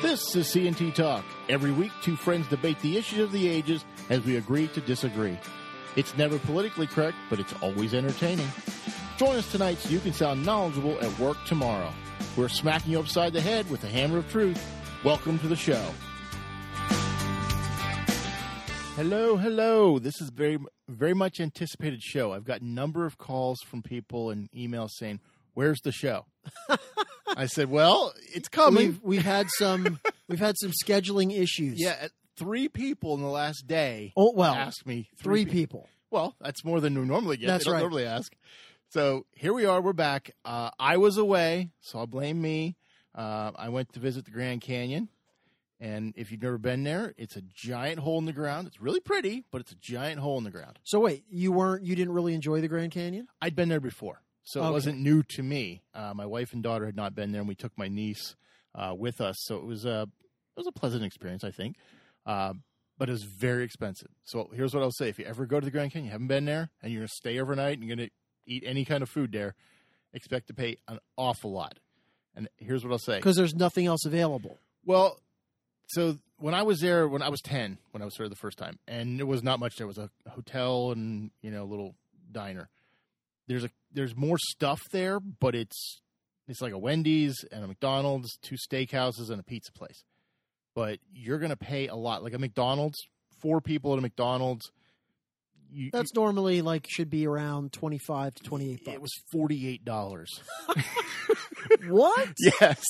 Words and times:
This 0.00 0.36
is 0.36 0.46
C&T 0.46 0.92
Talk. 0.92 1.24
Every 1.48 1.72
week, 1.72 1.90
two 2.02 2.14
friends 2.14 2.46
debate 2.46 2.78
the 2.82 2.96
issues 2.96 3.18
of 3.18 3.32
the 3.32 3.48
ages 3.48 3.84
as 4.10 4.24
we 4.24 4.36
agree 4.36 4.68
to 4.68 4.80
disagree. 4.80 5.36
It's 5.96 6.16
never 6.16 6.38
politically 6.38 6.86
correct, 6.86 7.16
but 7.28 7.40
it's 7.40 7.52
always 7.60 7.94
entertaining. 7.94 8.46
Join 9.16 9.34
us 9.34 9.50
tonight 9.50 9.78
so 9.78 9.90
you 9.90 9.98
can 9.98 10.12
sound 10.12 10.46
knowledgeable 10.46 11.00
at 11.00 11.18
work 11.18 11.36
tomorrow. 11.46 11.92
We're 12.36 12.48
smacking 12.48 12.92
you 12.92 13.00
upside 13.00 13.32
the 13.32 13.40
head 13.40 13.68
with 13.68 13.80
the 13.80 13.88
hammer 13.88 14.18
of 14.18 14.30
truth. 14.30 14.64
Welcome 15.02 15.40
to 15.40 15.48
the 15.48 15.56
show. 15.56 15.84
Hello, 18.94 19.36
hello. 19.36 19.98
This 19.98 20.20
is 20.20 20.30
very, 20.30 20.58
very 20.86 21.14
much 21.14 21.40
anticipated 21.40 22.02
show. 22.02 22.32
I've 22.32 22.44
got 22.44 22.60
a 22.60 22.64
number 22.64 23.04
of 23.04 23.18
calls 23.18 23.62
from 23.62 23.82
people 23.82 24.30
and 24.30 24.48
emails 24.52 24.90
saying, 24.90 25.18
"Where's 25.58 25.80
the 25.80 25.90
show?" 25.90 26.24
I 27.36 27.46
said, 27.46 27.68
"Well, 27.68 28.14
it's 28.32 28.48
coming." 28.48 28.76
We've 28.76 29.02
we've 29.02 29.24
had 29.24 29.48
some 29.50 29.98
we've 30.28 30.38
had 30.38 30.54
some 30.56 30.70
scheduling 30.70 31.36
issues. 31.36 31.80
Yeah, 31.80 32.06
three 32.36 32.68
people 32.68 33.14
in 33.14 33.22
the 33.22 33.28
last 33.28 33.66
day. 33.66 34.12
Oh, 34.16 34.30
well, 34.36 34.54
asked 34.54 34.86
me 34.86 35.08
three 35.16 35.44
pe- 35.44 35.50
people. 35.50 35.88
Well, 36.12 36.36
that's 36.40 36.64
more 36.64 36.80
than 36.80 36.96
we 36.96 37.04
normally 37.04 37.38
get. 37.38 37.48
That's 37.48 37.64
they 37.64 37.70
don't 37.70 37.74
right. 37.74 37.80
normally 37.80 38.06
ask. 38.06 38.36
So 38.90 39.26
here 39.32 39.52
we 39.52 39.66
are. 39.66 39.80
We're 39.80 39.94
back. 39.94 40.30
Uh, 40.44 40.70
I 40.78 40.96
was 40.96 41.18
away, 41.18 41.70
so 41.80 41.98
I'll 41.98 42.06
blame 42.06 42.40
me. 42.40 42.76
Uh, 43.12 43.50
I 43.56 43.68
went 43.68 43.92
to 43.94 43.98
visit 43.98 44.26
the 44.26 44.30
Grand 44.30 44.60
Canyon, 44.60 45.08
and 45.80 46.14
if 46.16 46.30
you've 46.30 46.40
never 46.40 46.58
been 46.58 46.84
there, 46.84 47.14
it's 47.18 47.34
a 47.34 47.42
giant 47.42 47.98
hole 47.98 48.20
in 48.20 48.26
the 48.26 48.32
ground. 48.32 48.68
It's 48.68 48.80
really 48.80 49.00
pretty, 49.00 49.44
but 49.50 49.60
it's 49.60 49.72
a 49.72 49.76
giant 49.80 50.20
hole 50.20 50.38
in 50.38 50.44
the 50.44 50.52
ground. 50.52 50.78
So 50.84 51.00
wait, 51.00 51.24
you 51.28 51.50
weren't 51.50 51.82
you 51.82 51.96
didn't 51.96 52.14
really 52.14 52.34
enjoy 52.34 52.60
the 52.60 52.68
Grand 52.68 52.92
Canyon? 52.92 53.26
I'd 53.42 53.56
been 53.56 53.68
there 53.68 53.80
before, 53.80 54.22
so 54.48 54.66
it 54.66 54.72
wasn't 54.72 54.98
new 54.98 55.22
to 55.22 55.42
me. 55.42 55.82
Uh, 55.94 56.14
my 56.14 56.24
wife 56.24 56.54
and 56.54 56.62
daughter 56.62 56.86
had 56.86 56.96
not 56.96 57.14
been 57.14 57.32
there, 57.32 57.40
and 57.42 57.48
we 57.48 57.54
took 57.54 57.76
my 57.76 57.88
niece 57.88 58.34
uh, 58.74 58.94
with 58.96 59.20
us, 59.20 59.36
so 59.40 59.56
it 59.56 59.64
was 59.64 59.84
a 59.84 60.02
it 60.02 60.56
was 60.56 60.66
a 60.66 60.72
pleasant 60.72 61.04
experience, 61.04 61.44
I 61.44 61.50
think. 61.50 61.76
Uh, 62.24 62.54
but 62.96 63.10
it 63.10 63.12
was 63.12 63.24
very 63.24 63.62
expensive. 63.62 64.08
So 64.24 64.50
here's 64.54 64.72
what 64.72 64.82
I'll 64.82 64.90
say: 64.90 65.10
if 65.10 65.18
you 65.18 65.26
ever 65.26 65.44
go 65.44 65.60
to 65.60 65.64
the 65.64 65.70
Grand 65.70 65.92
Canyon, 65.92 66.06
you 66.06 66.12
haven't 66.12 66.28
been 66.28 66.46
there, 66.46 66.70
and 66.82 66.90
you're 66.90 67.00
going 67.00 67.08
to 67.08 67.14
stay 67.14 67.38
overnight, 67.38 67.78
and 67.78 67.86
you're 67.86 67.94
going 67.94 68.08
to 68.08 68.14
eat 68.46 68.64
any 68.66 68.86
kind 68.86 69.02
of 69.02 69.10
food 69.10 69.32
there, 69.32 69.54
expect 70.14 70.46
to 70.46 70.54
pay 70.54 70.78
an 70.88 70.98
awful 71.18 71.52
lot. 71.52 71.78
And 72.34 72.48
here's 72.56 72.82
what 72.84 72.92
I'll 72.92 72.98
say: 72.98 73.16
Because 73.16 73.36
there's 73.36 73.54
nothing 73.54 73.84
else 73.84 74.06
available. 74.06 74.56
well, 74.86 75.18
so 75.88 76.16
when 76.38 76.54
I 76.54 76.62
was 76.62 76.80
there, 76.80 77.06
when 77.06 77.20
I 77.20 77.28
was 77.28 77.42
ten, 77.42 77.76
when 77.90 78.00
I 78.00 78.06
was 78.06 78.14
there 78.16 78.30
the 78.30 78.34
first 78.34 78.56
time, 78.56 78.78
and 78.88 79.18
there 79.18 79.26
was 79.26 79.42
not 79.42 79.60
much. 79.60 79.76
There 79.76 79.86
was 79.86 79.98
a 79.98 80.08
hotel 80.26 80.90
and 80.90 81.32
you 81.42 81.50
know 81.50 81.64
a 81.64 81.68
little 81.68 81.96
diner. 82.32 82.70
There's 83.48 83.64
a 83.64 83.70
there's 83.92 84.14
more 84.14 84.36
stuff 84.38 84.80
there, 84.92 85.18
but 85.18 85.54
it's 85.56 86.00
it's 86.46 86.60
like 86.62 86.72
a 86.72 86.78
Wendy's 86.78 87.44
and 87.50 87.64
a 87.64 87.66
McDonald's, 87.66 88.38
two 88.42 88.56
steakhouses, 88.56 89.30
and 89.30 89.40
a 89.40 89.42
pizza 89.42 89.72
place. 89.72 90.04
But 90.74 91.00
you're 91.12 91.38
gonna 91.38 91.56
pay 91.56 91.88
a 91.88 91.96
lot. 91.96 92.22
Like 92.22 92.34
a 92.34 92.38
McDonald's, 92.38 92.98
four 93.40 93.60
people 93.60 93.92
at 93.92 93.98
a 93.98 94.02
McDonald's. 94.02 94.70
You, 95.70 95.90
That's 95.92 96.14
normally 96.14 96.62
like 96.62 96.86
should 96.88 97.10
be 97.10 97.26
around 97.26 97.72
twenty 97.72 97.98
five 97.98 98.34
to 98.34 98.42
twenty 98.42 98.72
eight 98.72 98.84
bucks. 98.84 98.94
it 98.94 99.02
was 99.02 99.12
forty 99.32 99.68
eight 99.68 99.84
dollars. 99.84 100.28
what? 101.88 102.28
Yes, 102.60 102.82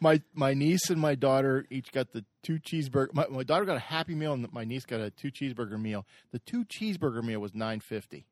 my 0.00 0.20
my 0.34 0.54
niece 0.54 0.90
and 0.90 1.00
my 1.00 1.14
daughter 1.14 1.64
each 1.70 1.92
got 1.92 2.12
the 2.12 2.24
two 2.42 2.58
cheeseburger. 2.58 3.12
My, 3.12 3.26
my 3.28 3.42
daughter 3.44 3.64
got 3.64 3.76
a 3.76 3.80
Happy 3.80 4.14
Meal, 4.14 4.32
and 4.32 4.52
my 4.52 4.64
niece 4.64 4.84
got 4.84 5.00
a 5.00 5.10
two 5.10 5.30
cheeseburger 5.30 5.80
meal. 5.80 6.06
The 6.32 6.40
two 6.40 6.64
cheeseburger 6.64 7.22
meal 7.22 7.40
was 7.40 7.54
nine 7.54 7.80
fifty. 7.80 8.26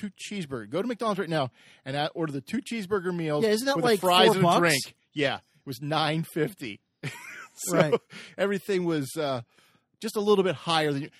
Two 0.00 0.10
cheeseburger. 0.18 0.70
Go 0.70 0.80
to 0.80 0.88
McDonald's 0.88 1.20
right 1.20 1.28
now 1.28 1.50
and 1.84 2.08
order 2.14 2.32
the 2.32 2.40
two 2.40 2.60
cheeseburger 2.62 3.14
meals. 3.14 3.44
Yeah, 3.44 3.50
isn't 3.50 3.66
that 3.66 3.76
with 3.76 3.84
like 3.84 4.00
fries 4.00 4.28
and 4.28 4.38
a 4.38 4.42
bucks? 4.42 4.58
drink? 4.60 4.94
Yeah, 5.12 5.36
it 5.36 5.66
was 5.66 5.82
nine 5.82 6.22
fifty. 6.22 6.80
so 7.54 7.76
Right. 7.76 7.94
everything 8.38 8.84
was 8.84 9.14
uh, 9.16 9.42
just 10.00 10.16
a 10.16 10.20
little 10.20 10.44
bit 10.44 10.54
higher 10.54 10.92
than 10.92 11.10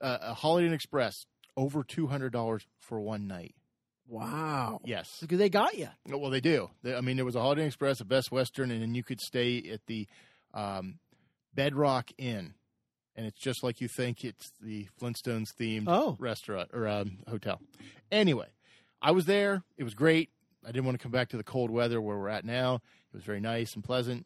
uh, 0.00 0.18
a 0.22 0.34
Holiday 0.34 0.68
Inn 0.68 0.72
Express. 0.74 1.14
Over 1.56 1.82
two 1.82 2.06
hundred 2.06 2.32
dollars 2.32 2.64
for 2.78 3.00
one 3.00 3.26
night. 3.26 3.54
Wow. 4.08 4.80
Yes. 4.84 5.08
Because 5.20 5.38
they 5.38 5.48
got 5.48 5.76
you. 5.76 5.88
Oh, 6.12 6.18
Well, 6.18 6.30
they 6.30 6.40
do. 6.40 6.70
They, 6.82 6.94
I 6.94 7.00
mean, 7.00 7.16
there 7.16 7.24
was 7.24 7.36
a 7.36 7.40
Holiday 7.40 7.62
Inn 7.62 7.66
Express, 7.68 8.00
a 8.00 8.04
Best 8.04 8.30
Western, 8.32 8.70
and 8.70 8.80
then 8.82 8.94
you 8.94 9.02
could 9.04 9.20
stay 9.20 9.58
at 9.72 9.80
the 9.86 10.06
um, 10.54 10.98
Bedrock 11.54 12.10
Inn, 12.18 12.54
and 13.20 13.26
it's 13.28 13.38
just 13.38 13.62
like 13.62 13.82
you 13.82 13.86
think 13.88 14.24
it's 14.24 14.50
the 14.62 14.88
Flintstones 14.98 15.52
themed 15.54 15.84
Oh. 15.88 16.16
restaurant 16.18 16.70
or 16.72 16.88
um, 16.88 17.18
hotel. 17.28 17.60
Anyway, 18.10 18.46
I 19.02 19.10
was 19.10 19.26
there. 19.26 19.62
It 19.76 19.84
was 19.84 19.92
great. 19.92 20.30
I 20.64 20.68
didn't 20.72 20.86
want 20.86 20.98
to 20.98 21.02
come 21.02 21.12
back 21.12 21.28
to 21.30 21.36
the 21.36 21.44
cold 21.44 21.70
weather 21.70 22.00
where 22.00 22.16
we're 22.16 22.30
at 22.30 22.46
now. 22.46 22.76
It 22.76 23.16
was 23.16 23.22
very 23.22 23.40
nice 23.40 23.74
and 23.74 23.84
pleasant. 23.84 24.24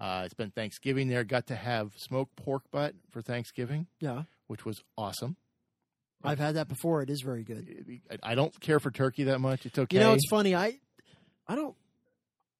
Uh, 0.00 0.04
I 0.24 0.28
spent 0.28 0.54
Thanksgiving 0.54 1.08
there. 1.08 1.24
Got 1.24 1.48
to 1.48 1.56
have 1.56 1.92
smoked 1.96 2.36
pork 2.36 2.62
butt 2.70 2.94
for 3.10 3.20
Thanksgiving, 3.20 3.86
Yeah. 4.00 4.22
which 4.46 4.64
was 4.64 4.82
awesome. 4.96 5.36
I've 6.24 6.38
had 6.38 6.54
that 6.54 6.68
before. 6.68 7.02
It 7.02 7.10
is 7.10 7.20
very 7.20 7.44
good. 7.44 8.00
I- 8.10 8.30
I 8.32 8.34
don't 8.34 8.58
care 8.60 8.80
for 8.80 8.90
turkey 8.90 9.24
that 9.24 9.40
much. 9.40 9.66
It's 9.66 9.78
okay. 9.78 9.96
You 9.98 10.02
know, 10.02 10.14
it's 10.14 10.28
funny. 10.30 10.54
I 10.54 10.78
I 11.46 11.54
don't 11.54 11.76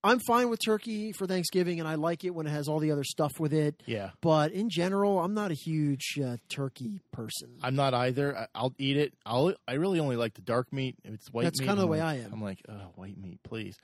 I'm 0.06 0.20
fine 0.26 0.48
with 0.48 0.60
turkey 0.64 1.12
for 1.12 1.26
Thanksgiving 1.26 1.80
and 1.80 1.88
I 1.88 1.96
like 1.96 2.24
it 2.24 2.30
when 2.30 2.46
it 2.46 2.50
has 2.50 2.68
all 2.68 2.78
the 2.78 2.90
other 2.92 3.04
stuff 3.04 3.32
with 3.38 3.52
it. 3.52 3.82
yeah. 3.86 4.10
But 4.20 4.52
in 4.52 4.70
general, 4.70 5.18
I'm 5.20 5.34
not 5.34 5.50
a 5.50 5.54
huge 5.54 6.18
uh, 6.24 6.36
turkey 6.48 7.00
person. 7.12 7.58
I'm 7.62 7.76
not 7.76 7.92
either. 7.94 8.36
I, 8.36 8.46
I'll 8.54 8.74
eat 8.78 8.96
it. 8.96 9.14
I'll. 9.24 9.54
I 9.68 9.74
really 9.74 10.00
only 10.00 10.16
like 10.16 10.34
the 10.34 10.42
dark 10.42 10.72
meat. 10.72 10.96
If 11.04 11.14
it's 11.14 11.32
white 11.32 11.44
That's 11.44 11.58
kinda 11.60 11.76
the 11.76 11.86
way 11.86 12.00
like- 12.00 12.18
I 12.18 12.20
am. 12.24 12.32
I'm 12.32 12.42
like, 12.42 12.60
oh, 12.68 12.92
white 12.94 13.18
meat, 13.18 13.40
please. 13.42 13.76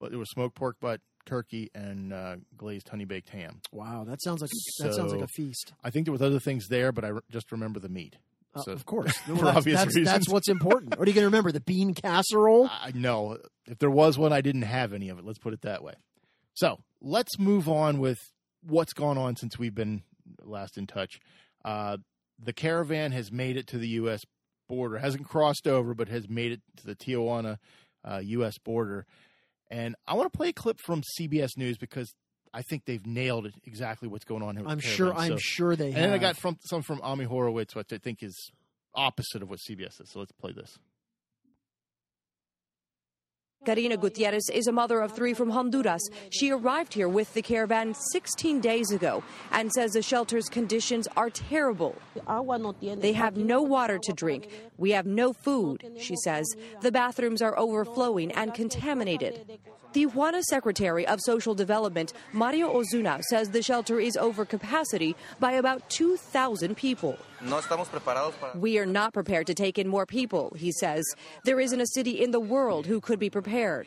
But 0.00 0.10
there 0.10 0.18
was 0.18 0.30
smoked 0.30 0.56
pork 0.56 0.76
butt, 0.80 1.00
turkey, 1.26 1.70
and 1.74 2.12
uh, 2.12 2.36
glazed 2.56 2.88
honey 2.88 3.04
baked 3.04 3.28
ham. 3.28 3.60
Wow, 3.70 4.04
that 4.04 4.20
sounds 4.22 4.40
like 4.42 4.50
that 4.80 4.94
sounds 4.94 5.12
like 5.12 5.22
a 5.22 5.28
feast. 5.28 5.72
I 5.84 5.90
think 5.90 6.06
there 6.06 6.12
was 6.12 6.22
other 6.22 6.40
things 6.40 6.66
there, 6.68 6.90
but 6.90 7.04
I 7.04 7.08
re- 7.08 7.20
just 7.30 7.52
remember 7.52 7.78
the 7.78 7.88
meat. 7.88 8.16
Uh, 8.54 8.62
So- 8.62 8.72
of 8.72 8.84
course, 8.86 9.16
for 9.26 9.34
that's, 9.34 9.56
obvious 9.58 9.78
that's, 9.80 9.96
reasons. 9.96 10.06
that's 10.06 10.28
what's 10.28 10.48
important. 10.48 10.98
What 10.98 11.06
are 11.06 11.10
you 11.10 11.14
going 11.14 11.22
to 11.22 11.28
remember? 11.28 11.52
The 11.52 11.60
bean 11.60 11.94
casserole. 11.94 12.68
I 12.80 12.92
know 12.94 13.38
if 13.66 13.78
there 13.78 13.90
was 13.90 14.18
one, 14.18 14.32
I 14.32 14.40
didn't 14.40 14.62
have 14.62 14.92
any 14.92 15.08
of 15.08 15.18
it. 15.18 15.24
Let's 15.24 15.38
put 15.38 15.54
it 15.54 15.62
that 15.62 15.82
way. 15.82 15.94
So 16.54 16.78
let's 17.00 17.38
move 17.38 17.68
on 17.68 17.98
with 17.98 18.18
what's 18.62 18.92
gone 18.92 19.16
on 19.18 19.36
since 19.36 19.58
we've 19.58 19.74
been 19.74 20.02
last 20.42 20.76
in 20.76 20.86
touch. 20.86 21.18
Uh, 21.64 21.96
the 22.38 22.52
caravan 22.52 23.12
has 23.12 23.30
made 23.32 23.56
it 23.56 23.66
to 23.68 23.78
the 23.78 23.88
U.S. 23.88 24.20
border. 24.68 24.98
hasn't 24.98 25.28
crossed 25.28 25.66
over, 25.66 25.94
but 25.94 26.08
has 26.08 26.28
made 26.28 26.52
it 26.52 26.60
to 26.76 26.86
the 26.86 26.94
Tijuana 26.96 27.58
uh, 28.04 28.20
U.S. 28.22 28.58
border. 28.58 29.06
And 29.70 29.94
I 30.06 30.14
want 30.14 30.30
to 30.30 30.36
play 30.36 30.48
a 30.48 30.52
clip 30.52 30.78
from 30.84 31.02
CBS 31.18 31.56
News 31.56 31.78
because 31.78 32.12
I 32.54 32.62
think 32.62 32.84
they've 32.84 33.06
nailed 33.06 33.46
it 33.46 33.54
exactly 33.64 34.08
what's 34.08 34.24
going 34.24 34.42
on 34.42 34.56
here. 34.56 34.64
With 34.64 34.72
I'm 34.72 34.78
the 34.78 34.82
sure. 34.82 35.12
caravan. 35.12 35.32
I'm 35.32 35.38
sure 35.38 35.74
they. 35.76 35.86
and 35.86 35.94
have. 35.94 36.02
then 36.02 36.12
I 36.12 36.18
got 36.18 36.36
from 36.36 36.58
some 36.60 36.82
from 36.82 37.00
Ami 37.02 37.24
Horowitz, 37.24 37.74
which 37.74 37.92
I 37.92 37.98
think 37.98 38.22
is 38.22 38.50
opposite 38.94 39.42
of 39.42 39.48
what 39.50 39.58
CBS 39.58 40.00
is. 40.00 40.10
So 40.10 40.18
let's 40.18 40.32
play 40.32 40.52
this. 40.52 40.78
Karina 43.64 43.96
Gutierrez 43.96 44.50
is 44.52 44.66
a 44.66 44.72
mother 44.72 45.00
of 45.00 45.12
three 45.12 45.34
from 45.34 45.50
Honduras. 45.50 46.02
She 46.30 46.50
arrived 46.50 46.94
here 46.94 47.08
with 47.08 47.32
the 47.32 47.42
caravan 47.42 47.94
16 47.94 48.58
days 48.58 48.90
ago 48.90 49.22
and 49.52 49.70
says 49.70 49.92
the 49.92 50.02
shelter's 50.02 50.48
conditions 50.48 51.06
are 51.16 51.30
terrible. 51.30 51.94
They 52.80 53.12
have 53.12 53.36
no 53.36 53.62
water 53.62 54.00
to 54.02 54.12
drink. 54.12 54.48
We 54.78 54.90
have 54.90 55.06
no 55.06 55.32
food, 55.32 55.84
she 56.00 56.16
says. 56.24 56.44
The 56.80 56.90
bathrooms 56.90 57.40
are 57.40 57.56
overflowing 57.56 58.32
and 58.32 58.52
contaminated. 58.52 59.60
Tijuana 59.92 60.42
Secretary 60.42 61.06
of 61.06 61.20
Social 61.20 61.54
Development, 61.54 62.14
Mario 62.32 62.74
Osuna, 62.74 63.20
says 63.28 63.50
the 63.50 63.60
shelter 63.60 64.00
is 64.00 64.16
over 64.16 64.46
capacity 64.46 65.14
by 65.38 65.52
about 65.52 65.88
2,000 65.90 66.74
people. 66.74 67.18
No 67.42 67.58
estamos 67.58 67.88
preparados 67.88 68.32
para. 68.40 68.58
We 68.58 68.78
are 68.78 68.86
not 68.86 69.12
prepared 69.12 69.46
to 69.48 69.54
take 69.54 69.78
in 69.78 69.86
more 69.86 70.06
people, 70.06 70.54
he 70.56 70.72
says. 70.72 71.04
There 71.44 71.60
isn't 71.60 71.80
a 71.80 71.86
city 71.88 72.22
in 72.22 72.30
the 72.30 72.40
world 72.40 72.86
who 72.86 73.02
could 73.02 73.18
be 73.18 73.28
prepared. 73.28 73.86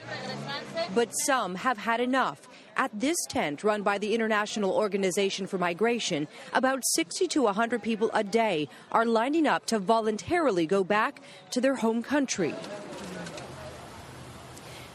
But 0.94 1.10
some 1.26 1.56
have 1.56 1.80
had 1.80 2.00
enough. 2.00 2.48
At 2.78 2.92
this 2.94 3.18
tent 3.28 3.64
run 3.64 3.82
by 3.82 3.98
the 3.98 4.14
International 4.14 4.72
Organization 4.74 5.48
for 5.48 5.58
Migration, 5.58 6.28
about 6.54 6.84
60 6.94 7.28
to 7.30 7.42
100 7.44 7.82
people 7.82 8.12
a 8.14 8.24
day 8.24 8.70
are 8.92 9.06
lining 9.06 9.48
up 9.48 9.66
to 9.68 9.80
voluntarily 9.80 10.68
go 10.68 10.84
back 10.84 11.22
to 11.50 11.62
their 11.62 11.76
home 11.76 12.04
country. 12.04 12.54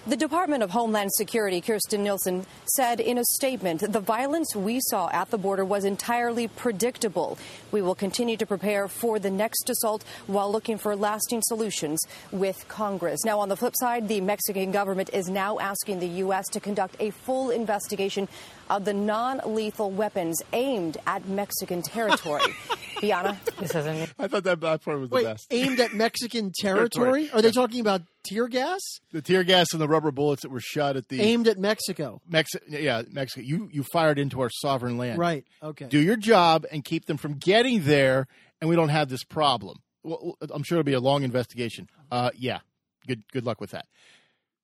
The 0.07 0.17
Department 0.17 0.63
of 0.63 0.71
Homeland 0.71 1.13
Security, 1.13 1.61
Kirstjen 1.61 2.01
Nielsen, 2.01 2.47
said 2.65 3.01
in 3.01 3.19
a 3.19 3.25
statement 3.33 3.93
the 3.93 4.01
violence 4.01 4.57
we 4.57 4.81
saw 4.81 5.11
at 5.11 5.31
the 5.31 5.37
border 5.37 5.63
was 5.63 5.85
entirely 5.85 6.49
predictable. 6.49 7.37
We 7.71 7.83
will 7.83 7.95
continue 7.95 8.39
to 8.39 8.47
prepare 8.47 8.89
for 8.89 9.19
the 9.19 9.31
next 9.31 9.69
assault 9.69 10.03
while 10.27 10.51
looking 10.51 10.79
for 10.79 10.97
lasting 10.97 11.43
solutions 11.43 12.01
with 12.33 12.67
Congress. 12.67 13.27
Now, 13.27 13.41
on 13.41 13.51
the 13.51 13.57
flip 13.57 13.75
side, 13.77 14.09
the 14.09 14.23
Mexican 14.23 14.73
government 14.73 15.11
is 15.13 15.29
now 15.29 15.59
asking 15.59 16.01
the 16.01 16.09
U.S. 16.25 16.49
to 16.49 16.61
conduct 16.61 16.97
a 16.99 17.11
full 17.11 17.51
investigation 17.51 18.27
of 18.71 18.87
the 18.87 18.95
non 18.95 19.41
lethal 19.45 19.91
weapons 19.91 20.43
aimed 20.55 20.97
at 21.07 21.29
Mexican 21.29 21.83
territory. 21.83 22.43
Fianna, 23.01 23.41
this 23.59 23.75
isn't. 23.75 24.13
I 24.19 24.29
thought 24.29 24.45
that, 24.45 24.61
that 24.61 24.85
part 24.85 25.01
was 25.01 25.11
Wait, 25.11 25.23
the 25.23 25.31
best. 25.31 25.47
aimed 25.51 25.81
at 25.81 25.95
Mexican 25.95 26.53
territory? 26.61 27.31
Are 27.33 27.41
they 27.41 27.51
talking 27.51 27.81
about 27.81 28.03
tear 28.25 28.47
gas? 28.47 28.79
The 29.13 29.23
tear 29.23 29.43
gas 29.43 29.69
and 29.73 29.81
the 29.81 29.89
rubber 29.89 30.11
bullets 30.11 30.43
that 30.43 30.51
were 30.51 30.61
shot 30.61 30.97
at 30.97 31.09
the 31.09 31.21
Aimed 31.21 31.49
at 31.49 31.59
Mexico. 31.59 32.21
Mexi- 32.31 32.61
yeah, 32.69 33.03
Mexico. 33.11 33.41
You 33.47 33.69
you 33.73 33.85
fired 33.85 34.19
into 34.19 34.41
our 34.43 34.51
sovereign 34.51 34.99
land. 34.99 35.19
Right. 35.19 35.45
Okay. 35.63 35.87
Do 35.87 35.99
your 35.99 36.17
job 36.17 36.67
and 36.71 36.85
keep 36.85 37.07
them 37.07 37.17
from 37.17 37.35
getting 37.39 37.85
there, 37.85 38.27
and 38.61 38.69
we 38.69 38.77
don't 38.77 38.91
have 38.91 39.09
this 39.09 39.25
problem. 39.25 39.79
Well, 40.03 40.37
I'm 40.51 40.63
sure 40.63 40.79
it'll 40.79 40.87
be 40.87 40.93
a 40.93 41.01
long 41.01 41.23
investigation. 41.23 41.89
Uh, 42.11 42.31
yeah, 42.37 42.59
good 43.07 43.23
good 43.33 43.47
luck 43.47 43.63
with 43.63 43.71
that. 43.71 43.87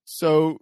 So, 0.04 0.58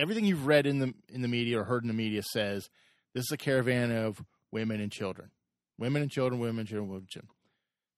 everything 0.00 0.24
you've 0.24 0.46
read 0.46 0.66
in 0.66 0.78
the 0.78 0.94
in 1.08 1.22
the 1.22 1.28
media 1.28 1.60
or 1.60 1.64
heard 1.64 1.84
in 1.84 1.88
the 1.88 1.94
media 1.94 2.22
says 2.32 2.68
this 3.14 3.24
is 3.24 3.32
a 3.32 3.36
caravan 3.36 3.92
of 3.92 4.22
women 4.50 4.80
and 4.80 4.90
children, 4.90 5.30
women 5.78 6.02
and 6.02 6.10
children, 6.10 6.40
women 6.40 6.60
and 6.60 6.68
children, 6.68 6.88
women 6.88 7.02
and 7.02 7.08
children. 7.08 7.30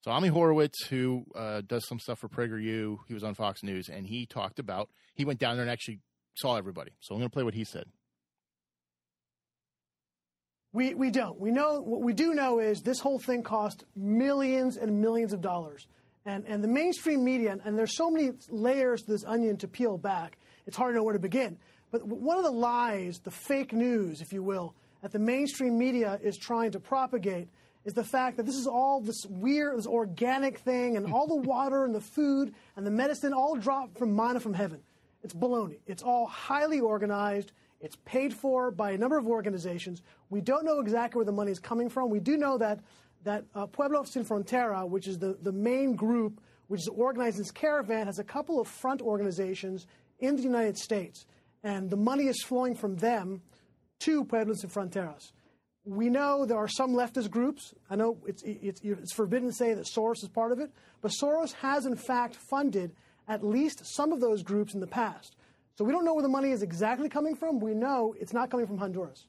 So 0.03 0.11
Ami 0.11 0.29
Horowitz, 0.29 0.87
who 0.87 1.25
uh, 1.37 1.63
does 1.65 1.87
some 1.87 2.01
stuff 2.01 2.19
for 2.19 2.29
PragerU, 2.29 2.99
he 3.07 3.15
was 3.15 3.23
on 3.23 3.35
Fox 3.35 3.63
News, 3.63 3.89
and 3.89 4.07
he 4.07 4.27
talked 4.27 4.59
about 4.59 4.91
he 5.15 5.25
went 5.25 5.39
down 5.39 5.55
there 5.55 5.63
and 5.63 5.71
actually 5.71 6.01
saw 6.35 6.57
everybody. 6.57 6.91
So 7.01 7.15
I'm 7.15 7.21
going 7.21 7.31
to 7.31 7.33
play 7.33 7.45
what 7.45 7.55
he 7.55 7.65
said. 7.65 7.85
We, 10.73 10.95
we 10.95 11.11
don't. 11.11 11.39
We 11.39 11.51
know 11.51 11.83
what 11.83 12.01
we 12.01 12.15
do 12.15 12.33
know 12.33 12.59
is 12.59 12.81
this 12.81 12.99
whole 12.99 13.19
thing 13.19 13.43
cost 13.43 13.85
millions 13.95 14.79
and 14.79 15.03
millions 15.03 15.35
of 15.35 15.43
dollars. 15.43 15.87
And, 16.25 16.45
and 16.47 16.65
the 16.65 16.69
mainstream 16.69 17.25
media, 17.25 17.59
and 17.65 17.79
there's 17.79 17.97
so 17.97 18.11
many 18.11 18.31
layers 18.49 19.03
to 19.03 19.11
this 19.11 19.25
onion 19.25 19.59
to 19.59 19.69
peel 19.69 19.99
back, 19.99 20.39
it's 20.67 20.77
hard 20.77 20.95
to 20.95 20.97
know 20.97 21.03
where 21.03 21.13
to 21.13 21.19
begin. 21.19 21.59
But 21.93 22.05
one 22.07 22.39
of 22.39 22.45
the 22.45 22.51
lies, 22.51 23.21
the 23.21 23.31
fake 23.31 23.73
news, 23.73 24.21
if 24.23 24.33
you 24.33 24.43
will, 24.43 24.75
that 25.03 25.13
the 25.13 25.19
mainstream 25.19 25.79
media 25.79 26.19
is 26.23 26.37
trying 26.39 26.73
to 26.73 26.81
propagate 26.81 27.49
is 27.85 27.93
the 27.93 28.03
fact 28.03 28.39
that 28.39 28.47
this 28.47 28.57
is 28.57 28.67
all 28.67 29.01
this 29.01 29.27
weird, 29.29 29.77
this 29.77 29.87
organic 29.87 30.59
thing, 30.59 30.97
and 30.97 31.13
all 31.13 31.27
the 31.27 31.37
water 31.49 31.85
and 31.85 31.95
the 31.95 32.01
food 32.01 32.55
and 32.77 32.87
the 32.87 32.91
medicine 32.91 33.35
all 33.35 33.57
dropped 33.57 33.99
from 33.99 34.17
manna 34.17 34.41
from 34.41 34.55
heaven. 34.55 34.81
It's 35.23 35.35
baloney. 35.35 35.79
It's 35.87 36.03
all 36.03 36.27
highly 36.27 36.81
organized. 36.81 37.53
It's 37.81 37.97
paid 38.05 38.33
for 38.33 38.71
by 38.71 38.93
a 38.93 38.99
number 38.99 39.19
of 39.19 39.27
organizations. 39.27 40.03
We 40.31 40.41
don't 40.41 40.65
know 40.65 40.81
exactly 40.81 41.19
where 41.19 41.27
the 41.27 41.33
money 41.33 41.53
is 41.53 41.59
coming 41.59 41.91
from. 41.91 42.11
We 42.11 42.21
do 42.21 42.37
know 42.37 42.57
that 42.59 42.81
that 43.25 43.45
uh, 43.55 43.67
Pueblo 43.67 44.03
Sin 44.03 44.25
Frontera, 44.25 44.89
which 44.89 45.07
is 45.07 45.19
the, 45.19 45.37
the 45.43 45.53
main 45.53 45.95
group 45.95 46.41
which 46.67 46.81
is 46.81 46.89
organizing 46.89 47.43
this 47.43 47.51
caravan, 47.51 48.07
has 48.07 48.19
a 48.19 48.25
couple 48.25 48.61
of 48.61 48.67
front 48.67 49.03
organizations 49.03 49.87
in 50.21 50.37
the 50.37 50.43
United 50.43 50.79
States, 50.79 51.27
and 51.63 51.91
the 51.91 51.97
money 51.97 52.25
is 52.25 52.43
flowing 52.43 52.75
from 52.75 52.97
them 52.97 53.43
to 54.01 54.25
Pueblos 54.25 54.61
Sin 54.61 54.71
Fronteras. 54.71 55.33
We 55.85 56.09
know 56.09 56.47
there 56.47 56.59
are 56.59 56.69
some 56.69 56.93
leftist 56.93 57.31
groups. 57.31 57.75
I 57.91 57.97
know 57.97 58.19
it's, 58.27 58.43
it's, 58.45 58.81
it's 58.83 59.13
forbidden 59.13 59.49
to 59.49 59.55
say 59.55 59.75
that 59.75 59.87
Soros 59.87 60.23
is 60.23 60.29
part 60.29 60.53
of 60.53 60.61
it, 60.61 60.71
but 61.01 61.13
Soros 61.21 61.53
has 61.55 61.87
in 61.87 61.97
fact 61.97 62.37
funded 62.37 62.93
at 63.29 63.45
least 63.45 63.83
some 63.85 64.13
of 64.13 64.21
those 64.21 64.43
groups 64.43 64.75
in 64.75 64.81
the 64.81 64.87
past. 64.87 65.37
So 65.77 65.85
we 65.85 65.93
don't 65.93 66.05
know 66.05 66.15
where 66.15 66.23
the 66.23 66.29
money 66.29 66.51
is 66.51 66.63
exactly 66.63 67.09
coming 67.09 67.35
from. 67.35 67.59
We 67.59 67.75
know 67.75 68.15
it's 68.21 68.33
not 68.33 68.51
coming 68.51 68.67
from 68.67 68.79
Honduras. 68.79 69.27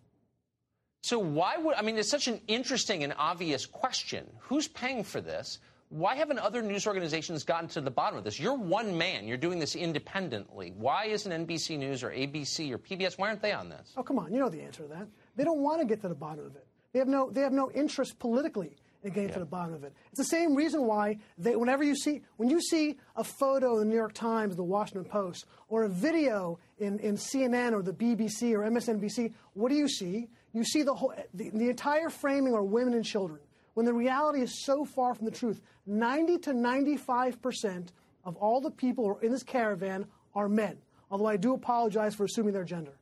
So 1.02 1.20
why 1.20 1.58
would 1.58 1.76
I 1.76 1.82
mean? 1.82 1.98
It's 1.98 2.10
such 2.10 2.28
an 2.28 2.40
interesting 2.48 3.04
and 3.04 3.14
obvious 3.18 3.66
question. 3.66 4.26
Who's 4.40 4.68
paying 4.68 5.04
for 5.04 5.20
this? 5.20 5.60
Why 5.94 6.16
haven't 6.16 6.40
other 6.40 6.64
news 6.64 6.88
organizations 6.88 7.44
gotten 7.44 7.70
to 7.70 7.82
the 7.82 7.92
bottom 7.92 8.18
of 8.18 8.24
this? 8.24 8.40
You're 8.40 8.56
one 8.58 8.98
man. 8.98 9.28
You're 9.28 9.38
doing 9.38 9.60
this 9.60 9.76
independently. 9.76 10.74
Why 10.76 11.06
isn't 11.06 11.48
NBC 11.48 11.78
News 11.78 12.02
or 12.02 12.10
ABC 12.10 12.72
or 12.72 12.80
PBS? 12.80 13.20
Why 13.20 13.28
aren't 13.28 13.44
they 13.44 13.52
on 13.52 13.70
this? 13.70 13.94
Oh, 13.96 14.02
come 14.02 14.18
on. 14.18 14.34
You 14.34 14.40
know 14.40 14.50
the 14.50 14.64
answer 14.64 14.82
to 14.82 14.90
that. 14.90 15.08
They 15.36 15.44
don't 15.44 15.60
want 15.60 15.82
to 15.82 15.86
get 15.86 16.02
to 16.02 16.08
the 16.08 16.16
bottom 16.16 16.48
of 16.48 16.56
it. 16.56 16.66
They 16.94 17.00
have 17.00 17.08
no. 17.08 17.30
They 17.30 17.42
have 17.42 17.54
no 17.54 17.70
interest 17.70 18.18
politically 18.18 18.76
in 19.04 19.12
getting 19.12 19.30
yeah. 19.30 19.36
to 19.36 19.40
the 19.42 19.46
bottom 19.46 19.76
of 19.76 19.84
it. 19.84 19.94
It's 20.10 20.18
the 20.18 20.26
same 20.26 20.56
reason 20.56 20.88
why 20.88 21.20
they, 21.38 21.56
whenever 21.56 21.84
you 21.84 21.96
see, 21.96 22.24
when 22.38 22.50
you 22.50 22.60
see 22.60 22.98
a 23.16 23.24
photo 23.24 23.74
in 23.74 23.80
the 23.82 23.86
New 23.86 23.96
York 23.96 24.14
Times, 24.14 24.56
the 24.56 24.64
Washington 24.64 25.06
Post, 25.06 25.46
or 25.70 25.84
a 25.84 25.90
video 25.90 26.58
in, 26.80 26.98
in 27.00 27.18
CNN 27.18 27.72
or 27.74 27.84
the 27.84 27.94
BBC 27.94 28.54
or 28.54 28.62
MSNBC, 28.68 29.32
what 29.54 29.70
do 29.70 29.76
you 29.76 29.88
see? 29.88 30.28
You 30.54 30.64
see 30.64 30.82
the 30.82 30.96
whole, 30.96 31.14
the, 31.36 31.52
the 31.52 31.70
entire 31.70 32.10
framing 32.10 32.56
are 32.56 32.64
women 32.64 32.96
and 32.96 33.06
children. 33.06 33.42
When 33.74 33.86
the 33.86 33.94
reality 33.94 34.42
is 34.42 34.64
so 34.64 34.86
far 34.86 35.16
from 35.16 35.26
the 35.26 35.32
truth, 35.32 35.62
90 35.86 36.38
to 36.40 36.54
95 36.54 37.42
percent 37.42 37.92
of 38.24 38.36
all 38.38 38.62
the 38.62 38.72
people 38.72 39.20
in 39.22 39.32
this 39.32 39.44
caravan 39.44 40.06
are 40.36 40.48
men. 40.48 40.78
Although 41.12 41.28
I 41.28 41.38
do 41.38 41.54
apologize 41.54 42.16
for 42.16 42.26
assuming 42.26 42.54
their 42.54 42.64
gender. 42.64 42.94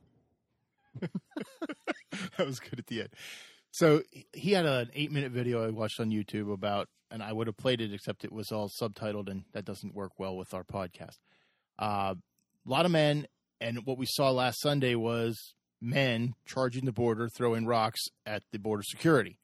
that 1.00 2.46
was 2.46 2.60
good 2.60 2.78
at 2.78 2.86
the 2.86 3.00
end. 3.00 3.10
So 3.70 4.02
he 4.34 4.52
had 4.52 4.66
an 4.66 4.90
eight 4.94 5.10
minute 5.10 5.32
video 5.32 5.66
I 5.66 5.70
watched 5.70 5.98
on 5.98 6.10
YouTube 6.10 6.52
about, 6.52 6.88
and 7.10 7.22
I 7.22 7.32
would 7.32 7.46
have 7.46 7.56
played 7.56 7.80
it 7.80 7.92
except 7.94 8.24
it 8.24 8.32
was 8.32 8.52
all 8.52 8.68
subtitled, 8.68 9.30
and 9.30 9.44
that 9.52 9.64
doesn't 9.64 9.94
work 9.94 10.12
well 10.18 10.36
with 10.36 10.52
our 10.52 10.64
podcast. 10.64 11.16
Uh, 11.78 12.14
a 12.14 12.70
lot 12.70 12.84
of 12.84 12.92
men, 12.92 13.26
and 13.60 13.86
what 13.86 13.96
we 13.96 14.06
saw 14.06 14.30
last 14.30 14.60
Sunday 14.60 14.94
was 14.94 15.54
men 15.80 16.34
charging 16.46 16.84
the 16.84 16.92
border, 16.92 17.28
throwing 17.28 17.66
rocks 17.66 18.02
at 18.26 18.42
the 18.52 18.58
border 18.58 18.82
security. 18.82 19.38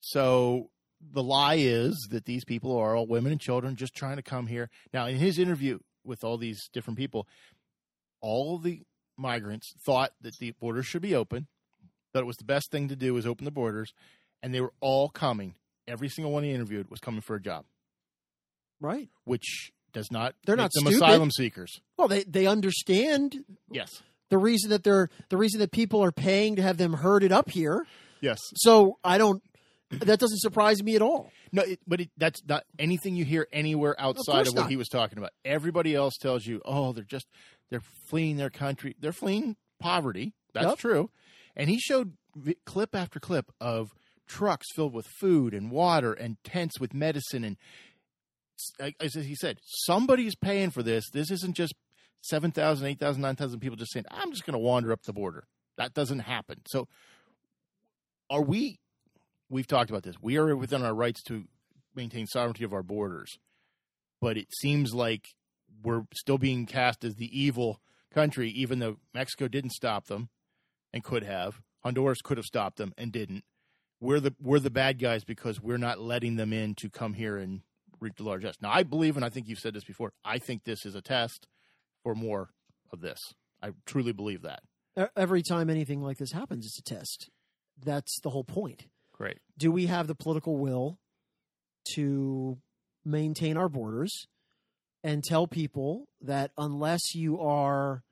So 0.00 0.70
the 1.00 1.22
lie 1.22 1.56
is 1.58 2.08
that 2.10 2.24
these 2.24 2.44
people 2.44 2.76
are 2.76 2.96
all 2.96 3.06
women 3.06 3.32
and 3.32 3.40
children 3.40 3.76
just 3.76 3.94
trying 3.94 4.16
to 4.16 4.22
come 4.22 4.46
here. 4.46 4.70
Now, 4.92 5.06
in 5.06 5.16
his 5.16 5.38
interview 5.38 5.78
with 6.04 6.24
all 6.24 6.38
these 6.38 6.68
different 6.72 6.98
people, 6.98 7.26
all 8.20 8.58
the 8.58 8.82
migrants 9.16 9.72
thought 9.84 10.12
that 10.20 10.38
the 10.38 10.52
border 10.52 10.82
should 10.82 11.02
be 11.02 11.14
open 11.14 11.48
that 12.16 12.22
it 12.22 12.26
was 12.26 12.36
the 12.36 12.44
best 12.44 12.70
thing 12.70 12.88
to 12.88 12.96
do 12.96 13.12
was 13.12 13.26
open 13.26 13.44
the 13.44 13.50
borders, 13.50 13.92
and 14.42 14.54
they 14.54 14.60
were 14.62 14.72
all 14.80 15.10
coming. 15.10 15.54
Every 15.86 16.08
single 16.08 16.32
one 16.32 16.44
he 16.44 16.50
interviewed 16.50 16.90
was 16.90 16.98
coming 16.98 17.20
for 17.20 17.36
a 17.36 17.40
job, 17.40 17.66
right? 18.80 19.10
Which 19.24 19.70
does 19.92 20.10
not 20.10 20.34
they're 20.46 20.56
not 20.56 20.72
them 20.72 20.86
stupid. 20.86 20.96
asylum 20.96 21.30
seekers. 21.30 21.78
Well, 21.98 22.08
they 22.08 22.24
they 22.24 22.46
understand. 22.46 23.44
Yes, 23.70 24.02
the 24.30 24.38
reason 24.38 24.70
that 24.70 24.82
they're 24.82 25.10
the 25.28 25.36
reason 25.36 25.60
that 25.60 25.72
people 25.72 26.02
are 26.02 26.10
paying 26.10 26.56
to 26.56 26.62
have 26.62 26.78
them 26.78 26.94
herded 26.94 27.32
up 27.32 27.50
here. 27.50 27.86
Yes. 28.22 28.38
So 28.54 28.98
I 29.04 29.18
don't. 29.18 29.42
That 29.90 30.18
doesn't 30.18 30.40
surprise 30.40 30.82
me 30.82 30.96
at 30.96 31.02
all. 31.02 31.30
No, 31.52 31.62
it, 31.62 31.78
but 31.86 32.00
it, 32.00 32.10
that's 32.16 32.42
not 32.46 32.64
anything 32.78 33.14
you 33.14 33.24
hear 33.24 33.46
anywhere 33.52 33.94
outside 33.98 34.42
of, 34.42 34.48
of 34.48 34.54
what 34.54 34.62
not. 34.62 34.70
he 34.70 34.76
was 34.76 34.88
talking 34.88 35.18
about. 35.18 35.30
Everybody 35.44 35.94
else 35.94 36.16
tells 36.16 36.44
you, 36.44 36.60
"Oh, 36.64 36.92
they're 36.92 37.04
just 37.04 37.28
they're 37.70 37.82
fleeing 38.08 38.36
their 38.36 38.50
country. 38.50 38.96
They're 38.98 39.12
fleeing 39.12 39.56
poverty." 39.78 40.34
That's 40.54 40.66
yep. 40.66 40.78
true. 40.78 41.10
And 41.54 41.70
he 41.70 41.78
showed 41.78 42.14
clip 42.64 42.94
after 42.94 43.20
clip 43.20 43.52
of 43.60 43.92
trucks 44.26 44.66
filled 44.74 44.92
with 44.92 45.06
food 45.06 45.54
and 45.54 45.70
water 45.70 46.12
and 46.12 46.36
tents 46.42 46.80
with 46.80 46.92
medicine 46.92 47.44
and 47.44 47.56
as 49.00 49.14
he 49.14 49.34
said, 49.34 49.58
somebody's 49.62 50.34
paying 50.34 50.70
for 50.70 50.82
this. 50.82 51.10
This 51.10 51.30
isn't 51.30 51.54
just 51.54 51.74
7,000, 52.22 52.86
8,000, 52.86 53.20
9,000 53.20 53.60
people 53.60 53.76
just 53.76 53.92
saying, 53.92 54.06
I'm 54.10 54.30
just 54.30 54.46
going 54.46 54.54
to 54.54 54.58
wander 54.58 54.92
up 54.92 55.02
the 55.02 55.12
border. 55.12 55.44
That 55.76 55.94
doesn't 55.94 56.20
happen. 56.20 56.62
So, 56.66 56.88
are 58.30 58.42
we, 58.42 58.78
we've 59.48 59.66
talked 59.66 59.90
about 59.90 60.02
this, 60.02 60.16
we 60.20 60.36
are 60.36 60.56
within 60.56 60.82
our 60.82 60.94
rights 60.94 61.22
to 61.24 61.44
maintain 61.94 62.26
sovereignty 62.26 62.64
of 62.64 62.72
our 62.72 62.82
borders. 62.82 63.38
But 64.20 64.36
it 64.36 64.48
seems 64.60 64.94
like 64.94 65.28
we're 65.82 66.04
still 66.14 66.38
being 66.38 66.66
cast 66.66 67.04
as 67.04 67.16
the 67.16 67.38
evil 67.38 67.80
country, 68.12 68.50
even 68.50 68.78
though 68.78 68.96
Mexico 69.14 69.48
didn't 69.48 69.70
stop 69.70 70.06
them 70.06 70.30
and 70.92 71.04
could 71.04 71.22
have. 71.22 71.60
Honduras 71.82 72.22
could 72.22 72.38
have 72.38 72.46
stopped 72.46 72.78
them 72.78 72.92
and 72.96 73.12
didn't. 73.12 73.44
We're 74.00 74.20
the 74.20 74.34
we're 74.40 74.58
the 74.58 74.70
bad 74.70 74.98
guys 74.98 75.24
because 75.24 75.60
we're 75.60 75.78
not 75.78 76.00
letting 76.00 76.36
them 76.36 76.52
in 76.52 76.74
to 76.76 76.90
come 76.90 77.14
here 77.14 77.38
and 77.38 77.62
reap 78.00 78.16
the 78.16 78.24
largesse. 78.24 78.56
Now 78.60 78.70
I 78.72 78.82
believe, 78.82 79.16
and 79.16 79.24
I 79.24 79.28
think 79.28 79.48
you've 79.48 79.58
said 79.58 79.74
this 79.74 79.84
before. 79.84 80.12
I 80.24 80.38
think 80.38 80.64
this 80.64 80.84
is 80.84 80.94
a 80.94 81.00
test 81.00 81.46
for 82.02 82.14
more 82.14 82.50
of 82.92 83.00
this. 83.00 83.20
I 83.62 83.72
truly 83.86 84.12
believe 84.12 84.42
that. 84.42 84.60
Every 85.16 85.42
time 85.42 85.70
anything 85.70 86.02
like 86.02 86.18
this 86.18 86.32
happens, 86.32 86.66
it's 86.66 86.78
a 86.78 86.82
test. 86.82 87.30
That's 87.82 88.20
the 88.22 88.30
whole 88.30 88.44
point. 88.44 88.86
Great. 89.16 89.38
Do 89.56 89.72
we 89.72 89.86
have 89.86 90.06
the 90.06 90.14
political 90.14 90.58
will 90.58 90.98
to 91.94 92.58
maintain 93.04 93.56
our 93.56 93.68
borders 93.68 94.26
and 95.02 95.22
tell 95.22 95.46
people 95.46 96.06
that 96.20 96.50
unless 96.58 97.14
you 97.14 97.40
are 97.40 98.02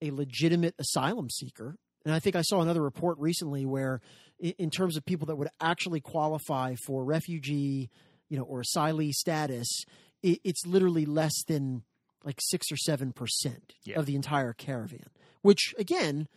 a 0.00 0.10
legitimate 0.10 0.74
asylum 0.78 1.28
seeker, 1.28 1.76
and 2.04 2.14
I 2.14 2.20
think 2.20 2.36
I 2.36 2.42
saw 2.42 2.60
another 2.60 2.82
report 2.82 3.18
recently 3.18 3.66
where, 3.66 4.00
in 4.38 4.70
terms 4.70 4.96
of 4.96 5.04
people 5.04 5.26
that 5.26 5.36
would 5.36 5.48
actually 5.60 6.00
qualify 6.00 6.76
for 6.86 7.04
refugee, 7.04 7.90
you 8.30 8.38
know, 8.38 8.44
or 8.44 8.62
asylee 8.62 9.12
status, 9.12 9.84
it's 10.22 10.64
literally 10.64 11.04
less 11.04 11.42
than 11.46 11.82
like 12.24 12.38
six 12.40 12.70
or 12.72 12.76
seven 12.76 13.12
percent 13.12 13.74
yeah. 13.84 13.98
of 13.98 14.06
the 14.06 14.14
entire 14.14 14.52
caravan. 14.52 15.06
Which 15.42 15.74
again, 15.78 16.28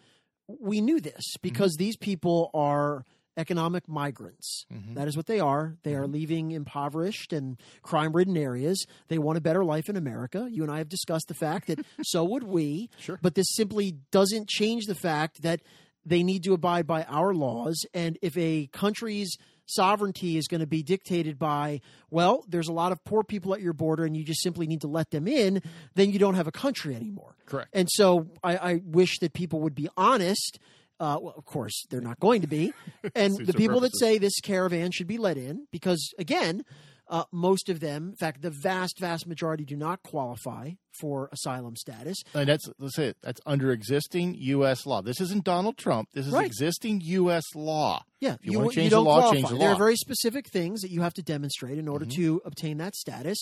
we 0.48 0.82
knew 0.82 1.00
this 1.00 1.36
because 1.42 1.74
mm-hmm. 1.74 1.84
these 1.84 1.98
people 1.98 2.50
are 2.54 3.06
economic 3.42 3.90
migrants. 3.90 4.66
Mm-hmm. 4.74 4.94
That 4.94 5.08
is 5.08 5.18
what 5.18 5.26
they 5.26 5.40
are. 5.40 5.76
They 5.84 5.96
are 5.96 6.04
mm-hmm. 6.04 6.14
leaving 6.14 6.52
impoverished 6.52 7.34
and 7.34 7.58
crime 7.82 8.14
ridden 8.14 8.38
areas. 8.38 8.86
They 9.10 9.18
want 9.18 9.38
a 9.38 9.42
better 9.42 9.66
life 9.66 9.90
in 9.90 9.98
America. 9.98 10.48
You 10.50 10.64
and 10.64 10.72
I 10.72 10.78
have 10.78 10.88
discussed 10.88 11.28
the 11.28 11.34
fact 11.34 11.68
that 11.68 11.80
so 12.04 12.24
would 12.24 12.44
we. 12.44 12.90
Sure. 13.00 13.20
But 13.22 13.36
this 13.36 13.48
simply 13.54 13.98
doesn't 14.12 14.48
change 14.48 14.86
the 14.86 14.96
fact 14.96 15.42
that 15.42 15.62
they 16.06 16.24
need 16.24 16.44
to 16.44 16.54
abide 16.54 16.88
by 16.88 17.04
our 17.04 17.34
laws. 17.34 17.86
And 17.94 18.18
if 18.22 18.38
a 18.38 18.68
country's 18.72 19.38
sovereignty 19.66 20.38
is 20.38 20.48
going 20.48 20.62
to 20.62 20.68
be 20.68 20.84
dictated 20.84 21.40
by, 21.40 21.82
well, 22.10 22.44
there's 22.48 22.68
a 22.68 22.74
lot 22.74 22.92
of 22.92 23.04
poor 23.04 23.24
people 23.24 23.54
at 23.54 23.62
your 23.62 23.74
border 23.74 24.04
and 24.04 24.16
you 24.16 24.24
just 24.24 24.42
simply 24.42 24.68
need 24.68 24.82
to 24.82 24.88
let 24.88 25.12
them 25.12 25.28
in, 25.28 25.62
then 25.96 26.12
you 26.12 26.20
don't 26.20 26.36
have 26.36 26.48
a 26.48 26.52
country 26.52 26.96
anymore. 26.96 27.36
Correct. 27.46 27.70
And 27.74 27.88
so 27.90 28.28
I, 28.44 28.58
I 28.58 28.82
wish 28.84 29.20
that 29.20 29.34
people 29.34 29.62
would 29.62 29.76
be 29.76 29.88
honest. 29.98 30.60
Uh, 31.02 31.18
well, 31.20 31.34
of 31.36 31.44
course, 31.46 31.74
they're 31.90 32.00
not 32.12 32.20
going 32.20 32.42
to 32.42 32.48
be. 32.48 32.72
And 33.16 33.36
the 33.46 33.54
people 33.54 33.80
that 33.82 33.98
say 33.98 34.18
this 34.20 34.40
caravan 34.40 34.92
should 34.92 35.08
be 35.08 35.18
let 35.18 35.36
in, 35.38 35.66
because 35.72 36.14
again, 36.20 36.64
uh, 37.10 37.24
most 37.34 37.68
of 37.70 37.80
them, 37.80 38.10
in 38.10 38.16
fact, 38.16 38.42
the 38.42 38.52
vast, 38.64 39.00
vast 39.00 39.26
majority 39.28 39.66
do 39.66 39.76
not 39.76 40.02
qualify 40.04 40.72
for 41.02 41.28
asylum 41.34 41.76
status. 41.76 42.18
And 42.36 42.48
that's 42.48 42.70
let's 42.80 42.96
say 42.96 43.08
it, 43.08 43.18
that's 43.24 43.42
under 43.46 43.72
existing 43.72 44.36
U.S. 44.40 44.86
law. 44.86 45.02
This 45.02 45.20
isn't 45.20 45.44
Donald 45.44 45.76
Trump. 45.78 46.08
This 46.14 46.28
is 46.28 46.34
Right. 46.34 46.46
existing 46.46 47.02
U.S. 47.04 47.44
law. 47.56 48.04
Yeah, 48.22 48.36
If 48.36 48.46
you 48.46 48.60
wanna 48.60 48.72
change 48.72 48.92
the 48.92 49.02
law, 49.02 49.18
qualify. 49.22 49.36
change 49.38 49.50
the 49.50 49.58
There 49.58 49.70
are 49.72 49.78
very 49.78 49.96
specific 49.98 50.46
things 50.54 50.82
that 50.82 50.92
you 50.92 51.02
have 51.02 51.16
to 51.16 51.24
demonstrate 51.24 51.78
in 51.80 51.88
order 51.90 52.06
Mhm. 52.06 52.16
to 52.16 52.42
obtain 52.46 52.78
that 52.78 52.96
status. 52.96 53.40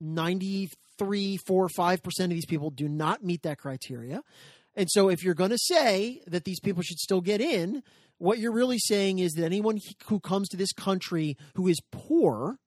Ninety-three, 0.00 1.38
four, 1.46 1.68
five 1.68 2.02
percent 2.02 2.32
of 2.32 2.36
these 2.36 2.46
people 2.46 2.70
do 2.70 2.88
not 2.88 3.24
meet 3.24 3.42
that 3.42 3.58
criteria, 3.58 4.20
and 4.76 4.88
so 4.90 5.08
if 5.08 5.22
you're 5.22 5.34
going 5.34 5.50
to 5.50 5.58
say 5.58 6.22
that 6.26 6.44
these 6.44 6.60
people 6.60 6.82
should 6.82 6.98
still 6.98 7.20
get 7.20 7.40
in, 7.40 7.82
what 8.18 8.38
you're 8.38 8.52
really 8.52 8.78
saying 8.78 9.18
is 9.18 9.32
that 9.32 9.44
anyone 9.44 9.78
who 10.06 10.20
comes 10.20 10.48
to 10.50 10.56
this 10.56 10.72
country 10.72 11.36
who 11.54 11.66
is 11.68 11.78
poor 11.90 12.58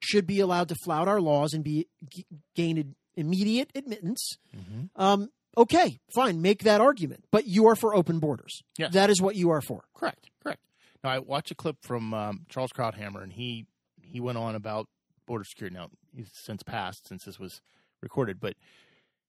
should 0.00 0.26
be 0.26 0.40
allowed 0.40 0.68
to 0.68 0.74
flout 0.84 1.08
our 1.08 1.20
laws 1.20 1.52
and 1.52 1.64
be 1.64 1.86
g- 2.08 2.26
gain 2.54 2.94
immediate 3.16 3.70
admittance. 3.74 4.36
Mhm. 4.54 4.90
Um, 4.96 5.30
okay, 5.56 5.98
fine, 6.14 6.42
make 6.42 6.62
that 6.64 6.80
argument, 6.80 7.24
but 7.30 7.46
you 7.46 7.66
are 7.66 7.76
for 7.76 7.94
open 7.94 8.18
borders. 8.18 8.62
Yes. 8.78 8.92
That 8.92 9.10
is 9.10 9.20
what 9.22 9.36
you 9.36 9.50
are 9.50 9.60
for. 9.62 9.84
Correct. 9.94 10.28
Correct. 10.42 10.60
Now 11.02 11.10
I 11.10 11.18
watched 11.20 11.50
a 11.50 11.54
clip 11.54 11.76
from 11.82 12.12
um, 12.14 12.46
Charles 12.48 12.72
Krauthammer, 12.72 13.22
and 13.22 13.32
he 13.32 13.66
he 14.02 14.20
went 14.20 14.38
on 14.38 14.54
about 14.54 14.88
border 15.26 15.44
security. 15.44 15.74
Now 15.76 15.88
he's 16.14 16.30
since 16.32 16.62
passed 16.62 17.08
since 17.08 17.24
this 17.24 17.38
was 17.38 17.60
recorded, 18.02 18.38
but 18.40 18.54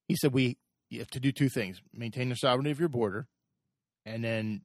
he 0.08 0.16
said 0.16 0.34
we 0.34 0.58
you 0.90 1.00
have 1.00 1.10
to 1.12 1.20
do 1.20 1.32
two 1.32 1.50
things: 1.50 1.82
maintain 1.94 2.30
the 2.30 2.36
sovereignty 2.36 2.72
of 2.72 2.80
your 2.80 2.90
border, 2.90 3.28
and 4.06 4.24
then 4.24 4.62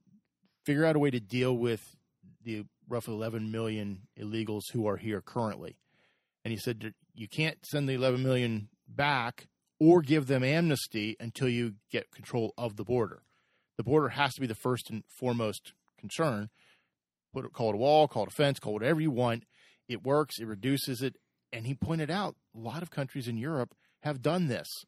figure 0.64 0.84
out 0.84 0.96
a 0.96 0.98
way 0.98 1.10
to 1.10 1.20
deal 1.20 1.56
with 1.56 1.96
the 2.44 2.64
roughly 2.88 3.14
11 3.14 3.50
million 3.50 4.02
illegals 4.18 4.62
who 4.72 4.86
are 4.86 4.96
here 4.96 5.20
currently. 5.20 5.76
And 6.44 6.52
he 6.52 6.58
said 6.58 6.94
you 7.14 7.28
can't 7.28 7.58
send 7.64 7.88
the 7.88 7.94
11 7.94 8.22
million 8.22 8.68
back 8.88 9.46
or 9.78 10.02
give 10.02 10.26
them 10.26 10.44
amnesty 10.44 11.16
until 11.20 11.48
you 11.48 11.74
get 11.90 12.10
control 12.10 12.52
of 12.58 12.76
the 12.76 12.84
border. 12.84 13.22
The 13.76 13.84
border 13.84 14.10
has 14.10 14.34
to 14.34 14.40
be 14.40 14.46
the 14.46 14.54
first 14.54 14.90
and 14.90 15.04
foremost 15.18 15.72
concern. 15.98 16.50
Put 17.32 17.44
it, 17.44 17.52
call 17.52 17.70
it 17.70 17.74
a 17.74 17.78
wall, 17.78 18.08
call 18.08 18.24
it 18.24 18.28
a 18.28 18.34
fence, 18.34 18.58
call 18.58 18.72
it 18.72 18.82
whatever 18.82 19.00
you 19.00 19.10
want. 19.10 19.44
It 19.88 20.04
works. 20.04 20.38
It 20.38 20.46
reduces 20.46 21.02
it. 21.02 21.16
And 21.52 21.66
he 21.66 21.74
pointed 21.74 22.10
out 22.10 22.36
a 22.54 22.58
lot 22.58 22.82
of 22.82 22.90
countries 22.90 23.26
in 23.28 23.36
Europe 23.36 23.74
have 24.02 24.22
done 24.22 24.48
this. 24.48 24.84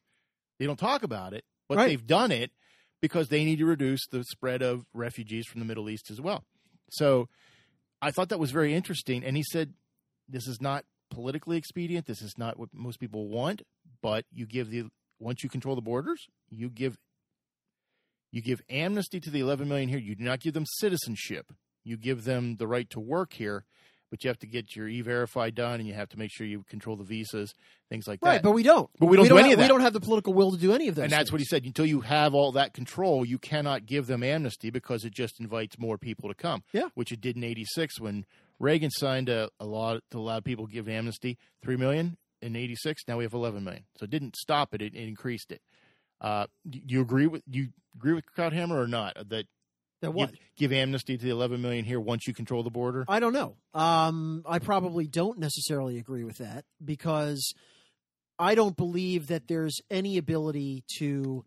They 0.59 0.67
don't 0.67 0.79
talk 0.79 1.03
about 1.03 1.33
it, 1.33 1.45
but 1.69 1.79
Right. 1.79 1.89
they've 1.89 2.07
done 2.07 2.31
it 2.31 2.53
because 3.01 3.29
they 3.29 3.45
need 3.45 3.59
to 3.59 3.67
reduce 3.67 4.07
the 4.07 4.23
spread 4.25 4.63
of 4.63 4.87
refugees 4.95 5.47
from 5.47 5.61
the 5.61 5.67
Middle 5.67 5.91
East 5.91 6.11
as 6.11 6.21
well. 6.21 6.45
So 6.91 7.29
I 8.01 8.11
thought 8.11 8.29
that 8.29 8.39
was 8.39 8.51
very 8.51 8.75
interesting. 8.75 9.25
And 9.25 9.37
he 9.37 9.43
said, 9.43 9.75
this 10.29 10.47
is 10.47 10.61
not 10.61 10.85
politically 11.11 11.57
expedient. 11.57 12.07
This 12.07 12.23
is 12.23 12.39
not 12.39 12.59
what 12.59 12.69
most 12.73 13.01
people 13.01 13.29
want, 13.29 13.63
but 14.03 14.25
you 14.33 14.47
give 14.47 14.71
the, 14.71 14.85
once 15.19 15.43
you 15.43 15.49
control 15.49 15.75
the 15.75 15.83
borders, 15.83 16.27
you 16.49 16.71
give, 16.71 16.97
you 18.31 18.41
give 18.41 18.63
amnesty 18.71 19.21
to 19.21 19.31
the 19.31 19.41
11 19.41 19.69
million 19.69 19.89
here. 19.89 19.99
You 19.99 20.15
do 20.15 20.25
not 20.25 20.41
give 20.41 20.55
them 20.55 20.65
citizenship. 20.67 21.53
You 21.85 21.97
give 21.97 22.25
them 22.25 22.57
the 22.57 22.67
right 22.69 22.89
to 22.91 23.01
work 23.01 23.33
here, 23.35 23.65
but 24.13 24.23
you 24.23 24.29
have 24.29 24.39
to 24.41 24.47
get 24.47 24.77
your 24.77 24.89
e-verify 24.89 25.49
done 25.49 25.81
and 25.81 25.89
you 25.89 25.95
have 25.95 26.11
to 26.11 26.19
make 26.19 26.31
sure 26.31 26.47
you 26.47 26.63
control 26.69 26.97
the 26.97 27.03
visas, 27.03 27.55
things 27.89 28.07
like 28.07 28.21
that. 28.21 28.29
Right, 28.29 28.43
but 28.43 28.51
we 28.51 28.63
don't. 28.63 28.91
But 28.99 29.07
we 29.07 29.17
don't 29.17 29.27
do 29.27 29.39
any 29.39 29.49
have, 29.49 29.53
of 29.55 29.59
that. 29.61 29.65
We 29.65 29.69
don't 29.69 29.81
have 29.81 29.95
the 29.95 30.01
political 30.01 30.35
will 30.35 30.51
to 30.51 30.59
do 30.59 30.75
any 30.75 30.87
of 30.89 30.97
that 30.97 31.05
and 31.05 31.11
that's 31.11 31.33
what 31.33 31.41
he 31.41 31.47
said. 31.47 31.65
Until 31.65 31.87
you 31.87 32.03
have 32.03 32.35
all 32.35 32.53
that 32.53 32.75
control, 32.75 33.25
you 33.25 33.39
cannot 33.39 33.87
give 33.87 34.09
them 34.09 34.23
amnesty 34.23 34.69
because 34.69 35.07
it 35.07 35.15
just 35.15 35.41
invites 35.41 35.79
more 35.79 35.97
people 35.97 36.29
to 36.29 36.35
come. 36.35 36.63
Yeah. 36.75 36.91
Which 36.95 37.11
it 37.11 37.23
did 37.23 37.39
in 37.39 37.43
'86 37.43 38.01
when 38.01 38.27
Reagan 38.59 38.91
signed 38.91 39.31
a, 39.31 39.49
a 39.59 39.65
law 39.65 39.97
to 40.11 40.19
allow 40.19 40.41
people 40.41 40.67
to 40.67 40.73
give 40.73 40.91
amnesty. 40.91 41.39
Three 41.63 41.77
million 41.77 42.19
in 42.43 42.55
'86. 42.55 43.05
Now 43.09 43.17
we 43.17 43.25
have 43.25 43.33
11 43.33 43.65
million. 43.65 43.85
So 43.97 44.05
it 44.05 44.11
didn't 44.11 44.37
stop 44.37 44.75
it; 44.75 44.83
it, 44.83 44.95
it 44.95 45.09
increased 45.09 45.51
it. 45.51 45.63
Uh, 46.21 46.49
do 46.69 46.81
you 46.87 47.01
agree 47.01 47.27
with 47.27 47.45
you 47.51 47.69
agree 47.95 48.13
with 48.13 48.27
Krauthammer 48.37 48.77
or 48.77 48.87
not 48.87 49.17
that 49.31 49.47
That 50.03 50.13
what? 50.13 50.31
give, 50.31 50.41
give 50.57 50.73
amnesty 50.73 51.17
to 51.17 51.25
the 51.25 51.31
11 51.31 51.63
million 51.63 51.85
here 51.85 51.99
once 51.99 52.27
you 52.27 52.35
control 52.35 52.63
the 52.63 52.71
border? 52.71 53.05
I 53.09 53.21
don't 53.21 53.33
know. 53.33 53.57
Um, 53.73 54.43
I 54.47 54.59
probably 54.59 55.07
don't 55.07 55.39
necessarily 55.39 55.99
agree 55.99 56.25
with 56.25 56.39
that 56.39 56.65
because 56.85 57.55
I 58.39 58.55
don't 58.55 58.77
believe 58.77 59.29
that 59.29 59.49
there's 59.49 59.81
any 59.91 60.19
ability 60.19 60.85
to. 60.99 61.45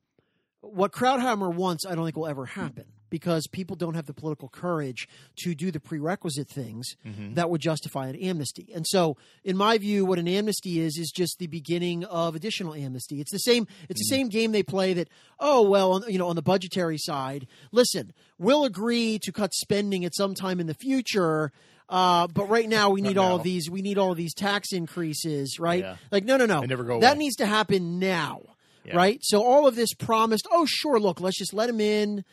What 0.61 0.91
Krauthammer 0.91 1.53
wants, 1.53 1.85
I 1.85 1.93
don't 1.93 2.05
think 2.05 2.17
will 2.17 2.25
ever 2.25 2.47
happen 2.47 2.85
because 3.09 3.47
people 3.47 3.75
don't 3.75 3.93
have 3.93 4.05
the 4.05 4.13
political 4.13 4.49
courage 4.49 5.07
to 5.43 5.53
do 5.55 5.71
the 5.71 5.79
prerequisite 5.79 6.47
things 6.47 6.95
Mhm. 7.05 7.35
that 7.35 7.49
would 7.49 7.61
justify 7.61 8.07
an 8.07 8.15
amnesty. 8.15 8.67
And 8.73 8.85
so, 8.87 9.15
in 9.43 9.55
my 9.57 9.77
view, 9.77 10.05
what 10.05 10.19
an 10.19 10.27
amnesty 10.27 10.79
is 10.79 10.97
is 10.97 11.11
just 11.15 11.37
the 11.39 11.47
beginning 11.47 12.03
of 12.05 12.35
additional 12.35 12.73
amnesty. 12.73 13.21
It's 13.21 13.31
the 13.31 13.37
same. 13.39 13.67
It's 13.89 13.99
the 14.01 14.15
same 14.15 14.29
game 14.29 14.51
they 14.51 14.63
play. 14.63 14.93
That 14.93 15.07
oh 15.39 15.61
well, 15.61 15.93
on, 15.93 16.03
you 16.07 16.17
know, 16.17 16.27
on 16.27 16.35
the 16.35 16.41
budgetary 16.41 16.97
side, 16.97 17.47
listen, 17.71 18.13
we'll 18.37 18.65
agree 18.65 19.19
to 19.23 19.31
cut 19.31 19.53
spending 19.53 20.03
at 20.05 20.15
some 20.15 20.33
time 20.33 20.59
in 20.59 20.67
the 20.67 20.73
future. 20.73 21.51
Uh, 21.87 22.25
but 22.25 22.49
right 22.49 22.67
now 22.67 22.89
we 22.89 22.99
need 22.99 23.15
all 23.17 23.35
of 23.35 23.43
these. 23.43 23.69
We 23.69 23.83
need 23.83 23.99
all 23.99 24.11
of 24.11 24.17
these 24.17 24.33
tax 24.33 24.73
increases, 24.73 25.59
right? 25.59 25.81
Yeah. 25.83 25.97
Like 26.11 26.25
no, 26.25 26.35
no, 26.37 26.47
no. 26.47 26.61
They 26.61 26.67
never 26.67 26.83
go 26.83 26.99
that 26.99 27.11
away. 27.13 27.19
needs 27.19 27.35
to 27.35 27.45
happen 27.45 27.99
now, 27.99 28.41
Yeah. 28.83 28.95
right? 28.95 29.19
So 29.21 29.43
all 29.43 29.67
of 29.67 29.75
this 29.75 29.93
promised. 29.93 30.47
Oh, 30.51 30.65
sure. 30.67 30.99
Look, 30.99 31.21
let's 31.21 31.37
just 31.37 31.53
let 31.53 31.67
them 31.67 31.79
in 31.79 32.25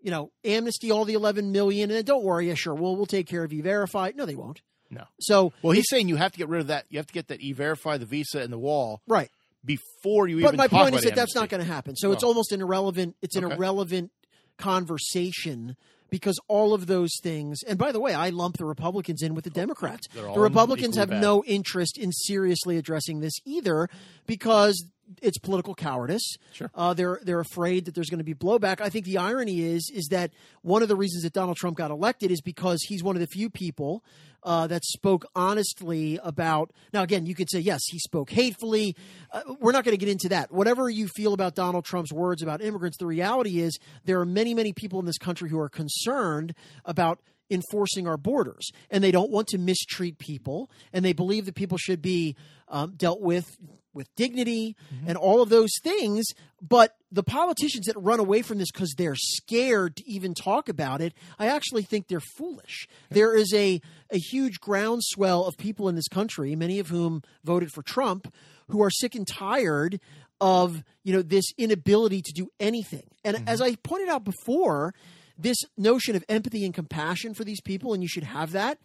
you 0.00 0.10
know, 0.10 0.30
amnesty 0.44 0.90
all 0.90 1.04
the 1.04 1.14
11 1.14 1.52
million, 1.52 1.90
and 1.90 1.96
then 1.96 2.04
don't 2.04 2.24
worry, 2.24 2.48
yeah, 2.48 2.54
sure, 2.54 2.74
we'll 2.74 2.96
we'll 2.96 3.06
take 3.06 3.26
care 3.26 3.44
of 3.44 3.52
you. 3.52 3.62
Verify? 3.62 4.12
No, 4.14 4.26
they 4.26 4.34
won't. 4.36 4.60
No. 4.90 5.04
So, 5.20 5.52
Well, 5.62 5.72
he's 5.72 5.88
saying 5.90 6.08
you 6.08 6.16
have 6.16 6.32
to 6.32 6.38
get 6.38 6.48
rid 6.48 6.60
of 6.62 6.68
that. 6.68 6.86
You 6.88 6.98
have 6.98 7.06
to 7.08 7.12
get 7.12 7.28
that 7.28 7.40
e-verify, 7.42 7.98
the 7.98 8.06
visa, 8.06 8.40
and 8.40 8.50
the 8.52 8.58
wall 8.58 9.02
right. 9.06 9.30
before 9.64 10.28
you 10.28 10.36
But 10.40 10.48
even 10.48 10.56
my 10.56 10.66
talk 10.68 10.82
point 10.84 10.94
is 10.94 11.02
about 11.02 11.10
that 11.10 11.20
that's 11.20 11.34
not 11.34 11.50
going 11.50 11.60
to 11.62 11.70
happen. 11.70 11.94
So 11.94 12.12
it's 12.12 12.24
Oh. 12.24 12.28
almost 12.28 12.52
an 12.52 12.62
irrelevant. 12.62 13.14
It's 13.20 13.36
an 13.36 13.44
Okay. 13.44 13.54
irrelevant 13.54 14.10
conversation 14.56 15.76
because 16.10 16.38
all 16.48 16.72
of 16.72 16.86
those 16.86 17.10
things. 17.22 17.62
And 17.66 17.78
by 17.78 17.92
the 17.92 18.00
way, 18.00 18.14
I 18.14 18.30
lump 18.30 18.56
the 18.56 18.64
Republicans 18.64 19.22
in 19.22 19.34
with 19.34 19.44
the 19.44 19.50
Democrats. 19.50 20.06
The 20.14 20.22
Republicans 20.40 20.96
have 20.96 21.10
bad. 21.10 21.20
no 21.20 21.44
interest 21.44 21.98
in 21.98 22.12
seriously 22.12 22.76
addressing 22.78 23.20
this 23.20 23.34
either 23.44 23.90
because 24.26 24.86
it's 25.22 25.38
political 25.38 25.74
cowardice. 25.74 26.36
Sure. 26.52 26.70
Uh, 26.74 26.94
they're 26.94 27.20
they're 27.22 27.40
afraid 27.40 27.84
that 27.86 27.94
there's 27.94 28.10
going 28.10 28.18
to 28.18 28.24
be 28.24 28.34
blowback. 28.34 28.80
I 28.80 28.88
think 28.88 29.04
the 29.04 29.18
irony 29.18 29.60
is 29.60 29.90
is 29.94 30.08
that 30.10 30.32
one 30.62 30.82
of 30.82 30.88
the 30.88 30.96
reasons 30.96 31.22
that 31.22 31.32
Donald 31.32 31.56
Trump 31.56 31.76
got 31.76 31.90
elected 31.90 32.30
is 32.30 32.40
because 32.40 32.82
he's 32.82 33.02
one 33.02 33.16
of 33.16 33.20
the 33.20 33.26
few 33.26 33.50
people 33.50 34.04
uh, 34.42 34.66
that 34.66 34.84
spoke 34.84 35.26
honestly 35.34 36.18
about. 36.22 36.72
Now, 36.92 37.02
again, 37.02 37.26
you 37.26 37.34
could 37.34 37.50
say 37.50 37.60
yes, 37.60 37.80
he 37.88 37.98
spoke 37.98 38.30
hatefully. 38.30 38.96
Uh, 39.32 39.42
we're 39.60 39.72
not 39.72 39.84
going 39.84 39.96
to 39.96 40.04
get 40.04 40.10
into 40.10 40.28
that. 40.30 40.52
Whatever 40.52 40.88
you 40.88 41.08
feel 41.08 41.32
about 41.32 41.54
Donald 41.54 41.84
Trump's 41.84 42.12
words 42.12 42.42
about 42.42 42.62
immigrants, 42.62 42.98
the 42.98 43.06
reality 43.06 43.60
is 43.60 43.78
there 44.04 44.20
are 44.20 44.26
many 44.26 44.54
many 44.54 44.72
people 44.72 45.00
in 45.00 45.06
this 45.06 45.18
country 45.18 45.48
who 45.48 45.58
are 45.58 45.68
concerned 45.68 46.54
about 46.84 47.20
enforcing 47.50 48.06
our 48.06 48.16
borders 48.16 48.70
and 48.90 49.02
they 49.02 49.10
don't 49.10 49.30
want 49.30 49.48
to 49.48 49.58
mistreat 49.58 50.18
people 50.18 50.70
and 50.92 51.04
they 51.04 51.12
believe 51.12 51.46
that 51.46 51.54
people 51.54 51.78
should 51.78 52.02
be 52.02 52.36
um, 52.68 52.92
dealt 52.96 53.20
with 53.22 53.56
with 53.98 54.14
dignity 54.14 54.76
mm-hmm. 54.94 55.08
and 55.08 55.18
all 55.18 55.42
of 55.42 55.50
those 55.50 55.72
things 55.82 56.24
but 56.62 56.96
the 57.12 57.22
politicians 57.22 57.86
that 57.86 57.96
run 58.00 58.20
away 58.20 58.42
from 58.42 58.58
this 58.58 58.70
because 58.72 58.94
they're 58.96 59.16
scared 59.16 59.96
to 59.96 60.08
even 60.08 60.32
talk 60.32 60.68
about 60.68 61.02
it 61.02 61.12
i 61.38 61.46
actually 61.48 61.82
think 61.82 62.08
they're 62.08 62.20
foolish. 62.20 62.88
There 63.10 63.36
is 63.36 63.52
a, 63.52 63.80
a 64.10 64.18
huge 64.18 64.60
groundswell 64.60 65.44
of 65.44 65.58
people 65.58 65.88
in 65.88 65.96
this 65.96 66.08
country 66.08 66.56
many 66.56 66.78
of 66.78 66.88
whom 66.88 67.22
voted 67.44 67.70
for 67.72 67.82
trump 67.82 68.32
who 68.68 68.82
are 68.82 68.90
sick 68.90 69.14
and 69.14 69.26
tired 69.26 70.00
of 70.40 70.84
you 71.02 71.12
know 71.12 71.22
this 71.22 71.52
inability 71.58 72.22
to 72.22 72.32
do 72.32 72.48
anything. 72.60 73.10
And 73.24 73.36
mm-hmm. 73.36 73.48
as 73.48 73.60
i 73.60 73.74
pointed 73.74 74.08
out 74.08 74.24
before 74.24 74.94
this 75.36 75.58
notion 75.76 76.16
of 76.16 76.24
empathy 76.28 76.64
and 76.64 76.74
compassion 76.74 77.34
for 77.34 77.44
these 77.44 77.60
people 77.60 77.92
and 77.92 78.02
you 78.02 78.08
should 78.08 78.24
have 78.24 78.52
that 78.52 78.78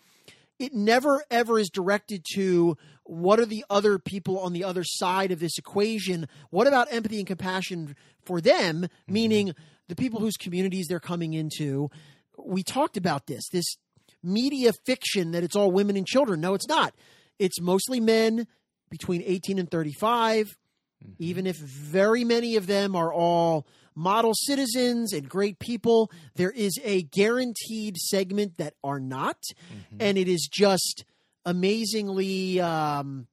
it 0.59 0.73
never 0.73 1.23
ever 1.31 1.59
is 1.59 1.69
directed 1.69 2.25
to 2.35 2.77
what 3.03 3.39
are 3.39 3.45
the 3.45 3.65
other 3.69 3.99
people 3.99 4.39
on 4.39 4.53
the 4.53 4.63
other 4.63 4.83
side 4.83 5.31
of 5.31 5.39
this 5.39 5.57
equation. 5.57 6.27
What 6.49 6.67
about 6.67 6.91
empathy 6.91 7.17
and 7.17 7.27
compassion 7.27 7.95
for 8.23 8.39
them? 8.39 8.83
Mm-hmm. 8.83 9.13
Meaning 9.13 9.55
the 9.87 9.95
people 9.95 10.19
whose 10.19 10.37
communities 10.37 10.87
they're 10.87 10.99
coming 10.99 11.33
into. 11.33 11.89
We 12.37 12.63
talked 12.63 12.97
about 12.97 13.27
this 13.27 13.47
this 13.51 13.77
media 14.23 14.71
fiction 14.85 15.31
that 15.31 15.43
it's 15.43 15.55
all 15.55 15.71
women 15.71 15.97
and 15.97 16.07
children. 16.07 16.41
No 16.41 16.53
it's 16.53 16.67
not. 16.67 16.93
It's 17.39 17.59
mostly 17.59 17.99
men 17.99 18.47
between 18.89 19.23
18 19.25 19.59
and 19.59 19.69
35 19.69 20.55
mm-hmm. 21.03 21.11
even 21.19 21.47
if 21.47 21.57
very 21.57 22.23
many 22.23 22.55
of 22.55 22.67
them 22.67 22.95
are 22.95 23.11
all 23.11 23.65
model 23.95 24.33
citizens 24.35 25.13
and 25.13 25.27
great 25.29 25.59
people. 25.59 26.11
There 26.35 26.51
is 26.51 26.79
a 26.83 27.03
guaranteed 27.03 27.97
segment 27.97 28.57
that 28.57 28.73
are 28.83 28.99
not, 28.99 29.37
Mm-hmm. 29.71 29.97
and 29.99 30.17
it 30.17 30.27
is 30.27 30.47
just 30.51 31.05
amazingly. 31.45 32.59
Um, 32.59 33.27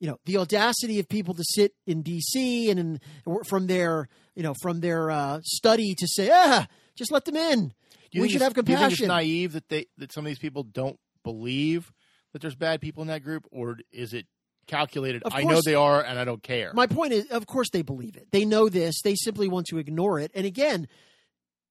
you 0.00 0.06
know 0.06 0.16
the 0.26 0.36
audacity 0.36 1.00
of 1.00 1.08
people 1.08 1.34
to 1.34 1.42
sit 1.44 1.72
in 1.84 2.02
D.C. 2.02 2.70
and 2.70 2.78
in, 2.78 3.00
from 3.44 3.66
their 3.66 4.08
you 4.36 4.44
know 4.44 4.54
from 4.62 4.78
their 4.78 5.10
uh, 5.10 5.40
study 5.42 5.92
to 5.98 6.06
say 6.06 6.30
ah 6.32 6.68
just 6.94 7.10
let 7.10 7.24
them 7.24 7.34
in. 7.36 7.72
We 8.14 8.28
should 8.28 8.40
have 8.40 8.54
Do 8.54 8.60
you 8.60 8.62
think 8.64 8.78
it's 8.92 8.98
compassion. 9.00 9.08
naive 9.08 9.52
that 9.54 9.68
they 9.68 9.86
that 9.96 10.12
some 10.12 10.24
of 10.24 10.28
these 10.30 10.38
people 10.38 10.62
don't 10.62 11.00
believe 11.24 11.92
that 12.32 12.40
there's 12.40 12.54
bad 12.54 12.80
people 12.80 13.02
in 13.02 13.08
that 13.08 13.24
group, 13.24 13.44
or 13.50 13.78
is 13.90 14.14
it 14.14 14.26
calculated? 14.68 15.24
Of 15.24 15.34
I 15.34 15.42
know 15.42 15.60
they 15.64 15.74
are, 15.74 16.00
and 16.00 16.18
I 16.18 16.24
don't 16.24 16.42
care. 16.42 16.72
My 16.74 16.86
point 16.86 17.12
is, 17.12 17.26
of 17.26 17.46
course, 17.46 17.70
they 17.70 17.82
believe 17.82 18.16
it. 18.16 18.28
They 18.30 18.44
know 18.44 18.68
this. 18.68 19.02
They 19.02 19.16
simply 19.16 19.48
want 19.48 19.66
to 19.66 19.78
ignore 19.78 20.20
it. 20.20 20.30
And 20.34 20.46
again, 20.46 20.86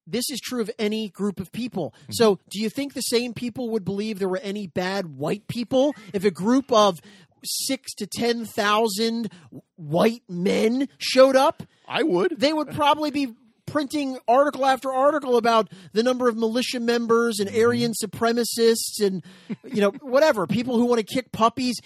this 0.06 0.30
is 0.30 0.40
true 0.40 0.60
of 0.60 0.70
any 0.78 1.08
group 1.08 1.40
of 1.40 1.52
people. 1.52 1.94
Mm-hmm. 2.02 2.12
So, 2.12 2.38
do 2.50 2.60
you 2.60 2.68
think 2.70 2.94
the 2.94 3.00
same 3.00 3.34
people 3.34 3.70
would 3.70 3.84
believe 3.84 4.18
there 4.18 4.28
were 4.28 4.40
any 4.42 4.66
bad 4.66 5.16
white 5.16 5.46
people 5.48 5.94
if 6.12 6.24
a 6.24 6.30
group 6.30 6.72
of 6.72 7.00
six 7.44 7.94
to 7.94 8.06
ten 8.06 8.44
thousand 8.44 9.30
white 9.76 10.22
men 10.28 10.88
showed 10.98 11.36
up? 11.36 11.62
I 11.86 12.02
would. 12.02 12.38
They 12.38 12.52
would 12.52 12.70
probably 12.72 13.10
be 13.10 13.34
printing 13.68 14.18
article 14.26 14.64
after 14.64 14.90
article 14.90 15.36
about 15.36 15.70
the 15.92 16.02
number 16.02 16.28
of 16.28 16.36
militia 16.36 16.80
members 16.80 17.38
and 17.38 17.50
Aryan 17.54 17.92
supremacists 17.92 19.00
and 19.00 19.22
you 19.64 19.80
know 19.80 19.90
whatever 20.00 20.46
people 20.46 20.76
who 20.76 20.86
want 20.86 21.06
to 21.06 21.14
kick 21.14 21.32
puppies. 21.32 21.78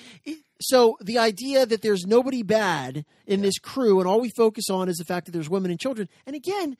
So 0.62 0.96
the 1.00 1.18
idea 1.18 1.66
that 1.66 1.82
there's 1.82 2.04
nobody 2.06 2.42
bad 2.42 3.04
in 3.26 3.42
this 3.42 3.58
crew 3.58 3.98
and 4.00 4.08
all 4.08 4.20
we 4.20 4.30
focus 4.36 4.70
on 4.70 4.88
is 4.88 4.96
the 4.96 5.04
fact 5.04 5.26
that 5.26 5.32
there's 5.32 5.50
women 5.50 5.70
and 5.70 5.78
children. 5.80 6.08
And 6.26 6.34
again, 6.36 6.76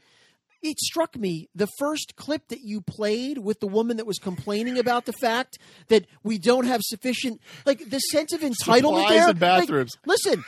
it 0.62 0.78
struck 0.78 1.16
me 1.16 1.48
the 1.54 1.66
first 1.78 2.14
clip 2.16 2.48
that 2.48 2.60
you 2.62 2.80
played 2.80 3.38
with 3.38 3.58
the 3.60 3.66
woman 3.66 3.96
that 3.96 4.06
was 4.06 4.18
complaining 4.18 4.78
about 4.78 5.06
the 5.06 5.12
fact 5.12 5.58
that 5.88 6.06
we 6.22 6.38
don't 6.38 6.66
have 6.66 6.80
sufficient 6.84 7.40
like 7.66 7.90
the 7.90 7.98
sense 7.98 8.32
of 8.32 8.40
entitlement 8.40 8.54
Supplies 8.56 9.08
there. 9.08 9.28
and 9.28 9.40
Like, 9.40 9.66
bathrooms. 9.66 9.96
listen, 10.06 10.44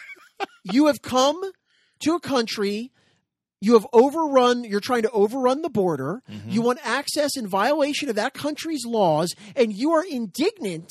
you 0.62 0.86
have 0.86 1.02
come 1.02 1.40
to 2.04 2.14
a 2.14 2.20
country 2.20 2.92
you 3.60 3.72
have 3.74 3.86
overrun 3.92 4.62
you're 4.62 4.78
trying 4.80 5.02
to 5.02 5.10
overrun 5.10 5.62
the 5.62 5.70
border 5.70 6.22
Mm-hmm. 6.30 6.50
you 6.50 6.60
want 6.62 6.78
access 6.84 7.36
in 7.36 7.46
violation 7.46 8.08
of 8.08 8.16
that 8.16 8.34
country's 8.34 8.84
laws 8.84 9.32
and 9.56 9.72
you 9.72 9.92
are 9.92 10.04
indignant 10.04 10.90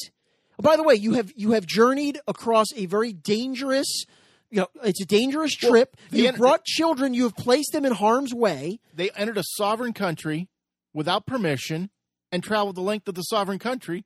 by 0.64 0.76
the 0.76 0.84
way 0.84 0.96
you 0.96 1.14
have 1.14 1.32
you 1.36 1.52
have 1.52 1.66
journeyed 1.68 2.20
across 2.28 2.68
a 2.76 2.88
very 2.88 3.14
dangerous 3.14 4.06
you 4.50 4.60
know 4.62 4.68
it's 4.84 5.02
a 5.02 5.06
dangerous 5.06 5.54
trip 5.54 5.96
the 6.10 6.22
you 6.22 6.28
en- 6.28 6.36
brought 6.36 6.64
children 6.66 7.14
you 7.14 7.24
have 7.24 7.36
placed 7.36 7.72
them 7.72 7.86
in 7.86 7.94
harm's 7.94 8.34
way 8.34 8.80
They 8.96 9.12
entered 9.12 9.38
a 9.38 9.44
sovereign 9.58 9.94
country 9.94 10.48
without 10.94 11.26
permission 11.26 11.90
and 12.32 12.44
traveled 12.44 12.76
the 12.76 12.82
length 12.82 13.08
of 13.08 13.14
the 13.14 13.22
sovereign 13.22 13.60
country, 13.60 14.06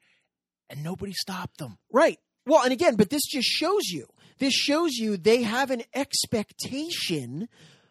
and 0.70 0.84
nobody 0.84 1.14
stopped 1.14 1.60
them. 1.60 1.78
Right. 1.94 2.20
Well, 2.46 2.62
and 2.62 2.74
again, 2.74 2.96
but 2.96 3.10
this 3.10 3.26
just 3.26 3.48
shows 3.48 3.86
you. 3.88 4.06
This 4.38 4.54
shows 4.54 4.96
you 4.96 5.16
they 5.16 5.44
have 5.44 5.72
an 5.72 5.84
expectation. 5.96 7.48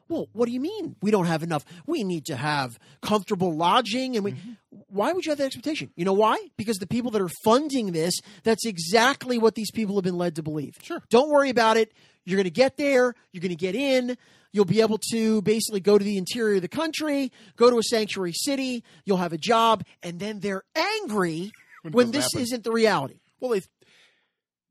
Well, 0.09 0.29
what 0.33 0.47
do 0.47 0.53
you 0.53 0.61
mean 0.61 0.97
we 1.03 1.11
don't 1.11 1.27
have 1.27 1.43
enough? 1.43 1.65
We 1.87 2.05
need 2.05 2.27
to 2.27 2.37
have 2.37 2.79
comfortable 3.03 3.55
lodging 3.55 4.15
and 4.15 4.25
we 4.25 4.33
mm-hmm. 4.33 4.53
why 4.89 5.13
would 5.13 5.27
you 5.27 5.31
have 5.31 5.39
that 5.39 5.47
expectation? 5.47 5.91
You 5.97 6.05
know 6.05 6.13
why? 6.13 6.39
Because 6.57 6.77
the 6.79 6.87
people 6.87 7.11
that 7.13 7.23
are 7.23 7.31
funding 7.45 7.93
this, 7.93 8.15
that's 8.45 8.67
exactly 8.67 9.39
what 9.39 9.55
these 9.55 9.71
people 9.71 9.97
have 9.97 10.05
been 10.05 10.19
led 10.19 10.37
to 10.37 10.43
believe. 10.43 10.75
Sure. 10.83 11.03
Don't 11.11 11.31
worry 11.31 11.51
about 11.51 11.77
it. 11.77 11.93
You're 12.25 12.37
going 12.37 12.45
to 12.45 12.51
get 12.51 12.77
there, 12.77 13.15
you're 13.33 13.41
going 13.41 13.51
to 13.51 13.57
get 13.57 13.75
in, 13.75 14.17
you'll 14.53 14.65
be 14.65 14.81
able 14.81 14.99
to 15.13 15.43
basically 15.43 15.81
go 15.81 15.97
to 15.99 16.05
the 16.05 16.17
interior 16.17 16.57
of 16.57 16.63
the 16.63 16.69
country, 16.69 17.31
go 17.57 17.71
to 17.71 17.79
a 17.79 17.83
sanctuary 17.83 18.33
city, 18.33 18.83
you'll 19.05 19.19
have 19.19 19.33
a 19.33 19.39
job, 19.39 19.85
and 20.03 20.19
then 20.19 20.41
they're 20.41 20.65
angry 20.75 21.53
When 21.83 21.93
when 21.93 22.11
this 22.11 22.25
happen. 22.25 22.41
isn't 22.41 22.65
the 22.65 22.73
reality. 22.73 23.21
Well, 23.41 23.53
they 23.53 23.63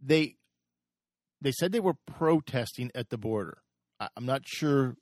they 0.02 0.36
they 1.42 1.52
said 1.52 1.72
they 1.72 1.80
were 1.80 1.96
protesting 2.06 2.92
at 2.96 3.10
the 3.10 3.18
border. 3.18 3.60
I, 4.00 4.10
I'm 4.18 4.26
not 4.26 4.42
sure 4.46 4.96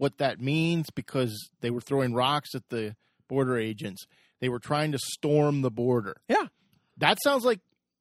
what 0.00 0.16
that 0.16 0.40
means 0.40 0.88
because 0.88 1.50
they 1.60 1.68
were 1.68 1.82
throwing 1.82 2.14
rocks 2.14 2.54
at 2.54 2.62
the 2.70 2.96
border 3.28 3.58
agents. 3.58 4.06
They 4.40 4.48
were 4.48 4.58
trying 4.58 4.92
to 4.92 4.98
storm 4.98 5.60
the 5.60 5.70
border. 5.70 6.16
Yeah. 6.26 6.46
That 6.96 7.18
sounds 7.22 7.44
like, 7.44 7.60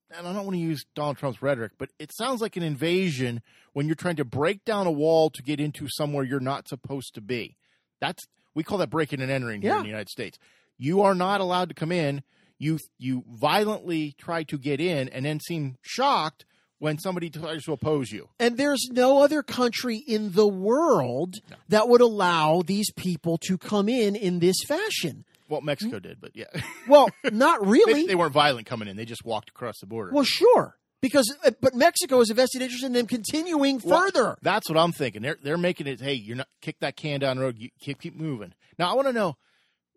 and 0.09 0.25
I 0.25 0.31
don't 0.31 0.45
want 0.45 0.55
to 0.55 0.61
use 0.61 0.85
Donald 0.95 1.17
Trump's 1.17 1.41
rhetoric, 1.41 1.73
but 1.77 1.89
it 1.99 2.11
sounds 2.17 2.39
like 2.39 2.55
an 2.55 2.63
invasion 2.63 3.41
when 3.73 3.85
you're 3.87 3.95
trying 3.95 4.15
to 4.15 4.23
break 4.23 4.63
down 4.63 4.87
a 4.87 4.91
wall 4.91 5.29
to 5.31 5.43
get 5.43 5.59
into 5.59 5.87
somewhere 5.89 6.23
you're 6.23 6.39
not 6.39 6.69
supposed 6.69 7.15
to 7.15 7.21
be. 7.21 7.57
That's 7.99 8.23
we 8.55 8.63
call 8.63 8.77
that 8.77 8.89
breaking 8.89 9.19
and 9.21 9.29
entering 9.29 9.61
here 9.61 9.71
Yeah. 9.71 9.77
in 9.79 9.83
the 9.83 9.89
United 9.89 10.07
States. 10.09 10.39
You 10.77 11.01
are 11.01 11.13
not 11.13 11.41
allowed 11.41 11.67
to 11.67 11.75
come 11.75 11.91
in. 11.91 12.23
You 12.57 12.79
you 12.97 13.25
violently 13.29 14.15
try 14.17 14.43
to 14.43 14.57
get 14.57 14.79
in 14.79 15.09
and 15.09 15.25
then 15.25 15.41
seem 15.41 15.75
shocked 15.81 16.45
when 16.79 16.97
somebody 16.99 17.29
tries 17.29 17.63
to 17.63 17.73
oppose 17.73 18.11
you. 18.11 18.29
And 18.39 18.57
there's 18.57 18.87
no 18.91 19.21
other 19.21 19.43
country 19.43 19.97
in 19.97 20.31
the 20.31 20.47
world 20.47 21.35
that 21.69 21.87
would 21.89 22.01
allow 22.01 22.61
these 22.65 22.91
people 22.93 23.37
to 23.47 23.57
come 23.57 23.87
in 23.89 24.15
in 24.15 24.39
this 24.39 24.55
fashion. 24.67 25.25
Well, 25.49 25.61
Mexico 25.61 25.99
did, 25.99 26.21
but 26.21 26.31
yeah, 26.35 26.45
Well, 26.87 27.09
not 27.31 27.65
really. 27.65 28.05
they 28.07 28.15
weren't 28.15 28.33
violent 28.33 28.67
coming 28.67 28.87
in. 28.87 28.97
They 28.97 29.05
just 29.05 29.25
walked 29.25 29.49
across 29.49 29.79
the 29.79 29.87
border. 29.87 30.11
well, 30.13 30.23
sure. 30.23 30.75
Because 31.01 31.33
uh, 31.45 31.51
but 31.61 31.73
Mexico 31.73 32.19
has 32.19 32.29
a 32.29 32.33
vested 32.33 32.61
interest 32.61 32.83
in 32.83 32.91
them 32.91 33.07
continuing 33.07 33.79
Well, 33.83 34.01
further. 34.01 34.37
That's 34.41 34.69
what 34.69 34.77
I'm 34.77 34.91
thinking. 34.91 35.21
They're 35.21 35.37
they're 35.41 35.57
making 35.57 35.87
it. 35.87 36.01
Hey, 36.01 36.13
you're 36.15 36.35
not 36.35 36.47
kick 36.61 36.75
that 36.81 36.97
can 36.97 37.21
down 37.21 37.37
the 37.37 37.43
road. 37.43 37.57
You 37.57 37.69
keep 37.79 38.01
keep 38.01 38.15
moving. 38.17 38.53
Now 38.77 38.91
I 38.91 38.95
want 38.95 39.07
to 39.07 39.13
know. 39.13 39.35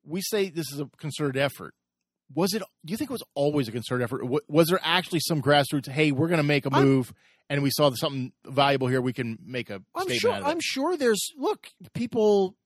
We 0.07 0.21
say 0.23 0.49
this 0.49 0.71
is 0.73 0.79
a 0.79 0.89
concerted 0.99 1.37
effort. 1.37 1.75
Was 2.35 2.55
it? 2.55 2.63
Do 2.85 2.91
you 2.91 2.97
think 2.97 3.11
it 3.11 3.13
was 3.13 3.23
always 3.35 3.69
a 3.69 3.73
concerted 3.73 4.05
effort? 4.05 4.23
Was 4.49 4.69
there 4.69 4.81
actually 4.83 5.21
some 5.21 5.43
grassroots? 5.43 5.89
Hey, 5.89 6.13
we're 6.13 6.29
going 6.29 6.39
to 6.39 6.43
make 6.45 6.67
a 6.67 6.71
I'm- 6.73 6.85
move, 6.85 7.13
and 7.51 7.63
we 7.63 7.71
saw 7.71 7.91
something 7.95 8.33
valuable 8.47 8.89
here. 8.89 9.01
We 9.01 9.13
can 9.13 9.39
make 9.45 9.71
a 9.71 9.83
I'm 9.95 10.09
sure. 10.11 10.33
out 10.33 10.43
of 10.43 10.47
it. 10.47 10.51
I'm 10.51 10.61
sure 10.61 10.97
there's 10.97 11.31
look 11.37 11.69
people. 11.95 12.57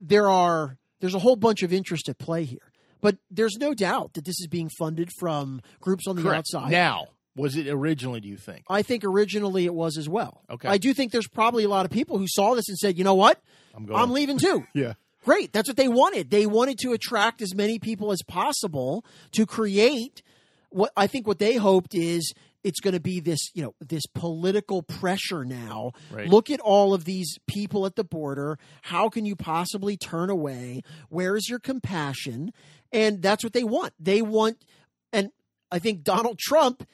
There 0.00 0.28
are 0.30 0.78
there's 1.00 1.14
a 1.14 1.18
whole 1.18 1.36
bunch 1.36 1.62
of 1.62 1.72
interest 1.72 2.08
at 2.08 2.18
play 2.18 2.44
here, 2.44 2.72
but 3.00 3.18
there's 3.30 3.56
no 3.58 3.74
doubt 3.74 4.14
that 4.14 4.24
this 4.24 4.40
is 4.40 4.46
being 4.46 4.70
funded 4.78 5.10
from 5.18 5.60
groups 5.80 6.06
on 6.06 6.16
the 6.16 6.22
Correct. 6.22 6.38
outside. 6.54 6.70
Now, 6.70 7.08
was 7.36 7.56
it 7.56 7.68
originally? 7.68 8.20
Do 8.20 8.28
you 8.28 8.36
think? 8.38 8.64
I 8.68 8.82
think 8.82 9.04
originally 9.04 9.66
it 9.66 9.74
was 9.74 9.98
as 9.98 10.08
well. 10.08 10.42
Okay. 10.50 10.68
I 10.68 10.78
do 10.78 10.94
think 10.94 11.12
there's 11.12 11.28
probably 11.28 11.64
a 11.64 11.68
lot 11.68 11.84
of 11.84 11.90
people 11.92 12.16
who 12.18 12.26
saw 12.28 12.54
this 12.54 12.68
and 12.68 12.78
said, 12.78 12.96
you 12.98 13.04
know 13.04 13.14
what, 13.14 13.40
I'm 13.74 13.84
going. 13.86 14.00
I'm 14.00 14.10
leaving 14.10 14.38
too. 14.38 14.64
Yeah. 14.74 14.94
Great. 15.24 15.52
That's 15.52 15.68
what 15.68 15.76
they 15.76 15.88
wanted. 15.88 16.30
They 16.30 16.46
wanted 16.46 16.78
to 16.80 16.92
attract 16.92 17.42
as 17.42 17.54
many 17.54 17.78
people 17.78 18.12
as 18.12 18.22
possible 18.26 19.04
to 19.32 19.46
create 19.46 20.22
what 20.70 20.92
I 20.96 21.06
think 21.06 21.26
what 21.26 21.38
they 21.38 21.56
hoped 21.56 21.94
is 21.94 22.32
it's 22.62 22.80
going 22.80 22.94
to 22.94 23.00
be 23.00 23.20
this, 23.20 23.50
you 23.54 23.62
know, 23.62 23.74
this 23.80 24.06
political 24.14 24.82
pressure 24.82 25.44
now. 25.44 25.92
Right. 26.10 26.28
Look 26.28 26.50
at 26.50 26.60
all 26.60 26.94
of 26.94 27.04
these 27.04 27.38
people 27.46 27.86
at 27.86 27.96
the 27.96 28.04
border. 28.04 28.58
How 28.82 29.08
can 29.08 29.24
you 29.24 29.34
possibly 29.34 29.96
turn 29.96 30.30
away? 30.30 30.82
Where 31.08 31.36
is 31.36 31.48
your 31.48 31.58
compassion? 31.58 32.52
And 32.92 33.22
that's 33.22 33.42
what 33.42 33.52
they 33.52 33.64
want. 33.64 33.94
They 33.98 34.22
want 34.22 34.64
and 35.12 35.30
I 35.72 35.78
think 35.78 36.02
Donald 36.02 36.38
Trump 36.38 36.86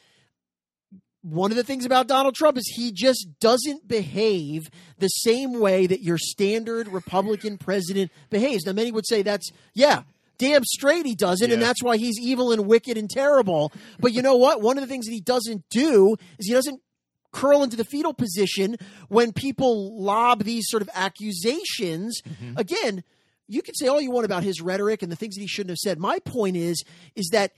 one 1.29 1.51
of 1.51 1.57
the 1.57 1.65
things 1.65 1.85
about 1.85 2.07
Donald 2.07 2.35
Trump 2.35 2.57
is 2.57 2.73
he 2.77 2.93
just 2.93 3.27
doesn't 3.41 3.89
behave 3.89 4.71
the 4.99 5.09
same 5.09 5.59
way 5.59 5.87
that 5.87 6.03
your 6.03 6.19
standard 6.19 6.89
Republican 6.89 7.59
president 7.59 8.13
behaves. 8.31 8.65
Now, 8.65 8.73
many 8.73 8.93
would 8.93 9.07
say 9.07 9.23
that's, 9.23 9.51
yeah, 9.75 10.03
damn 10.39 10.65
straight 10.65 11.05
he 11.05 11.15
doesn't, 11.17 11.51
and 11.51 11.61
that's 11.61 11.83
why 11.83 11.97
he's 11.97 12.21
evil 12.21 12.53
and 12.53 12.67
wicked 12.67 12.97
and 12.97 13.11
terrible. 13.11 13.73
But 13.99 14.13
you 14.13 14.23
know 14.23 14.37
what? 14.37 14.63
One 14.63 14.79
of 14.79 14.83
the 14.83 14.89
things 14.89 15.07
that 15.07 15.13
he 15.13 15.21
doesn't 15.21 15.69
do 15.69 16.17
is 16.39 16.47
he 16.47 16.53
doesn't 16.53 16.81
curl 17.33 17.63
into 17.63 17.77
the 17.77 17.85
fetal 17.85 18.15
position 18.15 18.77
when 19.09 19.33
people 19.33 20.01
lob 20.01 20.45
these 20.45 20.69
sort 20.69 20.83
of 20.83 20.89
accusations. 20.95 22.23
Mm-hmm. 22.23 22.57
Again, 22.57 23.05
you 23.49 23.63
can 23.63 23.75
say 23.75 23.89
all 23.89 24.01
you 24.01 24.11
want 24.11 24.25
about 24.25 24.43
his 24.43 24.61
rhetoric 24.61 25.03
and 25.03 25.11
the 25.11 25.17
things 25.17 25.35
that 25.35 25.41
he 25.41 25.47
shouldn't 25.47 25.71
have 25.71 25.79
said. 25.79 25.99
My 25.99 26.19
point 26.21 26.57
is, 26.57 26.83
is 27.15 27.29
that 27.33 27.53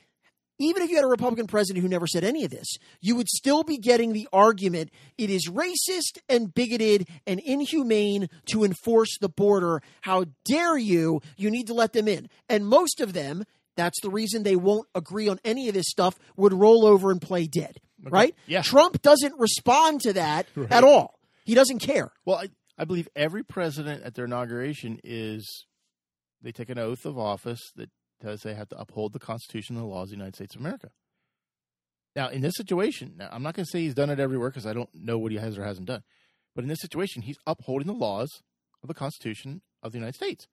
even 0.59 0.83
if 0.83 0.91
you 0.91 0.97
had 0.97 1.05
a 1.05 1.09
Republican 1.09 1.47
president 1.47 1.83
who 1.83 1.89
never 1.89 2.07
said 2.07 2.25
any 2.25 2.45
of 2.45 2.51
this, 2.51 2.77
you 3.01 3.17
would 3.17 3.29
still 3.29 3.63
be 3.63 3.79
getting 3.79 4.13
the 4.13 4.29
argument 4.33 4.91
it 5.17 5.31
is 5.31 5.49
racist 5.49 6.19
and 6.29 6.53
bigoted 6.53 7.09
and 7.27 7.41
inhumane 7.41 8.29
to 8.47 8.65
enforce 8.65 9.17
the 9.21 9.29
border. 9.29 9.81
How 10.01 10.25
dare 10.45 10.77
you? 10.77 11.21
You 11.37 11.51
need 11.51 11.69
to 11.69 11.75
let 11.75 11.93
them 11.93 12.09
in. 12.09 12.29
And 12.49 12.67
most 12.67 13.01
of 13.01 13.13
them, 13.13 13.45
that's 13.77 14.01
the 14.03 14.11
reason 14.11 14.43
they 14.43 14.57
won't 14.57 14.89
agree 14.95 15.29
on 15.29 15.39
any 15.45 15.69
of 15.69 15.75
this 15.75 15.89
stuff, 15.89 16.19
would 16.37 16.53
roll 16.53 16.85
over 16.85 17.11
and 17.11 17.23
play 17.23 17.47
dead. 17.47 17.79
Right? 18.03 18.35
Yeah. 18.47 18.63
Trump 18.63 19.03
doesn't 19.03 19.39
respond 19.39 20.03
to 20.03 20.13
that 20.15 20.47
at 20.71 20.85
all. 20.85 21.19
He 21.45 21.55
doesn't 21.55 21.81
care. 21.81 22.13
Well, 22.25 22.37
I, 22.37 22.49
I 22.77 22.85
believe 22.85 23.09
every 23.17 23.43
president 23.43 24.03
at 24.05 24.15
their 24.15 24.27
inauguration 24.27 25.01
is 25.03 25.67
they 26.43 26.53
take 26.53 26.69
an 26.69 26.79
oath 26.79 27.05
of 27.05 27.19
office 27.19 27.73
that 27.77 27.91
says 28.23 28.43
they 28.43 28.55
have 28.55 28.69
to 28.71 28.79
uphold 28.79 29.13
the 29.13 29.19
Constitution 29.19 29.77
and 29.77 29.85
the 29.85 29.89
laws 29.89 30.05
of 30.09 30.11
the 30.11 30.17
United 30.17 30.35
States 30.37 30.55
of 30.55 30.61
America. 30.61 30.91
Now, 32.17 32.29
in 32.29 32.41
this 32.41 32.55
situation, 32.57 33.15
now 33.17 33.29
I'm 33.31 33.43
not 33.43 33.55
going 33.55 33.65
to 33.65 33.71
say 33.71 33.81
he's 33.81 33.95
done 33.95 34.11
it 34.11 34.19
everywhere 34.19 34.51
because 34.51 34.67
I 34.67 34.73
don't 34.73 34.91
know 34.95 35.19
what 35.19 35.31
he 35.33 35.39
has 35.39 35.57
or 35.57 35.65
hasn't 35.65 35.87
done, 35.87 36.03
but 36.55 36.65
in 36.65 36.69
this 36.69 36.81
situation, 36.81 37.23
he's 37.23 37.39
upholding 37.47 37.87
the 37.87 37.93
laws 37.93 38.43
of 38.83 38.89
the 38.89 38.95
Constitution 38.95 39.63
of 39.83 39.93
the 39.93 39.99
United 39.99 40.17
States. 40.17 40.49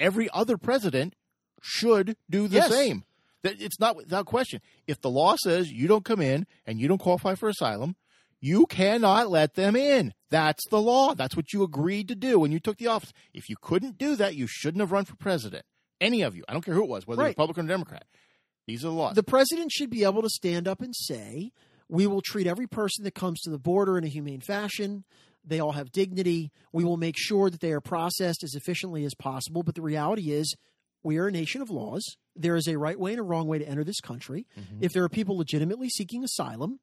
Every 0.00 0.30
other 0.32 0.56
president 0.56 1.14
should 1.60 2.16
do 2.30 2.48
the 2.48 2.56
Yes. 2.56 2.70
same. 2.70 3.04
That 3.42 3.60
it's 3.60 3.78
not 3.78 3.96
without 3.96 4.26
question. 4.26 4.60
If 4.86 5.00
the 5.00 5.10
law 5.10 5.36
says 5.36 5.70
you 5.70 5.86
don't 5.86 6.04
come 6.04 6.20
in 6.20 6.46
and 6.66 6.80
you 6.80 6.88
don't 6.88 6.98
qualify 6.98 7.34
for 7.34 7.48
asylum, 7.48 7.96
you 8.40 8.66
cannot 8.66 9.30
let 9.30 9.54
them 9.54 9.76
in. 9.76 10.14
That's 10.30 10.62
the 10.70 10.80
law. 10.80 11.14
That's 11.14 11.36
what 11.36 11.52
you 11.52 11.62
agreed 11.62 12.08
to 12.08 12.14
do 12.14 12.38
when 12.38 12.52
you 12.52 12.60
took 12.60 12.78
the 12.78 12.86
office. 12.88 13.12
If 13.34 13.48
you 13.48 13.56
couldn't 13.60 13.98
do 13.98 14.16
that, 14.16 14.34
you 14.34 14.46
shouldn't 14.48 14.80
have 14.80 14.92
run 14.92 15.04
for 15.04 15.16
president. 15.16 15.64
Any 16.00 16.22
of 16.22 16.36
you. 16.36 16.44
I 16.48 16.52
don't 16.52 16.64
care 16.64 16.74
who 16.74 16.84
it 16.84 16.88
was, 16.88 17.06
whether 17.06 17.22
Right. 17.22 17.28
Republican 17.28 17.66
or 17.66 17.68
Democrat. 17.68 18.06
These 18.66 18.84
are 18.84 18.88
the 18.88 18.94
laws. 18.94 19.14
The 19.14 19.22
president 19.22 19.72
should 19.72 19.90
be 19.90 20.04
able 20.04 20.22
to 20.22 20.28
stand 20.28 20.68
up 20.68 20.80
and 20.80 20.94
say, 20.94 21.52
"We 21.88 22.06
will 22.06 22.20
treat 22.20 22.46
every 22.46 22.66
person 22.66 23.04
that 23.04 23.14
comes 23.14 23.40
to 23.40 23.50
the 23.50 23.58
border 23.58 23.96
in 23.96 24.04
a 24.04 24.08
humane 24.08 24.40
fashion. 24.40 25.04
They 25.44 25.58
all 25.58 25.72
have 25.72 25.90
dignity. 25.90 26.52
We 26.72 26.84
will 26.84 26.98
make 26.98 27.16
sure 27.16 27.48
that 27.48 27.60
they 27.60 27.72
are 27.72 27.80
processed 27.80 28.44
as 28.44 28.54
efficiently 28.54 29.04
as 29.04 29.14
possible." 29.14 29.62
But 29.62 29.74
the 29.74 29.82
reality 29.82 30.30
is, 30.32 30.54
we 31.02 31.16
are 31.16 31.28
a 31.28 31.32
nation 31.32 31.62
of 31.62 31.70
laws. 31.70 32.04
There 32.36 32.56
is 32.56 32.68
a 32.68 32.76
right 32.76 33.00
way 33.00 33.12
and 33.12 33.20
a 33.20 33.24
wrong 33.24 33.48
way 33.48 33.58
to 33.58 33.68
enter 33.68 33.84
this 33.84 34.00
country. 34.00 34.46
Mm-hmm. 34.58 34.84
If 34.84 34.92
there 34.92 35.02
are 35.04 35.08
people 35.08 35.38
legitimately 35.38 35.88
seeking 35.88 36.22
asylum, 36.22 36.80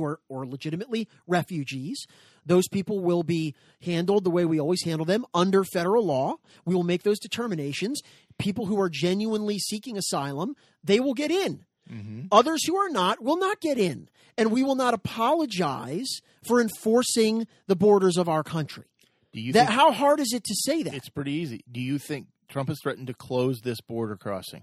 who 0.00 0.06
are 0.06 0.20
or 0.28 0.46
legitimately 0.46 1.08
refugees, 1.26 2.06
those 2.44 2.68
people 2.68 3.00
will 3.00 3.22
be 3.22 3.54
handled 3.82 4.24
the 4.24 4.30
way 4.30 4.44
we 4.44 4.58
always 4.58 4.82
handle 4.84 5.04
them 5.04 5.26
under 5.34 5.62
federal 5.64 6.04
law. 6.04 6.36
We 6.64 6.74
will 6.74 6.82
make 6.82 7.02
those 7.02 7.18
determinations. 7.18 8.00
People 8.38 8.66
who 8.66 8.80
are 8.80 8.88
genuinely 8.88 9.58
seeking 9.58 9.96
asylum, 9.98 10.54
they 10.82 11.00
will 11.00 11.14
get 11.14 11.30
in. 11.30 11.64
Mm-hmm. 11.90 12.26
Others 12.32 12.64
who 12.66 12.76
are 12.76 12.88
not 12.88 13.22
will 13.22 13.38
not 13.38 13.60
get 13.60 13.78
in. 13.78 14.08
And 14.38 14.50
we 14.52 14.62
will 14.62 14.76
not 14.76 14.94
apologize 14.94 16.08
for 16.42 16.60
enforcing 16.60 17.46
the 17.66 17.76
borders 17.76 18.16
of 18.16 18.28
our 18.28 18.42
country. 18.42 18.84
do 19.32 19.40
you 19.40 19.52
That 19.52 19.66
think 19.66 19.78
how 19.78 19.92
hard 19.92 20.20
is 20.20 20.32
it 20.32 20.44
to 20.44 20.54
say 20.54 20.82
that? 20.84 20.94
it's 20.94 21.08
pretty 21.10 21.32
easy? 21.32 21.62
Do 21.70 21.80
you 21.80 21.98
think 21.98 22.28
Trump 22.48 22.68
has 22.68 22.78
threatened 22.82 23.08
to 23.08 23.14
close 23.14 23.60
this 23.60 23.80
border 23.82 24.16
crossing? 24.16 24.62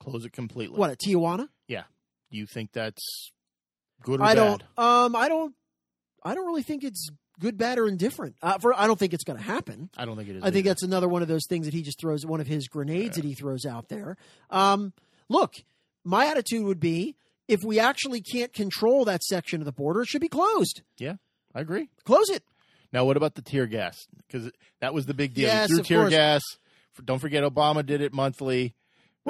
Close 0.00 0.24
it 0.24 0.32
completely. 0.32 0.78
What 0.78 0.90
at 0.90 0.98
Tijuana? 1.00 1.48
Yeah. 1.66 1.84
Do 2.30 2.38
you 2.38 2.46
think 2.46 2.70
that's 2.72 3.32
good 4.02 4.20
or 4.20 4.24
I 4.24 4.34
bad? 4.34 4.62
don't. 4.76 4.84
Um, 4.86 5.16
I 5.16 5.28
don't. 5.28 5.54
I 6.22 6.34
don't 6.34 6.46
really 6.46 6.62
think 6.62 6.84
it's 6.84 7.08
good, 7.38 7.56
bad, 7.56 7.78
or 7.78 7.88
indifferent. 7.88 8.36
Uh, 8.42 8.58
for 8.58 8.78
I 8.78 8.86
don't 8.86 8.98
think 8.98 9.14
it's 9.14 9.24
going 9.24 9.38
to 9.38 9.44
happen. 9.44 9.90
I 9.96 10.04
don't 10.04 10.16
think 10.16 10.28
it 10.28 10.36
is. 10.36 10.42
I 10.42 10.50
think 10.50 10.66
either. 10.66 10.70
that's 10.70 10.82
another 10.82 11.08
one 11.08 11.22
of 11.22 11.28
those 11.28 11.46
things 11.48 11.66
that 11.66 11.74
he 11.74 11.82
just 11.82 11.98
throws, 12.00 12.24
one 12.26 12.40
of 12.40 12.46
his 12.46 12.68
grenades 12.68 13.16
that 13.16 13.24
he 13.24 13.34
throws 13.34 13.64
out 13.64 13.88
there. 13.88 14.16
Um, 14.50 14.92
look, 15.28 15.54
my 16.04 16.26
attitude 16.26 16.64
would 16.64 16.80
be 16.80 17.16
if 17.48 17.60
we 17.64 17.80
actually 17.80 18.20
can't 18.20 18.52
control 18.52 19.04
that 19.06 19.22
section 19.22 19.60
of 19.60 19.64
the 19.64 19.72
border, 19.72 20.02
it 20.02 20.08
should 20.08 20.20
be 20.20 20.28
closed. 20.28 20.82
Yeah, 20.98 21.14
I 21.54 21.60
agree. 21.60 21.88
Close 22.04 22.28
it. 22.30 22.44
Now, 22.92 23.04
what 23.04 23.16
about 23.16 23.34
the 23.34 23.42
tear 23.42 23.66
gas? 23.66 23.96
Because 24.26 24.50
that 24.80 24.94
was 24.94 25.06
the 25.06 25.14
big 25.14 25.34
deal. 25.34 25.46
Yes, 25.48 25.72
of 25.72 25.86
tear 25.86 26.00
course. 26.00 26.10
gas. 26.10 26.42
Don't 27.04 27.18
forget, 27.18 27.42
Obama 27.44 27.84
did 27.86 28.00
it 28.00 28.12
monthly. 28.12 28.74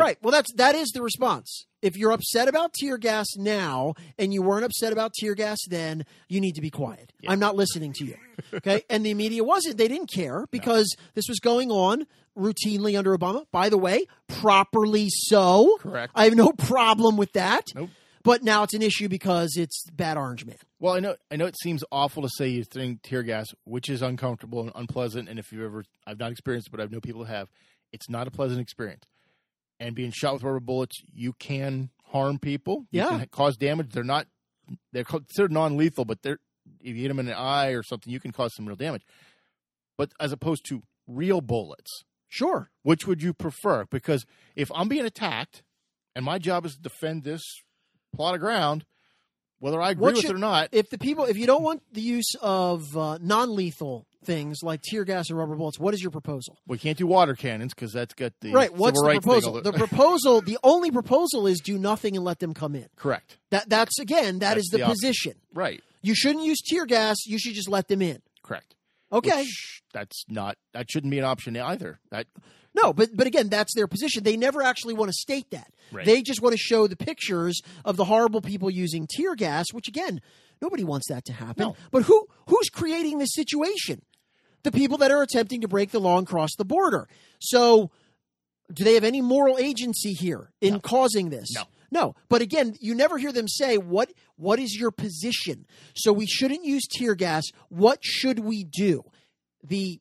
Right. 0.00 0.18
Well, 0.22 0.32
that's 0.32 0.52
that 0.54 0.74
is 0.74 0.88
the 0.90 1.02
response. 1.02 1.66
If 1.82 1.96
you're 1.96 2.12
upset 2.12 2.48
about 2.48 2.74
tear 2.74 2.98
gas 2.98 3.26
now 3.36 3.94
and 4.18 4.34
you 4.34 4.42
weren't 4.42 4.64
upset 4.64 4.92
about 4.92 5.12
tear 5.14 5.34
gas 5.34 5.58
then, 5.68 6.04
you 6.28 6.40
need 6.40 6.56
to 6.56 6.60
be 6.60 6.70
quiet. 6.70 7.12
I'm 7.26 7.38
not 7.38 7.56
listening 7.56 7.92
to 7.94 8.04
you. 8.04 8.16
Okay? 8.52 8.82
and 8.90 9.04
the 9.04 9.14
media 9.14 9.42
wasn't. 9.44 9.78
They 9.78 9.88
didn't 9.88 10.10
care 10.12 10.46
because 10.50 10.94
this 11.14 11.24
was 11.28 11.38
going 11.38 11.70
on 11.70 12.06
routinely 12.36 12.98
under 12.98 13.16
Obama. 13.16 13.44
By 13.50 13.68
the 13.68 13.78
way, 13.78 14.06
properly 14.28 15.08
so. 15.10 15.78
Correct. 15.80 16.12
I 16.14 16.24
have 16.24 16.34
no 16.34 16.52
problem 16.52 17.16
with 17.16 17.32
that. 17.32 17.64
Nope. 17.74 17.90
But 18.22 18.42
now 18.42 18.62
it's 18.64 18.74
an 18.74 18.82
issue 18.82 19.08
because 19.08 19.56
it's 19.56 19.84
bad 19.90 20.18
orange 20.18 20.44
man. 20.44 20.56
Well, 20.78 20.94
I 20.94 21.00
know, 21.00 21.16
I 21.30 21.36
know 21.36 21.46
it 21.46 21.56
seems 21.58 21.82
awful 21.90 22.22
to 22.22 22.28
say 22.28 22.48
you 22.48 22.64
think 22.64 23.00
tear 23.02 23.22
gas, 23.22 23.46
which 23.64 23.88
is 23.88 24.02
uncomfortable 24.02 24.60
and 24.60 24.72
unpleasant. 24.74 25.28
And 25.28 25.38
if 25.38 25.50
you've 25.52 25.62
ever, 25.62 25.84
I've 26.06 26.18
not 26.18 26.30
experienced 26.30 26.68
it, 26.68 26.70
but 26.70 26.80
I 26.80 26.86
know 26.86 27.00
people 27.00 27.24
who 27.24 27.32
have. 27.32 27.48
It's 27.92 28.10
not 28.10 28.28
a 28.28 28.30
pleasant 28.30 28.60
experience. 28.60 29.04
And 29.80 29.94
being 29.96 30.12
shot 30.12 30.34
with 30.34 30.42
rubber 30.44 30.60
bullets, 30.60 31.02
you 31.12 31.32
can 31.32 31.90
harm 32.04 32.38
people. 32.38 32.86
You 32.92 33.00
Yeah. 33.00 33.08
can 33.18 33.26
cause 33.28 33.56
damage. 33.56 33.90
They're 33.92 34.04
not, 34.04 34.26
they're 34.92 35.04
considered 35.04 35.50
non-lethal, 35.52 36.04
but 36.04 36.22
they're 36.22 36.38
if 36.80 36.94
you 36.94 37.02
hit 37.02 37.08
them 37.08 37.18
in 37.18 37.26
the 37.26 37.36
eye 37.36 37.70
or 37.70 37.82
something, 37.82 38.12
you 38.12 38.20
can 38.20 38.30
cause 38.30 38.54
some 38.54 38.66
real 38.66 38.76
damage. 38.76 39.02
But 39.98 40.12
as 40.20 40.30
opposed 40.32 40.64
to 40.66 40.82
real 41.08 41.40
bullets, 41.40 42.04
Sure. 42.28 42.70
which 42.82 43.06
would 43.06 43.22
you 43.22 43.32
prefer? 43.34 43.86
Because 43.86 44.24
if 44.54 44.70
I'm 44.74 44.88
being 44.88 45.04
attacked 45.06 45.62
and 46.14 46.24
my 46.24 46.38
job 46.38 46.64
is 46.66 46.74
to 46.76 46.80
defend 46.80 47.24
this 47.24 47.42
plot 48.14 48.34
of 48.34 48.40
ground, 48.40 48.84
whether 49.58 49.80
I 49.80 49.90
agree 49.90 50.02
What 50.02 50.12
with 50.14 50.22
should- 50.22 50.30
it 50.32 50.36
or 50.36 50.38
not, 50.38 50.68
If 50.72 50.90
the 50.90 50.98
people 50.98 51.24
if 51.24 51.36
you 51.38 51.46
don't 51.46 51.62
want 51.62 51.82
the 51.92 52.02
use 52.02 52.34
of 52.40 52.96
uh, 52.96 53.18
non-lethal 53.20 54.06
things 54.24 54.58
like 54.62 54.82
tear 54.82 55.04
gas 55.04 55.30
and 55.30 55.38
rubber 55.38 55.56
bullets, 55.56 55.78
what 55.78 55.94
is 55.94 56.02
your 56.02 56.10
proposal? 56.10 56.58
we 56.66 56.78
can't 56.78 56.98
do 56.98 57.06
water 57.06 57.34
cannons 57.34 57.74
because 57.74 57.92
that's 57.92 58.14
got 58.14 58.32
the 58.40 58.52
Right. 58.52 58.72
What's 58.72 59.00
the 59.00 59.08
proposal? 59.20 59.60
The 59.60 59.72
proposal, 59.86 60.40
the 60.40 60.58
only 60.62 60.90
proposal 60.90 61.46
is 61.46 61.60
do 61.60 61.78
nothing 61.78 62.16
and 62.16 62.24
let 62.24 62.38
them 62.38 62.54
come 62.54 62.74
in. 62.74 62.88
Correct. 62.96 63.38
That 63.50 63.68
that's 63.68 63.98
again, 63.98 64.40
that 64.40 64.54
That's 64.54 64.60
is 64.66 64.68
the, 64.72 64.78
the 64.78 64.86
position. 64.86 65.34
Right. 65.54 65.82
You 66.02 66.14
shouldn't 66.14 66.44
use 66.44 66.60
tear 66.60 66.86
gas. 66.86 67.16
You 67.26 67.38
should 67.38 67.54
just 67.54 67.68
let 67.68 67.88
them 67.88 68.02
in. 68.02 68.22
Correct. 68.42 68.74
Okay. 69.12 69.40
Which, 69.40 69.82
that's 69.92 70.24
not. 70.28 70.56
That 70.72 70.90
shouldn't 70.90 71.10
be 71.10 71.18
an 71.18 71.24
option 71.24 71.56
either. 71.56 71.98
That 72.10 72.26
No, 72.74 72.92
but 72.92 73.10
but 73.14 73.26
again, 73.26 73.48
that's 73.48 73.74
their 73.74 73.86
position. 73.86 74.22
They 74.22 74.36
never 74.36 74.62
actually 74.62 74.94
want 74.94 75.08
to 75.08 75.14
state 75.14 75.50
that. 75.50 75.72
Right. 75.92 76.06
They 76.06 76.22
just 76.22 76.40
want 76.40 76.52
to 76.52 76.58
show 76.58 76.86
the 76.86 76.96
pictures 76.96 77.60
of 77.84 77.96
the 77.96 78.04
horrible 78.04 78.40
people 78.40 78.70
using 78.70 79.06
tear 79.08 79.34
gas, 79.34 79.66
which 79.72 79.88
again, 79.88 80.20
nobody 80.62 80.84
wants 80.84 81.08
that 81.08 81.24
to 81.26 81.32
happen. 81.32 81.68
No. 81.68 81.76
But 81.90 82.04
who 82.04 82.26
who's 82.46 82.68
creating 82.70 83.18
this 83.18 83.34
situation? 83.34 84.02
The 84.62 84.72
people 84.72 84.98
that 84.98 85.10
are 85.10 85.22
attempting 85.22 85.62
to 85.62 85.68
break 85.68 85.90
the 85.90 86.00
law 86.00 86.18
and 86.18 86.26
cross 86.26 86.50
the 86.56 86.64
border. 86.64 87.08
So, 87.38 87.90
do 88.72 88.84
they 88.84 88.94
have 88.94 89.04
any 89.04 89.20
moral 89.20 89.58
agency 89.58 90.12
here 90.12 90.50
in 90.60 90.80
causing 90.80 91.30
this? 91.30 91.52
No. 91.54 91.64
No, 91.92 92.14
but 92.28 92.40
again, 92.40 92.76
you 92.78 92.94
never 92.94 93.18
hear 93.18 93.32
them 93.32 93.48
say 93.48 93.76
what 93.76 94.12
what 94.36 94.60
is 94.60 94.76
your 94.76 94.92
position. 94.92 95.66
So 95.94 96.12
we 96.12 96.24
shouldn't 96.24 96.64
use 96.64 96.86
tear 96.86 97.16
gas. 97.16 97.44
What 97.68 97.98
should 98.02 98.38
we 98.38 98.62
do? 98.62 99.02
The 99.64 100.00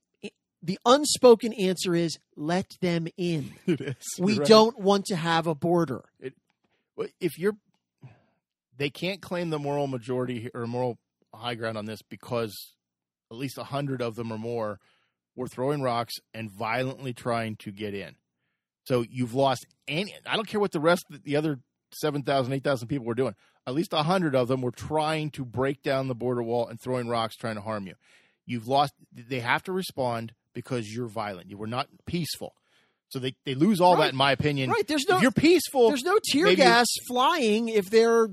the 0.61 0.79
unspoken 0.85 1.53
answer 1.53 1.95
is 1.95 2.19
let 2.35 2.77
them 2.81 3.07
in. 3.17 3.53
it 3.65 3.81
is. 3.81 3.95
We 4.19 4.37
right. 4.37 4.47
don't 4.47 4.79
want 4.79 5.05
to 5.05 5.15
have 5.15 5.47
a 5.47 5.55
border. 5.55 6.03
Well, 6.95 7.07
If 7.19 7.37
you're, 7.37 7.55
they 8.77 8.89
can't 8.89 9.21
claim 9.21 9.49
the 9.49 9.59
moral 9.59 9.87
majority 9.87 10.49
or 10.53 10.67
moral 10.67 10.97
high 11.33 11.55
ground 11.55 11.77
on 11.77 11.85
this 11.85 12.01
because 12.01 12.73
at 13.31 13.37
least 13.37 13.57
a 13.57 13.63
hundred 13.65 14.01
of 14.01 14.15
them 14.15 14.31
or 14.31 14.37
more 14.37 14.79
were 15.35 15.47
throwing 15.47 15.81
rocks 15.81 16.15
and 16.33 16.49
violently 16.51 17.13
trying 17.13 17.55
to 17.57 17.71
get 17.71 17.93
in. 17.93 18.15
So 18.85 19.05
you've 19.09 19.33
lost 19.35 19.65
any. 19.87 20.15
I 20.25 20.35
don't 20.35 20.47
care 20.47 20.59
what 20.59 20.71
the 20.71 20.79
rest, 20.79 21.05
the 21.09 21.35
other 21.35 21.59
7,000, 21.93 22.51
8,000 22.53 22.87
people 22.87 23.05
were 23.05 23.13
doing. 23.13 23.35
At 23.67 23.75
least 23.75 23.93
a 23.93 24.03
hundred 24.03 24.35
of 24.35 24.47
them 24.47 24.61
were 24.61 24.71
trying 24.71 25.29
to 25.31 25.45
break 25.45 25.83
down 25.83 26.07
the 26.07 26.15
border 26.15 26.41
wall 26.41 26.67
and 26.67 26.79
throwing 26.81 27.07
rocks, 27.07 27.35
trying 27.35 27.55
to 27.55 27.61
harm 27.61 27.85
you. 27.85 27.93
You've 28.47 28.67
lost. 28.67 28.93
They 29.13 29.41
have 29.41 29.61
to 29.63 29.71
respond 29.71 30.33
because 30.55 30.91
you're 30.91 31.07
violent. 31.07 31.51
You 31.51 31.57
were 31.57 31.67
not 31.67 31.87
peaceful. 32.07 32.55
So 33.09 33.19
they, 33.19 33.35
they 33.45 33.53
lose 33.55 33.79
all 33.79 33.93
Right. 33.95 34.05
that, 34.05 34.09
in 34.11 34.15
my 34.17 34.31
opinion. 34.31 34.71
Right, 34.71 34.87
there's 34.87 35.05
no- 35.07 35.17
If 35.17 35.21
you're 35.21 35.31
peaceful, 35.31 35.89
There's 35.89 36.03
no 36.03 36.19
tear 36.31 36.55
gas 36.55 36.87
flying 37.07 37.69
if 37.69 37.89
they're 37.91 38.27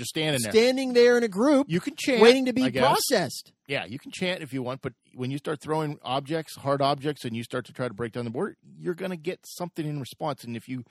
just 0.00 0.10
standing 0.10 0.40
there. 0.42 0.50
standing 0.50 0.92
there 0.92 1.16
in 1.16 1.22
a 1.22 1.28
group 1.28 1.66
You 1.68 1.80
can 1.80 1.94
chant, 1.96 2.20
waiting 2.22 2.46
to 2.46 2.52
be 2.52 2.70
processed. 2.70 3.52
Yeah, 3.68 3.84
you 3.84 3.98
can 3.98 4.10
chant 4.10 4.42
if 4.42 4.52
you 4.52 4.62
want, 4.62 4.82
but 4.82 4.94
when 5.14 5.30
you 5.30 5.38
start 5.38 5.60
throwing 5.60 5.98
objects, 6.02 6.56
hard 6.56 6.82
objects, 6.82 7.24
and 7.24 7.36
you 7.36 7.44
start 7.44 7.66
to 7.66 7.72
try 7.72 7.86
to 7.86 7.94
break 7.94 8.12
down 8.12 8.24
the 8.24 8.30
border, 8.30 8.56
you're 8.78 8.94
going 8.94 9.12
to 9.12 9.16
get 9.16 9.40
something 9.46 9.86
in 9.86 10.00
response. 10.00 10.42
And 10.42 10.56
if 10.56 10.68
you 10.68 10.84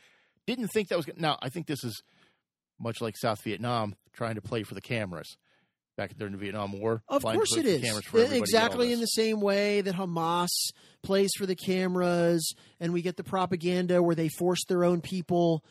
didn't 0.48 0.68
think 0.68 0.88
that 0.88 0.96
was 0.96 1.06
gonna, 1.06 1.20
now, 1.20 1.38
I 1.42 1.50
think 1.50 1.68
this 1.68 1.84
is 1.84 2.02
much 2.80 3.02
like 3.02 3.18
South 3.18 3.44
Vietnam 3.44 3.96
trying 4.14 4.36
to 4.36 4.42
play 4.42 4.64
for 4.64 4.76
the 4.76 4.82
cameras 4.82 5.38
back 5.98 6.18
during 6.18 6.32
the 6.32 6.40
Vietnam 6.40 6.80
War. 6.80 7.04
Of 7.10 7.24
course 7.24 7.58
it 7.58 7.66
is. 7.66 7.82
cameras 7.82 8.06
for 8.06 8.20
everybody 8.20 8.28
to 8.28 8.34
get 8.34 8.38
all 8.38 8.44
Exactly 8.44 8.94
in 8.94 9.02
the 9.02 9.06
same 9.06 9.42
way 9.42 9.82
that 9.82 9.96
Hamas 9.96 10.48
plays 11.04 11.32
for 11.38 11.46
the 11.46 11.56
cameras 11.56 12.54
and 12.80 12.94
we 12.94 13.02
get 13.02 13.18
the 13.18 13.24
propaganda 13.24 14.02
where 14.02 14.16
they 14.16 14.30
force 14.30 14.60
their 14.70 14.86
own 14.86 15.02
people 15.02 15.64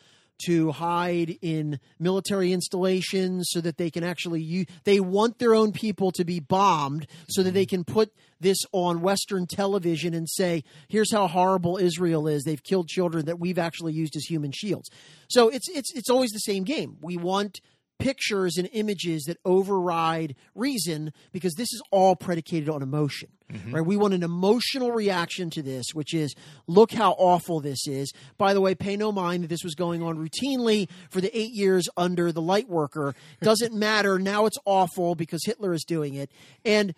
to 0.45 0.71
hide 0.71 1.37
in 1.41 1.79
military 1.99 2.51
installations 2.51 3.47
so 3.49 3.61
that 3.61 3.77
they 3.77 3.89
can 3.89 4.03
actually 4.03 4.41
use, 4.41 4.65
they 4.83 4.99
want 4.99 5.39
their 5.39 5.53
own 5.53 5.71
people 5.71 6.11
to 6.11 6.23
be 6.23 6.39
bombed 6.39 7.07
so 7.29 7.43
that 7.43 7.53
they 7.53 7.65
can 7.65 7.83
put 7.83 8.11
this 8.39 8.57
on 8.71 9.01
western 9.01 9.45
television 9.45 10.13
and 10.13 10.29
say 10.29 10.63
here's 10.87 11.11
how 11.11 11.27
horrible 11.27 11.77
Israel 11.77 12.27
is. 12.27 12.43
They've 12.43 12.63
killed 12.63 12.87
children 12.87 13.25
that 13.25 13.39
we've 13.39 13.59
actually 13.59 13.93
used 13.93 14.15
as 14.15 14.23
human 14.23 14.51
shields. 14.51 14.89
So 15.27 15.49
it's 15.49 15.67
it's 15.69 15.93
it's 15.93 16.09
always 16.09 16.31
the 16.31 16.39
same 16.39 16.63
game. 16.63 16.97
We 17.01 17.17
want 17.17 17.59
pictures 17.99 18.57
and 18.57 18.69
images 18.73 19.23
that 19.23 19.37
override 19.45 20.35
reason 20.55 21.13
because 21.31 21.53
this 21.53 21.71
is 21.73 21.81
all 21.91 22.15
predicated 22.15 22.69
on 22.69 22.81
emotion 22.81 23.29
mm-hmm. 23.51 23.75
right? 23.75 23.85
We 23.85 23.97
want 23.97 24.13
an 24.13 24.23
emotional 24.23 24.91
reaction 24.91 25.49
to 25.51 25.61
this 25.61 25.87
which 25.93 26.13
is 26.13 26.33
look 26.67 26.91
how 26.91 27.11
awful 27.11 27.59
this 27.59 27.87
is. 27.87 28.11
By 28.37 28.53
the 28.53 28.61
way 28.61 28.73
pay 28.73 28.97
no 28.97 29.11
mind 29.11 29.43
that 29.43 29.49
this 29.49 29.63
was 29.63 29.75
going 29.75 30.01
on 30.01 30.17
routinely 30.17 30.89
for 31.09 31.21
the 31.21 31.37
eight 31.37 31.51
years 31.51 31.87
under 31.97 32.31
the 32.31 32.41
light 32.41 32.69
worker. 32.69 33.13
Doesn't 33.41 33.73
matter. 33.77 34.17
Now 34.17 34.45
it's 34.45 34.57
awful 34.65 35.15
because 35.15 35.41
hitler 35.45 35.73
is 35.73 35.83
doing 35.83 36.15
it. 36.15 36.31
And 36.65 36.95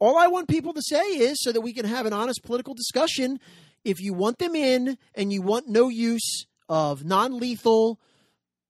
All 0.00 0.16
I 0.16 0.28
want 0.28 0.48
people 0.48 0.72
to 0.74 0.82
say 0.82 1.02
is 1.02 1.38
so 1.40 1.52
that 1.52 1.60
we 1.60 1.72
can 1.72 1.84
have 1.84 2.06
an 2.06 2.12
honest 2.12 2.42
political 2.44 2.74
discussion. 2.74 3.40
If 3.84 4.00
you 4.00 4.14
want 4.14 4.38
them 4.38 4.54
in 4.54 4.96
and 5.14 5.32
you 5.32 5.42
want 5.42 5.68
no 5.68 5.88
use 5.88 6.46
of 6.68 7.04
non 7.04 7.38
lethal 7.38 7.98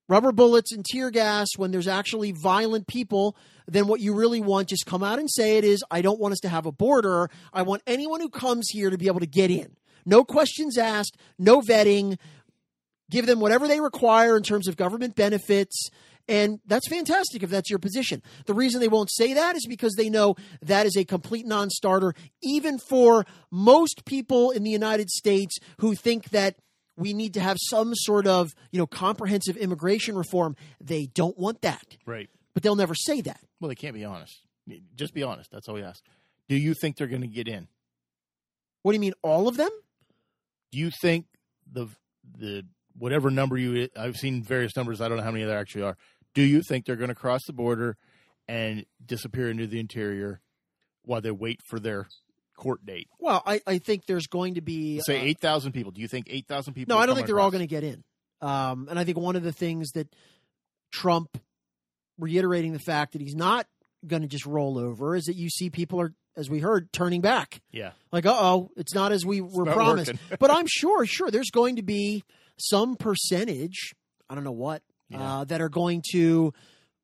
rubber 0.09 0.33
bullets 0.33 0.73
and 0.73 0.83
tear 0.83 1.11
gas 1.11 1.47
when 1.55 1.71
there's 1.71 1.87
actually 1.87 2.33
violent 2.33 2.87
people, 2.87 3.37
then 3.67 3.87
what 3.87 4.01
you 4.01 4.13
really 4.13 4.41
want, 4.41 4.67
just 4.67 4.85
come 4.85 5.03
out 5.03 5.19
and 5.19 5.29
say 5.31 5.57
it 5.57 5.63
is 5.63 5.81
I 5.89 6.01
don't 6.01 6.19
want 6.19 6.33
us 6.33 6.39
to 6.39 6.49
have 6.49 6.65
a 6.65 6.71
border. 6.71 7.29
I 7.53 7.61
want 7.61 7.83
anyone 7.87 8.19
who 8.19 8.29
comes 8.29 8.67
here 8.69 8.89
to 8.89 8.97
be 8.97 9.07
able 9.07 9.21
to 9.21 9.27
get 9.27 9.51
in. 9.51 9.77
No 10.05 10.25
questions 10.25 10.77
asked, 10.77 11.15
no 11.37 11.61
vetting. 11.61 12.17
Give 13.09 13.25
them 13.25 13.39
whatever 13.39 13.67
they 13.67 13.79
require 13.79 14.35
in 14.35 14.43
terms 14.43 14.67
of 14.67 14.75
government 14.75 15.15
benefits. 15.15 15.89
And 16.27 16.59
that's 16.67 16.87
fantastic 16.87 17.41
if 17.41 17.49
that's 17.49 17.71
your 17.71 17.79
position. 17.79 18.21
The 18.45 18.53
reason 18.53 18.81
they 18.81 18.87
won't 18.87 19.11
say 19.11 19.33
that 19.33 19.55
is 19.55 19.65
because 19.67 19.95
they 19.95 20.09
know 20.09 20.35
that 20.61 20.85
is 20.85 20.95
a 20.95 21.05
complete 21.05 21.45
non 21.47 21.71
starter, 21.71 22.13
even 22.43 22.77
for 22.77 23.25
most 23.51 24.05
people 24.05 24.51
in 24.51 24.63
the 24.63 24.69
United 24.69 25.09
States 25.09 25.57
who 25.79 25.95
think 25.95 26.29
that 26.29 26.55
we 26.99 27.13
need 27.13 27.33
to 27.35 27.39
have 27.39 27.57
some 27.59 27.93
sort 27.95 28.27
of 28.27 28.53
you 28.71 28.77
know 28.79 28.85
comprehensive 28.87 29.57
immigration 29.57 30.15
reform. 30.15 30.55
They 30.81 31.05
don't 31.07 31.37
want 31.37 31.61
that, 31.61 31.97
Right. 32.05 32.29
but 32.53 32.61
they'll 32.63 32.75
never 32.75 32.93
say 32.95 33.21
that. 33.21 33.39
Well, 33.59 33.69
they 33.69 33.75
can't 33.75 33.93
be 33.95 34.05
honest. 34.05 34.37
Just 34.95 35.13
be 35.13 35.23
honest. 35.23 35.49
That's 35.51 35.67
all 35.67 35.75
we 35.75 35.83
ask. 35.83 36.03
Do 36.47 36.55
you 36.55 36.73
think 36.73 36.97
they're 36.97 37.07
going 37.07 37.21
to 37.21 37.27
get 37.27 37.47
in? 37.47 37.67
What 38.83 38.91
do 38.91 38.95
you 38.95 38.99
mean, 39.01 39.13
all 39.23 39.47
of 39.47 39.57
them? 39.57 39.69
Do 40.71 40.79
you 40.79 40.91
think 41.01 41.25
the 41.71 41.87
the 42.37 42.65
whatever 42.97 43.31
number 43.31 43.57
you 43.57 43.89
I've 43.97 44.17
seen 44.17 44.43
various 44.43 44.75
numbers. 44.75 45.01
I 45.01 45.07
don't 45.07 45.17
know 45.17 45.23
how 45.23 45.31
many 45.31 45.45
there 45.45 45.57
actually 45.57 45.83
are. 45.83 45.97
Do 46.35 46.43
you 46.43 46.61
think 46.61 46.85
they're 46.85 46.95
going 46.95 47.09
to 47.09 47.15
cross 47.15 47.41
the 47.47 47.53
border 47.53 47.97
and 48.47 48.85
disappear 49.03 49.49
into 49.49 49.67
the 49.67 49.79
interior 49.79 50.41
while 51.03 51.21
they 51.21 51.31
wait 51.31 51.59
for 51.69 51.79
their 51.79 52.07
court 52.59 52.85
date? 52.85 53.07
Well, 53.19 53.41
I, 53.45 53.61
I 53.65 53.77
think 53.79 54.05
there's 54.05 54.27
going 54.27 54.55
to 54.55 54.61
be 54.61 54.99
Say 54.99 55.19
uh, 55.19 55.23
eight 55.23 55.39
thousand 55.39 55.71
people. 55.71 55.91
Do 55.91 56.01
you 56.01 56.07
think 56.07 56.27
eight 56.29 56.47
thousand 56.47 56.73
people? 56.75 56.93
No, 56.95 57.01
I 57.01 57.05
don't 57.07 57.15
think 57.15 57.25
they're 57.27 57.39
all 57.39 57.51
going 57.51 57.63
to 57.63 57.67
get 57.67 57.83
in. 57.83 58.03
Um, 58.41 58.87
and 58.89 58.99
I 58.99 59.03
think 59.03 59.17
one 59.17 59.35
of 59.35 59.43
the 59.43 59.51
things 59.51 59.91
that 59.91 60.07
Trump 60.93 61.37
reiterating 62.17 62.73
the 62.73 62.79
fact 62.79 63.13
that 63.13 63.21
he's 63.21 63.35
not 63.35 63.65
going 64.05 64.21
to 64.21 64.27
just 64.27 64.45
roll 64.45 64.77
over 64.77 65.15
is 65.15 65.25
that 65.25 65.35
you 65.35 65.49
see 65.49 65.69
people 65.69 65.99
are, 66.01 66.13
as 66.37 66.49
we 66.49 66.59
heard, 66.59 66.91
turning 66.93 67.21
back. 67.21 67.61
Yeah. 67.71 67.91
Like, 68.11 68.25
uh 68.25 68.35
oh, 68.37 68.71
it's 68.77 68.93
not 68.93 69.11
as 69.11 69.25
we 69.25 69.41
were 69.41 69.65
promised. 69.65 70.13
but 70.39 70.51
I'm 70.51 70.67
sure, 70.69 71.05
sure, 71.05 71.31
there's 71.31 71.51
going 71.51 71.77
to 71.77 71.81
be 71.83 72.23
some 72.57 72.95
percentage, 72.95 73.93
I 74.29 74.35
don't 74.35 74.43
know 74.43 74.51
what, 74.51 74.81
Yeah. 75.09 75.39
uh, 75.39 75.43
that 75.45 75.61
are 75.61 75.69
going 75.69 76.03
to 76.11 76.53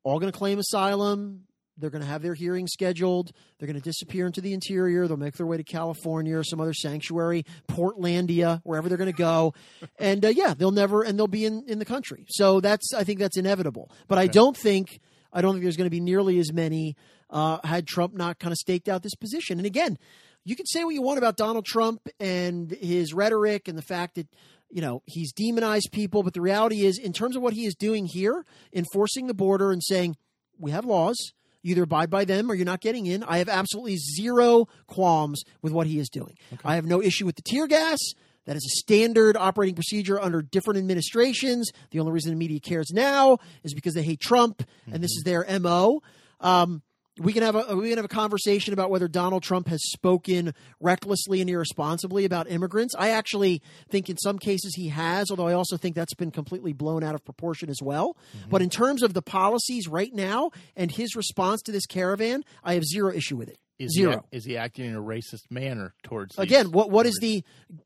all 0.04 0.18
going 0.20 0.30
to 0.32 0.38
claim 0.38 0.58
asylum. 0.58 1.45
They're 1.78 1.90
going 1.90 2.02
to 2.02 2.08
have 2.08 2.22
their 2.22 2.34
hearing 2.34 2.66
scheduled. 2.66 3.32
They're 3.58 3.66
going 3.66 3.78
to 3.78 3.82
disappear 3.82 4.26
into 4.26 4.40
the 4.40 4.54
interior. 4.54 5.06
They'll 5.06 5.16
make 5.16 5.34
their 5.34 5.46
way 5.46 5.58
to 5.58 5.64
California 5.64 6.36
or 6.36 6.44
some 6.44 6.60
other 6.60 6.72
sanctuary, 6.72 7.44
Portlandia, 7.68 8.60
wherever 8.64 8.88
they're 8.88 8.98
going 8.98 9.12
to 9.12 9.16
go. 9.16 9.54
And 9.98 10.24
uh, 10.24 10.28
yeah, 10.28 10.52
they'll 10.52 10.72
never 10.72 11.02
and 11.02 11.18
they'll 11.18 11.26
be 11.26 11.44
in, 11.44 11.64
in 11.66 11.78
the 11.78 11.84
country. 11.84 12.26
So 12.28 12.60
that's 12.60 12.92
I 12.92 13.02
think 13.04 13.18
that's 13.18 13.36
inevitable. 13.36 13.90
But 14.08 14.18
I 14.18 14.26
don't 14.26 14.56
think 14.56 15.00
I 15.32 15.40
don't 15.40 15.52
think 15.52 15.62
there's 15.62 15.76
going 15.76 15.86
to 15.86 15.90
be 15.90 16.00
nearly 16.00 16.38
as 16.38 16.52
many 16.52 16.96
uh, 17.30 17.58
had 17.64 17.86
Trump 17.86 18.14
not 18.14 18.38
kind 18.38 18.52
of 18.52 18.58
staked 18.58 18.88
out 18.88 19.02
this 19.02 19.14
position. 19.14 19.58
And 19.58 19.66
again, 19.66 19.98
you 20.44 20.54
can 20.54 20.66
say 20.66 20.84
what 20.84 20.94
you 20.94 21.02
want 21.02 21.18
about 21.18 21.36
Donald 21.36 21.64
Trump 21.66 22.08
and 22.20 22.70
his 22.70 23.12
rhetoric 23.12 23.68
and 23.68 23.76
the 23.76 23.82
fact 23.82 24.14
that 24.14 24.28
you 24.70 24.80
know 24.80 25.02
he's 25.06 25.32
demonized 25.32 25.90
people, 25.92 26.22
but 26.22 26.34
the 26.34 26.40
reality 26.40 26.84
is, 26.84 26.98
in 26.98 27.12
terms 27.12 27.36
of 27.36 27.42
what 27.42 27.54
he 27.54 27.66
is 27.66 27.74
doing 27.74 28.06
here, 28.06 28.44
enforcing 28.72 29.26
the 29.26 29.34
border 29.34 29.72
and 29.72 29.82
saying 29.82 30.16
we 30.58 30.70
have 30.70 30.84
laws, 30.84 31.16
either 31.66 31.82
abide 31.82 32.10
by 32.10 32.24
them 32.24 32.50
or 32.50 32.54
you're 32.54 32.64
not 32.64 32.80
getting 32.80 33.06
in. 33.06 33.22
I 33.24 33.38
have 33.38 33.48
absolutely 33.48 33.96
zero 33.96 34.68
qualms 34.86 35.42
with 35.62 35.72
what 35.72 35.86
he 35.86 35.98
is 35.98 36.08
doing. 36.08 36.36
I 36.64 36.76
have 36.76 36.86
no 36.86 37.02
issue 37.02 37.26
with 37.26 37.36
the 37.36 37.42
tear 37.42 37.66
gas. 37.66 37.98
That 38.46 38.56
is 38.56 38.64
a 38.64 38.78
standard 38.78 39.36
operating 39.36 39.74
procedure 39.74 40.20
under 40.20 40.40
different 40.40 40.78
administrations. 40.78 41.70
The 41.90 41.98
only 41.98 42.12
reason 42.12 42.30
the 42.30 42.36
media 42.36 42.60
cares 42.60 42.92
now 42.92 43.38
is 43.64 43.74
because 43.74 43.94
they 43.94 44.04
hate 44.04 44.20
Trump, 44.20 44.62
and 44.86 45.02
this 45.02 45.10
is 45.16 45.24
their 45.24 45.44
mo. 45.58 46.00
Um, 46.40 46.82
we 47.18 47.32
can 47.32 47.42
have 47.42 47.54
a 47.54 47.74
we 47.76 47.88
can 47.88 47.98
have 47.98 48.04
a 48.04 48.08
conversation 48.08 48.72
about 48.72 48.90
whether 48.90 49.08
Donald 49.08 49.42
Trump 49.42 49.68
has 49.68 49.80
spoken 49.90 50.52
recklessly 50.80 51.40
and 51.40 51.48
irresponsibly 51.48 52.24
about 52.24 52.50
immigrants. 52.50 52.94
I 52.98 53.10
actually 53.10 53.62
think 53.88 54.10
in 54.10 54.16
some 54.18 54.38
cases 54.38 54.74
he 54.74 54.88
has, 54.88 55.30
although 55.30 55.48
I 55.48 55.54
also 55.54 55.76
think 55.76 55.94
that's 55.94 56.14
been 56.14 56.30
completely 56.30 56.72
blown 56.72 57.02
out 57.02 57.14
of 57.14 57.24
proportion 57.24 57.70
as 57.70 57.80
well. 57.82 58.16
Mm-hmm. 58.36 58.50
But 58.50 58.62
in 58.62 58.70
terms 58.70 59.02
of 59.02 59.14
the 59.14 59.22
policies 59.22 59.88
right 59.88 60.12
now 60.12 60.50
and 60.76 60.90
his 60.90 61.16
response 61.16 61.62
to 61.62 61.72
this 61.72 61.86
caravan, 61.86 62.44
I 62.62 62.74
have 62.74 62.84
zero 62.84 63.12
issue 63.12 63.36
with 63.36 63.48
it. 63.48 63.58
Is 63.78 63.94
zero. 63.94 64.24
He, 64.30 64.38
is 64.38 64.44
he 64.46 64.56
acting 64.56 64.86
in 64.86 64.94
a 64.94 65.02
racist 65.02 65.50
manner 65.50 65.94
towards? 66.02 66.38
Again, 66.38 66.72
what 66.72 66.90
what 66.90 67.04
is 67.04 67.18
the? 67.20 67.44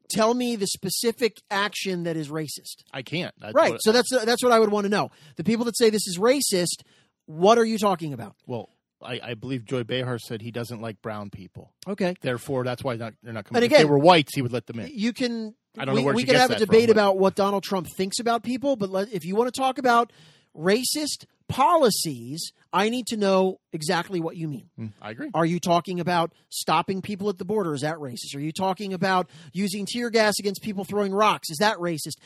Tell 0.08 0.34
me 0.34 0.54
the 0.56 0.68
specific 0.68 1.38
action 1.50 2.04
that 2.04 2.16
is 2.16 2.28
racist. 2.28 2.84
I 2.92 3.02
can't. 3.02 3.34
That's 3.40 3.54
right. 3.54 3.72
what- 3.72 3.82
so 3.82 3.90
that's 3.92 4.10
that's 4.24 4.42
what 4.42 4.52
I 4.52 4.60
would 4.60 4.70
want 4.70 4.84
to 4.84 4.88
know. 4.88 5.10
The 5.36 5.44
people 5.44 5.64
that 5.64 5.76
say 5.76 5.90
this 5.90 6.06
is 6.06 6.18
racist, 6.18 6.82
what 7.26 7.58
are 7.58 7.64
you 7.64 7.78
talking 7.78 8.12
about? 8.12 8.36
well, 8.46 8.70
I, 9.02 9.20
I 9.22 9.34
believe 9.34 9.64
Joy 9.64 9.84
Behar 9.84 10.18
said 10.18 10.42
he 10.42 10.50
doesn't 10.50 10.80
like 10.80 11.00
brown 11.02 11.30
people. 11.30 11.72
Okay. 11.88 12.14
Therefore, 12.20 12.64
that's 12.64 12.84
why 12.84 12.96
not, 12.96 13.14
they're 13.22 13.32
not 13.32 13.44
coming. 13.44 13.62
And 13.62 13.72
if 13.72 13.78
they 13.78 13.84
were 13.84 13.98
whites, 13.98 14.34
he 14.34 14.42
would 14.42 14.52
let 14.52 14.66
them 14.66 14.80
in. 14.80 14.90
You 14.92 15.12
can. 15.12 15.54
I 15.78 15.84
don't 15.84 15.94
we, 15.94 16.00
know 16.00 16.06
where 16.06 16.14
we 16.14 16.24
can 16.24 16.34
have 16.34 16.50
a 16.50 16.54
that 16.54 16.58
from, 16.58 16.66
debate 16.66 16.90
about 16.90 17.16
what 17.16 17.36
Donald 17.36 17.62
Trump 17.62 17.86
thinks 17.96 18.18
about 18.18 18.42
people, 18.42 18.74
but 18.76 18.90
let, 18.90 19.12
if 19.12 19.24
you 19.24 19.36
want 19.36 19.52
to 19.54 19.58
talk 19.58 19.78
about 19.78 20.12
racist 20.56 21.26
policies, 21.48 22.52
I 22.72 22.88
need 22.88 23.06
to 23.06 23.16
know 23.16 23.60
exactly 23.72 24.20
what 24.20 24.36
you 24.36 24.48
mean. 24.48 24.70
Mm, 24.78 24.92
I 25.00 25.10
agree. 25.10 25.30
Are 25.32 25.46
you 25.46 25.60
talking 25.60 26.00
about 26.00 26.32
stopping 26.48 27.02
people 27.02 27.28
at 27.28 27.38
the 27.38 27.44
border? 27.44 27.72
Is 27.72 27.82
that 27.82 27.96
racist? 27.96 28.34
Are 28.34 28.40
you 28.40 28.52
talking 28.52 28.92
about 28.92 29.30
using 29.52 29.86
tear 29.86 30.10
gas 30.10 30.34
against 30.40 30.62
people 30.62 30.84
throwing 30.84 31.12
rocks? 31.12 31.50
Is 31.50 31.58
that 31.58 31.76
racist? 31.78 32.16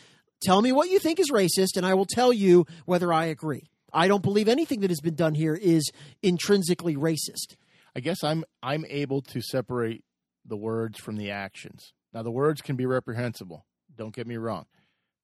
Tell 0.42 0.60
me 0.60 0.72
what 0.72 0.88
you 0.88 0.98
think 0.98 1.20
is 1.20 1.30
racist, 1.30 1.76
and 1.76 1.87
I 1.87 1.94
will 1.94 2.06
tell 2.06 2.32
you 2.32 2.66
whether 2.84 3.12
I 3.12 3.26
agree. 3.26 3.70
I 3.94 4.09
don't 4.09 4.22
believe 4.22 4.48
anything 4.48 4.80
that 4.80 4.90
has 4.90 5.00
been 5.00 5.14
done 5.14 5.35
here 5.35 5.54
is 5.54 5.90
intrinsically 6.20 6.96
racist. 6.96 7.57
I 7.96 8.00
guess 8.00 8.24
I'm 8.24 8.44
I'm 8.62 8.85
able 8.90 9.22
to 9.22 9.40
separate 9.40 10.04
the 10.44 10.57
words 10.57 10.98
from 10.98 11.16
the 11.16 11.30
actions. 11.30 11.92
Now 12.12 12.22
the 12.22 12.33
words 12.33 12.61
can 12.61 12.74
be 12.74 12.87
reprehensible. 12.87 13.64
Don't 13.96 14.14
get 14.14 14.26
me 14.26 14.37
wrong, 14.37 14.66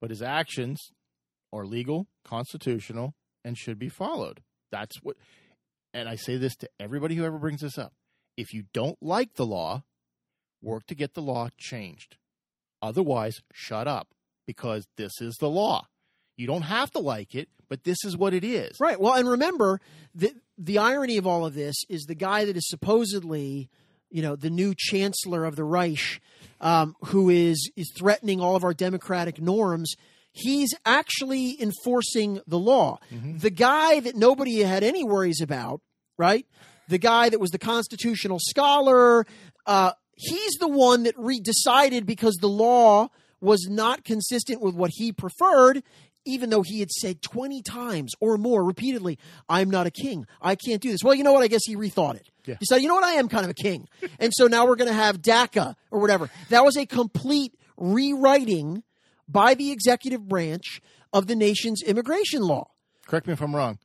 but 0.00 0.10
his 0.10 0.22
actions 0.22 0.92
are 1.52 1.66
legal, 1.66 2.06
constitutional, 2.24 3.14
and 3.44 3.58
should 3.58 3.78
be 3.78 3.88
followed. 3.88 4.40
That's 4.70 5.02
what. 5.02 5.16
And 5.92 6.08
I 6.08 6.14
say 6.14 6.36
this 6.36 6.54
to 6.56 6.70
everybody 6.78 7.16
who 7.16 7.24
ever 7.24 7.38
brings 7.38 7.62
this 7.62 7.76
up: 7.76 7.92
if 8.36 8.54
you 8.54 8.64
don't 8.72 9.02
like 9.02 9.34
the 9.34 9.46
law, 9.46 9.82
work 10.62 10.86
to 10.86 10.94
get 10.94 11.14
the 11.14 11.22
law 11.22 11.48
changed. 11.58 12.18
Otherwise, 12.80 13.42
shut 13.52 13.88
up 13.88 14.14
because 14.46 14.86
this 14.96 15.20
is 15.20 15.34
the 15.40 15.50
law. 15.50 15.88
You 16.36 16.46
don't 16.46 16.62
have 16.62 16.92
to 16.92 17.00
like 17.00 17.34
it, 17.34 17.48
but 17.70 17.84
this 17.84 18.04
is 18.04 18.18
what 18.18 18.34
it 18.34 18.44
is. 18.44 18.76
Right. 18.78 19.00
Well, 19.00 19.14
and 19.14 19.26
remember 19.26 19.80
the 20.14 20.34
the 20.58 20.76
irony 20.76 21.16
of 21.16 21.26
all 21.26 21.46
of 21.46 21.54
this 21.54 21.76
is 21.88 22.02
the 22.02 22.14
guy 22.14 22.44
that 22.44 22.56
is 22.56 22.68
supposedly, 22.68 23.70
you 24.10 24.20
know, 24.20 24.36
the 24.36 24.50
new 24.50 24.74
chancellor 24.76 25.46
of 25.46 25.56
the 25.56 25.64
Reich, 25.64 26.20
um, 26.60 26.94
who 27.06 27.30
is 27.30 27.70
is 27.76 27.90
threatening 27.96 28.40
all 28.42 28.56
of 28.56 28.64
our 28.64 28.74
democratic 28.74 29.40
norms. 29.40 29.94
He's 30.32 30.74
actually 30.84 31.60
enforcing 31.60 32.40
the 32.46 32.58
law. 32.58 32.98
The 33.38 33.50
guy 33.50 34.00
that 34.00 34.14
nobody 34.14 34.60
had 34.60 34.84
any 34.84 35.02
worries 35.02 35.40
about, 35.40 35.80
right? 36.18 36.46
The 36.88 36.98
guy 36.98 37.30
that 37.30 37.40
was 37.40 37.50
the 37.50 37.58
constitutional 37.58 38.38
scholar, 38.40 39.26
uh, 39.66 39.92
he's 40.14 40.52
the 40.60 40.68
one 40.68 41.04
that 41.04 41.14
re- 41.16 41.40
decided 41.40 42.06
because 42.06 42.36
the 42.40 42.48
law 42.48 43.08
was 43.40 43.66
not 43.68 44.04
consistent 44.04 44.60
with 44.60 44.74
what 44.74 44.90
he 44.94 45.12
preferred 45.12 45.82
even 46.26 46.50
though 46.50 46.62
he 46.62 46.80
had 46.80 46.90
said 46.90 47.22
20 47.22 47.62
times 47.62 48.12
or 48.20 48.36
more 48.38 48.62
repeatedly, 48.64 49.18
I'm 49.48 49.70
not 49.70 49.86
a 49.86 49.90
king. 49.90 50.26
I 50.40 50.54
can't 50.54 50.80
do 50.82 50.90
this. 50.90 51.00
Well, 51.02 51.14
you 51.14 51.24
know 51.24 51.32
what? 51.32 51.42
I 51.42 51.48
guess 51.48 51.62
he 51.64 51.76
rethought 51.76 52.16
it. 52.16 52.28
Yeah. 52.46 52.56
He 52.60 52.66
said, 52.66 52.78
you 52.82 52.88
know 52.88 52.94
what? 52.94 53.04
I 53.04 53.12
am 53.12 53.28
kind 53.28 53.44
of 53.44 53.50
a 53.50 53.54
king. 53.54 53.88
and 54.18 54.32
so 54.34 54.46
now 54.46 54.66
we're 54.66 54.76
going 54.76 54.88
to 54.88 54.94
have 54.94 55.20
DACA 55.22 55.74
or 55.90 56.00
whatever. 56.00 56.30
That 56.50 56.64
was 56.64 56.76
a 56.76 56.86
complete 56.86 57.54
rewriting 57.76 58.82
by 59.28 59.54
the 59.54 59.70
executive 59.70 60.26
branch 60.28 60.80
of 61.12 61.26
the 61.26 61.36
nation's 61.36 61.82
immigration 61.82 62.42
law. 62.42 62.70
correct 63.06 63.26
me 63.26 63.32
if 63.32 63.40
I'm 63.40 63.54
wrong. 63.54 63.78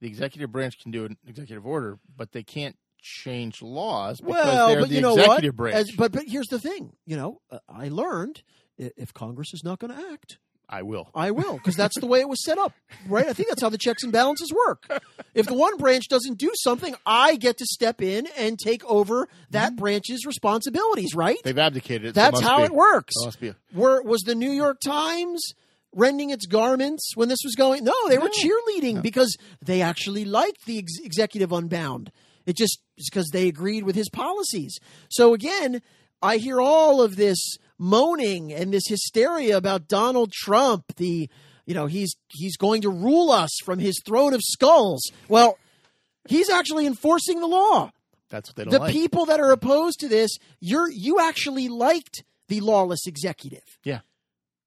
The 0.00 0.06
executive 0.06 0.52
branch 0.52 0.78
can 0.80 0.92
do 0.92 1.04
an 1.06 1.16
executive 1.26 1.66
order, 1.66 1.98
but 2.16 2.30
they 2.32 2.44
can't 2.44 2.76
change 3.00 3.62
laws 3.62 4.20
because 4.20 4.44
Well, 4.44 4.68
they're 4.68 4.80
but 4.80 4.88
the 4.88 4.94
you 4.94 5.00
know 5.00 5.14
executive 5.14 5.54
what? 5.54 5.56
branch. 5.56 5.76
As- 5.76 5.90
but 5.96 6.12
but 6.12 6.24
here's 6.26 6.46
the 6.48 6.60
thing. 6.60 6.92
You 7.04 7.16
know, 7.16 7.40
uh, 7.50 7.58
I 7.68 7.88
learned 7.88 8.42
if 8.76 9.12
Congress 9.12 9.52
is 9.54 9.62
not 9.64 9.80
going 9.80 9.92
to 9.92 10.12
act, 10.12 10.38
I 10.68 10.82
will. 10.82 11.10
I 11.14 11.30
will, 11.30 11.54
because 11.54 11.76
that's 11.76 11.98
the 11.98 12.06
way 12.06 12.20
it 12.20 12.28
was 12.28 12.44
set 12.44 12.58
up, 12.58 12.74
right? 13.06 13.26
I 13.26 13.32
think 13.32 13.48
that's 13.48 13.62
how 13.62 13.70
the 13.70 13.78
checks 13.78 14.02
and 14.02 14.12
balances 14.12 14.52
work. 14.52 15.02
If 15.34 15.46
the 15.46 15.54
one 15.54 15.76
branch 15.78 16.08
doesn't 16.08 16.38
do 16.38 16.50
something, 16.56 16.94
I 17.06 17.36
get 17.36 17.58
to 17.58 17.64
step 17.66 18.02
in 18.02 18.26
and 18.36 18.58
take 18.58 18.84
over 18.84 19.28
that 19.50 19.70
mm-hmm. 19.70 19.80
branch's 19.80 20.26
responsibilities, 20.26 21.14
right? 21.14 21.38
They've 21.42 21.56
abdicated. 21.56 22.08
it, 22.08 22.14
so 22.14 22.20
That's 22.20 22.40
how 22.40 22.58
be. 22.58 22.64
it 22.64 22.72
works. 22.72 23.14
It 23.22 23.24
must 23.24 23.40
be. 23.40 23.54
Were, 23.72 24.02
was 24.02 24.22
the 24.22 24.34
New 24.34 24.50
York 24.50 24.80
Times 24.80 25.52
rending 25.94 26.30
its 26.30 26.46
garments 26.46 27.12
when 27.14 27.28
this 27.28 27.40
was 27.44 27.54
going? 27.54 27.84
No, 27.84 28.08
they 28.08 28.18
were 28.18 28.28
cheerleading 28.28 29.00
because 29.00 29.36
they 29.64 29.80
actually 29.80 30.24
liked 30.24 30.66
the 30.66 30.78
ex- 30.78 30.98
executive 31.02 31.52
unbound. 31.52 32.12
It 32.44 32.56
just 32.56 32.80
because 32.96 33.28
they 33.32 33.48
agreed 33.48 33.84
with 33.84 33.94
his 33.94 34.08
policies. 34.10 34.78
So 35.10 35.34
again, 35.34 35.82
I 36.22 36.38
hear 36.38 36.60
all 36.60 37.00
of 37.00 37.16
this 37.16 37.38
moaning 37.78 38.52
and 38.52 38.72
this 38.72 38.84
hysteria 38.88 39.56
about 39.56 39.88
Donald 39.88 40.32
Trump. 40.32 40.96
The 40.96 41.28
you 41.66 41.74
know 41.74 41.86
he's 41.86 42.14
he's 42.28 42.56
going 42.56 42.82
to 42.82 42.90
rule 42.90 43.30
us 43.30 43.50
from 43.64 43.78
his 43.78 44.00
throne 44.06 44.34
of 44.34 44.40
skulls. 44.42 45.10
Well, 45.28 45.58
he's 46.28 46.50
actually 46.50 46.86
enforcing 46.86 47.40
the 47.40 47.46
law. 47.46 47.90
That's 48.30 48.50
what 48.50 48.56
they 48.56 48.64
don't 48.64 48.72
like. 48.72 48.80
The 48.80 48.84
like. 48.86 48.92
people 48.92 49.26
that 49.26 49.40
are 49.40 49.50
opposed 49.50 50.00
to 50.00 50.08
this, 50.08 50.30
you're 50.60 50.90
you 50.90 51.20
actually 51.20 51.68
liked 51.68 52.24
the 52.48 52.60
lawless 52.60 53.06
executive. 53.06 53.78
Yeah. 53.84 54.00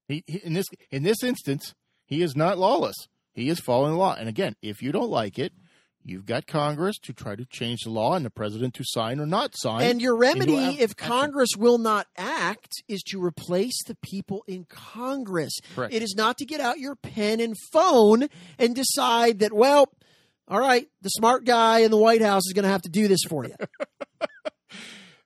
He, 0.08 0.24
he 0.26 0.38
in 0.38 0.54
this 0.54 0.66
in 0.90 1.02
this 1.02 1.22
instance, 1.22 1.74
he 2.04 2.22
is 2.22 2.34
not 2.36 2.58
lawless. 2.58 2.96
He 3.32 3.48
is 3.48 3.60
following 3.60 3.92
the 3.92 3.98
law. 3.98 4.14
And 4.18 4.28
again, 4.28 4.56
if 4.62 4.82
you 4.82 4.92
don't 4.92 5.10
like 5.10 5.38
it, 5.38 5.52
you've 6.04 6.26
got 6.26 6.46
Congress 6.46 6.98
to 7.00 7.12
try 7.12 7.36
to 7.36 7.44
change 7.44 7.80
the 7.84 7.90
law 7.90 8.14
and 8.14 8.24
the 8.24 8.30
president 8.30 8.74
to 8.74 8.84
sign 8.84 9.20
or 9.20 9.26
not 9.26 9.54
sign. 9.56 9.82
And 9.82 10.00
your 10.00 10.16
remedy, 10.16 10.56
ac- 10.56 10.80
if. 10.80 10.96
Congress 10.96 11.50
will 11.56 11.78
not 11.78 12.06
act, 12.16 12.72
is 12.88 13.02
to 13.04 13.22
replace 13.22 13.82
the 13.86 13.96
people 14.02 14.44
in 14.46 14.64
Congress. 14.68 15.58
Correct. 15.74 15.92
It 15.94 16.02
is 16.02 16.14
not 16.16 16.38
to 16.38 16.44
get 16.44 16.60
out 16.60 16.78
your 16.78 16.96
pen 16.96 17.40
and 17.40 17.56
phone 17.72 18.28
and 18.58 18.74
decide 18.74 19.40
that, 19.40 19.52
well, 19.52 19.88
all 20.48 20.60
right, 20.60 20.88
the 21.00 21.08
smart 21.08 21.44
guy 21.44 21.80
in 21.80 21.90
the 21.90 21.96
White 21.96 22.22
House 22.22 22.46
is 22.46 22.52
going 22.52 22.64
to 22.64 22.70
have 22.70 22.82
to 22.82 22.90
do 22.90 23.08
this 23.08 23.20
for 23.28 23.44
you. 23.44 23.54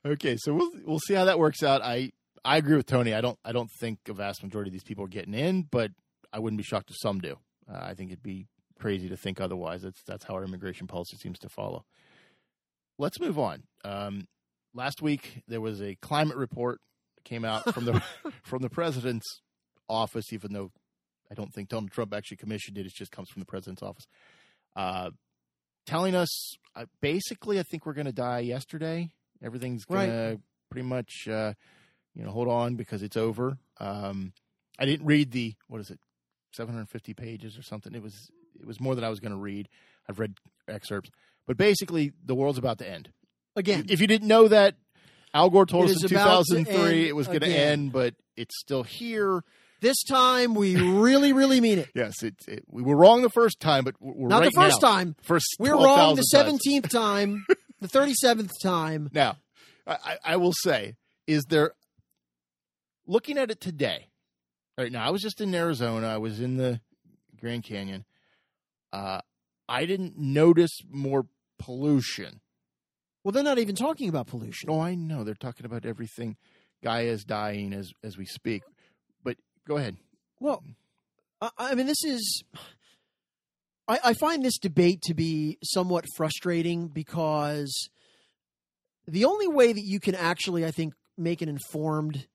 Okay, 0.04 0.36
so 0.38 0.54
we'll 0.54 0.70
we'll 0.84 1.00
see 1.00 1.14
how 1.14 1.24
that 1.24 1.38
works 1.40 1.64
out. 1.64 1.82
I 1.82 2.12
I 2.44 2.58
agree 2.58 2.76
with 2.76 2.86
Tony. 2.86 3.12
I 3.12 3.20
don't 3.20 3.38
I 3.44 3.50
don't 3.50 3.70
think 3.80 3.98
a 4.08 4.12
vast 4.12 4.40
majority 4.42 4.68
of 4.68 4.72
these 4.72 4.84
people 4.84 5.04
are 5.04 5.08
getting 5.08 5.34
in, 5.34 5.66
but 5.68 5.90
I 6.32 6.38
wouldn't 6.38 6.58
be 6.58 6.62
shocked 6.62 6.90
if 6.90 6.96
some 7.00 7.18
do. 7.18 7.36
Uh, 7.68 7.78
I 7.82 7.94
think 7.94 8.12
it'd 8.12 8.22
be 8.22 8.46
crazy 8.78 9.08
to 9.08 9.16
think 9.16 9.40
otherwise. 9.40 9.82
That's 9.82 10.02
that's 10.06 10.24
how 10.24 10.34
our 10.34 10.44
immigration 10.44 10.86
policy 10.86 11.16
seems 11.16 11.38
to 11.40 11.48
follow. 11.48 11.84
Let's 12.98 13.20
move 13.20 13.38
on. 13.38 13.64
Um, 13.84 14.26
last 14.74 15.02
week 15.02 15.42
there 15.48 15.60
was 15.60 15.82
a 15.82 15.96
climate 15.96 16.36
report 16.36 16.80
that 17.16 17.24
came 17.24 17.44
out 17.44 17.72
from 17.74 17.84
the 17.84 18.02
from 18.42 18.62
the 18.62 18.70
president's 18.70 19.40
office, 19.88 20.32
even 20.32 20.52
though 20.52 20.70
I 21.30 21.34
don't 21.34 21.52
think 21.52 21.68
Donald 21.68 21.90
Trump 21.90 22.14
actually 22.14 22.36
commissioned 22.36 22.78
it. 22.78 22.86
It 22.86 22.94
just 22.94 23.12
comes 23.12 23.28
from 23.28 23.40
the 23.40 23.46
president's 23.46 23.82
office, 23.82 24.06
uh, 24.76 25.10
telling 25.86 26.14
us 26.14 26.56
uh, 26.74 26.86
basically, 27.00 27.58
I 27.58 27.62
think 27.62 27.86
we're 27.86 27.94
going 27.94 28.06
to 28.06 28.12
die 28.12 28.40
yesterday. 28.40 29.10
Everything's 29.42 29.84
going 29.84 30.08
to 30.08 30.40
pretty 30.70 30.86
much, 30.86 31.28
uh, 31.28 31.52
you 32.14 32.24
know, 32.24 32.30
hold 32.30 32.48
on 32.48 32.76
because 32.76 33.02
it's 33.02 33.16
over. 33.16 33.58
Um, 33.78 34.32
I 34.78 34.84
didn't 34.84 35.06
read 35.06 35.32
the 35.32 35.54
what 35.68 35.80
is 35.80 35.90
it, 35.90 35.98
750 36.54 37.14
pages 37.14 37.58
or 37.58 37.62
something. 37.62 37.94
It 37.94 38.02
was 38.02 38.30
it 38.66 38.68
was 38.68 38.80
more 38.80 38.94
than 38.94 39.04
I 39.04 39.08
was 39.08 39.20
going 39.20 39.32
to 39.32 39.38
read. 39.38 39.68
I've 40.08 40.18
read 40.18 40.34
excerpts, 40.68 41.10
but 41.46 41.56
basically, 41.56 42.12
the 42.24 42.34
world's 42.34 42.58
about 42.58 42.78
to 42.78 42.88
end. 42.88 43.10
Again, 43.54 43.86
If 43.88 44.00
you 44.00 44.06
didn't 44.06 44.28
know 44.28 44.48
that, 44.48 44.74
Al 45.32 45.50
Gore 45.50 45.66
told 45.66 45.88
us 45.90 46.02
in 46.02 46.08
2003 46.08 47.08
it 47.08 47.14
was 47.16 47.26
going 47.26 47.40
to 47.40 47.46
end, 47.46 47.92
but 47.92 48.14
it's 48.36 48.58
still 48.60 48.82
here. 48.82 49.42
this 49.80 50.02
time 50.04 50.54
we 50.54 50.76
really, 50.76 51.32
really 51.32 51.60
mean 51.60 51.78
it. 51.78 51.88
Yes, 51.94 52.22
it, 52.22 52.34
it, 52.48 52.64
we 52.68 52.82
were 52.82 52.96
wrong 52.96 53.22
the 53.22 53.30
first 53.30 53.60
time, 53.60 53.84
but 53.84 53.94
we're 54.00 54.28
Not 54.28 54.40
right 54.40 54.52
the 54.52 54.60
first 54.60 54.82
now. 54.82 54.88
time. 54.88 55.16
First, 55.22 55.46
We're 55.58 55.74
wrong 55.74 56.16
the 56.16 56.26
17th 56.34 56.88
time, 56.90 57.46
the 57.80 57.88
37th 57.88 58.50
time. 58.62 59.10
Now, 59.12 59.36
I, 59.86 59.96
I 60.04 60.16
I 60.32 60.36
will 60.36 60.52
say, 60.52 60.96
is 61.26 61.44
there 61.48 61.72
looking 63.06 63.38
at 63.38 63.50
it 63.50 63.60
today? 63.60 64.08
Right 64.78 64.92
now, 64.92 65.06
I 65.06 65.10
was 65.10 65.22
just 65.22 65.40
in 65.40 65.54
Arizona. 65.54 66.06
I 66.08 66.18
was 66.18 66.40
in 66.40 66.56
the 66.58 66.80
Grand 67.40 67.64
Canyon. 67.64 68.04
Uh, 68.96 69.20
I 69.68 69.84
didn't 69.84 70.16
notice 70.16 70.80
more 70.90 71.26
pollution. 71.58 72.40
Well, 73.22 73.32
they're 73.32 73.42
not 73.42 73.58
even 73.58 73.74
talking 73.74 74.08
about 74.08 74.26
pollution. 74.26 74.70
Oh, 74.70 74.80
I 74.80 74.94
know 74.94 75.22
they're 75.22 75.34
talking 75.34 75.66
about 75.66 75.84
everything. 75.84 76.36
Gaia 76.82 77.04
is 77.04 77.24
dying 77.24 77.72
as 77.72 77.92
as 78.02 78.16
we 78.16 78.24
speak. 78.24 78.62
But 79.22 79.36
go 79.66 79.76
ahead. 79.76 79.96
Well, 80.40 80.62
I, 81.40 81.50
I 81.58 81.74
mean, 81.74 81.86
this 81.86 82.04
is. 82.04 82.42
I, 83.88 83.98
I 84.02 84.14
find 84.14 84.44
this 84.44 84.58
debate 84.58 85.02
to 85.02 85.14
be 85.14 85.58
somewhat 85.62 86.06
frustrating 86.16 86.88
because 86.88 87.90
the 89.06 89.24
only 89.24 89.46
way 89.46 89.72
that 89.72 89.84
you 89.84 90.00
can 90.00 90.14
actually, 90.14 90.64
I 90.64 90.70
think, 90.70 90.94
make 91.18 91.42
an 91.42 91.48
informed 91.48 92.26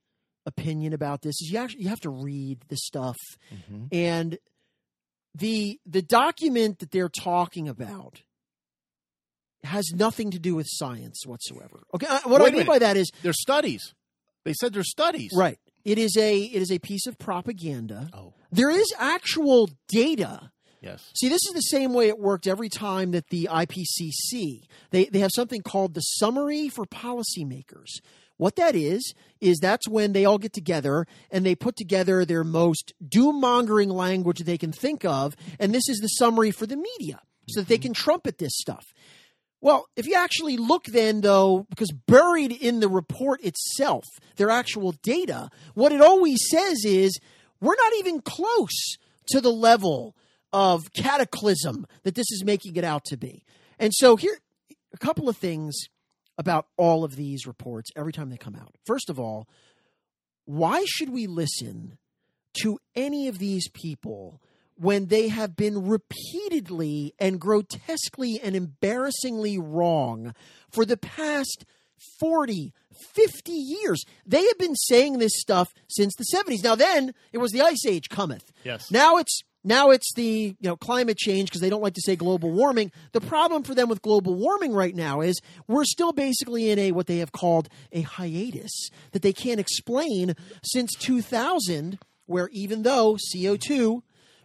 opinion 0.45 0.93
about 0.93 1.21
this 1.21 1.35
is 1.41 1.49
you 1.51 1.57
actually 1.59 1.83
you 1.83 1.89
have 1.89 1.99
to 2.01 2.09
read 2.09 2.59
the 2.67 2.77
stuff 2.77 3.17
and 3.91 4.37
the 5.35 5.79
the 5.85 6.01
document 6.01 6.79
that 6.79 6.91
they're 6.91 7.09
talking 7.09 7.67
about 7.69 8.21
has 9.63 9.91
nothing 9.93 10.31
to 10.31 10.39
do 10.39 10.55
with 10.55 10.65
science 10.69 11.25
whatsoever. 11.25 11.83
Okay, 11.93 12.07
uh, 12.07 12.21
what 12.25 12.41
Wait 12.41 12.53
I 12.53 12.57
mean 12.57 12.65
by 12.65 12.79
that 12.79 12.97
is 12.97 13.11
There's 13.21 13.39
studies. 13.41 13.93
They 14.43 14.53
said 14.53 14.73
there's 14.73 14.89
studies. 14.89 15.31
right. 15.35 15.59
It 15.85 15.97
is 15.97 16.15
a 16.17 16.37
it 16.39 16.61
is 16.61 16.71
a 16.71 16.79
piece 16.79 17.05
of 17.07 17.17
propaganda. 17.19 18.09
Oh, 18.13 18.33
There 18.51 18.69
is 18.69 18.91
actual 18.97 19.69
data. 19.87 20.51
yes. 20.81 21.11
See, 21.15 21.29
this 21.29 21.41
is 21.47 21.53
the 21.53 21.61
same 21.61 21.93
way 21.93 22.07
it 22.07 22.19
worked 22.19 22.47
every 22.47 22.69
time 22.69 23.11
that 23.11 23.27
the 23.29 23.47
IPCC 23.51 24.63
they 24.89 25.05
they 25.05 25.19
have 25.19 25.31
something 25.35 25.61
called 25.61 25.93
the 25.93 26.01
Summary 26.01 26.67
for 26.69 26.85
Policymakers. 26.85 27.99
What 28.41 28.55
that 28.55 28.75
is 28.75 29.13
is 29.39 29.59
that's 29.59 29.87
when 29.87 30.13
they 30.13 30.25
all 30.25 30.39
get 30.39 30.51
together 30.51 31.05
and 31.29 31.45
they 31.45 31.53
put 31.53 31.75
together 31.75 32.25
their 32.25 32.43
most 32.43 32.91
doom 33.07 33.39
mongering 33.39 33.91
language 33.91 34.39
they 34.39 34.57
can 34.57 34.71
think 34.71 35.05
of, 35.05 35.35
and 35.59 35.71
this 35.71 35.87
is 35.87 35.99
the 35.99 36.07
summary 36.07 36.49
for 36.49 36.65
the 36.65 36.75
media 36.75 37.21
so 37.47 37.59
that 37.59 37.67
they 37.67 37.75
mm-hmm. 37.75 37.83
can 37.83 37.93
trumpet 37.93 38.39
this 38.39 38.53
stuff. 38.55 38.83
Well, 39.61 39.85
if 39.95 40.07
you 40.07 40.15
actually 40.15 40.57
look 40.57 40.85
then, 40.85 41.21
though, 41.21 41.67
because 41.69 41.91
buried 41.91 42.51
in 42.51 42.79
the 42.79 42.89
report 42.89 43.43
itself, 43.43 44.05
their 44.37 44.49
actual 44.49 44.93
data, 45.03 45.51
what 45.75 45.91
it 45.91 46.01
always 46.01 46.39
says 46.49 46.83
is 46.83 47.19
we're 47.59 47.75
not 47.75 47.93
even 47.99 48.21
close 48.21 48.95
to 49.27 49.39
the 49.39 49.51
level 49.51 50.15
of 50.51 50.91
cataclysm 50.93 51.85
that 52.01 52.15
this 52.15 52.31
is 52.31 52.43
making 52.43 52.75
it 52.75 52.83
out 52.83 53.05
to 53.05 53.17
be. 53.17 53.43
And 53.77 53.93
so, 53.93 54.15
here, 54.15 54.39
a 54.91 54.97
couple 54.97 55.29
of 55.29 55.37
things 55.37 55.75
about 56.41 56.65
all 56.75 57.03
of 57.03 57.15
these 57.15 57.45
reports 57.45 57.91
every 57.95 58.11
time 58.11 58.31
they 58.31 58.37
come 58.37 58.55
out. 58.55 58.73
First 58.83 59.11
of 59.11 59.19
all, 59.19 59.47
why 60.45 60.83
should 60.87 61.09
we 61.09 61.27
listen 61.27 61.99
to 62.63 62.79
any 62.95 63.27
of 63.27 63.37
these 63.37 63.69
people 63.69 64.41
when 64.75 65.05
they 65.05 65.27
have 65.27 65.55
been 65.55 65.87
repeatedly 65.87 67.13
and 67.19 67.39
grotesquely 67.39 68.39
and 68.43 68.55
embarrassingly 68.55 69.59
wrong 69.59 70.33
for 70.71 70.83
the 70.83 70.97
past 70.97 71.63
40, 72.19 72.73
50 73.13 73.51
years. 73.51 74.03
They 74.25 74.43
have 74.43 74.57
been 74.57 74.75
saying 74.75 75.19
this 75.19 75.33
stuff 75.35 75.71
since 75.87 76.15
the 76.15 76.25
70s. 76.35 76.63
Now 76.63 76.73
then, 76.73 77.13
it 77.31 77.37
was 77.37 77.51
the 77.51 77.61
ice 77.61 77.85
age 77.85 78.09
cometh. 78.09 78.51
Yes. 78.63 78.89
Now 78.89 79.17
it's 79.17 79.41
now 79.63 79.89
it's 79.91 80.13
the 80.15 80.55
you 80.59 80.69
know 80.69 80.75
climate 80.75 81.17
change 81.17 81.49
because 81.49 81.61
they 81.61 81.69
don't 81.69 81.81
like 81.81 81.93
to 81.95 82.01
say 82.01 82.15
global 82.15 82.51
warming. 82.51 82.91
The 83.11 83.21
problem 83.21 83.63
for 83.63 83.75
them 83.75 83.89
with 83.89 84.01
global 84.01 84.35
warming 84.35 84.73
right 84.73 84.95
now 84.95 85.21
is 85.21 85.39
we're 85.67 85.85
still 85.85 86.13
basically 86.13 86.69
in 86.69 86.79
a 86.79 86.91
what 86.91 87.07
they 87.07 87.17
have 87.17 87.31
called 87.31 87.69
a 87.91 88.01
hiatus 88.01 88.89
that 89.11 89.21
they 89.21 89.33
can't 89.33 89.59
explain 89.59 90.35
since 90.63 90.93
2000 90.95 91.99
where 92.25 92.49
even 92.53 92.83
though 92.83 93.17
CO2 93.35 94.01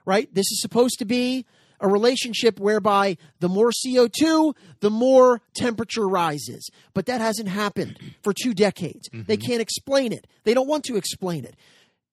right? 0.06 0.32
This 0.32 0.50
is 0.50 0.62
supposed 0.62 0.98
to 1.00 1.04
be 1.04 1.44
a 1.78 1.88
relationship 1.88 2.58
whereby 2.58 3.18
the 3.40 3.50
more 3.50 3.70
CO2, 3.70 4.54
the 4.80 4.88
more 4.88 5.42
temperature 5.54 6.08
rises. 6.08 6.70
But 6.94 7.04
that 7.06 7.20
hasn't 7.20 7.50
happened 7.50 7.98
for 8.22 8.32
two 8.32 8.54
decades. 8.54 9.10
They 9.12 9.36
mm-hmm. 9.36 9.46
can't 9.46 9.60
explain 9.60 10.14
it. 10.14 10.26
They 10.44 10.54
don't 10.54 10.68
want 10.68 10.84
to 10.84 10.96
explain 10.96 11.44
it. 11.44 11.54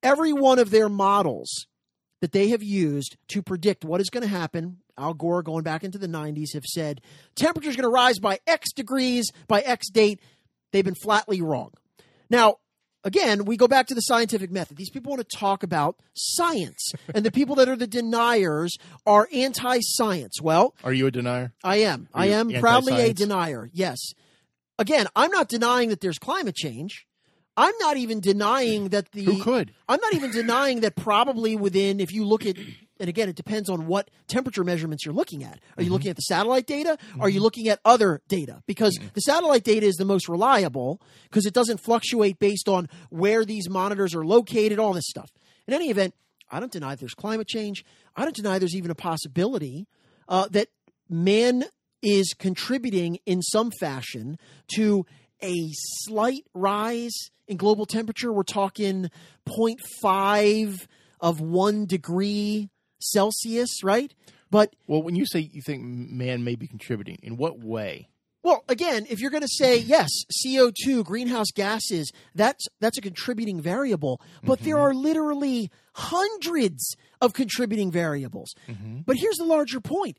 Every 0.02 0.34
one 0.34 0.60
of 0.60 0.70
their 0.70 0.90
models 0.90 1.68
that 2.24 2.32
they 2.32 2.48
have 2.48 2.64
used 2.64 3.18
to 3.28 3.42
predict 3.42 3.84
what 3.84 4.00
is 4.00 4.10
going 4.10 4.24
to 4.24 4.30
happen, 4.30 4.78
Al 4.98 5.14
Gore 5.14 5.44
going 5.44 5.66
back 5.66 5.84
into 5.84 5.98
the 5.98 6.08
90s 6.08 6.54
have 6.54 6.64
said 6.64 7.02
temperature 7.36 7.68
is 7.68 7.76
going 7.76 7.84
to 7.84 7.90
rise 7.90 8.18
by 8.18 8.40
X 8.48 8.72
degrees 8.72 9.30
by 9.50 9.60
X 9.60 9.90
date. 9.90 10.22
They've 10.72 10.86
been 10.86 10.96
flatly 10.96 11.42
wrong. 11.42 11.72
Now, 12.30 12.60
again, 13.04 13.44
we 13.44 13.58
go 13.58 13.68
back 13.68 13.88
to 13.88 13.94
the 13.94 14.00
scientific 14.00 14.52
method. 14.52 14.78
These 14.78 14.90
people 14.90 15.10
want 15.10 15.28
to 15.28 15.38
talk 15.38 15.64
about 15.64 15.98
science, 16.14 16.94
and 17.14 17.26
the 17.26 17.32
people 17.32 17.56
that 17.56 17.68
are 17.68 17.76
the 17.76 17.88
deniers 17.88 18.78
are 19.06 19.28
anti 19.34 19.80
science. 19.82 20.42
Well, 20.42 20.76
Are 20.82 20.94
you 20.94 21.08
a 21.08 21.12
denier? 21.12 21.52
I 21.62 21.82
am. 21.82 22.08
Are 22.14 22.22
I 22.22 22.28
am 22.28 22.54
proudly 22.54 23.02
a 23.02 23.14
denier. 23.14 23.70
Yes. 23.74 24.00
Again, 24.80 25.08
I'm 25.14 25.32
not 25.32 25.50
denying 25.50 25.90
that 25.90 26.00
there's 26.00 26.20
climate 26.20 26.56
change. 26.56 27.06
I'm 27.56 27.74
not 27.80 27.98
even 27.98 28.20
denying 28.20 28.90
that 28.90 29.12
the 29.12 29.24
Who 29.26 29.44
could? 29.44 29.74
I'm 29.88 30.00
not 30.02 30.14
even 30.14 30.32
denying 30.32 30.82
that 30.82 30.96
probably 30.96 31.56
within 31.56 32.00
if 32.00 32.12
you 32.12 32.26
look 32.26 32.46
at 32.46 32.58
and 33.00 33.10
again 33.10 33.30
it 33.30 33.36
depends 33.36 33.70
on 33.70 33.86
what 33.86 34.10
temperature 34.28 34.64
measurements 34.64 35.06
you're 35.06 35.14
looking 35.14 35.44
at. 35.44 35.60
Are 35.78 35.84
you 35.84 35.92
looking 35.92 36.10
at 36.10 36.16
the 36.16 36.24
satellite 36.24 36.66
data? 36.66 36.98
Are 37.20 37.30
you 37.30 37.42
looking 37.42 37.68
at 37.68 37.80
other 37.86 38.22
data? 38.28 38.64
Because 38.66 38.98
the 39.14 39.22
satellite 39.22 39.64
data 39.64 39.86
is 39.86 39.96
the 39.96 40.06
most 40.06 40.28
reliable 40.28 41.02
because 41.24 41.46
it 41.46 41.54
doesn't 41.54 41.78
fluctuate 41.78 42.40
based 42.40 42.68
on 42.68 42.90
where 43.10 43.46
these 43.46 43.70
monitors 43.70 44.16
are 44.16 44.26
located, 44.26 44.80
all 44.80 44.94
this 44.94 45.08
stuff. 45.08 45.32
In 45.68 45.74
any 45.74 45.90
event, 45.90 46.16
I 46.50 46.60
don't 46.60 46.72
deny 46.72 46.96
there's 46.96 47.14
climate 47.14 47.48
change. 47.48 47.86
I 48.16 48.24
don't 48.24 48.36
deny 48.36 48.60
there's 48.60 48.76
even 48.76 48.92
a 48.92 48.96
possibility 48.96 49.88
uh, 50.28 50.48
that 50.50 50.70
man 51.10 51.66
is 52.02 52.34
contributing 52.38 53.18
in 53.26 53.42
some 53.42 53.72
fashion 53.80 54.38
to 54.76 55.06
a 55.42 55.70
slight 55.72 56.46
rise 56.54 57.32
in 57.48 57.58
global 57.58 57.86
temperature. 57.86 58.32
We're 58.32 58.44
talking 58.44 59.10
0.5 59.48 60.88
of 61.20 61.42
one 61.42 61.86
degree 61.86 62.70
Celsius, 63.00 63.84
right? 63.84 64.14
But 64.50 64.76
well, 64.88 65.02
when 65.02 65.16
you 65.16 65.26
say 65.26 65.40
you 65.40 65.62
think 65.62 65.84
man 65.84 66.44
may 66.44 66.56
be 66.56 66.68
contributing, 66.68 67.18
in 67.24 67.38
what 67.38 67.60
way? 67.60 68.10
Well, 68.44 68.64
again, 68.68 69.08
if 69.10 69.22
you're 69.22 69.32
going 69.32 69.42
to 69.42 69.48
say 69.48 69.78
yes, 69.78 70.10
CO2, 70.46 71.06
greenhouse 71.06 71.50
gases, 71.56 72.12
that's 72.36 72.68
that's 72.80 72.98
a 72.98 73.02
contributing 73.02 73.62
variable, 73.62 74.22
but 74.44 74.60
mm-hmm. 74.60 74.66
there 74.66 74.80
are 74.80 74.94
literally 74.94 75.72
hundreds 75.94 76.96
of 77.22 77.34
contributing 77.34 77.90
variables. 77.90 78.54
Mm-hmm. 78.68 79.02
But 79.06 79.16
here's 79.16 79.38
the 79.38 79.46
larger 79.46 79.80
point. 79.80 80.18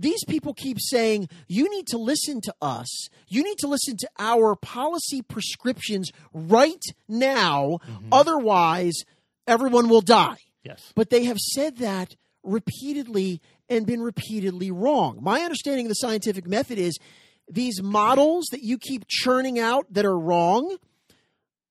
These 0.00 0.24
people 0.24 0.54
keep 0.54 0.78
saying, 0.80 1.28
you 1.46 1.68
need 1.68 1.86
to 1.88 1.98
listen 1.98 2.40
to 2.40 2.54
us. 2.62 3.08
You 3.28 3.44
need 3.44 3.58
to 3.58 3.66
listen 3.66 3.98
to 3.98 4.08
our 4.18 4.56
policy 4.56 5.20
prescriptions 5.20 6.10
right 6.32 6.82
now. 7.06 7.80
Mm-hmm. 7.86 8.08
Otherwise, 8.10 9.04
everyone 9.46 9.90
will 9.90 10.00
die. 10.00 10.38
Yes. 10.64 10.92
But 10.96 11.10
they 11.10 11.24
have 11.24 11.36
said 11.38 11.76
that 11.78 12.16
repeatedly 12.42 13.42
and 13.68 13.86
been 13.86 14.00
repeatedly 14.00 14.70
wrong. 14.70 15.18
My 15.20 15.42
understanding 15.42 15.84
of 15.84 15.90
the 15.90 15.94
scientific 15.94 16.46
method 16.46 16.78
is 16.78 16.98
these 17.46 17.82
models 17.82 18.46
that 18.52 18.62
you 18.62 18.78
keep 18.78 19.04
churning 19.06 19.58
out 19.58 19.84
that 19.90 20.06
are 20.06 20.18
wrong, 20.18 20.78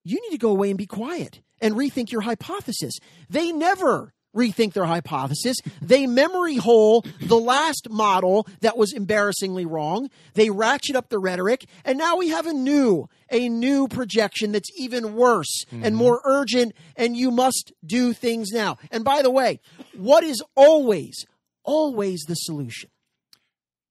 you 0.03 0.21
need 0.21 0.31
to 0.31 0.37
go 0.37 0.51
away 0.51 0.69
and 0.69 0.77
be 0.77 0.85
quiet 0.85 1.41
and 1.61 1.73
rethink 1.73 2.11
your 2.11 2.21
hypothesis. 2.21 2.93
They 3.27 3.51
never 3.51 4.13
rethink 4.35 4.73
their 4.73 4.85
hypothesis. 4.85 5.57
They 5.81 6.07
memory 6.07 6.55
hole 6.55 7.05
the 7.21 7.37
last 7.37 7.89
model 7.89 8.47
that 8.61 8.77
was 8.77 8.93
embarrassingly 8.93 9.65
wrong. 9.65 10.09
They 10.33 10.49
ratchet 10.49 10.95
up 10.95 11.09
the 11.09 11.19
rhetoric, 11.19 11.65
and 11.83 11.97
now 11.97 12.17
we 12.17 12.29
have 12.29 12.47
a 12.47 12.53
new, 12.53 13.09
a 13.31 13.49
new 13.49 13.87
projection 13.87 14.51
that's 14.51 14.69
even 14.77 15.15
worse 15.15 15.65
mm-hmm. 15.65 15.83
and 15.83 15.95
more 15.95 16.21
urgent, 16.25 16.73
and 16.95 17.17
you 17.17 17.31
must 17.31 17.71
do 17.85 18.13
things 18.13 18.51
now. 18.51 18.77
And 18.91 19.03
by 19.03 19.21
the 19.21 19.31
way, 19.31 19.59
what 19.93 20.23
is 20.23 20.43
always, 20.55 21.25
always 21.63 22.21
the 22.27 22.35
solution? 22.35 22.89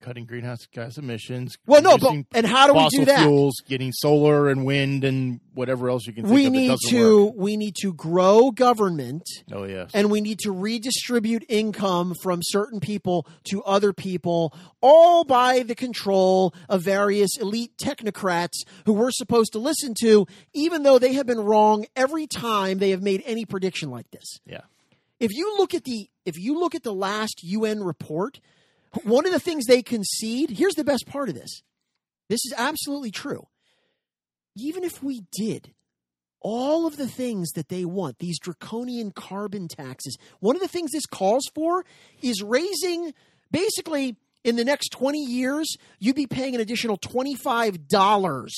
Cutting 0.00 0.24
greenhouse 0.24 0.66
gas 0.66 0.98
emissions. 0.98 1.56
Well, 1.66 1.82
no, 1.82 1.98
but 1.98 2.14
and 2.32 2.46
how 2.46 2.66
do 2.66 2.74
we 2.74 2.88
do 2.88 3.04
that? 3.04 3.20
Fuels, 3.20 3.54
getting 3.66 3.92
solar 3.92 4.48
and 4.48 4.64
wind 4.64 5.04
and 5.04 5.40
whatever 5.54 5.88
else 5.88 6.06
you 6.06 6.12
can. 6.12 6.28
we 6.28 6.48
need 6.50 6.76
to 6.88 7.26
work. 7.26 7.34
we 7.36 7.56
need 7.56 7.74
to 7.82 7.92
grow 7.92 8.50
government. 8.50 9.24
Oh 9.52 9.64
yes, 9.64 9.90
and 9.94 10.10
we 10.10 10.20
need 10.20 10.38
to 10.40 10.52
redistribute 10.52 11.44
income 11.48 12.14
from 12.22 12.40
certain 12.42 12.80
people 12.80 13.26
to 13.50 13.62
other 13.64 13.92
people, 13.92 14.54
all 14.80 15.24
by 15.24 15.62
the 15.62 15.74
control 15.74 16.54
of 16.68 16.82
various 16.82 17.30
elite 17.40 17.72
technocrats 17.76 18.64
who 18.86 18.92
we're 18.92 19.10
supposed 19.10 19.52
to 19.52 19.58
listen 19.58 19.94
to, 20.02 20.26
even 20.54 20.82
though 20.82 20.98
they 20.98 21.12
have 21.14 21.26
been 21.26 21.40
wrong 21.40 21.86
every 21.96 22.26
time 22.26 22.78
they 22.78 22.90
have 22.90 23.02
made 23.02 23.22
any 23.26 23.44
prediction 23.44 23.90
like 23.90 24.10
this. 24.10 24.38
Yeah. 24.46 24.62
If 25.20 25.32
you 25.32 25.56
look 25.58 25.74
at 25.74 25.84
the 25.84 26.08
if 26.24 26.38
you 26.38 26.58
look 26.58 26.74
at 26.74 26.82
the 26.84 26.94
last 26.94 27.40
UN 27.42 27.82
report 27.82 28.38
one 29.04 29.26
of 29.26 29.32
the 29.32 29.40
things 29.40 29.66
they 29.66 29.82
concede 29.82 30.50
here's 30.50 30.74
the 30.74 30.84
best 30.84 31.06
part 31.06 31.28
of 31.28 31.34
this 31.34 31.62
this 32.28 32.44
is 32.44 32.54
absolutely 32.56 33.10
true. 33.10 33.46
Even 34.54 34.84
if 34.84 35.02
we 35.02 35.22
did 35.32 35.74
all 36.40 36.86
of 36.86 36.96
the 36.96 37.08
things 37.08 37.50
that 37.52 37.68
they 37.68 37.84
want, 37.84 38.18
these 38.18 38.38
draconian 38.38 39.10
carbon 39.10 39.68
taxes, 39.68 40.16
one 40.40 40.56
of 40.56 40.62
the 40.62 40.68
things 40.68 40.92
this 40.92 41.06
calls 41.06 41.44
for 41.54 41.84
is 42.22 42.42
raising 42.42 43.12
basically 43.50 44.16
in 44.44 44.56
the 44.56 44.64
next 44.64 44.90
20 44.90 45.18
years, 45.18 45.76
you'd 45.98 46.16
be 46.16 46.26
paying 46.26 46.54
an 46.54 46.60
additional 46.60 46.98
$25 46.98 48.48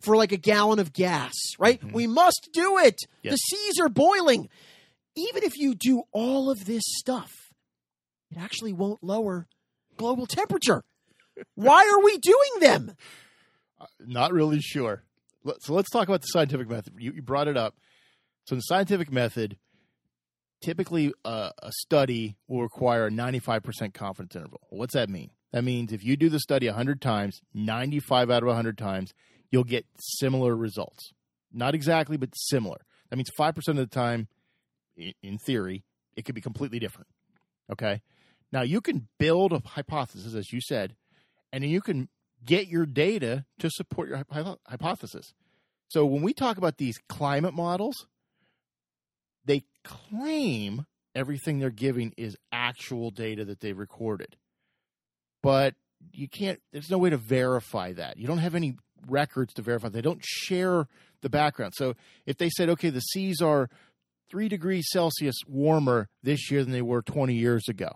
for 0.00 0.16
like 0.16 0.32
a 0.32 0.36
gallon 0.36 0.78
of 0.78 0.92
gas, 0.92 1.32
right? 1.58 1.80
Mm-hmm. 1.80 1.94
We 1.94 2.06
must 2.06 2.48
do 2.52 2.78
it. 2.78 2.96
Yes. 3.22 3.34
The 3.34 3.36
seas 3.36 3.80
are 3.80 3.88
boiling. 3.88 4.48
Even 5.14 5.42
if 5.44 5.56
you 5.56 5.74
do 5.74 6.02
all 6.12 6.50
of 6.50 6.64
this 6.64 6.82
stuff, 6.86 7.30
it 8.30 8.38
actually 8.38 8.72
won't 8.72 9.04
lower 9.04 9.46
global 9.96 10.26
temperature. 10.26 10.82
Why 11.54 11.88
are 11.92 12.04
we 12.04 12.18
doing 12.18 12.60
them? 12.60 12.94
Uh, 13.80 13.86
not 14.00 14.32
really 14.32 14.60
sure. 14.60 15.02
So 15.60 15.74
let's 15.74 15.90
talk 15.90 16.08
about 16.08 16.20
the 16.20 16.28
scientific 16.28 16.68
method. 16.68 16.94
You, 16.98 17.12
you 17.12 17.22
brought 17.22 17.48
it 17.48 17.56
up. 17.56 17.74
So, 18.44 18.54
in 18.54 18.58
the 18.58 18.62
scientific 18.62 19.12
method, 19.12 19.56
typically 20.62 21.12
uh, 21.24 21.50
a 21.62 21.72
study 21.72 22.36
will 22.48 22.62
require 22.62 23.06
a 23.06 23.10
95% 23.10 23.94
confidence 23.94 24.34
interval. 24.34 24.60
What's 24.70 24.94
that 24.94 25.08
mean? 25.08 25.30
That 25.52 25.64
means 25.64 25.92
if 25.92 26.02
you 26.02 26.16
do 26.16 26.28
the 26.28 26.40
study 26.40 26.66
100 26.66 27.00
times, 27.00 27.40
95 27.54 28.30
out 28.30 28.42
of 28.42 28.46
100 28.46 28.78
times, 28.78 29.12
you'll 29.50 29.64
get 29.64 29.84
similar 29.98 30.56
results. 30.56 31.12
Not 31.52 31.74
exactly, 31.74 32.16
but 32.16 32.30
similar. 32.34 32.78
That 33.10 33.16
means 33.16 33.30
5% 33.38 33.56
of 33.68 33.76
the 33.76 33.86
time, 33.86 34.28
in 34.96 35.38
theory, 35.38 35.84
it 36.16 36.24
could 36.24 36.34
be 36.34 36.40
completely 36.40 36.78
different. 36.78 37.08
Okay? 37.70 38.00
Now 38.52 38.62
you 38.62 38.80
can 38.80 39.08
build 39.18 39.52
a 39.52 39.62
hypothesis, 39.64 40.34
as 40.34 40.52
you 40.52 40.60
said, 40.60 40.94
and 41.52 41.64
you 41.64 41.80
can 41.80 42.08
get 42.44 42.68
your 42.68 42.86
data 42.86 43.44
to 43.60 43.70
support 43.70 44.08
your 44.08 44.24
hypothesis. 44.66 45.32
So 45.88 46.04
when 46.04 46.22
we 46.22 46.32
talk 46.32 46.56
about 46.58 46.78
these 46.78 46.98
climate 47.08 47.54
models, 47.54 48.06
they 49.44 49.64
claim 49.84 50.86
everything 51.14 51.58
they're 51.58 51.70
giving 51.70 52.14
is 52.16 52.36
actual 52.50 53.10
data 53.10 53.44
that 53.44 53.60
they've 53.60 53.78
recorded. 53.78 54.36
But 55.42 55.74
you 56.12 56.28
can't, 56.28 56.60
there's 56.72 56.90
no 56.90 56.98
way 56.98 57.10
to 57.10 57.16
verify 57.16 57.92
that. 57.92 58.16
You 58.16 58.26
don't 58.26 58.38
have 58.38 58.54
any 58.54 58.76
records 59.06 59.52
to 59.54 59.62
verify. 59.62 59.88
They 59.88 60.00
don't 60.00 60.24
share 60.24 60.86
the 61.20 61.28
background. 61.28 61.74
So 61.76 61.94
if 62.26 62.38
they 62.38 62.50
said, 62.50 62.68
okay, 62.70 62.90
the 62.90 63.00
seas 63.00 63.40
are 63.40 63.68
three 64.30 64.48
degrees 64.48 64.86
Celsius 64.90 65.36
warmer 65.46 66.08
this 66.22 66.50
year 66.50 66.62
than 66.62 66.72
they 66.72 66.82
were 66.82 67.02
20 67.02 67.34
years 67.34 67.68
ago, 67.68 67.90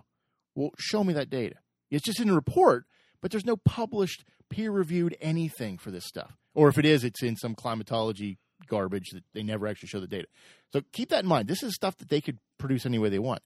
well, 0.57 0.71
show 0.79 1.03
me 1.03 1.13
that 1.13 1.29
data. 1.29 1.55
It's 1.91 2.03
just 2.03 2.19
in 2.19 2.29
a 2.29 2.33
report, 2.33 2.85
but 3.21 3.29
there's 3.29 3.45
no 3.45 3.57
published, 3.57 4.25
peer 4.49 4.71
reviewed 4.71 5.15
anything 5.21 5.77
for 5.77 5.91
this 5.91 6.05
stuff. 6.05 6.35
Or 6.55 6.67
if 6.67 6.79
it 6.79 6.85
is, 6.85 7.03
it's 7.03 7.21
in 7.21 7.35
some 7.35 7.53
climatology 7.53 8.39
garbage 8.67 9.11
that 9.13 9.23
they 9.35 9.43
never 9.43 9.67
actually 9.67 9.89
show 9.89 9.99
the 9.99 10.07
data. 10.07 10.27
So 10.73 10.81
keep 10.91 11.09
that 11.09 11.23
in 11.23 11.29
mind. 11.29 11.47
This 11.47 11.61
is 11.61 11.75
stuff 11.75 11.95
that 11.97 12.09
they 12.09 12.21
could 12.21 12.39
produce 12.57 12.87
any 12.87 12.97
way 12.97 13.09
they 13.09 13.19
want. 13.19 13.43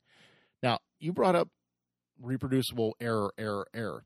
Now, 0.64 0.80
you 1.00 1.12
brought 1.12 1.36
up 1.36 1.50
reproducible 2.22 2.96
error, 3.02 3.34
error, 3.38 3.68
error. 3.74 4.06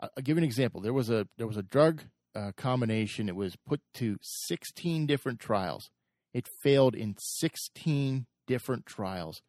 I'll 0.00 0.10
give 0.22 0.36
you 0.36 0.42
an 0.42 0.44
example. 0.44 0.80
There 0.80 0.92
was 0.92 1.10
a 1.10 1.26
there 1.36 1.46
was 1.46 1.56
a 1.56 1.62
drug 1.62 2.02
uh, 2.34 2.52
combination. 2.56 3.28
It 3.28 3.36
was 3.36 3.56
put 3.66 3.80
to 3.94 4.18
16 4.20 5.06
different 5.06 5.40
trials. 5.40 5.90
It 6.32 6.48
failed 6.62 6.94
in 6.94 7.16
16 7.18 8.26
different 8.46 8.86
trials. 8.86 9.40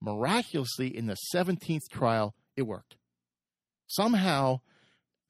Miraculously, 0.00 0.96
in 0.96 1.06
the 1.06 1.16
17th 1.34 1.88
trial, 1.90 2.34
it 2.56 2.62
worked. 2.62 2.96
Somehow, 3.86 4.60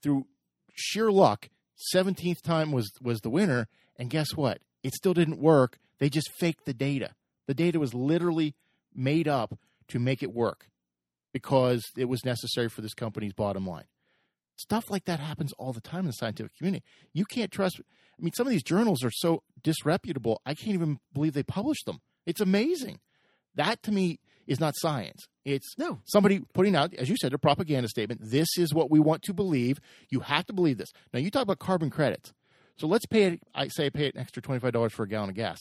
through 0.02 0.26
sheer 0.74 1.10
luck, 1.10 1.48
17th 1.94 2.42
time 2.42 2.72
was, 2.72 2.90
was 3.00 3.20
the 3.20 3.30
winner. 3.30 3.68
And 3.96 4.10
guess 4.10 4.34
what? 4.34 4.60
It 4.82 4.94
still 4.94 5.14
didn't 5.14 5.40
work. 5.40 5.78
They 5.98 6.08
just 6.08 6.30
faked 6.32 6.66
the 6.66 6.74
data. 6.74 7.10
The 7.46 7.54
data 7.54 7.80
was 7.80 7.94
literally 7.94 8.54
made 8.94 9.28
up 9.28 9.58
to 9.88 9.98
make 9.98 10.22
it 10.22 10.32
work 10.32 10.68
because 11.32 11.82
it 11.96 12.06
was 12.06 12.24
necessary 12.24 12.68
for 12.68 12.80
this 12.80 12.94
company's 12.94 13.32
bottom 13.32 13.66
line. 13.66 13.84
Stuff 14.56 14.90
like 14.90 15.04
that 15.06 15.20
happens 15.20 15.52
all 15.54 15.72
the 15.72 15.80
time 15.80 16.00
in 16.00 16.06
the 16.06 16.12
scientific 16.12 16.56
community. 16.56 16.84
You 17.12 17.24
can't 17.24 17.50
trust. 17.50 17.80
I 17.80 18.22
mean, 18.22 18.32
some 18.34 18.46
of 18.46 18.50
these 18.50 18.62
journals 18.62 19.02
are 19.02 19.10
so 19.10 19.42
disreputable, 19.62 20.42
I 20.44 20.54
can't 20.54 20.74
even 20.74 20.98
believe 21.12 21.32
they 21.32 21.42
publish 21.42 21.82
them. 21.84 22.00
It's 22.26 22.40
amazing. 22.40 23.00
That 23.54 23.82
to 23.84 23.92
me 23.92 24.20
is 24.50 24.58
not 24.58 24.74
science. 24.76 25.26
It's 25.44 25.78
no. 25.78 26.00
somebody 26.04 26.40
putting 26.52 26.74
out, 26.74 26.92
as 26.94 27.08
you 27.08 27.16
said, 27.18 27.32
a 27.32 27.38
propaganda 27.38 27.88
statement. 27.88 28.20
This 28.22 28.48
is 28.58 28.74
what 28.74 28.90
we 28.90 28.98
want 28.98 29.22
to 29.22 29.32
believe. 29.32 29.78
You 30.10 30.20
have 30.20 30.44
to 30.46 30.52
believe 30.52 30.76
this. 30.76 30.90
Now, 31.14 31.20
you 31.20 31.30
talk 31.30 31.44
about 31.44 31.60
carbon 31.60 31.88
credits. 31.88 32.32
So 32.76 32.88
let's 32.88 33.06
pay 33.06 33.24
it, 33.24 33.40
I 33.54 33.68
say 33.68 33.90
pay 33.90 34.06
it 34.06 34.16
an 34.16 34.20
extra 34.20 34.42
$25 34.42 34.90
for 34.90 35.04
a 35.04 35.08
gallon 35.08 35.30
of 35.30 35.36
gas. 35.36 35.60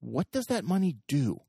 What 0.00 0.30
does 0.30 0.46
that 0.46 0.64
money 0.64 0.96
do? 1.08 1.40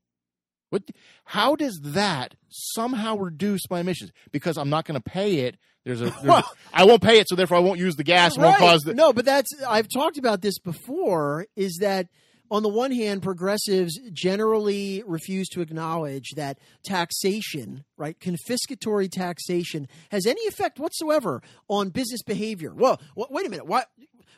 What, 0.70 0.82
how 1.24 1.54
does 1.54 1.78
that 1.84 2.34
somehow 2.48 3.16
reduce 3.16 3.70
my 3.70 3.80
emissions? 3.80 4.10
Because 4.32 4.58
I'm 4.58 4.70
not 4.70 4.84
going 4.84 5.00
to 5.00 5.08
pay 5.08 5.40
it. 5.40 5.56
There's 5.84 6.00
a, 6.00 6.06
there's 6.06 6.24
a, 6.24 6.44
I 6.74 6.84
won't 6.84 7.02
pay 7.02 7.20
it, 7.20 7.28
so 7.28 7.36
therefore 7.36 7.58
I 7.58 7.60
won't 7.60 7.78
use 7.78 7.94
the 7.94 8.02
gas. 8.02 8.36
Right. 8.36 8.46
Won't 8.46 8.58
cause 8.58 8.80
the, 8.80 8.94
no, 8.94 9.12
but 9.12 9.24
that's 9.24 9.50
I've 9.68 9.86
talked 9.88 10.18
about 10.18 10.40
this 10.40 10.58
before. 10.58 11.46
Is 11.54 11.78
that 11.80 12.08
on 12.50 12.62
the 12.62 12.68
one 12.68 12.92
hand, 12.92 13.22
progressives 13.22 13.98
generally 14.12 15.02
refuse 15.06 15.48
to 15.48 15.60
acknowledge 15.60 16.30
that 16.36 16.58
taxation, 16.84 17.84
right, 17.96 18.18
confiscatory 18.20 19.10
taxation, 19.10 19.88
has 20.10 20.26
any 20.26 20.42
effect 20.46 20.78
whatsoever 20.78 21.42
on 21.68 21.90
business 21.90 22.22
behavior. 22.22 22.72
Well, 22.74 23.00
wait 23.16 23.46
a 23.46 23.50
minute. 23.50 23.66
Why? 23.66 23.84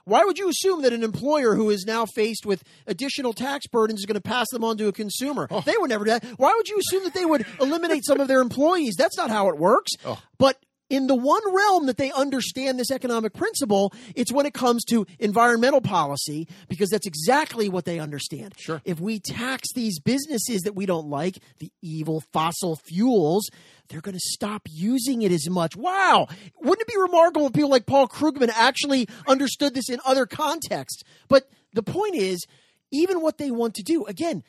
Why 0.04 0.24
would 0.24 0.38
you 0.38 0.48
assume 0.48 0.82
that 0.82 0.92
an 0.92 1.02
employer 1.02 1.56
who 1.56 1.68
is 1.68 1.84
now 1.84 2.06
faced 2.06 2.46
with 2.46 2.62
additional 2.86 3.32
tax 3.32 3.66
burdens 3.66 3.98
is 3.98 4.06
going 4.06 4.14
to 4.14 4.20
pass 4.20 4.46
them 4.52 4.62
on 4.62 4.76
to 4.78 4.86
a 4.86 4.92
consumer? 4.92 5.48
Oh. 5.50 5.62
They 5.62 5.76
would 5.76 5.90
never 5.90 6.04
do 6.04 6.12
that. 6.12 6.24
Why 6.36 6.54
would 6.54 6.68
you 6.68 6.78
assume 6.78 7.02
that 7.02 7.12
they 7.12 7.24
would 7.24 7.44
eliminate 7.60 8.04
some 8.04 8.20
of 8.20 8.28
their 8.28 8.40
employees? 8.40 8.94
That's 8.96 9.16
not 9.16 9.30
how 9.30 9.48
it 9.48 9.58
works. 9.58 9.90
Oh. 10.04 10.22
But 10.38 10.64
in 10.88 11.06
the 11.06 11.14
one 11.14 11.42
realm 11.52 11.86
that 11.86 11.96
they 11.96 12.12
understand 12.12 12.78
this 12.78 12.90
economic 12.90 13.32
principle, 13.32 13.92
it's 14.14 14.32
when 14.32 14.46
it 14.46 14.54
comes 14.54 14.84
to 14.84 15.06
environmental 15.18 15.80
policy, 15.80 16.46
because 16.68 16.90
that's 16.90 17.06
exactly 17.06 17.68
what 17.68 17.84
they 17.84 17.98
understand. 17.98 18.54
Sure. 18.56 18.80
If 18.84 19.00
we 19.00 19.18
tax 19.18 19.68
these 19.74 19.98
businesses 19.98 20.62
that 20.62 20.74
we 20.74 20.86
don't 20.86 21.08
like, 21.08 21.38
the 21.58 21.72
evil 21.82 22.22
fossil 22.32 22.76
fuels, 22.76 23.48
they're 23.88 24.00
going 24.00 24.14
to 24.14 24.20
stop 24.20 24.62
using 24.70 25.22
it 25.22 25.32
as 25.32 25.48
much. 25.48 25.76
Wow. 25.76 26.28
Wouldn't 26.60 26.88
it 26.88 26.92
be 26.92 27.00
remarkable 27.00 27.46
if 27.48 27.52
people 27.52 27.70
like 27.70 27.86
Paul 27.86 28.08
Krugman 28.08 28.50
actually 28.54 29.08
understood 29.26 29.74
this 29.74 29.88
in 29.88 30.00
other 30.04 30.26
contexts? 30.26 31.02
But 31.28 31.48
the 31.72 31.82
point 31.82 32.14
is, 32.14 32.44
even 32.92 33.20
what 33.20 33.38
they 33.38 33.50
want 33.50 33.74
to 33.74 33.82
do, 33.82 34.04
again, 34.06 34.44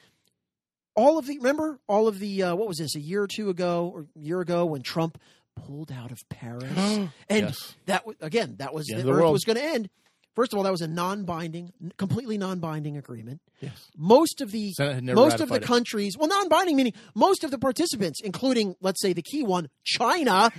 all 0.96 1.20
of 1.20 1.28
the 1.28 1.38
remember 1.38 1.80
all 1.88 2.08
of 2.08 2.18
the 2.20 2.44
uh, 2.44 2.56
what 2.56 2.68
was 2.68 2.80
this 2.80 2.96
a 2.96 3.00
year 3.00 3.22
or 3.22 3.28
two 3.28 3.50
ago 3.50 3.92
or 3.94 4.08
year 4.16 4.42
ago 4.42 4.66
when 4.66 4.82
Trump 4.82 5.20
pulled 5.66 5.92
out 5.92 6.12
of 6.12 6.20
Paris 6.30 6.64
and 6.78 7.12
Yes. 7.30 7.76
that 7.86 8.02
w- 8.02 8.18
again 8.22 8.56
that 8.60 8.74
was 8.74 8.86
The 8.88 8.94
the, 8.96 9.00
end 9.00 9.02
of 9.02 9.06
the 9.08 9.12
Earth 9.14 9.22
world. 9.24 9.34
was 9.34 9.44
going 9.44 9.58
to 9.58 9.64
end. 9.64 9.90
First 10.36 10.54
of 10.54 10.58
all, 10.58 10.64
that 10.66 10.72
was 10.72 10.82
a 10.82 10.88
non-binding, 10.88 11.74
completely 11.98 12.38
non-binding 12.38 12.96
agreement. 12.96 13.42
Yes. 13.60 13.90
Most 13.98 14.40
of 14.40 14.52
the 14.52 14.72
Senate 14.74 14.94
had 14.94 15.04
never 15.04 15.16
most 15.20 15.40
of 15.40 15.50
the 15.50 15.56
it. 15.56 15.64
countries, 15.64 16.16
well, 16.16 16.28
non-binding 16.28 16.76
meaning 16.76 16.94
most 17.16 17.44
of 17.44 17.50
the 17.50 17.58
participants, 17.58 18.22
including 18.24 18.76
let's 18.80 19.02
say 19.02 19.14
the 19.14 19.24
key 19.24 19.42
one, 19.42 19.68
China, 19.84 20.52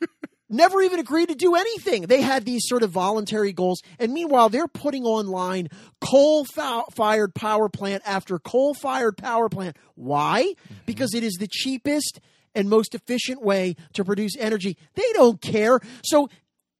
never 0.48 0.80
even 0.80 0.98
agreed 1.00 1.28
to 1.28 1.34
do 1.34 1.54
anything. 1.54 2.02
They 2.06 2.22
had 2.22 2.46
these 2.46 2.62
sort 2.66 2.82
of 2.82 2.90
voluntary 2.92 3.52
goals, 3.52 3.82
and 3.98 4.14
meanwhile, 4.14 4.48
they're 4.48 4.68
putting 4.68 5.04
online 5.04 5.68
coal-fired 6.00 7.34
power 7.34 7.68
plant 7.68 8.02
after 8.06 8.38
coal-fired 8.38 9.16
power 9.18 9.48
plant. 9.48 9.76
Why? 9.96 10.42
Mm-hmm. 10.64 10.74
Because 10.86 11.14
it 11.14 11.22
is 11.22 11.34
the 11.38 11.48
cheapest 11.48 12.20
and 12.56 12.68
most 12.68 12.94
efficient 12.94 13.42
way 13.42 13.76
to 13.92 14.04
produce 14.04 14.36
energy. 14.36 14.76
They 14.94 15.12
don't 15.12 15.40
care. 15.40 15.78
So, 16.02 16.28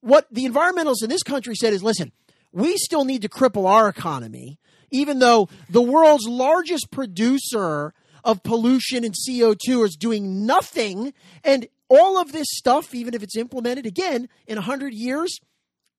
what 0.01 0.27
the 0.31 0.47
environmentalists 0.47 1.03
in 1.03 1.11
this 1.11 1.23
country 1.23 1.55
said 1.55 1.73
is, 1.73 1.83
listen, 1.83 2.13
we 2.53 2.77
still 2.77 3.05
need 3.05 3.23
to 3.23 3.29
cripple 3.29 3.69
our 3.69 3.89
economy, 3.89 4.59
even 4.91 5.19
though 5.19 5.49
the 5.69 5.83
world's 5.83 6.27
largest 6.27 6.91
producer 6.91 7.93
of 8.25 8.43
pollution 8.43 9.05
and 9.05 9.15
CO2 9.15 9.85
is 9.85 9.97
doing 9.97 10.47
nothing. 10.47 11.13
And 11.45 11.69
all 11.89 12.19
of 12.19 12.33
this 12.33 12.47
stuff, 12.51 12.95
even 12.95 13.15
if 13.15 13.23
it's 13.23 13.37
implemented 13.37 13.87
again 13.87 14.29
in 14.47 14.57
100 14.57 14.95
years, 14.95 15.39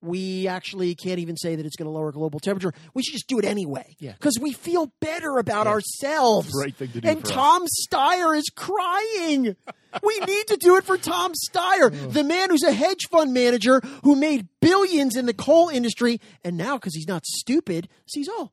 we 0.02 0.48
actually 0.48 0.96
can't 0.96 1.20
even 1.20 1.36
say 1.38 1.56
that 1.56 1.66
it's 1.66 1.76
going 1.76 1.88
to 1.88 1.92
lower 1.92 2.12
global 2.12 2.40
temperature. 2.40 2.74
We 2.94 3.04
should 3.04 3.14
just 3.14 3.28
do 3.28 3.40
it 3.40 3.46
anyway. 3.46 3.96
Yeah. 4.00 4.14
Because 4.14 4.38
we 4.40 4.54
feel 4.54 4.92
better 5.02 5.38
about 5.38 5.68
ourselves. 5.68 6.52
Right 6.56 6.76
thing 6.76 6.90
to 6.90 7.02
do 7.02 7.08
And 7.08 7.22
for 7.22 7.28
us. 7.28 7.34
Tom 7.34 7.66
Steyer 7.66 8.38
is 8.38 8.46
crying. 8.56 9.56
we 10.04 10.20
need 10.20 10.48
to 10.48 10.58
do 10.58 10.78
it 10.78 10.84
for 10.84 10.98
Tom 10.98 11.34
Steyer, 11.50 12.14
the 12.14 12.24
man 12.24 12.50
who's 12.50 12.64
a 12.64 12.72
hedge 12.72 13.08
fund 13.10 13.34
manager 13.34 13.82
who 14.04 14.16
made 14.16 14.48
billions 14.62 15.16
in 15.16 15.26
the 15.26 15.34
coal 15.34 15.70
industry. 15.70 16.20
And 16.44 16.58
now, 16.58 16.78
because 16.78 16.94
he's 16.96 17.08
not 17.08 17.26
stupid, 17.26 17.90
sees, 18.08 18.28
oh, 18.30 18.52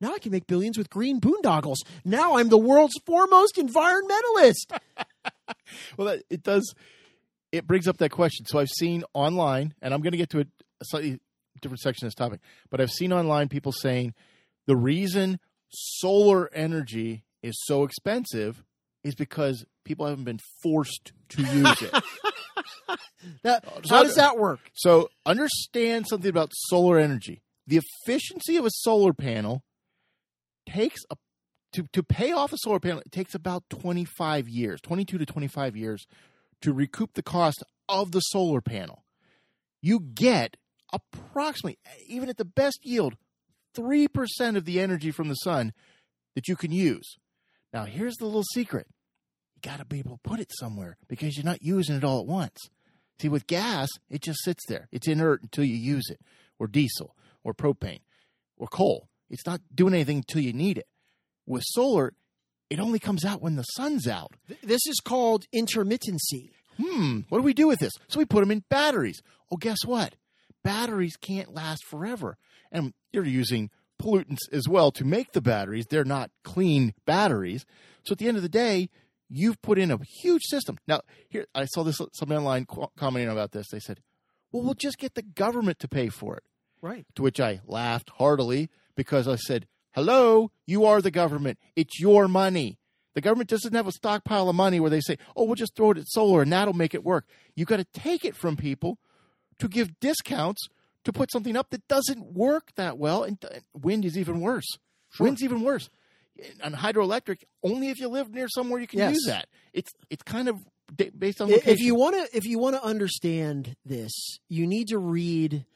now 0.00 0.14
I 0.14 0.18
can 0.18 0.32
make 0.32 0.46
billions 0.46 0.78
with 0.78 0.88
green 0.88 1.20
boondoggles. 1.20 1.78
Now 2.04 2.36
I'm 2.38 2.48
the 2.48 2.58
world's 2.58 2.98
foremost 3.04 3.56
environmentalist. 3.56 4.78
Well, 5.96 6.08
that, 6.08 6.22
it 6.30 6.42
does. 6.42 6.74
It 7.52 7.66
brings 7.66 7.88
up 7.88 7.98
that 7.98 8.10
question. 8.10 8.46
So 8.46 8.58
I've 8.58 8.68
seen 8.68 9.04
online, 9.14 9.74
and 9.80 9.92
I'm 9.94 10.00
going 10.00 10.12
to 10.12 10.18
get 10.18 10.30
to 10.30 10.40
a, 10.40 10.44
a 10.80 10.84
slightly 10.84 11.20
different 11.60 11.80
section 11.80 12.06
of 12.06 12.08
this 12.08 12.14
topic, 12.14 12.40
but 12.70 12.80
I've 12.80 12.90
seen 12.90 13.12
online 13.12 13.48
people 13.48 13.72
saying 13.72 14.14
the 14.66 14.76
reason 14.76 15.40
solar 15.70 16.52
energy 16.52 17.24
is 17.42 17.54
so 17.64 17.84
expensive 17.84 18.62
is 19.04 19.14
because 19.14 19.64
people 19.84 20.06
haven't 20.06 20.24
been 20.24 20.40
forced 20.62 21.12
to 21.30 21.42
use 21.42 21.82
it. 21.82 22.02
That, 23.42 23.64
oh, 23.66 23.80
so 23.84 23.96
how 23.96 24.02
does 24.04 24.14
that 24.14 24.38
work? 24.38 24.60
So 24.74 25.10
understand 25.26 26.06
something 26.08 26.30
about 26.30 26.52
solar 26.54 26.98
energy. 26.98 27.42
The 27.66 27.80
efficiency 28.04 28.56
of 28.56 28.64
a 28.64 28.70
solar 28.70 29.12
panel 29.12 29.64
takes 30.66 31.00
a 31.10 31.16
to, 31.72 31.84
to 31.92 32.02
pay 32.02 32.32
off 32.32 32.52
a 32.52 32.56
solar 32.58 32.80
panel, 32.80 33.00
it 33.04 33.12
takes 33.12 33.34
about 33.34 33.64
25 33.68 34.48
years, 34.48 34.80
22 34.80 35.18
to 35.18 35.26
25 35.26 35.76
years 35.76 36.06
to 36.62 36.72
recoup 36.72 37.12
the 37.12 37.22
cost 37.22 37.62
of 37.88 38.12
the 38.12 38.20
solar 38.20 38.62
panel. 38.62 39.04
You 39.82 40.00
get 40.00 40.56
approximately, 40.92 41.78
even 42.06 42.28
at 42.28 42.36
the 42.36 42.44
best 42.44 42.80
yield, 42.82 43.16
3% 43.76 44.56
of 44.56 44.64
the 44.64 44.80
energy 44.80 45.10
from 45.10 45.28
the 45.28 45.34
sun 45.34 45.72
that 46.34 46.48
you 46.48 46.56
can 46.56 46.72
use. 46.72 47.16
Now, 47.72 47.84
here's 47.84 48.16
the 48.16 48.24
little 48.24 48.44
secret 48.54 48.86
you 49.54 49.70
got 49.70 49.78
to 49.78 49.84
be 49.84 49.98
able 49.98 50.16
to 50.16 50.28
put 50.28 50.40
it 50.40 50.50
somewhere 50.58 50.96
because 51.08 51.36
you're 51.36 51.44
not 51.44 51.62
using 51.62 51.96
it 51.96 52.04
all 52.04 52.20
at 52.20 52.26
once. 52.26 52.68
See, 53.20 53.28
with 53.28 53.46
gas, 53.46 53.88
it 54.08 54.22
just 54.22 54.44
sits 54.44 54.64
there. 54.68 54.88
It's 54.92 55.08
inert 55.08 55.42
until 55.42 55.64
you 55.64 55.74
use 55.74 56.08
it, 56.08 56.20
or 56.58 56.68
diesel, 56.68 57.16
or 57.42 57.52
propane, 57.52 58.02
or 58.56 58.68
coal. 58.68 59.08
It's 59.28 59.46
not 59.46 59.60
doing 59.74 59.94
anything 59.94 60.18
until 60.18 60.42
you 60.42 60.52
need 60.52 60.78
it. 60.78 60.86
With 61.44 61.64
solar, 61.64 62.14
it 62.70 62.78
only 62.78 62.98
comes 62.98 63.24
out 63.24 63.42
when 63.42 63.56
the 63.56 63.62
sun's 63.62 64.06
out. 64.06 64.34
This 64.62 64.86
is 64.86 65.00
called 65.02 65.46
intermittency. 65.54 66.52
Hmm, 66.80 67.20
what 67.28 67.38
do 67.38 67.42
we 67.42 67.54
do 67.54 67.66
with 67.66 67.80
this? 67.80 67.92
So 68.06 68.18
we 68.18 68.24
put 68.24 68.40
them 68.40 68.52
in 68.52 68.64
batteries. 68.68 69.20
Oh, 69.50 69.56
guess 69.56 69.78
what? 69.84 70.14
Batteries 70.62 71.16
can't 71.16 71.54
last 71.54 71.84
forever. 71.84 72.36
And 72.70 72.92
you're 73.12 73.24
using 73.24 73.70
pollutants 74.00 74.48
as 74.52 74.68
well 74.68 74.90
to 74.92 75.04
make 75.04 75.32
the 75.32 75.40
batteries. 75.40 75.86
They're 75.86 76.04
not 76.04 76.30
clean 76.44 76.94
batteries. 77.04 77.64
So 78.04 78.12
at 78.12 78.18
the 78.18 78.28
end 78.28 78.36
of 78.36 78.42
the 78.42 78.48
day, 78.48 78.90
you've 79.28 79.60
put 79.62 79.78
in 79.78 79.90
a 79.90 79.98
huge 80.22 80.42
system. 80.44 80.78
Now, 80.86 81.00
here, 81.28 81.46
I 81.54 81.64
saw 81.66 81.82
this 81.82 82.00
somebody 82.12 82.38
online 82.38 82.66
commenting 82.96 83.30
about 83.30 83.52
this. 83.52 83.68
They 83.70 83.80
said, 83.80 84.00
well, 84.52 84.62
we'll 84.62 84.74
just 84.74 84.98
get 84.98 85.14
the 85.14 85.22
government 85.22 85.78
to 85.80 85.88
pay 85.88 86.08
for 86.08 86.36
it. 86.36 86.44
Right. 86.80 87.06
To 87.16 87.22
which 87.22 87.40
I 87.40 87.60
laughed 87.66 88.10
heartily 88.10 88.70
because 88.96 89.26
I 89.26 89.36
said, 89.36 89.66
Hello, 89.92 90.52
you 90.66 90.84
are 90.84 91.02
the 91.02 91.10
government. 91.10 91.58
It's 91.74 91.98
your 91.98 92.28
money. 92.28 92.78
The 93.14 93.20
government 93.20 93.50
doesn't 93.50 93.74
have 93.74 93.88
a 93.88 93.92
stockpile 93.92 94.48
of 94.48 94.54
money 94.54 94.78
where 94.78 94.90
they 94.90 95.00
say, 95.00 95.18
Oh, 95.34 95.44
we'll 95.44 95.56
just 95.56 95.74
throw 95.74 95.90
it 95.90 95.98
at 95.98 96.06
solar 96.06 96.42
and 96.42 96.52
that'll 96.52 96.74
make 96.74 96.94
it 96.94 97.02
work. 97.02 97.26
You've 97.56 97.68
got 97.68 97.78
to 97.78 97.86
take 97.92 98.24
it 98.24 98.36
from 98.36 98.56
people 98.56 98.98
to 99.58 99.68
give 99.68 99.98
discounts 100.00 100.68
to 101.04 101.12
put 101.12 101.30
something 101.32 101.56
up 101.56 101.70
that 101.70 101.86
doesn't 101.88 102.32
work 102.32 102.72
that 102.76 102.98
well. 102.98 103.22
And 103.22 103.38
wind 103.74 104.04
is 104.04 104.16
even 104.18 104.40
worse. 104.40 104.66
Wind's 105.18 105.42
even 105.42 105.62
worse. 105.62 105.88
And 106.62 106.74
hydroelectric, 106.74 107.38
only 107.62 107.88
if 107.88 107.98
you 107.98 108.08
live 108.08 108.30
near 108.32 108.48
somewhere 108.48 108.80
you 108.80 108.86
can 108.86 108.98
Yes. 109.00 109.12
use 109.14 109.24
that. 109.26 109.48
It's 109.72 109.90
it's 110.10 110.22
kind 110.22 110.48
of 110.48 110.56
based 111.18 111.40
on 111.40 111.48
location. 111.50 111.70
if 111.72 111.80
you 111.80 111.94
want 111.94 112.14
to 112.16 112.36
if 112.36 112.46
you 112.46 112.58
want 112.58 112.74
to 112.76 112.82
understand 112.82 113.76
this 113.84 114.38
you 114.48 114.66
need 114.66 114.88
to 114.88 114.98
read 114.98 115.66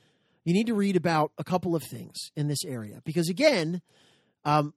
you 0.45 0.55
need 0.55 0.67
to 0.69 0.75
read 0.75 0.97
about 0.97 1.33
a 1.37 1.45
couple 1.45 1.77
of 1.77 1.83
things 1.83 2.17
in 2.35 2.49
this 2.49 2.65
area 2.65 3.03
because 3.05 3.29
again 3.29 3.83
um, 4.47 4.73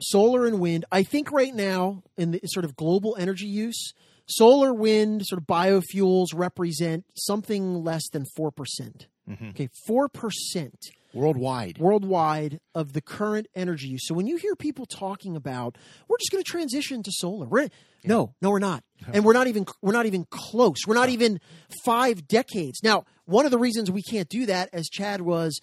solar 0.00 0.46
and 0.46 0.58
wind 0.58 0.86
i 0.90 1.02
think 1.02 1.30
right 1.30 1.54
now 1.54 2.02
in 2.16 2.30
the 2.30 2.40
sort 2.46 2.64
of 2.64 2.74
global 2.76 3.14
energy 3.18 3.46
use 3.46 3.92
solar 4.26 4.72
wind 4.72 5.24
sort 5.24 5.40
of 5.40 5.46
biofuels 5.46 6.28
represent 6.34 7.04
something 7.14 7.82
less 7.82 8.08
than 8.10 8.24
4% 8.38 8.50
mm-hmm. 9.28 9.48
okay 9.50 9.68
4% 9.88 10.72
worldwide. 11.14 11.78
worldwide 11.78 12.60
of 12.74 12.92
the 12.92 13.00
current 13.00 13.46
energy 13.54 13.88
use. 13.88 14.06
So 14.06 14.14
when 14.14 14.26
you 14.26 14.36
hear 14.36 14.54
people 14.56 14.86
talking 14.86 15.36
about 15.36 15.76
we're 16.08 16.18
just 16.18 16.30
going 16.30 16.42
to 16.42 16.50
transition 16.50 17.02
to 17.02 17.10
solar, 17.12 17.46
we're 17.46 17.68
no, 18.04 18.34
no, 18.42 18.50
we're 18.50 18.58
not, 18.58 18.84
and 19.12 19.24
we're 19.24 19.32
not 19.32 19.46
even 19.46 19.66
we're 19.80 19.92
not 19.92 20.06
even 20.06 20.26
close. 20.28 20.78
We're 20.86 20.94
not 20.94 21.08
even 21.08 21.40
five 21.84 22.26
decades. 22.26 22.80
Now, 22.82 23.04
one 23.24 23.44
of 23.44 23.50
the 23.50 23.58
reasons 23.58 23.90
we 23.90 24.02
can't 24.02 24.28
do 24.28 24.46
that, 24.46 24.68
as 24.72 24.88
Chad 24.88 25.22
was 25.22 25.60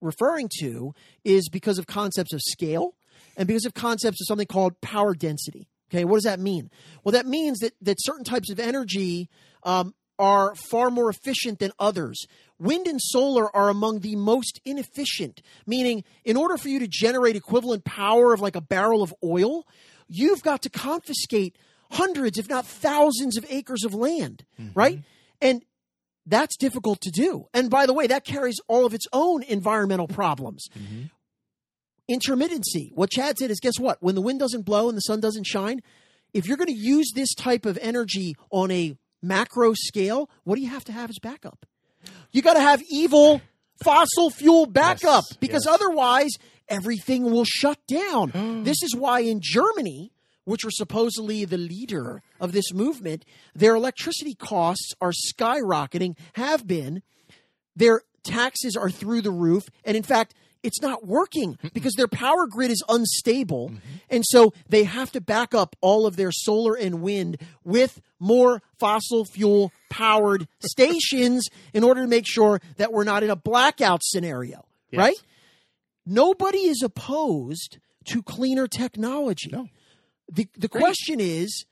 referring 0.00 0.48
to, 0.60 0.94
is 1.24 1.48
because 1.48 1.78
of 1.78 1.86
concepts 1.86 2.32
of 2.32 2.40
scale 2.42 2.94
and 3.36 3.46
because 3.46 3.64
of 3.64 3.74
concepts 3.74 4.20
of 4.20 4.26
something 4.26 4.46
called 4.46 4.80
power 4.80 5.14
density. 5.14 5.68
Okay, 5.90 6.04
what 6.04 6.16
does 6.16 6.24
that 6.24 6.38
mean? 6.40 6.70
Well, 7.02 7.12
that 7.12 7.26
means 7.26 7.58
that 7.60 7.74
that 7.82 7.96
certain 8.00 8.24
types 8.24 8.50
of 8.50 8.60
energy 8.60 9.28
um, 9.64 9.94
are 10.18 10.54
far 10.54 10.90
more 10.90 11.10
efficient 11.10 11.58
than 11.58 11.72
others. 11.78 12.26
Wind 12.58 12.86
and 12.86 13.00
solar 13.00 13.54
are 13.56 13.70
among 13.70 14.00
the 14.00 14.16
most 14.16 14.60
inefficient, 14.64 15.40
meaning, 15.66 16.04
in 16.24 16.36
order 16.36 16.56
for 16.58 16.68
you 16.68 16.78
to 16.78 16.86
generate 16.88 17.36
equivalent 17.36 17.84
power 17.84 18.32
of 18.34 18.40
like 18.40 18.54
a 18.54 18.60
barrel 18.60 19.02
of 19.02 19.14
oil, 19.24 19.66
you've 20.08 20.42
got 20.42 20.62
to 20.62 20.70
confiscate 20.70 21.56
hundreds, 21.92 22.38
if 22.38 22.48
not 22.48 22.66
thousands, 22.66 23.36
of 23.36 23.46
acres 23.48 23.82
of 23.82 23.94
land, 23.94 24.44
right? 24.74 24.98
And 25.40 25.64
that's 26.26 26.56
difficult 26.58 27.00
to 27.00 27.10
do. 27.10 27.46
And 27.54 27.70
by 27.70 27.86
the 27.86 27.94
way, 27.94 28.06
that 28.06 28.24
carries 28.24 28.60
all 28.68 28.84
of 28.84 28.92
its 28.94 29.06
own 29.12 29.42
environmental 29.42 30.06
problems. 30.06 30.68
Intermittency. 32.10 32.90
What 32.94 33.10
Chad 33.10 33.38
said 33.38 33.50
is 33.50 33.60
guess 33.60 33.78
what? 33.78 34.02
When 34.02 34.14
the 34.14 34.20
wind 34.20 34.40
doesn't 34.40 34.62
blow 34.62 34.88
and 34.88 34.96
the 34.96 35.02
sun 35.02 35.20
doesn't 35.20 35.46
shine, 35.46 35.80
if 36.32 36.46
you're 36.46 36.56
going 36.56 36.68
to 36.68 36.72
use 36.72 37.10
this 37.14 37.34
type 37.34 37.66
of 37.66 37.78
energy 37.80 38.36
on 38.50 38.70
a 38.70 38.96
macro 39.22 39.74
scale, 39.74 40.28
what 40.44 40.56
do 40.56 40.62
you 40.62 40.68
have 40.68 40.84
to 40.84 40.92
have 40.92 41.10
as 41.10 41.18
backup? 41.20 41.66
You 42.32 42.42
got 42.42 42.54
to 42.54 42.60
have 42.60 42.82
evil 42.90 43.40
fossil 43.82 44.30
fuel 44.30 44.66
backup 44.66 45.24
Yes, 45.30 45.36
because 45.38 45.64
yes. 45.66 45.74
otherwise 45.74 46.30
everything 46.68 47.24
will 47.30 47.44
shut 47.44 47.78
down. 47.86 48.30
this 48.64 48.82
is 48.82 48.94
why 48.94 49.20
in 49.20 49.40
Germany, 49.42 50.12
which 50.44 50.64
are 50.64 50.70
supposedly 50.70 51.44
the 51.44 51.58
leader 51.58 52.22
of 52.40 52.52
this 52.52 52.72
movement, 52.72 53.24
their 53.54 53.74
electricity 53.74 54.34
costs 54.34 54.92
are 55.00 55.12
skyrocketing, 55.12 56.16
have 56.34 56.66
been. 56.66 57.02
Their 57.76 58.02
taxes 58.22 58.76
are 58.76 58.90
through 58.90 59.22
the 59.22 59.30
roof. 59.30 59.64
And 59.84 59.96
in 59.96 60.02
fact, 60.02 60.34
it's 60.62 60.80
not 60.82 61.06
working 61.06 61.58
because 61.72 61.94
their 61.94 62.08
power 62.08 62.46
grid 62.46 62.70
is 62.70 62.82
unstable. 62.88 63.68
Mm-hmm. 63.70 63.78
And 64.10 64.24
so 64.26 64.52
they 64.68 64.84
have 64.84 65.10
to 65.12 65.20
back 65.20 65.54
up 65.54 65.74
all 65.80 66.06
of 66.06 66.16
their 66.16 66.32
solar 66.32 66.74
and 66.74 67.00
wind 67.00 67.38
with 67.64 68.00
more 68.18 68.62
fossil 68.78 69.24
fuel 69.24 69.72
powered 69.88 70.46
stations 70.60 71.48
in 71.72 71.82
order 71.84 72.02
to 72.02 72.08
make 72.08 72.26
sure 72.26 72.60
that 72.76 72.92
we're 72.92 73.04
not 73.04 73.22
in 73.22 73.30
a 73.30 73.36
blackout 73.36 74.02
scenario, 74.02 74.66
Yes. 74.90 74.98
right? 74.98 75.16
Nobody 76.06 76.66
is 76.68 76.82
opposed 76.82 77.78
to 78.06 78.22
cleaner 78.22 78.66
technology. 78.66 79.50
No. 79.52 79.68
The 80.32 80.48
the 80.56 80.68
question 80.68 81.20
is 81.20 81.64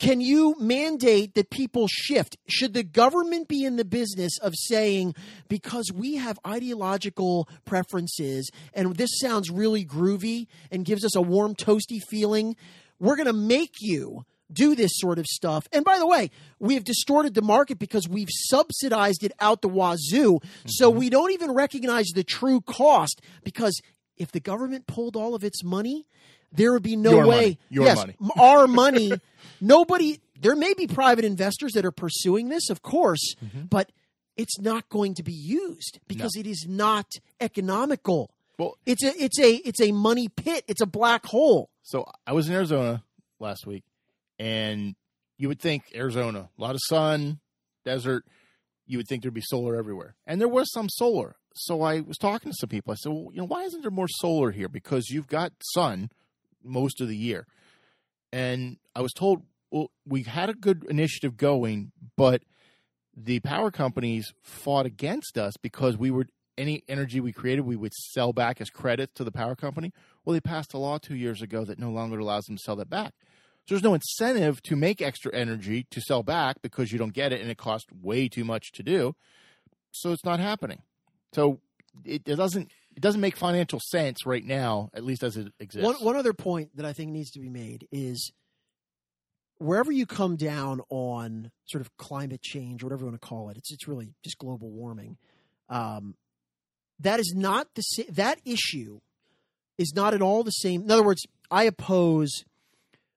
can 0.00 0.22
you 0.22 0.56
mandate 0.58 1.34
that 1.34 1.50
people 1.50 1.86
shift? 1.86 2.38
Should 2.48 2.72
the 2.72 2.82
government 2.82 3.48
be 3.48 3.64
in 3.64 3.76
the 3.76 3.84
business 3.84 4.38
of 4.38 4.54
saying, 4.56 5.14
because 5.46 5.92
we 5.94 6.16
have 6.16 6.38
ideological 6.46 7.48
preferences 7.66 8.50
and 8.72 8.96
this 8.96 9.10
sounds 9.20 9.50
really 9.50 9.84
groovy 9.84 10.46
and 10.70 10.86
gives 10.86 11.04
us 11.04 11.14
a 11.14 11.20
warm, 11.20 11.54
toasty 11.54 12.00
feeling, 12.08 12.56
we're 12.98 13.16
going 13.16 13.26
to 13.26 13.34
make 13.34 13.74
you 13.80 14.24
do 14.50 14.74
this 14.74 14.90
sort 14.94 15.18
of 15.18 15.26
stuff. 15.26 15.68
And 15.70 15.84
by 15.84 15.98
the 15.98 16.06
way, 16.06 16.30
we 16.58 16.74
have 16.74 16.84
distorted 16.84 17.34
the 17.34 17.42
market 17.42 17.78
because 17.78 18.08
we've 18.08 18.30
subsidized 18.30 19.22
it 19.22 19.32
out 19.38 19.60
the 19.60 19.68
wazoo. 19.68 20.40
So 20.66 20.90
mm-hmm. 20.90 20.98
we 20.98 21.10
don't 21.10 21.32
even 21.32 21.52
recognize 21.52 22.06
the 22.14 22.24
true 22.24 22.62
cost 22.62 23.20
because 23.44 23.78
if 24.16 24.32
the 24.32 24.40
government 24.40 24.86
pulled 24.86 25.14
all 25.14 25.34
of 25.34 25.44
its 25.44 25.62
money, 25.62 26.06
there 26.52 26.72
would 26.72 26.82
be 26.82 26.96
no 26.96 27.12
Your 27.12 27.26
way. 27.26 27.36
money. 27.36 27.58
Your 27.68 27.84
yes, 27.84 27.96
money. 27.98 28.16
our 28.38 28.66
money. 28.66 29.12
Nobody. 29.60 30.20
There 30.40 30.56
may 30.56 30.72
be 30.74 30.86
private 30.86 31.24
investors 31.24 31.72
that 31.72 31.84
are 31.84 31.90
pursuing 31.92 32.48
this, 32.48 32.70
of 32.70 32.82
course, 32.82 33.34
Mm-hmm. 33.44 33.62
but 33.66 33.92
it's 34.36 34.58
not 34.58 34.88
going 34.88 35.14
to 35.16 35.22
be 35.22 35.34
used 35.34 35.98
because 36.08 36.34
it 36.36 36.46
is 36.46 36.64
not 36.68 37.06
economical. 37.40 38.30
Well- 38.58 38.76
it's 38.86 39.02
a 39.04 39.12
it's 39.22 39.38
a 39.38 39.54
it's 39.56 39.80
a 39.80 39.92
money 39.92 40.28
pit. 40.28 40.64
It's 40.68 40.80
a 40.80 40.86
black 40.86 41.26
hole. 41.26 41.70
So 41.82 42.06
I 42.26 42.32
was 42.32 42.48
in 42.48 42.54
Arizona 42.54 43.02
last 43.38 43.66
week, 43.66 43.84
and 44.38 44.94
you 45.38 45.48
would 45.48 45.60
think 45.60 45.84
Arizona, 45.94 46.48
a 46.56 46.60
lot 46.62 46.74
of 46.74 46.80
sun, 46.86 47.40
desert. 47.84 48.24
You 48.86 48.98
would 48.98 49.06
think 49.08 49.22
there'd 49.22 49.34
be 49.34 49.40
solar 49.42 49.76
everywhere, 49.76 50.14
and 50.26 50.40
there 50.40 50.48
was 50.48 50.70
some 50.72 50.88
solar. 50.88 51.36
So 51.54 51.82
I 51.82 52.00
was 52.00 52.16
talking 52.16 52.50
to 52.52 52.56
some 52.58 52.68
people. 52.68 52.92
I 52.92 52.96
said, 52.96 53.12
"Well, 53.12 53.28
you 53.32 53.38
know, 53.40 53.46
why 53.46 53.64
isn't 53.64 53.82
there 53.82 53.90
more 53.90 54.08
solar 54.08 54.50
here? 54.52 54.68
Because 54.68 55.10
you've 55.10 55.26
got 55.28 55.52
sun 55.74 56.10
most 56.62 57.00
of 57.00 57.08
the 57.08 57.16
year." 57.16 57.46
And 58.32 58.76
I 58.94 59.00
was 59.00 59.12
told, 59.12 59.42
"Well, 59.70 59.90
we've 60.06 60.26
had 60.26 60.50
a 60.50 60.54
good 60.54 60.84
initiative 60.88 61.36
going, 61.36 61.92
but 62.16 62.42
the 63.16 63.40
power 63.40 63.70
companies 63.70 64.32
fought 64.42 64.86
against 64.86 65.36
us 65.36 65.54
because 65.60 65.96
we 65.96 66.10
were 66.10 66.26
any 66.58 66.84
energy 66.88 67.20
we 67.20 67.32
created, 67.32 67.62
we 67.62 67.76
would 67.76 67.94
sell 67.94 68.32
back 68.32 68.60
as 68.60 68.68
credits 68.70 69.14
to 69.14 69.24
the 69.24 69.32
power 69.32 69.56
company. 69.56 69.92
Well, 70.24 70.34
they 70.34 70.40
passed 70.40 70.74
a 70.74 70.78
law 70.78 70.98
two 70.98 71.16
years 71.16 71.40
ago 71.40 71.64
that 71.64 71.78
no 71.78 71.90
longer 71.90 72.18
allows 72.18 72.44
them 72.44 72.56
to 72.56 72.62
sell 72.62 72.76
that 72.76 72.90
back. 72.90 73.14
So 73.66 73.74
there's 73.74 73.82
no 73.82 73.94
incentive 73.94 74.62
to 74.64 74.76
make 74.76 75.00
extra 75.00 75.34
energy 75.34 75.86
to 75.90 76.00
sell 76.00 76.22
back 76.22 76.60
because 76.62 76.92
you 76.92 76.98
don't 76.98 77.14
get 77.14 77.32
it 77.32 77.40
and 77.40 77.50
it 77.50 77.56
costs 77.56 77.88
way 77.92 78.28
too 78.28 78.44
much 78.44 78.72
to 78.72 78.82
do. 78.82 79.14
So 79.92 80.12
it's 80.12 80.24
not 80.24 80.40
happening. 80.40 80.82
So 81.34 81.60
it, 82.04 82.22
it 82.26 82.36
doesn't 82.36 82.70
it 82.96 83.00
doesn't 83.00 83.20
make 83.20 83.36
financial 83.36 83.80
sense 83.90 84.26
right 84.26 84.44
now, 84.44 84.90
at 84.92 85.04
least 85.04 85.22
as 85.22 85.36
it 85.36 85.52
exists. 85.60 85.86
One 85.86 85.96
one 86.04 86.16
other 86.16 86.32
point 86.32 86.76
that 86.76 86.84
I 86.84 86.92
think 86.92 87.10
needs 87.10 87.30
to 87.32 87.40
be 87.40 87.48
made 87.48 87.86
is 87.92 88.32
wherever 89.60 89.92
you 89.92 90.06
come 90.06 90.36
down 90.36 90.80
on 90.88 91.50
sort 91.66 91.82
of 91.82 91.96
climate 91.96 92.42
change, 92.42 92.82
or 92.82 92.86
whatever 92.86 93.02
you 93.02 93.10
want 93.10 93.20
to 93.20 93.26
call 93.26 93.50
it, 93.50 93.56
it's 93.56 93.72
it's 93.72 93.86
really 93.86 94.14
just 94.24 94.38
global 94.38 94.70
warming. 94.70 95.16
Um, 95.68 96.16
that 96.98 97.20
is 97.20 97.32
not 97.36 97.68
the 97.74 97.82
sa- 97.82 98.10
that 98.10 98.40
issue 98.44 99.00
is 99.78 99.92
not 99.94 100.14
at 100.14 100.22
all 100.22 100.42
the 100.42 100.50
same. 100.50 100.82
In 100.82 100.90
other 100.90 101.04
words, 101.04 101.22
I 101.50 101.64
oppose 101.64 102.30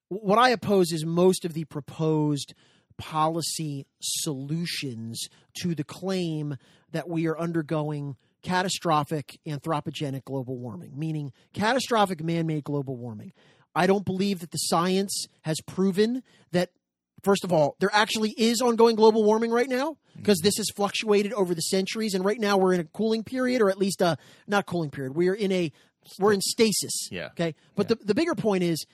what 0.10 0.38
I 0.38 0.50
oppose 0.50 0.92
is 0.92 1.06
most 1.06 1.46
of 1.46 1.54
the 1.54 1.66
proposed 1.66 2.54
policy 2.98 3.88
solutions 4.00 5.28
to 5.62 5.74
the 5.74 5.84
claim 5.84 6.58
that 6.92 7.10
we 7.10 7.28
are 7.28 7.38
undergoing 7.40 8.16
catastrophic 8.44 9.40
anthropogenic 9.48 10.26
global 10.26 10.58
warming, 10.58 10.92
meaning 10.98 11.32
catastrophic 11.54 12.24
man 12.24 12.46
made 12.46 12.64
global 12.64 12.96
warming. 12.96 13.32
I 13.76 13.88
don't 13.88 14.06
believe 14.06 14.40
that 14.40 14.52
the 14.52 14.58
science 14.58 15.28
has 15.42 15.60
proven 15.62 16.24
that, 16.52 16.72
first 17.24 17.44
of 17.44 17.52
all, 17.52 17.76
there 17.80 17.90
actually 17.94 18.32
is 18.38 18.62
ongoing 18.62 18.96
global 18.96 19.24
warming 19.24 19.52
right 19.52 19.70
now 19.70 19.98
because 20.16 20.40
this 20.40 20.58
has 20.58 20.70
fluctuated 20.76 21.34
over 21.34 21.56
the 21.56 21.62
centuries. 21.62 22.14
And 22.14 22.24
right 22.24 22.40
now 22.40 22.58
we're 22.58 22.74
in 22.74 22.80
a 22.80 22.86
cooling 22.86 23.24
period, 23.24 23.62
or 23.62 23.70
at 23.70 23.78
least 23.78 24.02
a 24.02 24.18
not 24.48 24.66
cooling 24.66 24.92
period. 24.92 25.16
We 25.16 25.30
are 25.30 25.34
in 25.34 25.52
a 25.52 25.72
we're 26.20 26.34
in 26.34 26.42
stasis. 26.42 27.10
Yeah. 27.12 27.28
Okay. 27.28 27.56
But 27.76 27.88
the, 27.88 27.96
the 27.96 28.14
bigger 28.14 28.36
point 28.36 28.64
is 28.64 28.86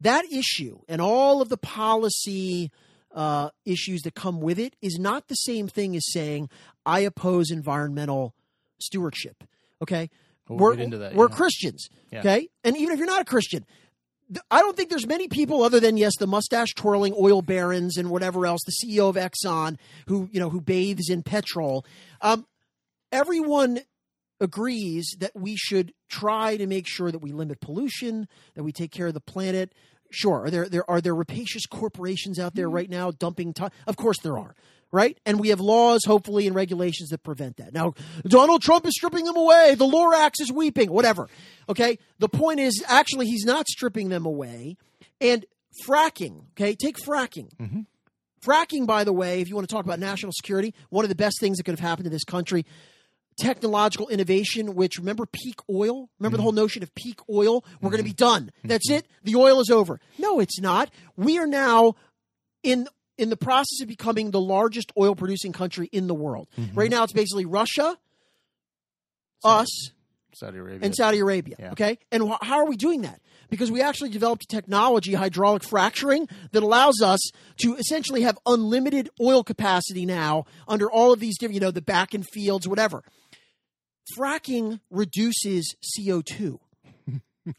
that 0.00 0.24
issue 0.32 0.78
and 0.88 1.00
all 1.00 1.42
of 1.42 1.48
the 1.48 1.56
policy 1.56 2.70
uh, 3.14 3.50
issues 3.64 4.02
that 4.02 4.14
come 4.14 4.40
with 4.40 4.58
it 4.58 4.76
is 4.80 4.98
not 4.98 5.28
the 5.28 5.34
same 5.34 5.68
thing 5.68 5.96
as 5.96 6.04
saying 6.12 6.48
I 6.86 7.00
oppose 7.00 7.50
environmental 7.50 8.34
stewardship. 8.80 9.44
Okay, 9.82 10.10
We'll 10.48 10.58
we're 10.58 10.74
into 10.74 10.98
that, 10.98 11.14
we're 11.14 11.28
yeah. 11.28 11.36
Christians. 11.36 11.88
Yeah. 12.12 12.20
Okay, 12.20 12.48
and 12.64 12.76
even 12.76 12.92
if 12.92 12.98
you're 12.98 13.06
not 13.06 13.22
a 13.22 13.24
Christian, 13.24 13.64
I 14.50 14.60
don't 14.60 14.76
think 14.76 14.90
there's 14.90 15.06
many 15.06 15.28
people 15.28 15.62
other 15.62 15.80
than 15.80 15.96
yes, 15.96 16.12
the 16.18 16.26
mustache 16.26 16.74
twirling 16.74 17.14
oil 17.18 17.42
barons 17.42 17.96
and 17.96 18.10
whatever 18.10 18.46
else, 18.46 18.60
the 18.64 18.72
CEO 18.72 19.08
of 19.08 19.16
Exxon 19.16 19.78
who 20.06 20.28
you 20.32 20.40
know 20.40 20.50
who 20.50 20.60
bathes 20.60 21.08
in 21.08 21.22
petrol. 21.22 21.84
Um, 22.20 22.46
everyone 23.10 23.80
agrees 24.40 25.16
that 25.18 25.32
we 25.34 25.56
should 25.56 25.92
try 26.08 26.56
to 26.56 26.66
make 26.66 26.86
sure 26.86 27.10
that 27.10 27.18
we 27.18 27.32
limit 27.32 27.60
pollution, 27.60 28.28
that 28.54 28.62
we 28.62 28.72
take 28.72 28.92
care 28.92 29.08
of 29.08 29.14
the 29.14 29.20
planet. 29.20 29.72
Sure, 30.10 30.44
are 30.44 30.50
there 30.50 30.68
there 30.68 30.88
are 30.88 31.00
there 31.00 31.14
rapacious 31.14 31.66
corporations 31.66 32.38
out 32.38 32.54
there 32.54 32.68
right 32.68 32.90
now 32.90 33.10
dumping? 33.10 33.52
T- 33.52 33.64
of 33.86 33.96
course 33.96 34.18
there 34.20 34.38
are, 34.38 34.54
right? 34.92 35.18
And 35.24 35.40
we 35.40 35.48
have 35.48 35.60
laws, 35.60 36.00
hopefully, 36.06 36.46
and 36.46 36.54
regulations 36.54 37.10
that 37.10 37.22
prevent 37.22 37.58
that. 37.58 37.72
Now, 37.72 37.94
Donald 38.24 38.62
Trump 38.62 38.86
is 38.86 38.94
stripping 38.94 39.24
them 39.24 39.36
away. 39.36 39.74
The 39.76 39.86
Lorax 39.86 40.40
is 40.40 40.52
weeping. 40.52 40.90
Whatever. 40.90 41.28
Okay. 41.68 41.98
The 42.18 42.28
point 42.28 42.60
is, 42.60 42.84
actually, 42.86 43.26
he's 43.26 43.44
not 43.44 43.68
stripping 43.68 44.08
them 44.08 44.26
away. 44.26 44.76
And 45.20 45.44
fracking. 45.86 46.44
Okay, 46.52 46.74
take 46.74 46.96
fracking. 46.96 47.54
Mm-hmm. 47.56 47.80
Fracking, 48.44 48.86
by 48.86 49.04
the 49.04 49.12
way, 49.12 49.40
if 49.40 49.48
you 49.48 49.54
want 49.54 49.68
to 49.68 49.74
talk 49.74 49.84
about 49.84 49.98
national 49.98 50.32
security, 50.32 50.74
one 50.88 51.04
of 51.04 51.10
the 51.10 51.14
best 51.14 51.38
things 51.40 51.58
that 51.58 51.64
could 51.64 51.78
have 51.78 51.80
happened 51.80 52.04
to 52.04 52.10
this 52.10 52.24
country 52.24 52.64
technological 53.38 54.08
innovation, 54.08 54.74
which 54.74 54.98
remember 54.98 55.26
peak 55.26 55.60
oil? 55.70 56.10
Remember 56.18 56.36
the 56.36 56.40
mm-hmm. 56.40 56.42
whole 56.42 56.52
notion 56.52 56.82
of 56.82 56.94
peak 56.94 57.20
oil? 57.30 57.64
We're 57.80 57.90
going 57.90 58.02
to 58.02 58.08
mm-hmm. 58.08 58.10
be 58.10 58.12
done. 58.12 58.52
That's 58.64 58.90
it. 58.90 59.06
The 59.24 59.36
oil 59.36 59.60
is 59.60 59.70
over. 59.70 60.00
No, 60.18 60.40
it's 60.40 60.60
not. 60.60 60.90
We 61.16 61.38
are 61.38 61.46
now 61.46 61.94
in 62.62 62.86
in 63.20 63.30
the 63.30 63.36
process 63.36 63.80
of 63.82 63.88
becoming 63.88 64.30
the 64.30 64.40
largest 64.40 64.90
oil 64.98 65.14
producing 65.14 65.52
country 65.52 65.88
in 65.92 66.06
the 66.06 66.14
world. 66.14 66.48
Mm-hmm. 66.58 66.78
Right 66.78 66.90
now, 66.90 67.04
it's 67.04 67.12
basically 67.12 67.44
Russia, 67.44 67.96
us, 69.44 69.90
Saudi 70.34 70.58
Arabia. 70.58 70.80
and 70.82 70.96
Saudi 70.96 71.18
Arabia. 71.18 71.56
Yeah. 71.58 71.72
Okay, 71.72 71.98
and 72.10 72.28
wh- 72.28 72.42
how 72.42 72.56
are 72.56 72.66
we 72.66 72.76
doing 72.76 73.02
that? 73.02 73.20
Because 73.50 73.70
we 73.70 73.82
actually 73.82 74.10
developed 74.10 74.44
a 74.44 74.46
technology, 74.46 75.14
hydraulic 75.14 75.64
fracturing, 75.64 76.28
that 76.52 76.62
allows 76.62 77.02
us 77.02 77.20
to 77.58 77.74
essentially 77.76 78.22
have 78.22 78.38
unlimited 78.46 79.10
oil 79.20 79.42
capacity 79.44 80.06
now 80.06 80.44
under 80.66 80.90
all 80.90 81.12
of 81.12 81.20
these 81.20 81.36
different, 81.36 81.54
you 81.54 81.60
know, 81.60 81.70
the 81.70 81.82
Bakken 81.82 82.24
fields, 82.32 82.66
whatever. 82.66 83.02
Fracking 84.16 84.80
reduces 84.90 85.74
CO 85.96 86.22
two. 86.22 86.60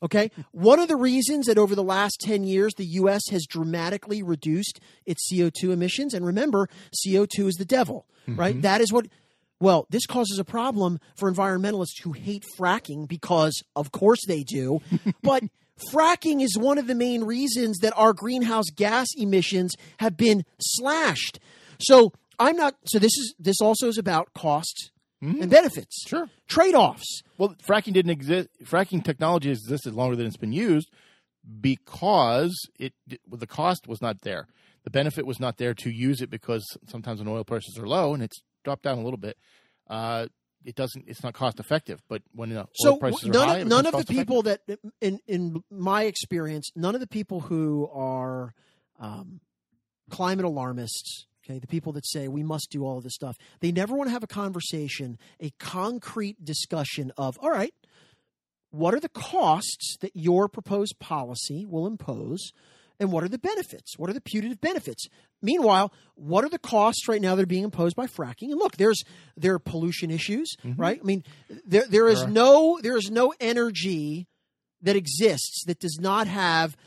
Okay. 0.04 0.32
One 0.52 0.80
of 0.80 0.88
the 0.88 0.96
reasons 0.96 1.48
that 1.48 1.58
over 1.58 1.76
the 1.76 1.84
last 1.84 2.20
10 2.22 2.44
years, 2.44 2.74
the 2.76 2.86
U.S. 2.86 3.22
has 3.32 3.46
dramatically 3.46 4.24
reduced 4.24 4.80
its 5.06 5.32
CO2 5.32 5.72
emissions, 5.72 6.14
and 6.14 6.26
remember, 6.26 6.70
CO2 7.06 7.48
is 7.48 7.56
the 7.56 7.66
devil, 7.66 8.06
mm-hmm. 8.28 8.40
right? 8.40 8.62
That 8.62 8.82
is 8.82 8.92
what, 8.92 9.08
well, 9.60 9.88
this 9.90 10.06
causes 10.06 10.40
a 10.40 10.44
problem 10.44 11.00
for 11.16 11.32
environmentalists 11.32 12.02
who 12.04 12.14
hate 12.14 12.46
fracking 12.58 13.08
because, 13.08 13.62
of 13.76 13.92
course, 13.92 14.20
they 14.28 14.44
do. 14.44 14.82
but 15.24 15.44
fracking 15.92 16.42
is 16.42 16.58
one 16.58 16.78
of 16.78 16.88
the 16.88 16.96
main 16.96 17.24
reasons 17.24 17.80
that 17.80 17.94
our 17.96 18.14
greenhouse 18.14 18.70
gas 18.76 19.08
emissions 19.18 19.76
have 20.00 20.18
been 20.18 20.46
slashed. 20.60 21.40
So 21.80 22.14
I'm 22.40 22.56
not, 22.56 22.76
so 22.86 23.00
this 23.00 23.18
is, 23.18 23.36
this 23.40 23.62
also 23.62 23.88
is 23.88 23.98
about 23.98 24.34
costs 25.22 25.42
and 25.42 25.52
benefits. 25.52 26.04
Sure. 26.08 26.30
Trade 26.48 26.76
offs. 26.76 27.22
Well, 27.38 27.56
fracking 27.66 27.94
didn't 27.94 28.12
exist. 28.12 28.50
Fracking 28.64 29.04
technology 29.04 29.50
has 29.50 29.60
existed 29.60 29.94
longer 29.94 30.16
than 30.16 30.26
it's 30.26 30.38
been 30.38 30.54
used 30.54 30.90
because 31.60 32.56
it 32.80 32.94
well, 33.28 33.38
the 33.38 33.48
cost 33.48 33.88
was 33.88 34.02
not 34.02 34.22
there. 34.22 34.48
The 34.84 34.90
benefit 34.90 35.26
was 35.26 35.40
not 35.40 35.58
there 35.58 35.74
to 35.76 35.90
use 35.90 36.22
it 36.22 36.30
because 36.30 36.66
sometimes 36.88 37.20
when 37.20 37.28
oil 37.28 37.44
prices 37.44 37.78
are 37.78 37.88
low 37.88 38.14
and 38.14 38.24
it's 38.24 38.42
dropped 38.64 38.84
down 38.84 38.98
a 38.98 39.04
little 39.04 39.18
bit, 39.18 39.38
uh, 39.88 40.28
it 40.66 40.76
doesn't. 40.76 41.06
It's 41.08 41.24
not 41.24 41.34
cost 41.34 41.60
effective. 41.60 42.02
But 42.08 42.24
when 42.34 42.50
the 42.50 42.60
oil 42.60 42.70
So 42.74 42.98
prices 42.98 43.26
none, 43.26 43.36
are 43.36 43.46
high, 43.46 43.56
of, 43.58 43.62
it 43.62 43.68
none 43.68 43.86
of 43.86 43.94
the 43.94 44.06
people 44.06 44.44
that, 44.44 44.62
in 45.00 45.20
in 45.28 45.64
my 45.70 46.04
experience, 46.04 46.72
none 46.76 46.96
of 46.96 47.02
the 47.02 47.08
people 47.08 47.42
who 47.42 47.90
are 47.94 48.54
um, 49.00 49.42
climate 50.10 50.46
alarmists, 50.46 51.26
okay, 51.44 51.60
the 51.60 51.68
people 51.68 51.94
that 51.94 52.06
say 52.06 52.28
we 52.28 52.44
must 52.44 52.70
do 52.72 52.86
all 52.86 52.98
of 52.98 53.04
this 53.04 53.16
stuff, 53.16 53.38
they 53.60 53.72
never 53.72 53.96
want 53.96 54.08
to 54.08 54.14
have 54.14 54.24
a 54.24 54.28
conversation, 54.28 55.18
a 55.40 55.52
concrete 55.60 56.44
discussion 56.44 57.12
of, 57.18 57.38
all 57.42 57.52
right, 57.52 57.74
what 58.72 58.94
are 58.94 59.00
the 59.00 59.10
costs 59.10 59.98
that 60.02 60.16
your 60.16 60.48
proposed 60.48 61.00
policy 61.00 61.66
will 61.66 61.86
impose? 61.86 62.52
And 63.00 63.12
what 63.12 63.24
are 63.24 63.30
the 63.30 63.40
benefits? 63.40 63.98
What 63.98 64.12
are 64.12 64.14
the 64.14 64.22
putative 64.22 64.62
benefits? 64.62 65.08
Meanwhile, 65.42 65.92
what 66.14 66.44
are 66.44 66.50
the 66.50 66.60
costs 66.60 67.08
right 67.08 67.20
now 67.20 67.34
that 67.34 67.42
are 67.42 67.48
being 67.48 67.64
imposed 67.64 67.96
by 67.96 68.06
fracking? 68.06 68.52
And 68.52 68.60
look, 68.60 68.78
there's 68.78 69.04
there 69.36 69.56
are 69.56 69.60
pollution 69.60 70.12
issues, 70.12 70.56
mm-hmm. 70.64 70.80
right? 70.80 71.00
I 71.02 71.04
mean, 71.04 71.24
there 71.66 71.86
there 71.90 72.08
is 72.08 72.28
no 72.28 72.80
there 72.80 72.98
is 72.98 73.10
no 73.10 73.34
energy 73.40 74.28
that 74.84 74.96
exists 74.96 75.64
that 75.66 75.80
does 75.80 75.98
not 76.00 76.28
have 76.28 76.78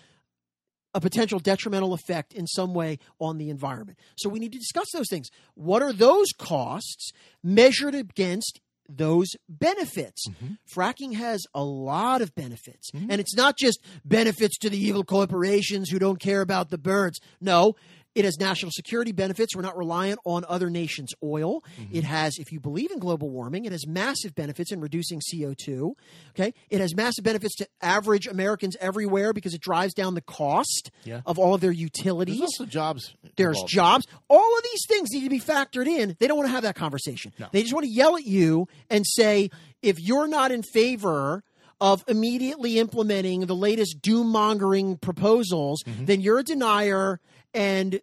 a 0.94 1.00
potential 1.00 1.38
detrimental 1.40 1.92
effect 1.92 2.32
in 2.32 2.46
some 2.46 2.72
way 2.72 2.98
on 3.18 3.36
the 3.36 3.50
environment. 3.50 3.98
So 4.16 4.28
we 4.28 4.38
need 4.38 4.52
to 4.52 4.58
discuss 4.58 4.86
those 4.94 5.08
things. 5.10 5.28
What 5.54 5.82
are 5.82 5.92
those 5.92 6.28
costs 6.38 7.10
measured 7.42 7.94
against 7.94 8.60
those 8.88 9.28
benefits? 9.48 10.26
Mm-hmm. 10.28 10.54
Fracking 10.74 11.14
has 11.14 11.42
a 11.54 11.64
lot 11.64 12.22
of 12.22 12.34
benefits. 12.34 12.90
Mm-hmm. 12.92 13.10
And 13.10 13.20
it's 13.20 13.34
not 13.34 13.58
just 13.58 13.80
benefits 14.04 14.56
to 14.58 14.70
the 14.70 14.78
evil 14.78 15.04
corporations 15.04 15.90
who 15.90 15.98
don't 15.98 16.20
care 16.20 16.40
about 16.40 16.70
the 16.70 16.78
birds. 16.78 17.18
No, 17.40 17.74
it 18.14 18.24
has 18.24 18.38
national 18.38 18.70
security 18.72 19.12
benefits. 19.12 19.56
We're 19.56 19.62
not 19.62 19.76
reliant 19.76 20.20
on 20.24 20.44
other 20.48 20.70
nations' 20.70 21.12
oil. 21.22 21.64
It 21.92 22.04
has, 22.04 22.38
if 22.38 22.52
you 22.52 22.60
believe 22.60 22.90
in 22.90 22.98
global 22.98 23.28
warming, 23.30 23.64
it 23.64 23.72
has 23.72 23.86
massive 23.86 24.34
benefits 24.34 24.70
in 24.72 24.80
reducing 24.80 25.20
CO2. 25.20 25.92
Okay. 26.30 26.54
It 26.70 26.80
has 26.80 26.94
massive 26.94 27.24
benefits 27.24 27.54
to 27.56 27.66
average 27.82 28.26
Americans 28.26 28.76
everywhere 28.80 29.32
because 29.32 29.54
it 29.54 29.60
drives 29.60 29.94
down 29.94 30.14
the 30.14 30.20
cost 30.20 30.90
Yeah. 31.04 31.22
of 31.26 31.38
all 31.38 31.54
of 31.54 31.60
their 31.60 31.72
utilities. 31.72 32.38
There's 32.38 32.50
also 32.60 32.66
jobs. 32.66 33.14
There's 33.36 33.56
involved. 33.56 33.72
jobs. 33.72 34.06
All 34.28 34.56
of 34.58 34.62
these 34.62 34.82
things 34.88 35.10
need 35.12 35.24
to 35.24 35.30
be 35.30 35.40
factored 35.40 35.86
in. 35.86 36.16
They 36.20 36.26
don't 36.26 36.36
want 36.36 36.48
to 36.48 36.52
have 36.52 36.62
that 36.62 36.76
conversation. 36.76 37.32
No. 37.38 37.48
They 37.52 37.62
just 37.62 37.74
want 37.74 37.84
to 37.84 37.90
yell 37.92 38.16
at 38.16 38.24
you 38.24 38.68
and 38.90 39.04
say, 39.06 39.50
if 39.82 39.98
you're 40.00 40.28
not 40.28 40.52
in 40.52 40.62
favor 40.62 41.42
of 41.80 42.04
immediately 42.06 42.78
implementing 42.78 43.40
the 43.46 43.54
latest 43.56 44.00
doom 44.00 44.28
mongering 44.28 44.96
proposals, 44.96 45.82
Mm-hmm. 45.84 46.04
then 46.06 46.20
you're 46.20 46.38
a 46.38 46.44
denier 46.44 47.20
and 47.54 48.00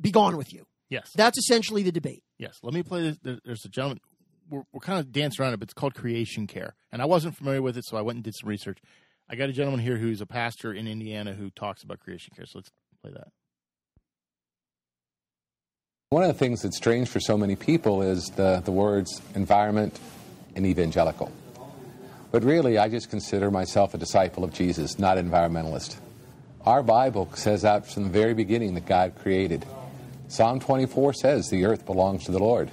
be 0.00 0.10
gone 0.10 0.36
with 0.36 0.52
you. 0.52 0.64
Yes. 0.90 1.10
That's 1.16 1.38
essentially 1.38 1.82
the 1.82 1.92
debate. 1.92 2.22
Yes. 2.38 2.58
Let 2.62 2.74
me 2.74 2.82
play 2.82 3.02
this. 3.02 3.18
There- 3.22 3.40
There's 3.44 3.64
a 3.64 3.68
gentleman. 3.68 4.00
We're, 4.50 4.62
we're 4.72 4.80
kind 4.80 5.00
of 5.00 5.10
dancing 5.10 5.42
around 5.42 5.54
it, 5.54 5.56
but 5.60 5.64
it's 5.64 5.74
called 5.74 5.94
Creation 5.94 6.46
Care. 6.46 6.74
And 6.92 7.00
I 7.00 7.06
wasn't 7.06 7.34
familiar 7.36 7.62
with 7.62 7.78
it, 7.78 7.84
so 7.86 7.96
I 7.96 8.02
went 8.02 8.16
and 8.16 8.24
did 8.24 8.34
some 8.36 8.48
research. 8.48 8.78
I 9.28 9.36
got 9.36 9.48
a 9.48 9.52
gentleman 9.52 9.80
here 9.80 9.96
who's 9.96 10.20
a 10.20 10.26
pastor 10.26 10.72
in 10.74 10.86
Indiana 10.86 11.32
who 11.32 11.48
talks 11.50 11.82
about 11.82 11.98
Creation 12.00 12.34
Care. 12.36 12.44
So 12.44 12.58
let's 12.58 12.70
play 13.02 13.12
that. 13.12 13.28
One 16.10 16.22
of 16.22 16.28
the 16.28 16.34
things 16.38 16.62
that's 16.62 16.76
strange 16.76 17.08
for 17.08 17.20
so 17.20 17.36
many 17.38 17.56
people 17.56 18.02
is 18.02 18.26
the, 18.36 18.60
the 18.64 18.70
words 18.70 19.20
environment 19.34 19.98
and 20.54 20.66
evangelical. 20.66 21.32
But 22.30 22.44
really, 22.44 22.78
I 22.78 22.88
just 22.88 23.10
consider 23.10 23.50
myself 23.50 23.94
a 23.94 23.98
disciple 23.98 24.44
of 24.44 24.52
Jesus, 24.52 24.98
not 24.98 25.16
environmentalist. 25.16 25.96
Our 26.66 26.82
Bible 26.82 27.28
says 27.34 27.62
out 27.62 27.86
from 27.86 28.04
the 28.04 28.08
very 28.08 28.32
beginning 28.32 28.72
that 28.74 28.86
God 28.86 29.16
created. 29.20 29.66
Psalm 30.28 30.60
24 30.60 31.12
says 31.12 31.50
the 31.50 31.66
earth 31.66 31.84
belongs 31.84 32.24
to 32.24 32.32
the 32.32 32.38
Lord. 32.38 32.70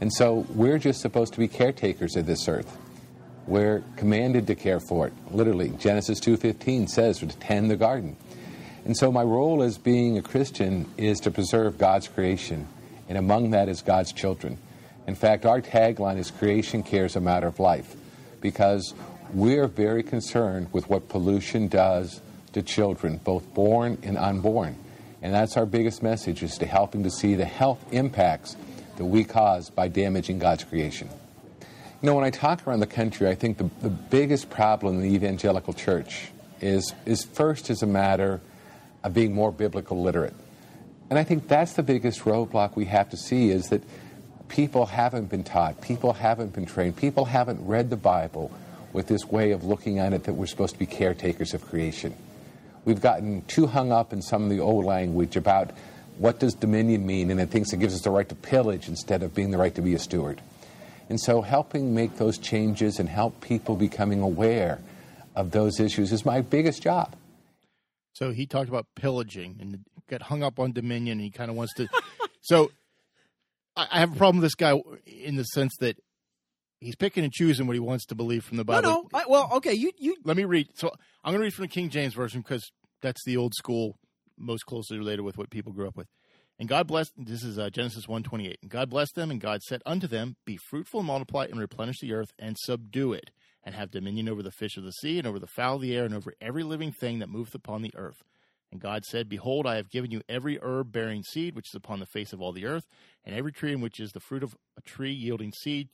And 0.00 0.12
so 0.12 0.44
we're 0.50 0.78
just 0.78 1.00
supposed 1.00 1.32
to 1.34 1.38
be 1.38 1.46
caretakers 1.46 2.16
of 2.16 2.26
this 2.26 2.48
earth. 2.48 2.76
We're 3.46 3.84
commanded 3.96 4.48
to 4.48 4.56
care 4.56 4.80
for 4.80 5.06
it. 5.06 5.12
Literally, 5.30 5.68
Genesis 5.78 6.18
2:15 6.18 6.88
says 6.88 7.18
to 7.18 7.28
tend 7.28 7.70
the 7.70 7.76
garden. 7.76 8.16
And 8.84 8.96
so 8.96 9.12
my 9.12 9.22
role 9.22 9.62
as 9.62 9.78
being 9.78 10.18
a 10.18 10.22
Christian 10.22 10.86
is 10.96 11.20
to 11.20 11.30
preserve 11.30 11.78
God's 11.78 12.08
creation, 12.08 12.66
and 13.08 13.16
among 13.16 13.50
that 13.50 13.68
is 13.68 13.80
God's 13.80 14.12
children. 14.12 14.58
In 15.06 15.14
fact, 15.14 15.46
our 15.46 15.60
tagline 15.60 16.18
is 16.18 16.32
creation 16.32 16.82
cares 16.82 17.14
a 17.14 17.20
matter 17.20 17.46
of 17.46 17.60
life 17.60 17.94
because 18.40 18.92
we're 19.32 19.68
very 19.68 20.02
concerned 20.02 20.68
with 20.72 20.90
what 20.90 21.08
pollution 21.08 21.68
does 21.68 22.20
to 22.54 22.62
children, 22.62 23.20
both 23.22 23.52
born 23.54 23.98
and 24.02 24.16
unborn. 24.16 24.76
And 25.22 25.32
that's 25.32 25.56
our 25.56 25.66
biggest 25.66 26.02
message 26.02 26.42
is 26.42 26.58
to 26.58 26.66
helping 26.66 27.02
to 27.04 27.10
see 27.10 27.34
the 27.34 27.44
health 27.44 27.84
impacts 27.92 28.56
that 28.96 29.04
we 29.04 29.24
cause 29.24 29.70
by 29.70 29.88
damaging 29.88 30.38
God's 30.38 30.64
creation. 30.64 31.08
You 32.02 32.10
know, 32.10 32.14
when 32.14 32.24
I 32.24 32.30
talk 32.30 32.66
around 32.66 32.80
the 32.80 32.86
country, 32.86 33.28
I 33.28 33.34
think 33.34 33.56
the, 33.56 33.70
the 33.80 33.88
biggest 33.88 34.50
problem 34.50 34.96
in 34.96 35.02
the 35.02 35.14
evangelical 35.14 35.72
church 35.72 36.28
is, 36.60 36.94
is 37.06 37.24
first 37.24 37.70
is 37.70 37.82
a 37.82 37.86
matter 37.86 38.40
of 39.02 39.14
being 39.14 39.32
more 39.34 39.50
biblical 39.50 40.02
literate. 40.02 40.34
And 41.10 41.18
I 41.18 41.24
think 41.24 41.48
that's 41.48 41.74
the 41.74 41.82
biggest 41.82 42.20
roadblock 42.20 42.76
we 42.76 42.86
have 42.86 43.10
to 43.10 43.16
see 43.16 43.50
is 43.50 43.68
that 43.68 43.82
people 44.48 44.86
haven't 44.86 45.30
been 45.30 45.44
taught, 45.44 45.80
people 45.80 46.12
haven't 46.12 46.52
been 46.52 46.66
trained, 46.66 46.96
people 46.96 47.24
haven't 47.24 47.66
read 47.66 47.90
the 47.90 47.96
Bible 47.96 48.50
with 48.92 49.06
this 49.08 49.24
way 49.24 49.52
of 49.52 49.64
looking 49.64 49.98
at 49.98 50.12
it 50.12 50.24
that 50.24 50.34
we're 50.34 50.46
supposed 50.46 50.74
to 50.74 50.78
be 50.78 50.86
caretakers 50.86 51.54
of 51.54 51.64
creation. 51.66 52.14
We've 52.84 53.00
gotten 53.00 53.42
too 53.42 53.66
hung 53.66 53.92
up 53.92 54.12
in 54.12 54.22
some 54.22 54.44
of 54.44 54.50
the 54.50 54.60
old 54.60 54.84
language 54.84 55.36
about 55.36 55.70
what 56.18 56.38
does 56.38 56.54
dominion 56.54 57.06
mean 57.06 57.30
and 57.30 57.40
it 57.40 57.50
thinks 57.50 57.72
it 57.72 57.78
gives 57.78 57.94
us 57.94 58.02
the 58.02 58.10
right 58.10 58.28
to 58.28 58.34
pillage 58.34 58.88
instead 58.88 59.22
of 59.22 59.34
being 59.34 59.50
the 59.50 59.58
right 59.58 59.74
to 59.74 59.82
be 59.82 59.94
a 59.94 59.98
steward. 59.98 60.40
And 61.08 61.20
so 61.20 61.42
helping 61.42 61.94
make 61.94 62.16
those 62.16 62.38
changes 62.38 62.98
and 62.98 63.08
help 63.08 63.40
people 63.40 63.76
becoming 63.76 64.20
aware 64.20 64.80
of 65.34 65.50
those 65.50 65.80
issues 65.80 66.12
is 66.12 66.24
my 66.24 66.40
biggest 66.40 66.82
job. 66.82 67.14
So 68.12 68.30
he 68.30 68.46
talked 68.46 68.68
about 68.68 68.86
pillaging 68.94 69.56
and 69.60 69.84
got 70.08 70.22
hung 70.22 70.42
up 70.42 70.58
on 70.58 70.72
Dominion. 70.72 71.18
And 71.18 71.20
he 71.20 71.30
kind 71.30 71.50
of 71.50 71.56
wants 71.56 71.74
to. 71.74 71.88
so 72.40 72.70
I, 73.76 74.00
have 74.00 74.14
a 74.14 74.16
problem 74.16 74.36
with 74.36 74.44
this 74.44 74.54
guy 74.54 74.80
in 75.06 75.36
the 75.36 75.42
sense 75.44 75.74
that 75.80 75.98
he's 76.84 76.96
picking 76.96 77.24
and 77.24 77.32
choosing 77.32 77.66
what 77.66 77.74
he 77.74 77.80
wants 77.80 78.06
to 78.06 78.14
believe 78.14 78.44
from 78.44 78.56
the 78.56 78.64
Bible. 78.64 78.88
no. 78.88 79.08
I, 79.12 79.24
well, 79.28 79.50
okay. 79.54 79.72
You, 79.72 79.90
you. 79.98 80.16
Let 80.24 80.36
me 80.36 80.44
read. 80.44 80.68
So 80.74 80.90
I'm 81.24 81.32
going 81.32 81.40
to 81.40 81.44
read 81.44 81.54
from 81.54 81.64
the 81.64 81.68
King 81.68 81.90
James 81.90 82.14
version 82.14 82.40
because 82.40 82.70
that's 83.02 83.24
the 83.24 83.36
old 83.36 83.54
school, 83.54 83.98
most 84.38 84.66
closely 84.66 84.98
related 84.98 85.22
with 85.22 85.38
what 85.38 85.50
people 85.50 85.72
grew 85.72 85.88
up 85.88 85.96
with. 85.96 86.08
And 86.58 86.68
God 86.68 86.86
blessed. 86.86 87.12
This 87.16 87.42
is 87.42 87.58
uh, 87.58 87.70
Genesis 87.70 88.06
one 88.06 88.22
twenty 88.22 88.48
eight. 88.48 88.58
And 88.62 88.70
God 88.70 88.90
blessed 88.90 89.14
them, 89.16 89.30
and 89.30 89.40
God 89.40 89.62
said 89.62 89.82
unto 89.84 90.06
them, 90.06 90.36
Be 90.44 90.56
fruitful, 90.56 91.00
and 91.00 91.06
multiply, 91.06 91.46
and 91.46 91.58
replenish 91.58 92.00
the 92.00 92.12
earth, 92.12 92.32
and 92.38 92.56
subdue 92.58 93.12
it, 93.12 93.30
and 93.64 93.74
have 93.74 93.90
dominion 93.90 94.28
over 94.28 94.42
the 94.42 94.52
fish 94.52 94.76
of 94.76 94.84
the 94.84 94.92
sea, 94.92 95.18
and 95.18 95.26
over 95.26 95.40
the 95.40 95.48
fowl 95.48 95.76
of 95.76 95.82
the 95.82 95.96
air, 95.96 96.04
and 96.04 96.14
over 96.14 96.32
every 96.40 96.62
living 96.62 96.92
thing 96.92 97.18
that 97.18 97.28
moveth 97.28 97.54
upon 97.54 97.82
the 97.82 97.94
earth. 97.96 98.22
And 98.70 98.80
God 98.80 99.04
said, 99.04 99.28
Behold, 99.28 99.66
I 99.66 99.76
have 99.76 99.90
given 99.90 100.10
you 100.10 100.20
every 100.28 100.58
herb 100.60 100.90
bearing 100.90 101.22
seed 101.22 101.54
which 101.54 101.70
is 101.70 101.76
upon 101.76 102.00
the 102.00 102.06
face 102.06 102.32
of 102.32 102.40
all 102.40 102.52
the 102.52 102.66
earth, 102.66 102.84
and 103.24 103.34
every 103.34 103.52
tree 103.52 103.72
in 103.72 103.80
which 103.80 103.98
is 104.00 104.12
the 104.12 104.20
fruit 104.20 104.42
of 104.42 104.56
a 104.76 104.80
tree 104.80 105.12
yielding 105.12 105.52
seed. 105.52 105.88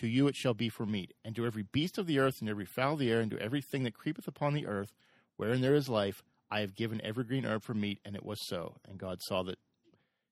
To 0.00 0.06
you 0.06 0.28
it 0.28 0.36
shall 0.36 0.54
be 0.54 0.68
for 0.68 0.86
meat. 0.86 1.14
And 1.24 1.34
to 1.36 1.46
every 1.46 1.62
beast 1.62 1.98
of 1.98 2.06
the 2.06 2.18
earth, 2.18 2.40
and 2.40 2.48
every 2.48 2.66
fowl 2.66 2.94
of 2.94 2.98
the 2.98 3.10
air, 3.10 3.20
and 3.20 3.30
to 3.30 3.40
everything 3.40 3.84
that 3.84 3.94
creepeth 3.94 4.28
upon 4.28 4.54
the 4.54 4.66
earth, 4.66 4.92
wherein 5.36 5.60
there 5.60 5.74
is 5.74 5.88
life, 5.88 6.22
I 6.50 6.60
have 6.60 6.74
given 6.74 7.00
every 7.02 7.24
green 7.24 7.44
herb 7.44 7.62
for 7.62 7.74
meat. 7.74 8.00
And 8.04 8.14
it 8.14 8.24
was 8.24 8.38
so. 8.46 8.76
And 8.88 8.98
God 8.98 9.18
saw 9.22 9.42
that 9.44 9.58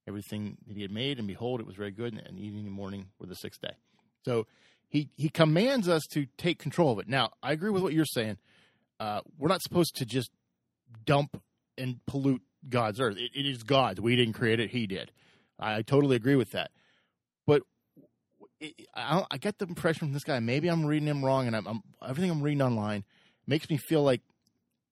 everything 0.07 0.59
that 0.67 0.77
he 0.77 0.83
had 0.83 0.91
made, 0.91 1.19
and 1.19 1.27
behold, 1.27 1.61
it 1.61 1.67
was 1.67 1.77
very 1.77 1.91
good, 1.91 2.13
and 2.13 2.39
evening 2.39 2.67
and 2.67 2.75
morning 2.75 3.07
were 3.19 3.27
the 3.27 3.35
sixth 3.35 3.61
day. 3.61 3.75
So 4.25 4.47
he, 4.89 5.11
he 5.17 5.29
commands 5.29 5.89
us 5.89 6.03
to 6.13 6.27
take 6.37 6.59
control 6.59 6.93
of 6.93 6.99
it. 6.99 7.09
Now, 7.09 7.31
I 7.43 7.53
agree 7.53 7.71
with 7.71 7.83
what 7.83 7.93
you're 7.93 8.05
saying. 8.05 8.39
Uh, 9.01 9.21
we're 9.39 9.49
not 9.49 9.63
supposed 9.63 9.97
to 9.97 10.07
just 10.07 10.31
dump 11.05 11.41
and 11.77 12.05
pollute 12.07 12.43
God's 12.69 13.01
earth. 13.01 13.17
It, 13.17 13.31
it 13.35 13.47
is 13.47 13.63
God's. 13.63 14.01
We 14.01 14.17
didn't 14.17 14.35
create 14.35 14.61
it; 14.61 14.71
He 14.71 14.87
did. 14.87 15.11
I, 15.59 15.77
I 15.77 15.83
totally 15.83 16.17
agree 16.17 16.37
with 16.37 16.53
that. 16.53 16.71
But 17.47 17.63
I, 18.95 19.25
I 19.31 19.39
get 19.39 19.59
the 19.59 19.67
impression 19.67 20.01
from 20.01 20.13
this 20.13 20.25
guy. 20.25 20.39
Maybe 20.41 20.69
I'm 20.69 20.87
reading 20.87 21.09
him 21.09 21.25
wrong, 21.25 21.47
and 21.47 21.57
I'm, 21.57 21.67
I'm 21.67 21.83
everything 22.07 22.31
I'm 22.31 22.43
reading 22.43 22.63
online 22.63 23.05
makes 23.47 23.69
me 23.69 23.77
feel 23.77 24.03
like 24.03 24.23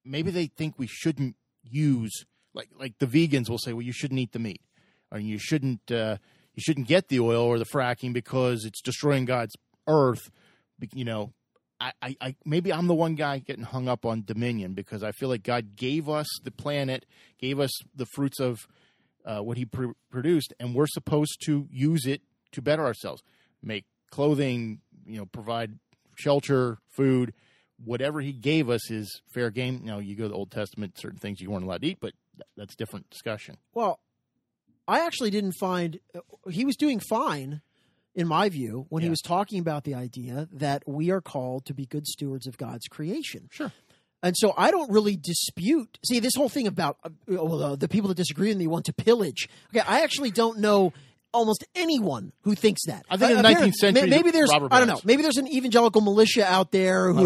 maybe 0.04 0.30
they 0.30 0.46
think 0.46 0.78
we 0.78 0.86
shouldn't 0.86 1.36
use 1.62 2.24
like 2.54 2.68
like 2.78 2.98
the 2.98 3.06
vegans 3.06 3.48
will 3.48 3.58
say, 3.58 3.72
well, 3.72 3.82
you 3.82 3.92
shouldn't 3.92 4.20
eat 4.20 4.32
the 4.32 4.38
meat, 4.38 4.60
or 5.10 5.18
you 5.18 5.38
shouldn't 5.38 5.90
uh, 5.90 6.16
you 6.54 6.62
shouldn't 6.62 6.88
get 6.88 7.08
the 7.08 7.20
oil 7.20 7.42
or 7.42 7.58
the 7.58 7.64
fracking 7.64 8.12
because 8.12 8.64
it's 8.64 8.80
destroying 8.82 9.24
God's 9.24 9.54
earth. 9.86 10.30
You 10.92 11.04
know, 11.04 11.32
I, 11.80 11.92
I, 12.02 12.16
I 12.20 12.36
maybe 12.44 12.72
I'm 12.72 12.86
the 12.86 12.94
one 12.94 13.14
guy 13.14 13.38
getting 13.38 13.64
hung 13.64 13.88
up 13.88 14.04
on 14.04 14.24
dominion 14.24 14.74
because 14.74 15.02
I 15.02 15.12
feel 15.12 15.28
like 15.28 15.42
God 15.42 15.76
gave 15.76 16.08
us 16.08 16.26
the 16.42 16.50
planet, 16.50 17.06
gave 17.38 17.58
us 17.58 17.70
the 17.94 18.06
fruits 18.14 18.40
of 18.40 18.66
uh, 19.24 19.40
what 19.40 19.56
He 19.56 19.64
pr- 19.64 19.92
produced, 20.10 20.52
and 20.60 20.74
we're 20.74 20.86
supposed 20.86 21.38
to 21.46 21.68
use 21.70 22.06
it 22.06 22.22
to 22.52 22.62
better 22.62 22.84
ourselves, 22.84 23.22
make 23.62 23.84
clothing, 24.10 24.80
you 25.06 25.18
know, 25.18 25.26
provide 25.26 25.78
shelter, 26.16 26.78
food, 26.88 27.32
whatever 27.84 28.20
He 28.20 28.32
gave 28.32 28.68
us 28.68 28.90
is 28.90 29.20
fair 29.32 29.50
game. 29.50 29.84
Know, 29.84 29.98
you 29.98 30.16
go 30.16 30.24
to 30.24 30.28
the 30.28 30.34
Old 30.34 30.50
Testament, 30.50 30.98
certain 30.98 31.18
things 31.18 31.40
you 31.40 31.50
weren't 31.50 31.64
allowed 31.64 31.82
to 31.82 31.88
eat, 31.88 31.98
but 32.00 32.12
that's 32.56 32.74
a 32.74 32.76
different 32.76 33.10
discussion. 33.10 33.56
Well, 33.74 34.00
I 34.86 35.06
actually 35.06 35.30
didn't 35.30 35.52
find 35.52 36.00
he 36.50 36.64
was 36.64 36.76
doing 36.76 37.00
fine 37.00 37.62
in 38.14 38.28
my 38.28 38.48
view, 38.48 38.86
when 38.90 39.02
he 39.02 39.08
was 39.08 39.20
talking 39.20 39.58
about 39.58 39.84
the 39.84 39.94
idea 39.94 40.48
that 40.52 40.82
we 40.86 41.10
are 41.10 41.20
called 41.20 41.64
to 41.66 41.74
be 41.74 41.86
good 41.86 42.06
stewards 42.06 42.46
of 42.46 42.58
God's 42.58 42.86
creation. 42.86 43.48
Sure. 43.50 43.72
And 44.22 44.36
so 44.36 44.54
I 44.56 44.70
don't 44.70 44.90
really 44.90 45.16
dispute. 45.16 45.98
See, 46.06 46.20
this 46.20 46.34
whole 46.36 46.48
thing 46.48 46.66
about 46.66 46.98
uh, 47.02 47.10
well, 47.26 47.62
uh, 47.62 47.76
the 47.76 47.88
people 47.88 48.08
that 48.08 48.16
disagree 48.16 48.48
with 48.48 48.58
me 48.58 48.66
want 48.66 48.84
to 48.84 48.92
pillage. 48.92 49.48
Okay, 49.70 49.84
I 49.86 50.02
actually 50.02 50.30
don't 50.30 50.58
know 50.58 50.92
almost 51.32 51.64
anyone 51.74 52.32
who 52.42 52.54
thinks 52.54 52.86
that. 52.86 53.04
I 53.10 53.16
think 53.16 53.32
in 53.32 53.36
the 53.38 53.42
19th 53.42 53.72
century, 53.74 54.08
maybe 54.10 54.30
there's 54.30 54.50
Robert 54.50 54.72
I 54.72 54.78
don't 54.78 54.88
know. 54.88 55.00
Maybe 55.04 55.22
there's 55.22 55.36
an 55.36 55.48
evangelical 55.48 56.00
militia 56.00 56.44
out 56.44 56.72
there 56.72 57.12
who 57.12 57.22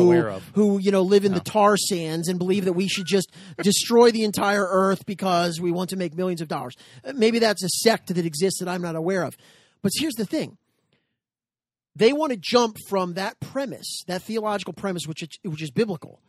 who 0.55 0.79
you 0.79 0.91
know 0.91 1.03
live 1.03 1.25
in 1.25 1.33
the 1.35 1.41
tar 1.41 1.77
sands 1.77 2.29
and 2.29 2.39
believe 2.39 2.65
that 2.67 2.73
we 2.75 2.89
should 2.89 3.07
just 3.07 3.31
destroy 3.63 4.11
the 4.11 4.25
entire 4.25 4.67
earth 4.69 5.07
because 5.07 5.61
we 5.61 5.73
want 5.73 5.91
to 5.91 5.97
make 5.97 6.15
millions 6.15 6.41
of 6.41 6.49
dollars. 6.49 6.75
Uh, 7.05 7.13
Maybe 7.15 7.39
that's 7.39 7.63
a 7.63 7.69
sect 7.69 8.09
that 8.15 8.25
exists 8.25 8.61
that 8.61 8.69
I'm 8.69 8.83
not 8.83 8.97
aware 8.97 9.23
of. 9.23 9.37
But 9.83 9.93
here's 9.99 10.15
the 10.15 10.27
thing. 10.27 10.59
They 11.95 12.13
want 12.13 12.33
to 12.33 12.39
jump 12.39 12.77
from 12.89 13.15
that 13.15 13.41
premise, 13.41 14.03
that 14.07 14.21
theological 14.23 14.75
premise, 14.75 15.07
which 15.07 15.23
is, 15.23 15.29
which 15.45 15.63
is 15.63 15.71
biblical, 15.71 16.21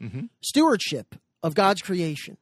stewardship 0.41 1.15
of 1.43 1.55
God's 1.55 1.81
creation, 1.81 2.37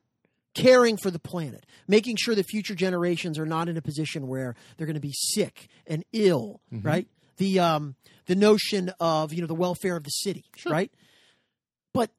caring 0.56 0.98
for 0.98 1.12
the 1.12 1.20
planet, 1.20 1.66
making 1.88 2.16
sure 2.18 2.34
that 2.34 2.46
future 2.48 2.74
generations 2.74 3.38
are 3.38 3.46
not 3.46 3.70
in 3.70 3.78
a 3.78 3.82
position 3.82 4.28
where 4.28 4.56
they're 4.78 4.88
going 4.88 4.96
to 4.96 5.00
be 5.00 5.14
sick 5.14 5.68
and 5.86 6.04
ill, 6.14 6.62
right? 6.82 7.08
The 7.38 7.60
um, 7.60 7.96
the 8.26 8.36
notion 8.36 8.92
of 9.00 9.32
you 9.34 9.42
know 9.42 9.48
the 9.48 9.54
welfare 9.54 9.96
of 9.98 10.04
the 10.04 10.10
city, 10.10 10.46
right? 10.72 10.92
But 11.94 12.10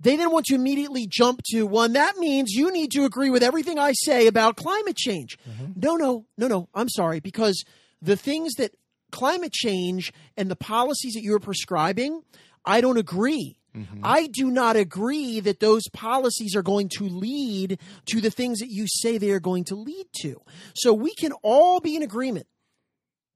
they 0.00 0.16
then 0.16 0.30
want 0.30 0.46
to 0.46 0.54
immediately 0.54 1.06
jump 1.10 1.40
to 1.50 1.64
one. 1.64 1.92
That 1.92 2.16
means 2.18 2.52
you 2.52 2.72
need 2.72 2.90
to 2.92 3.04
agree 3.04 3.30
with 3.30 3.42
everything 3.42 3.78
I 3.78 3.92
say 3.92 4.26
about 4.26 4.56
climate 4.56 4.96
change. 4.96 5.36
No, 5.76 5.96
no, 5.96 6.26
no, 6.38 6.46
no. 6.48 6.68
I'm 6.74 6.88
sorry 6.88 7.20
because 7.20 7.64
the 8.00 8.16
things 8.16 8.54
that 8.54 8.72
climate 9.10 9.52
change 9.52 10.12
and 10.36 10.50
the 10.50 10.56
policies 10.56 11.14
that 11.14 11.22
you're 11.22 11.40
prescribing, 11.40 12.22
I 12.64 12.80
don't 12.80 12.96
agree. 12.98 13.58
Mm-hmm. 13.76 14.00
I 14.02 14.28
do 14.28 14.50
not 14.50 14.76
agree 14.76 15.40
that 15.40 15.60
those 15.60 15.82
policies 15.92 16.54
are 16.54 16.62
going 16.62 16.88
to 16.96 17.04
lead 17.04 17.78
to 18.06 18.20
the 18.20 18.30
things 18.30 18.60
that 18.60 18.70
you 18.70 18.86
say 18.86 19.18
they 19.18 19.30
are 19.30 19.40
going 19.40 19.64
to 19.64 19.74
lead 19.74 20.06
to. 20.22 20.40
So 20.74 20.92
we 20.92 21.14
can 21.14 21.32
all 21.42 21.80
be 21.80 21.96
in 21.96 22.02
agreement 22.02 22.46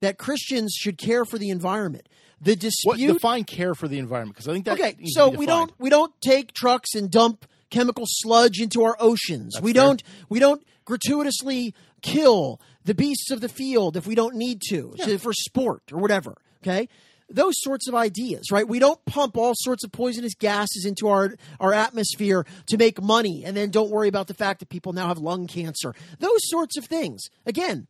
that 0.01 0.18
Christians 0.18 0.74
should 0.78 0.97
care 0.97 1.24
for 1.24 1.39
the 1.39 1.51
environment. 1.51 2.09
The 2.41 2.53
What 2.53 2.61
dispute 2.61 3.12
define 3.14 3.45
care 3.45 3.74
for 3.74 3.89
the 3.89 3.99
environment? 3.99 4.36
Because 4.36 4.49
I 4.49 4.53
think 4.53 4.64
that 4.66 4.74
okay 4.74 4.97
so 5.07 5.28
we 5.28 5.45
don't 5.45 5.72
we 5.78 5.91
don't 5.91 6.12
take 6.20 6.53
trucks 6.53 6.95
and 6.95 7.11
dump 7.11 7.47
chemical 7.70 8.05
sludge 8.07 8.61
into 8.61 8.84
our 8.84 8.97
oceans 9.01 9.61
we 9.61 9.72
fair. 9.72 9.82
don't 9.82 10.03
we 10.28 10.39
don't 10.39 10.64
gratuitously 10.84 11.74
kill 12.01 12.61
the 12.84 12.95
beasts 12.95 13.30
of 13.30 13.41
the 13.41 13.49
field 13.49 13.97
if 13.97 14.07
we 14.07 14.14
don't 14.14 14.36
need 14.36 14.62
to 14.70 14.95
so 14.99 15.18
for 15.18 15.34
sport 15.34 15.82
or 15.93 15.99
whatever 15.99 16.36
okay 16.62 16.89
those 17.31 17.55
sorts 17.59 17.89
of 17.89 17.95
ideas 17.95 18.51
right 18.51 18.68
we 18.68 18.79
don't 18.79 19.05
pump 19.05 19.37
all 19.37 19.53
sorts 19.55 19.85
of 19.85 19.93
poisonous 19.93 20.35
gases 20.35 20.85
into 20.87 21.09
our 21.09 21.35
our 21.61 21.72
atmosphere 21.72 22.47
to 22.66 22.76
make 22.76 23.03
money 23.03 23.45
and 23.45 23.57
then 23.57 23.70
don't 23.70 23.91
worry 23.91 24.09
about 24.09 24.26
the 24.26 24.35
fact 24.35 24.61
that 24.61 24.68
people 24.68 24.93
now 24.93 25.09
have 25.09 25.18
lung 25.18 25.47
cancer 25.47 25.95
those 26.20 26.41
sorts 26.43 26.76
of 26.76 26.85
things 26.85 27.24
again 27.47 27.87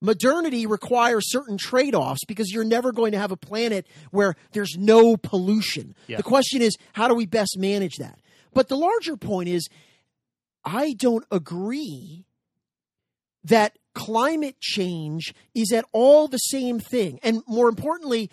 modernity 0.00 0.66
requires 0.66 1.30
certain 1.30 1.58
trade-offs 1.58 2.24
because 2.26 2.50
you're 2.50 2.64
never 2.64 2.92
going 2.92 3.12
to 3.12 3.18
have 3.18 3.32
a 3.32 3.36
planet 3.36 3.86
where 4.10 4.34
there's 4.52 4.76
no 4.78 5.16
pollution. 5.16 5.94
Yeah. 6.06 6.16
The 6.16 6.22
question 6.22 6.62
is 6.62 6.76
how 6.92 7.08
do 7.08 7.14
we 7.14 7.26
best 7.26 7.56
manage 7.58 7.96
that? 7.96 8.18
But 8.52 8.68
the 8.68 8.76
larger 8.76 9.16
point 9.16 9.48
is 9.48 9.68
I 10.64 10.94
don't 10.94 11.24
agree 11.30 12.24
that 13.44 13.78
climate 13.94 14.60
change 14.60 15.34
is 15.54 15.72
at 15.72 15.84
all 15.92 16.28
the 16.28 16.38
same 16.38 16.78
thing. 16.78 17.18
And 17.22 17.42
more 17.46 17.68
importantly, 17.68 18.30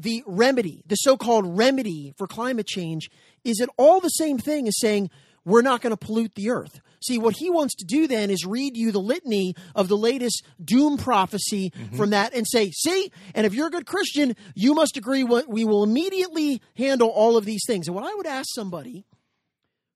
the 0.00 0.22
remedy, 0.26 0.82
the 0.86 0.96
so-called 0.96 1.56
remedy 1.58 2.14
for 2.16 2.26
climate 2.26 2.66
change 2.66 3.10
is 3.44 3.60
it 3.60 3.68
all 3.76 4.00
the 4.00 4.08
same 4.08 4.38
thing 4.38 4.66
as 4.66 4.78
saying 4.78 5.10
we're 5.44 5.62
not 5.62 5.80
going 5.80 5.90
to 5.90 5.96
pollute 5.96 6.34
the 6.34 6.50
earth. 6.50 6.80
See, 7.02 7.18
what 7.18 7.36
he 7.36 7.48
wants 7.48 7.74
to 7.76 7.84
do 7.86 8.06
then 8.06 8.30
is 8.30 8.44
read 8.44 8.76
you 8.76 8.92
the 8.92 9.00
litany 9.00 9.54
of 9.74 9.88
the 9.88 9.96
latest 9.96 10.44
doom 10.62 10.98
prophecy 10.98 11.70
mm-hmm. 11.70 11.96
from 11.96 12.10
that 12.10 12.34
and 12.34 12.46
say, 12.46 12.70
see, 12.70 13.10
and 13.34 13.46
if 13.46 13.54
you're 13.54 13.68
a 13.68 13.70
good 13.70 13.86
Christian, 13.86 14.36
you 14.54 14.74
must 14.74 14.98
agree 14.98 15.24
what 15.24 15.48
we 15.48 15.64
will 15.64 15.82
immediately 15.82 16.60
handle 16.76 17.08
all 17.08 17.36
of 17.36 17.46
these 17.46 17.62
things. 17.66 17.88
And 17.88 17.94
what 17.94 18.04
I 18.04 18.14
would 18.14 18.26
ask 18.26 18.48
somebody 18.54 19.06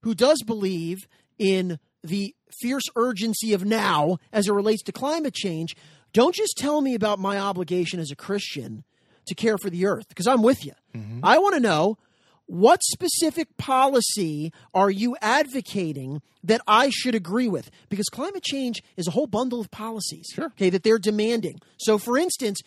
who 0.02 0.14
does 0.14 0.42
believe 0.42 1.06
in 1.38 1.78
the 2.02 2.34
fierce 2.60 2.84
urgency 2.96 3.52
of 3.52 3.64
now 3.64 4.18
as 4.32 4.48
it 4.48 4.52
relates 4.52 4.82
to 4.84 4.92
climate 4.92 5.34
change, 5.34 5.76
don't 6.12 6.34
just 6.34 6.56
tell 6.56 6.80
me 6.80 6.94
about 6.94 7.18
my 7.18 7.38
obligation 7.38 8.00
as 8.00 8.10
a 8.10 8.16
Christian 8.16 8.84
to 9.26 9.34
care 9.34 9.58
for 9.58 9.70
the 9.70 9.86
earth, 9.86 10.08
because 10.08 10.26
I'm 10.26 10.42
with 10.42 10.64
you. 10.64 10.72
Mm-hmm. 10.94 11.20
I 11.22 11.38
want 11.38 11.54
to 11.54 11.60
know 11.60 11.98
what 12.46 12.82
specific 12.82 13.56
policy 13.56 14.52
are 14.74 14.90
you 14.90 15.16
advocating 15.22 16.20
that 16.42 16.60
I 16.66 16.90
should 16.90 17.14
agree 17.14 17.48
with? 17.48 17.70
Because 17.88 18.06
climate 18.10 18.42
change 18.42 18.82
is 18.96 19.06
a 19.08 19.10
whole 19.12 19.26
bundle 19.26 19.60
of 19.60 19.70
policies, 19.70 20.26
Sure. 20.34 20.46
okay, 20.46 20.68
that 20.70 20.82
they're 20.82 20.98
demanding. 20.98 21.58
So, 21.78 21.96
for 21.96 22.18
instance, 22.18 22.60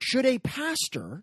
should 0.00 0.26
a 0.26 0.38
pastor 0.40 1.22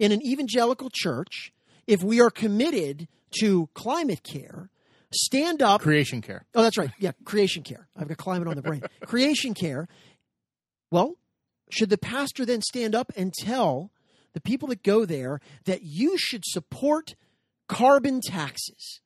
in 0.00 0.10
an 0.10 0.20
evangelical 0.26 0.90
church, 0.92 1.52
if 1.86 2.02
we 2.02 2.20
are 2.20 2.30
committed 2.30 3.06
to 3.40 3.68
climate 3.74 4.24
care, 4.24 4.68
stand 5.12 5.62
up 5.62 5.80
creation 5.82 6.20
care. 6.20 6.44
Oh, 6.54 6.62
that's 6.64 6.76
right. 6.76 6.90
Yeah, 6.98 7.12
creation 7.24 7.62
care. 7.62 7.86
I've 7.96 8.08
got 8.08 8.16
climate 8.16 8.48
on 8.48 8.56
the 8.56 8.62
brain. 8.62 8.82
creation 9.06 9.54
care. 9.54 9.86
Well, 10.90 11.14
should 11.70 11.90
the 11.90 11.98
pastor 11.98 12.44
then 12.44 12.62
stand 12.62 12.94
up 12.94 13.12
and 13.16 13.32
tell 13.32 13.90
the 14.32 14.40
people 14.40 14.68
that 14.68 14.82
go 14.82 15.04
there 15.04 15.40
that 15.64 15.82
you 15.82 16.16
should 16.18 16.44
support 16.44 17.14
carbon 17.68 18.20
taxes? 18.20 19.00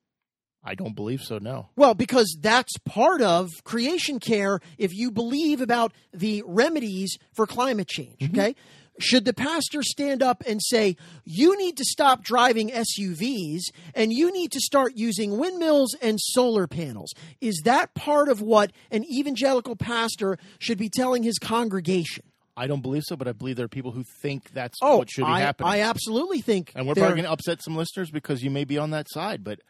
I 0.63 0.75
don't 0.75 0.95
believe 0.95 1.23
so. 1.23 1.39
No. 1.39 1.69
Well, 1.75 1.95
because 1.95 2.37
that's 2.39 2.77
part 2.85 3.23
of 3.23 3.49
creation 3.65 4.21
care 4.21 4.61
if 4.77 4.95
you 4.95 5.11
believe 5.11 5.61
about 5.63 5.93
the 6.13 6.43
remedies 6.47 7.17
for 7.33 7.47
climate 7.47 7.89
change, 7.89 8.19
mm-hmm. 8.19 8.39
okay? 8.39 8.55
Should 8.99 9.25
the 9.25 9.33
pastor 9.33 9.83
stand 9.83 10.23
up 10.23 10.43
and 10.47 10.61
say, 10.63 10.97
you 11.25 11.57
need 11.57 11.79
to 11.79 11.85
stop 11.85 12.23
driving 12.23 12.69
SUVs 12.69 13.61
and 13.95 14.13
you 14.13 14.31
need 14.31 14.53
to 14.53 14.61
start 14.61 14.93
using 14.97 15.39
windmills 15.39 15.95
and 16.03 16.21
solar 16.21 16.67
panels? 16.67 17.15
Is 17.41 17.63
that 17.65 17.95
part 17.95 18.29
of 18.29 18.43
what 18.43 18.73
an 18.91 19.05
evangelical 19.05 19.75
pastor 19.75 20.37
should 20.59 20.77
be 20.77 20.91
telling 20.91 21.23
his 21.23 21.39
congregation? 21.39 22.25
I 22.57 22.67
don't 22.67 22.83
believe 22.83 23.03
so, 23.07 23.17
but 23.17 23.29
I 23.29 23.33
believe 23.33 23.57
there 23.57 23.65
are 23.65 23.69
people 23.69 23.93
who 23.93 24.05
think 24.23 24.51
that's 24.51 24.79
Oh, 24.83 24.99
what 24.99 25.11
should 25.11 25.25
be 25.25 25.31
I, 25.31 25.41
happening. 25.41 25.71
I 25.71 25.81
absolutely 25.81 26.41
think. 26.41 26.73
and 26.75 26.87
we're 26.87 26.95
probably 26.95 27.15
going 27.17 27.25
to 27.25 27.31
upset 27.33 27.63
some 27.63 27.77
listeners 27.77 28.11
because 28.11 28.43
you 28.43 28.51
may 28.51 28.65
be 28.65 28.77
on 28.79 28.91
that 28.91 29.07
side. 29.11 29.43
But 29.45 29.61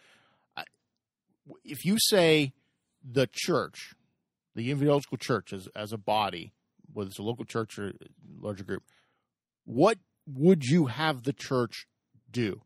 I, 0.57 0.65
if 1.65 1.85
you 1.85 1.97
say 1.99 2.53
the 3.05 3.29
church, 3.31 3.93
the 4.55 4.71
evangelical 4.71 5.19
church 5.19 5.53
as, 5.53 5.69
as 5.77 5.93
a 5.93 5.99
body, 5.99 6.53
whether 6.93 7.09
it's 7.09 7.19
a 7.19 7.23
local 7.23 7.45
church 7.45 7.79
or 7.79 7.93
larger 8.41 8.65
group, 8.65 8.83
what 9.65 9.99
would 10.27 10.65
you 10.65 10.87
have 10.87 11.23
the 11.23 11.33
church 11.33 11.87
do? 12.31 12.63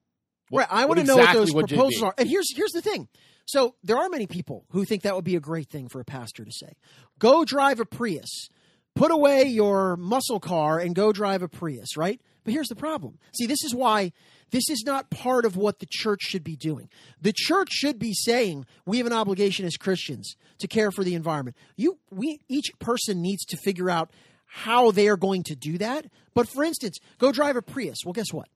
What- 0.48 0.60
right. 0.60 0.68
I 0.70 0.84
want 0.86 1.00
to 1.00 1.06
know 1.06 1.16
what 1.16 1.32
those 1.34 1.52
would 1.52 1.68
proposals 1.68 2.02
are. 2.02 2.14
And 2.16 2.28
here's 2.28 2.46
here's 2.54 2.72
the 2.72 2.82
thing. 2.82 3.08
So 3.46 3.74
there 3.82 3.98
are 3.98 4.08
many 4.08 4.26
people 4.26 4.64
who 4.70 4.84
think 4.86 5.02
that 5.02 5.14
would 5.14 5.24
be 5.24 5.36
a 5.36 5.40
great 5.40 5.68
thing 5.68 5.88
for 5.88 6.00
a 6.00 6.04
pastor 6.04 6.44
to 6.44 6.50
say. 6.52 6.72
Go 7.18 7.44
drive 7.44 7.78
a 7.80 7.84
Prius. 7.84 8.48
Put 8.94 9.10
away 9.10 9.44
your 9.44 9.96
muscle 9.96 10.40
car 10.40 10.78
and 10.78 10.94
go 10.94 11.12
drive 11.12 11.42
a 11.42 11.48
Prius, 11.48 11.96
right? 11.96 12.20
But 12.44 12.52
here's 12.52 12.68
the 12.68 12.76
problem. 12.76 13.18
See, 13.34 13.46
this 13.46 13.64
is 13.64 13.74
why 13.74 14.12
this 14.50 14.68
is 14.68 14.84
not 14.86 15.10
part 15.10 15.44
of 15.44 15.56
what 15.56 15.80
the 15.80 15.86
church 15.90 16.20
should 16.22 16.44
be 16.44 16.56
doing. 16.56 16.88
The 17.20 17.32
church 17.34 17.70
should 17.72 17.98
be 17.98 18.12
saying 18.12 18.66
we 18.86 18.98
have 18.98 19.06
an 19.06 19.12
obligation 19.12 19.66
as 19.66 19.76
Christians 19.76 20.36
to 20.58 20.68
care 20.68 20.92
for 20.92 21.02
the 21.02 21.14
environment. 21.14 21.56
You 21.76 21.98
we 22.10 22.40
each 22.48 22.70
person 22.78 23.20
needs 23.20 23.44
to 23.46 23.56
figure 23.56 23.90
out 23.90 24.10
how 24.46 24.92
they 24.92 25.08
are 25.08 25.16
going 25.16 25.42
to 25.44 25.56
do 25.56 25.78
that. 25.78 26.06
But 26.34 26.48
for 26.48 26.62
instance, 26.62 26.98
go 27.18 27.32
drive 27.32 27.56
a 27.56 27.62
Prius. 27.62 27.98
Well, 28.04 28.12
guess 28.12 28.32
what? 28.32 28.48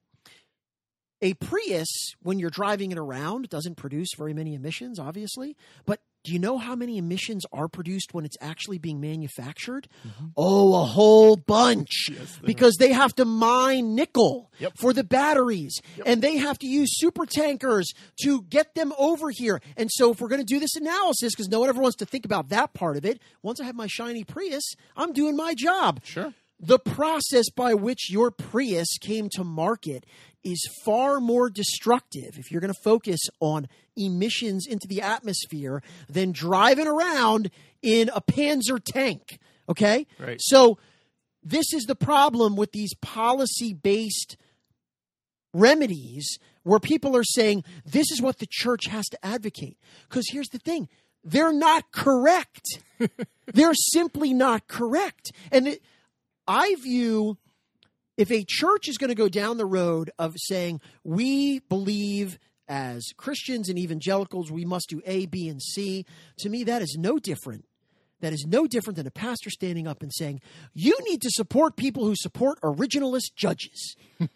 A 1.20 1.34
Prius, 1.34 2.14
when 2.22 2.38
you're 2.38 2.50
driving 2.50 2.92
it 2.92 2.98
around, 2.98 3.48
doesn't 3.48 3.76
produce 3.76 4.10
very 4.16 4.32
many 4.32 4.54
emissions, 4.54 5.00
obviously. 5.00 5.56
But 5.84 6.00
do 6.24 6.32
you 6.32 6.38
know 6.38 6.58
how 6.58 6.74
many 6.74 6.98
emissions 6.98 7.44
are 7.52 7.68
produced 7.68 8.12
when 8.12 8.24
it's 8.24 8.36
actually 8.40 8.78
being 8.78 9.00
manufactured? 9.00 9.88
Mm-hmm. 10.06 10.26
Oh, 10.36 10.74
a 10.74 10.84
whole 10.84 11.36
bunch. 11.36 12.10
because 12.44 12.76
they 12.76 12.92
have 12.92 13.14
to 13.16 13.24
mine 13.24 13.94
nickel 13.94 14.50
Yep. 14.58 14.72
for 14.80 14.92
the 14.92 15.04
batteries 15.04 15.78
and 16.04 16.20
they 16.20 16.36
have 16.36 16.58
to 16.58 16.66
use 16.66 16.98
super 16.98 17.24
tankers 17.24 17.92
to 18.24 18.42
get 18.42 18.74
them 18.74 18.92
over 18.98 19.30
here. 19.30 19.60
And 19.76 19.88
so, 19.92 20.10
if 20.10 20.20
we're 20.20 20.28
going 20.28 20.44
to 20.44 20.54
do 20.54 20.58
this 20.58 20.74
analysis, 20.76 21.32
because 21.34 21.48
no 21.48 21.60
one 21.60 21.68
ever 21.68 21.80
wants 21.80 21.96
to 21.98 22.06
think 22.06 22.24
about 22.24 22.48
that 22.48 22.74
part 22.74 22.96
of 22.96 23.04
it, 23.04 23.20
once 23.42 23.60
I 23.60 23.64
have 23.64 23.76
my 23.76 23.86
shiny 23.86 24.24
Prius, 24.24 24.74
I'm 24.96 25.12
doing 25.12 25.36
my 25.36 25.54
job. 25.54 26.00
Sure. 26.04 26.34
The 26.60 26.80
process 26.80 27.50
by 27.50 27.74
which 27.74 28.10
your 28.10 28.32
Prius 28.32 28.98
came 29.00 29.28
to 29.34 29.44
market 29.44 30.04
is 30.42 30.60
far 30.84 31.20
more 31.20 31.48
destructive 31.50 32.36
if 32.36 32.50
you're 32.50 32.60
going 32.60 32.72
to 32.74 32.80
focus 32.82 33.20
on 33.40 33.68
emissions 33.98 34.66
into 34.66 34.86
the 34.86 35.02
atmosphere 35.02 35.82
than 36.08 36.32
driving 36.32 36.86
around 36.86 37.50
in 37.82 38.10
a 38.14 38.20
Panzer 38.20 38.80
tank. 38.82 39.38
Okay? 39.68 40.06
Right. 40.18 40.40
So 40.40 40.78
this 41.42 41.72
is 41.72 41.84
the 41.84 41.94
problem 41.94 42.56
with 42.56 42.72
these 42.72 42.94
policy 43.00 43.72
based 43.72 44.36
remedies 45.54 46.38
where 46.62 46.78
people 46.78 47.16
are 47.16 47.24
saying 47.24 47.64
this 47.84 48.10
is 48.10 48.20
what 48.20 48.38
the 48.38 48.48
church 48.48 48.86
has 48.86 49.06
to 49.06 49.24
advocate. 49.24 49.78
Because 50.08 50.26
here's 50.30 50.48
the 50.48 50.58
thing 50.58 50.88
they're 51.24 51.52
not 51.52 51.92
correct. 51.92 52.80
they're 53.46 53.74
simply 53.74 54.32
not 54.32 54.68
correct. 54.68 55.32
And 55.50 55.68
it, 55.68 55.82
I 56.46 56.76
view 56.76 57.38
if 58.16 58.30
a 58.30 58.44
church 58.46 58.88
is 58.88 58.98
going 58.98 59.08
to 59.08 59.14
go 59.14 59.28
down 59.28 59.56
the 59.56 59.66
road 59.66 60.10
of 60.18 60.34
saying 60.36 60.80
we 61.04 61.60
believe 61.60 62.38
as 62.68 63.04
Christians 63.16 63.68
and 63.68 63.78
evangelicals 63.78 64.50
we 64.52 64.64
must 64.64 64.88
do 64.88 65.00
A, 65.06 65.26
B, 65.26 65.48
and 65.48 65.60
C, 65.62 66.04
to 66.38 66.48
me 66.48 66.64
that 66.64 66.82
is 66.82 66.96
no 66.98 67.18
different. 67.18 67.64
That 68.20 68.32
is 68.32 68.44
no 68.48 68.66
different 68.66 68.96
than 68.96 69.06
a 69.06 69.12
pastor 69.12 69.48
standing 69.48 69.86
up 69.86 70.02
and 70.02 70.12
saying, 70.12 70.40
You 70.74 70.96
need 71.08 71.22
to 71.22 71.30
support 71.30 71.76
people 71.76 72.04
who 72.04 72.14
support 72.16 72.60
originalist 72.62 73.34
judges. 73.36 73.96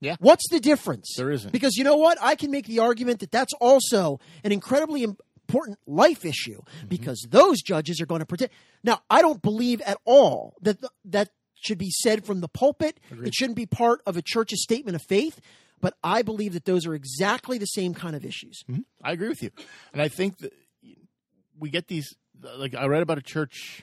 Yeah. 0.00 0.14
What's 0.20 0.48
the 0.48 0.60
difference? 0.60 1.12
There 1.16 1.32
isn't. 1.32 1.50
Because 1.50 1.74
you 1.76 1.82
know 1.82 1.96
what? 1.96 2.18
I 2.22 2.36
can 2.36 2.52
make 2.52 2.66
the 2.68 2.78
argument 2.78 3.18
that 3.18 3.32
that's 3.32 3.52
also 3.54 4.20
an 4.44 4.52
incredibly 4.52 5.02
important 5.02 5.76
life 5.88 6.24
issue 6.24 6.60
Mm-hmm. 6.60 6.86
because 6.86 7.26
those 7.28 7.60
judges 7.62 8.00
are 8.00 8.06
going 8.06 8.20
to 8.20 8.26
protect. 8.26 8.54
Now, 8.84 9.00
I 9.10 9.22
don't 9.22 9.42
believe 9.42 9.80
at 9.80 9.98
all 10.04 10.54
that 10.62 10.78
th- 10.78 10.92
that 11.06 11.30
should 11.60 11.78
be 11.78 11.90
said 11.90 12.24
from 12.24 12.40
the 12.42 12.46
pulpit. 12.46 13.00
It 13.24 13.34
shouldn't 13.34 13.56
be 13.56 13.66
part 13.66 14.00
of 14.06 14.16
a 14.16 14.22
church's 14.22 14.62
statement 14.62 14.94
of 14.94 15.02
faith. 15.02 15.40
But 15.80 15.94
I 16.02 16.22
believe 16.22 16.54
that 16.54 16.64
those 16.64 16.86
are 16.86 16.94
exactly 16.94 17.58
the 17.58 17.66
same 17.66 17.94
kind 17.94 18.16
of 18.16 18.24
issues. 18.24 18.62
Mm-hmm. 18.68 18.80
I 19.02 19.12
agree 19.12 19.28
with 19.28 19.42
you, 19.42 19.50
and 19.92 20.02
I 20.02 20.08
think 20.08 20.38
that 20.38 20.52
we 21.58 21.70
get 21.70 21.88
these. 21.88 22.08
Like 22.56 22.74
I 22.74 22.86
read 22.86 23.02
about 23.02 23.18
a 23.18 23.22
church, 23.22 23.82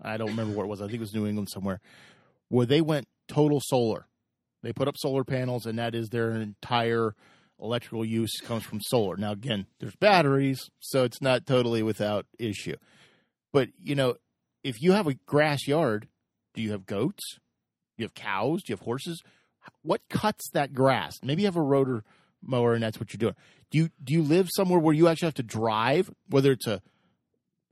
I 0.00 0.16
don't 0.16 0.28
remember 0.28 0.54
where 0.54 0.66
it 0.66 0.68
was. 0.68 0.80
I 0.82 0.86
think 0.86 0.96
it 0.96 1.00
was 1.00 1.14
New 1.14 1.26
England 1.26 1.48
somewhere, 1.50 1.80
where 2.48 2.66
they 2.66 2.80
went 2.80 3.08
total 3.28 3.60
solar. 3.62 4.06
They 4.62 4.72
put 4.72 4.88
up 4.88 4.96
solar 4.96 5.24
panels, 5.24 5.66
and 5.66 5.78
that 5.78 5.94
is 5.94 6.08
their 6.08 6.32
entire 6.32 7.14
electrical 7.60 8.04
use 8.04 8.40
comes 8.40 8.64
from 8.64 8.80
solar. 8.80 9.16
Now, 9.16 9.32
again, 9.32 9.66
there's 9.78 9.96
batteries, 9.96 10.68
so 10.80 11.04
it's 11.04 11.22
not 11.22 11.46
totally 11.46 11.82
without 11.82 12.26
issue. 12.38 12.76
But 13.52 13.68
you 13.82 13.94
know, 13.94 14.16
if 14.62 14.80
you 14.80 14.92
have 14.92 15.06
a 15.06 15.14
grass 15.26 15.66
yard, 15.66 16.08
do 16.54 16.62
you 16.62 16.72
have 16.72 16.86
goats? 16.86 17.22
Do 17.96 18.02
you 18.02 18.04
have 18.04 18.14
cows? 18.14 18.62
Do 18.62 18.72
you 18.72 18.76
have 18.76 18.84
horses? 18.84 19.22
What 19.82 20.02
cuts 20.08 20.50
that 20.52 20.74
grass? 20.74 21.14
Maybe 21.22 21.42
you 21.42 21.46
have 21.46 21.56
a 21.56 21.62
rotor 21.62 22.04
mower, 22.42 22.74
and 22.74 22.82
that's 22.82 22.98
what 22.98 23.12
you're 23.12 23.18
doing. 23.18 23.36
Do 23.70 23.78
you 23.78 23.90
do 24.02 24.12
you 24.12 24.22
live 24.22 24.48
somewhere 24.54 24.78
where 24.78 24.94
you 24.94 25.08
actually 25.08 25.26
have 25.26 25.34
to 25.34 25.42
drive, 25.42 26.10
whether 26.28 26.52
it's 26.52 26.66
a 26.66 26.82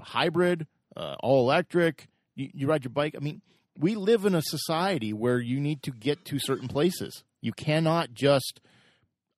hybrid, 0.00 0.66
uh, 0.96 1.16
all 1.20 1.40
electric? 1.40 2.08
You, 2.36 2.50
you 2.52 2.66
ride 2.66 2.84
your 2.84 2.90
bike. 2.90 3.14
I 3.16 3.20
mean, 3.20 3.42
we 3.78 3.94
live 3.94 4.24
in 4.24 4.34
a 4.34 4.42
society 4.42 5.12
where 5.12 5.38
you 5.38 5.60
need 5.60 5.82
to 5.84 5.90
get 5.90 6.24
to 6.26 6.38
certain 6.38 6.68
places. 6.68 7.24
You 7.40 7.52
cannot 7.52 8.14
just 8.14 8.60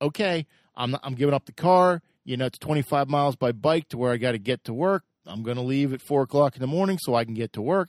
okay. 0.01 0.47
I'm 0.75 0.97
I'm 1.03 1.15
giving 1.15 1.35
up 1.35 1.47
the 1.47 1.53
car. 1.53 2.03
You 2.25 2.37
know, 2.37 2.47
it's 2.47 2.59
25 2.59 3.09
miles 3.09 3.35
by 3.35 3.53
bike 3.53 3.89
to 3.89 3.99
where 3.99 4.13
I 4.13 4.17
got 4.17 4.33
to 4.33 4.39
get 4.39 4.65
to 4.65 4.75
work. 4.75 5.05
I'm 5.27 5.43
going 5.43 5.57
to 5.57 5.63
leave 5.63 5.93
at 5.93 6.01
four 6.01 6.23
o'clock 6.23 6.55
in 6.55 6.61
the 6.61 6.67
morning 6.67 6.99
so 7.01 7.15
I 7.15 7.25
can 7.25 7.35
get 7.35 7.53
to 7.55 7.63
work. 7.63 7.89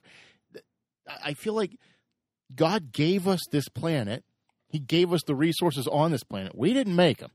I 1.24 1.34
feel 1.34 1.53
like 1.53 1.78
God 2.55 2.91
gave 2.91 3.28
us 3.28 3.41
this 3.51 3.68
planet. 3.70 4.24
He 4.74 4.80
gave 4.80 5.13
us 5.13 5.21
the 5.24 5.36
resources 5.36 5.88
on 5.88 6.09
this 6.09 6.24
planet. 6.24 6.57
We 6.57 6.74
didn't 6.74 6.95
make 6.95 7.19
them. 7.19 7.30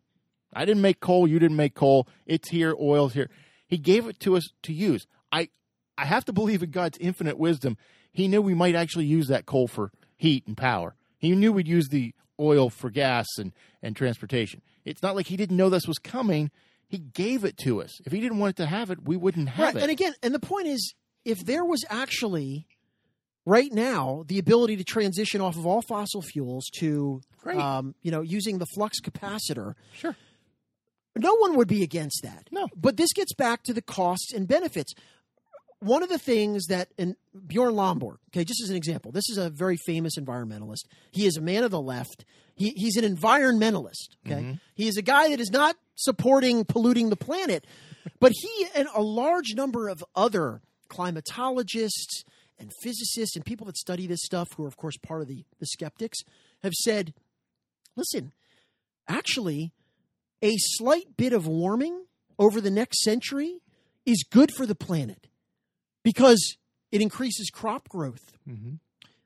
I 0.52 0.64
didn't 0.64 0.82
make 0.82 0.98
coal. 0.98 1.28
You 1.28 1.38
didn't 1.38 1.56
make 1.56 1.74
coal. 1.74 2.08
It's 2.26 2.48
here. 2.48 2.74
Oil's 2.78 3.14
here. 3.14 3.30
He 3.68 3.78
gave 3.78 4.08
it 4.08 4.18
to 4.20 4.36
us 4.36 4.42
to 4.64 4.72
use. 4.72 5.06
I 5.30 5.48
I 5.96 6.04
have 6.04 6.24
to 6.24 6.32
believe 6.32 6.64
in 6.64 6.72
God's 6.72 6.98
infinite 6.98 7.38
wisdom. 7.38 7.76
He 8.12 8.26
knew 8.26 8.42
we 8.42 8.54
might 8.54 8.74
actually 8.74 9.04
use 9.06 9.28
that 9.28 9.46
coal 9.46 9.68
for 9.68 9.92
heat 10.16 10.48
and 10.48 10.56
power. 10.56 10.96
He 11.16 11.30
knew 11.36 11.52
we'd 11.52 11.68
use 11.68 11.88
the 11.88 12.12
oil 12.40 12.70
for 12.70 12.90
gas 12.90 13.26
and, 13.38 13.52
and 13.82 13.94
transportation. 13.94 14.60
It's 14.84 15.02
not 15.02 15.14
like 15.14 15.26
he 15.28 15.36
didn't 15.36 15.56
know 15.56 15.70
this 15.70 15.86
was 15.86 15.98
coming. 15.98 16.50
He 16.88 16.98
gave 16.98 17.44
it 17.44 17.56
to 17.58 17.80
us. 17.82 18.00
If 18.04 18.10
he 18.12 18.20
didn't 18.20 18.38
want 18.38 18.50
it 18.50 18.62
to 18.62 18.66
have 18.66 18.90
it, 18.90 19.04
we 19.04 19.16
wouldn't 19.16 19.50
have 19.50 19.74
Right. 19.74 19.76
it. 19.76 19.82
And 19.82 19.90
again, 19.92 20.14
and 20.24 20.34
the 20.34 20.40
point 20.40 20.66
is, 20.66 20.94
if 21.24 21.44
there 21.44 21.64
was 21.64 21.84
actually 21.88 22.66
right 23.48 23.72
now 23.72 24.24
the 24.28 24.38
ability 24.38 24.76
to 24.76 24.84
transition 24.84 25.40
off 25.40 25.56
of 25.56 25.66
all 25.66 25.80
fossil 25.82 26.20
fuels 26.20 26.66
to, 26.78 27.20
um, 27.46 27.94
you 28.02 28.10
know, 28.10 28.20
using 28.20 28.58
the 28.58 28.66
flux 28.66 29.00
capacitor, 29.00 29.74
sure. 29.94 30.14
no 31.16 31.34
one 31.36 31.56
would 31.56 31.66
be 31.66 31.82
against 31.82 32.20
that. 32.22 32.48
No. 32.52 32.68
But 32.76 32.96
this 32.98 33.12
gets 33.12 33.32
back 33.32 33.62
to 33.64 33.72
the 33.72 33.82
costs 33.82 34.32
and 34.34 34.46
benefits. 34.46 34.92
One 35.80 36.02
of 36.02 36.08
the 36.08 36.18
things 36.18 36.66
that, 36.66 36.88
and 36.98 37.16
Bjorn 37.46 37.74
Lomborg, 37.74 38.18
okay, 38.30 38.44
just 38.44 38.62
as 38.62 38.70
an 38.70 38.76
example, 38.76 39.12
this 39.12 39.30
is 39.30 39.38
a 39.38 39.48
very 39.48 39.78
famous 39.86 40.18
environmentalist. 40.18 40.84
He 41.12 41.24
is 41.24 41.36
a 41.36 41.40
man 41.40 41.64
of 41.64 41.70
the 41.70 41.80
left. 41.80 42.24
He, 42.54 42.70
he's 42.70 42.96
an 42.96 43.04
environmentalist, 43.04 44.16
okay? 44.26 44.58
He 44.74 44.88
is 44.88 44.96
a 44.96 45.02
guy 45.02 45.30
that 45.30 45.40
is 45.40 45.50
not 45.50 45.76
supporting 45.94 46.64
polluting 46.64 47.08
the 47.08 47.16
planet, 47.16 47.64
but 48.18 48.32
he 48.34 48.66
and 48.74 48.88
a 48.94 49.00
large 49.00 49.54
number 49.54 49.88
of 49.88 50.04
other 50.16 50.60
climatologists 50.90 52.24
and 52.58 52.72
physicists 52.82 53.36
and 53.36 53.44
people 53.44 53.66
that 53.66 53.76
study 53.76 54.06
this 54.06 54.22
stuff, 54.22 54.48
who 54.56 54.64
are, 54.64 54.68
of 54.68 54.76
course, 54.76 54.96
part 54.96 55.22
of 55.22 55.28
the, 55.28 55.44
the 55.60 55.66
skeptics, 55.66 56.18
have 56.62 56.74
said, 56.74 57.14
listen, 57.96 58.32
actually, 59.08 59.72
a 60.42 60.56
slight 60.56 61.16
bit 61.16 61.32
of 61.32 61.46
warming 61.46 62.04
over 62.38 62.60
the 62.60 62.70
next 62.70 63.02
century 63.02 63.60
is 64.06 64.24
good 64.30 64.52
for 64.52 64.66
the 64.66 64.74
planet 64.74 65.28
because 66.02 66.56
it 66.90 67.00
increases 67.00 67.50
crop 67.50 67.88
growth. 67.88 68.32
Mm-hmm. 68.48 68.74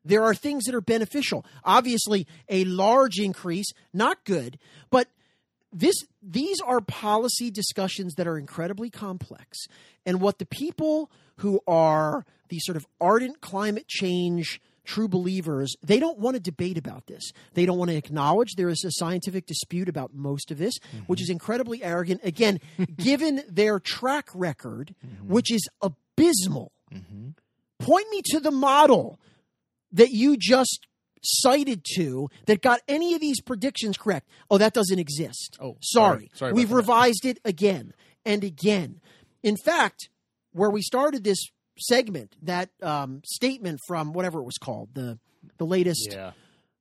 There 0.05 0.25
are 0.25 0.35
things 0.35 0.65
that 0.65 0.75
are 0.75 0.81
beneficial. 0.81 1.47
Obviously, 1.65 2.27
a 2.49 2.65
large 2.65 3.19
increase, 3.19 3.71
not 3.93 4.25
good, 4.25 4.59
but 4.91 5.09
this 5.73 5.95
these 6.23 6.61
are 6.61 6.81
policy 6.81 7.51
discussions 7.51 8.15
that 8.15 8.27
are 8.27 8.39
incredibly 8.39 8.91
complex. 8.91 9.59
And 10.05 10.21
what 10.21 10.39
the 10.39 10.47
people 10.47 11.11
who 11.37 11.61
are 11.67 12.25
these 12.49 12.65
sort 12.65 12.77
of 12.77 12.87
ardent 13.01 13.41
climate 13.41 13.89
change 13.89 14.61
true 14.85 15.09
believers, 15.09 15.75
they 15.83 16.01
don't 16.01 16.19
want 16.19 16.35
to 16.35 16.41
debate 16.41 16.77
about 16.77 17.07
this. 17.07 17.33
They 17.55 17.67
don't 17.67 17.79
want 17.79 17.91
to 17.91 17.97
acknowledge 17.97 18.55
there 18.57 18.69
is 18.69 18.85
a 18.85 18.91
scientific 18.93 19.47
dispute 19.47 19.89
about 19.89 20.15
most 20.15 20.51
of 20.51 20.59
this, 20.59 20.79
mm-hmm. 20.79 21.05
which 21.07 21.23
is 21.23 21.31
incredibly 21.31 21.83
arrogant. 21.83 22.21
Again, 22.25 22.61
given 22.97 23.43
their 23.49 23.79
track 23.79 24.29
record, 24.35 24.95
mm-hmm. 25.05 25.33
which 25.33 25.53
is 25.53 25.67
abysmal. 25.81 26.73
Mm-hmm. 26.93 27.31
Point 27.79 28.07
me 28.11 28.23
to 28.27 28.41
the 28.41 28.51
model 28.51 29.19
that 29.93 30.11
you 30.11 30.37
just 30.37 30.87
cited 31.23 31.85
to 31.97 32.29
that 32.47 32.63
got 32.63 32.81
any 32.89 33.15
of 33.15 33.21
these 33.21 33.41
predictions 33.41 33.97
correct. 33.97 34.29
Oh, 34.51 34.59
that 34.59 34.73
doesn't 34.75 34.99
exist. 34.99 35.57
Oh, 35.61 35.77
sorry. 35.81 35.83
sorry. 35.83 36.31
Sorry 36.35 36.53
We've 36.53 36.69
that. 36.69 36.75
revised 36.75 37.25
it 37.25 37.39
again 37.45 37.95
and 38.25 38.45
again. 38.45 39.01
In 39.43 39.57
fact, 39.57 40.09
where 40.53 40.71
we 40.71 40.83
started 40.83 41.25
this 41.25 41.39
segment, 41.79 42.37
that 42.43 42.71
um, 42.83 43.23
statement 43.25 43.81
from 43.87 44.13
whatever 44.13 44.41
it 44.41 44.45
was 44.45 44.59
called, 44.59 44.91
the 44.95 45.19
the 45.59 45.67
latest 45.67 46.11
Yeah. 46.13 46.33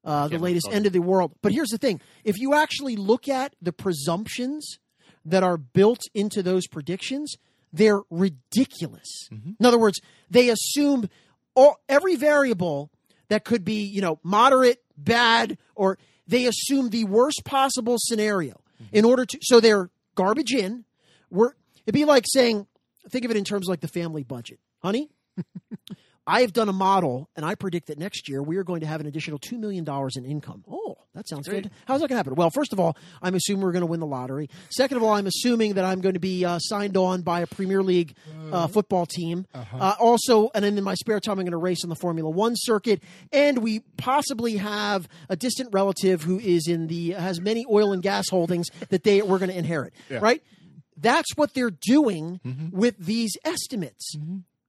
uh, 0.05 0.27
the 0.27 0.37
latest 0.37 0.67
end 0.71 0.85
of 0.85 0.93
the 0.93 0.99
world. 0.99 1.33
But 1.41 1.51
here's 1.51 1.69
the 1.69 1.77
thing: 1.77 2.01
if 2.23 2.37
you 2.37 2.53
actually 2.53 2.95
look 2.95 3.27
at 3.27 3.55
the 3.61 3.71
presumptions 3.71 4.77
that 5.25 5.43
are 5.43 5.57
built 5.57 6.01
into 6.13 6.43
those 6.43 6.67
predictions, 6.67 7.35
they're 7.73 8.01
ridiculous. 8.09 9.07
Mm-hmm. 9.31 9.51
In 9.59 9.65
other 9.65 9.79
words, 9.79 9.99
they 10.29 10.49
assume 10.49 11.09
all, 11.55 11.77
every 11.87 12.15
variable 12.15 12.91
that 13.31 13.45
could 13.45 13.63
be, 13.65 13.83
you 13.85 14.01
know, 14.01 14.19
moderate, 14.23 14.83
bad, 14.97 15.57
or 15.73 15.97
they 16.27 16.45
assume 16.45 16.89
the 16.89 17.05
worst 17.05 17.41
possible 17.45 17.95
scenario 17.99 18.61
Mm-hmm. 18.81 18.95
in 18.95 19.05
order 19.05 19.25
to. 19.27 19.37
So 19.43 19.59
they're 19.59 19.91
garbage 20.15 20.53
in. 20.53 20.85
We're 21.29 21.51
it'd 21.85 21.93
be 21.93 22.05
like 22.05 22.25
saying, 22.27 22.65
think 23.09 23.25
of 23.25 23.29
it 23.31 23.37
in 23.37 23.43
terms 23.43 23.67
like 23.67 23.79
the 23.79 23.87
family 23.87 24.23
budget, 24.23 24.59
honey. 24.79 25.11
I 26.27 26.41
have 26.41 26.53
done 26.53 26.69
a 26.69 26.73
model, 26.73 27.29
and 27.35 27.43
I 27.45 27.55
predict 27.55 27.87
that 27.87 27.97
next 27.97 28.29
year 28.29 28.43
we 28.43 28.57
are 28.57 28.63
going 28.63 28.81
to 28.81 28.87
have 28.87 29.01
an 29.01 29.07
additional 29.07 29.39
$2 29.39 29.57
million 29.57 29.85
in 30.15 30.25
income. 30.25 30.63
Oh, 30.69 30.97
that 31.15 31.27
sounds 31.27 31.47
good. 31.47 31.71
How's 31.87 32.01
that 32.01 32.07
going 32.07 32.15
to 32.15 32.19
happen? 32.19 32.35
Well, 32.35 32.51
first 32.51 32.73
of 32.73 32.79
all, 32.79 32.95
I'm 33.21 33.35
assuming 33.35 33.63
we're 33.63 33.71
going 33.71 33.81
to 33.81 33.87
win 33.87 33.99
the 33.99 34.05
lottery. 34.05 34.49
Second 34.69 34.97
of 34.97 35.03
all, 35.03 35.13
I'm 35.13 35.25
assuming 35.27 35.73
that 35.73 35.83
I'm 35.83 35.99
going 35.99 36.13
to 36.13 36.19
be 36.19 36.45
uh, 36.45 36.59
signed 36.59 36.95
on 36.95 37.21
by 37.23 37.41
a 37.41 37.47
Premier 37.47 37.81
League 37.83 38.15
uh, 38.51 38.67
football 38.67 39.05
team. 39.05 39.45
uh 39.53 39.95
also, 39.99 40.49
and 40.53 40.63
then 40.63 40.77
in 40.77 40.83
my 40.83 40.93
spare 40.93 41.19
time, 41.19 41.33
I'm 41.33 41.45
going 41.45 41.51
to 41.51 41.57
race 41.57 41.83
on 41.83 41.89
the 41.89 41.95
Formula 41.95 42.29
One 42.29 42.53
circuit. 42.55 43.01
And 43.33 43.57
we 43.59 43.79
possibly 43.97 44.57
have 44.57 45.09
a 45.27 45.35
distant 45.35 45.69
relative 45.73 46.21
who 46.23 46.39
is 46.39 46.67
in 46.67 46.87
the 46.87 47.11
has 47.11 47.41
many 47.41 47.65
oil 47.69 47.91
and 47.93 48.01
gas 48.01 48.29
holdings 48.29 48.67
that 48.89 49.03
they 49.03 49.21
we're 49.21 49.39
going 49.39 49.51
to 49.51 49.57
inherit. 49.57 49.93
Right? 50.21 50.43
That's 50.95 51.35
what 51.35 51.53
they're 51.55 51.71
doing 51.71 52.39
with 52.71 52.95
these 52.97 53.35
estimates 53.43 54.15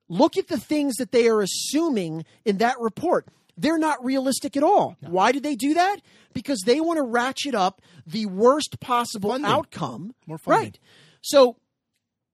look 0.08 0.36
at 0.36 0.48
the 0.48 0.58
things 0.58 0.96
that 0.96 1.12
they 1.12 1.28
are 1.28 1.40
assuming 1.40 2.24
in 2.44 2.58
that 2.58 2.78
report. 2.80 3.26
They're 3.56 3.78
not 3.78 4.04
realistic 4.04 4.56
at 4.56 4.62
all. 4.62 4.96
Why 5.00 5.32
did 5.32 5.42
they 5.42 5.54
do 5.54 5.74
that? 5.74 5.98
Because 6.32 6.60
they 6.64 6.80
want 6.80 6.98
to 6.98 7.02
ratchet 7.02 7.54
up 7.54 7.82
the 8.06 8.26
worst 8.26 8.80
possible 8.80 9.30
Funding. 9.30 9.50
outcome. 9.50 10.14
More 10.26 10.38
funding. 10.38 10.62
Right. 10.62 10.78
So 11.20 11.56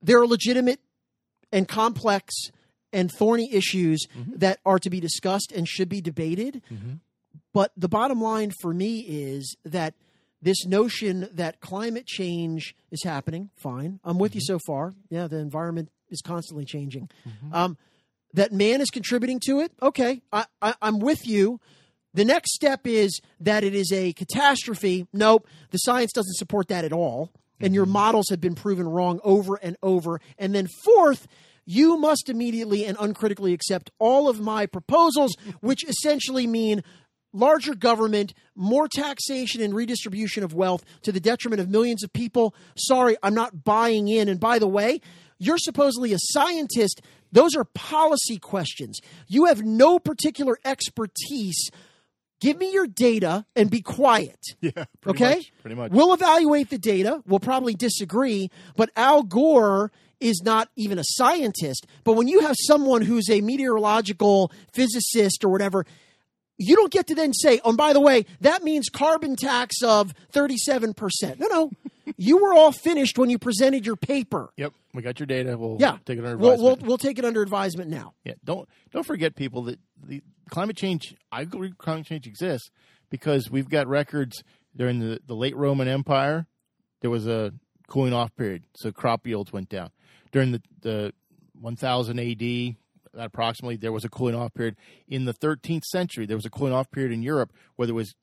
there 0.01 0.21
are 0.21 0.27
legitimate 0.27 0.81
and 1.53 1.66
complex 1.66 2.35
and 2.93 3.11
thorny 3.11 3.53
issues 3.53 4.07
mm-hmm. 4.16 4.37
that 4.37 4.61
are 4.64 4.79
to 4.79 4.91
be 4.91 5.01
discussed 5.01 5.53
and 5.53 5.69
should 5.69 5.89
be 5.89 6.01
debated. 6.01 6.62
Mm-hmm. 6.73 6.95
But 7.53 7.73
the 7.77 7.89
bottom 7.89 8.21
line 8.21 8.53
for 8.61 8.73
me 8.73 9.01
is 9.01 9.57
that 9.64 9.95
this 10.41 10.64
notion 10.64 11.29
that 11.33 11.61
climate 11.61 12.07
change 12.07 12.75
is 12.91 13.03
happening, 13.03 13.51
fine. 13.57 13.99
I'm 14.05 14.19
with 14.19 14.35
you 14.35 14.41
mm-hmm. 14.41 14.55
so 14.55 14.61
far. 14.66 14.95
Yeah, 15.11 15.27
the 15.27 15.39
environment 15.39 15.91
is 16.11 16.21
constantly 16.21 16.65
changing. 16.65 17.09
Um, 17.53 17.77
that 18.35 18.53
man 18.53 18.81
is 18.81 18.91
contributing 18.91 19.41
to 19.47 19.61
it, 19.61 19.73
okay, 19.81 20.23
I, 20.33 20.47
I, 20.61 20.75
I'm 20.83 20.99
with 20.99 21.27
you. 21.27 21.61
The 22.15 22.25
next 22.25 22.55
step 22.55 22.87
is 22.87 23.21
that 23.41 23.65
it 23.65 23.75
is 23.75 23.93
a 23.93 24.13
catastrophe. 24.13 25.07
Nope, 25.13 25.47
the 25.71 25.79
science 25.79 26.13
doesn't 26.13 26.37
support 26.37 26.69
that 26.69 26.85
at 26.85 26.93
all. 26.93 27.31
And 27.61 27.75
your 27.75 27.87
models 27.87 28.27
have 28.31 28.41
been 28.41 28.55
proven 28.55 28.87
wrong 28.87 29.19
over 29.25 29.57
and 29.57 29.77
over. 29.83 30.21
And 30.39 30.55
then, 30.55 30.69
fourth, 30.85 31.27
you 31.65 31.97
must 31.99 32.29
immediately 32.29 32.85
and 32.85 32.97
uncritically 33.01 33.53
accept 33.53 33.91
all 33.99 34.29
of 34.29 34.41
my 34.41 34.67
proposals, 34.67 35.35
which 35.61 35.85
essentially 35.89 36.47
mean 36.47 36.85
larger 37.33 37.75
government, 37.75 38.33
more 38.55 38.89
taxation 38.89 39.61
and 39.61 39.75
redistribution 39.75 40.45
of 40.45 40.55
wealth 40.55 40.85
to 41.03 41.13
the 41.13 41.21
detriment 41.21 41.61
of 41.61 41.69
millions 41.69 42.05
of 42.05 42.13
people. 42.13 42.55
Sorry, 42.77 43.17
I'm 43.23 43.35
not 43.35 43.65
buying 43.65 44.09
in. 44.09 44.29
And 44.29 44.39
by 44.41 44.59
the 44.59 44.69
way, 44.69 45.01
you're 45.39 45.59
supposedly 45.59 46.12
a 46.12 46.18
scientist. 46.18 47.01
Those 47.32 47.55
are 47.57 47.64
policy 47.64 48.39
questions. 48.39 49.01
You 49.26 49.47
have 49.47 49.62
no 49.62 49.99
particular 49.99 50.59
expertise. 50.64 51.70
Give 52.41 52.57
me 52.57 52.72
your 52.72 52.86
data 52.86 53.45
and 53.57 53.70
be 53.70 53.80
quiet. 53.82 54.39
Yeah. 54.61 54.84
Pretty 55.01 55.24
okay? 55.24 55.36
Much, 55.36 55.53
pretty 55.62 55.76
much. 55.76 55.93
We'll 55.93 56.12
evaluate 56.12 56.70
the 56.70 56.78
data. 56.78 57.22
We'll 57.26 57.41
probably 57.41 57.74
disagree, 57.74 58.51
but 58.76 58.91
Al 58.97 59.22
Gore 59.22 59.93
is 60.20 60.43
not 60.45 60.68
even 60.76 60.99
a 60.99 61.05
scientist. 61.05 61.86
But 62.05 62.14
when 62.14 62.28
you 62.28 62.41
have 62.41 62.57
someone 62.59 63.03
who's 63.03 63.30
a 63.30 63.41
meteorological 63.41 64.53
physicist 64.72 65.45
or 65.45 65.49
whatever, 65.49 65.86
you 66.59 66.74
don't 66.74 66.93
get 66.93 67.07
to 67.07 67.14
then 67.14 67.32
say, 67.32 67.61
oh, 67.64 67.72
by 67.72 67.93
the 67.93 68.01
way, 68.01 68.26
that 68.41 68.64
means 68.64 68.89
carbon 68.89 69.36
tax 69.36 69.76
of 69.82 70.12
37%. 70.32 71.39
No, 71.39 71.47
no. 71.47 71.70
you 72.16 72.39
were 72.39 72.53
all 72.53 72.72
finished 72.72 73.16
when 73.16 73.30
you 73.30 73.39
presented 73.39 73.86
your 73.86 73.97
paper. 73.97 74.51
Yep. 74.57 74.72
We 74.99 75.03
got 75.05 75.20
your 75.20 75.28
data. 75.28 75.57
We'll 75.57 75.76
Yeah. 75.78 75.99
take 76.05 76.18
it 76.18 76.24
under 76.24 76.36
we'll, 76.36 76.55
advisement. 76.55 76.80
we'll, 76.82 76.88
we'll 76.88 76.99
take 76.99 77.20
it 77.20 77.24
under 77.24 77.40
advisement 77.40 77.88
now. 77.88 78.14
Yeah, 78.24 78.32
don't 78.42 78.68
don't 78.90 79.07
forget, 79.07 79.36
people, 79.36 79.62
that 79.62 79.78
the 80.05 80.22
climate 80.51 80.76
change. 80.76 81.14
I 81.30 81.42
agree, 81.42 81.72
climate 81.78 82.05
change 82.07 82.26
exists 82.26 82.68
because 83.09 83.49
we've 83.49 83.68
got 83.68 83.86
records 83.86 84.42
during 84.74 84.99
the, 84.99 85.20
the 85.24 85.36
late 85.36 85.57
Roman 85.57 85.86
Empire. 85.86 86.49
There 87.01 87.11
was 87.11 87.28
a 87.28 87.53
cooling 87.86 88.12
off 88.12 88.34
period, 88.34 88.64
so 88.74 88.90
crop 88.90 89.24
yields 89.24 89.53
went 89.53 89.68
down. 89.68 89.90
During 90.32 90.51
the 90.51 90.62
the 90.80 91.12
1000 91.61 92.18
AD, 92.18 92.76
approximately, 93.14 93.76
there 93.76 93.92
was 93.92 94.05
a 94.05 94.09
cooling 94.09 94.34
off 94.34 94.53
period. 94.53 94.74
In 95.07 95.26
the 95.26 95.32
13th 95.32 95.84
century, 95.84 96.26
there 96.26 96.36
was 96.36 96.44
a 96.44 96.51
cooling 96.51 96.72
off 96.72 96.90
period 96.90 97.12
in 97.12 97.22
Europe 97.22 97.53
where 97.76 97.86
there 97.86 97.94
was 97.94 98.16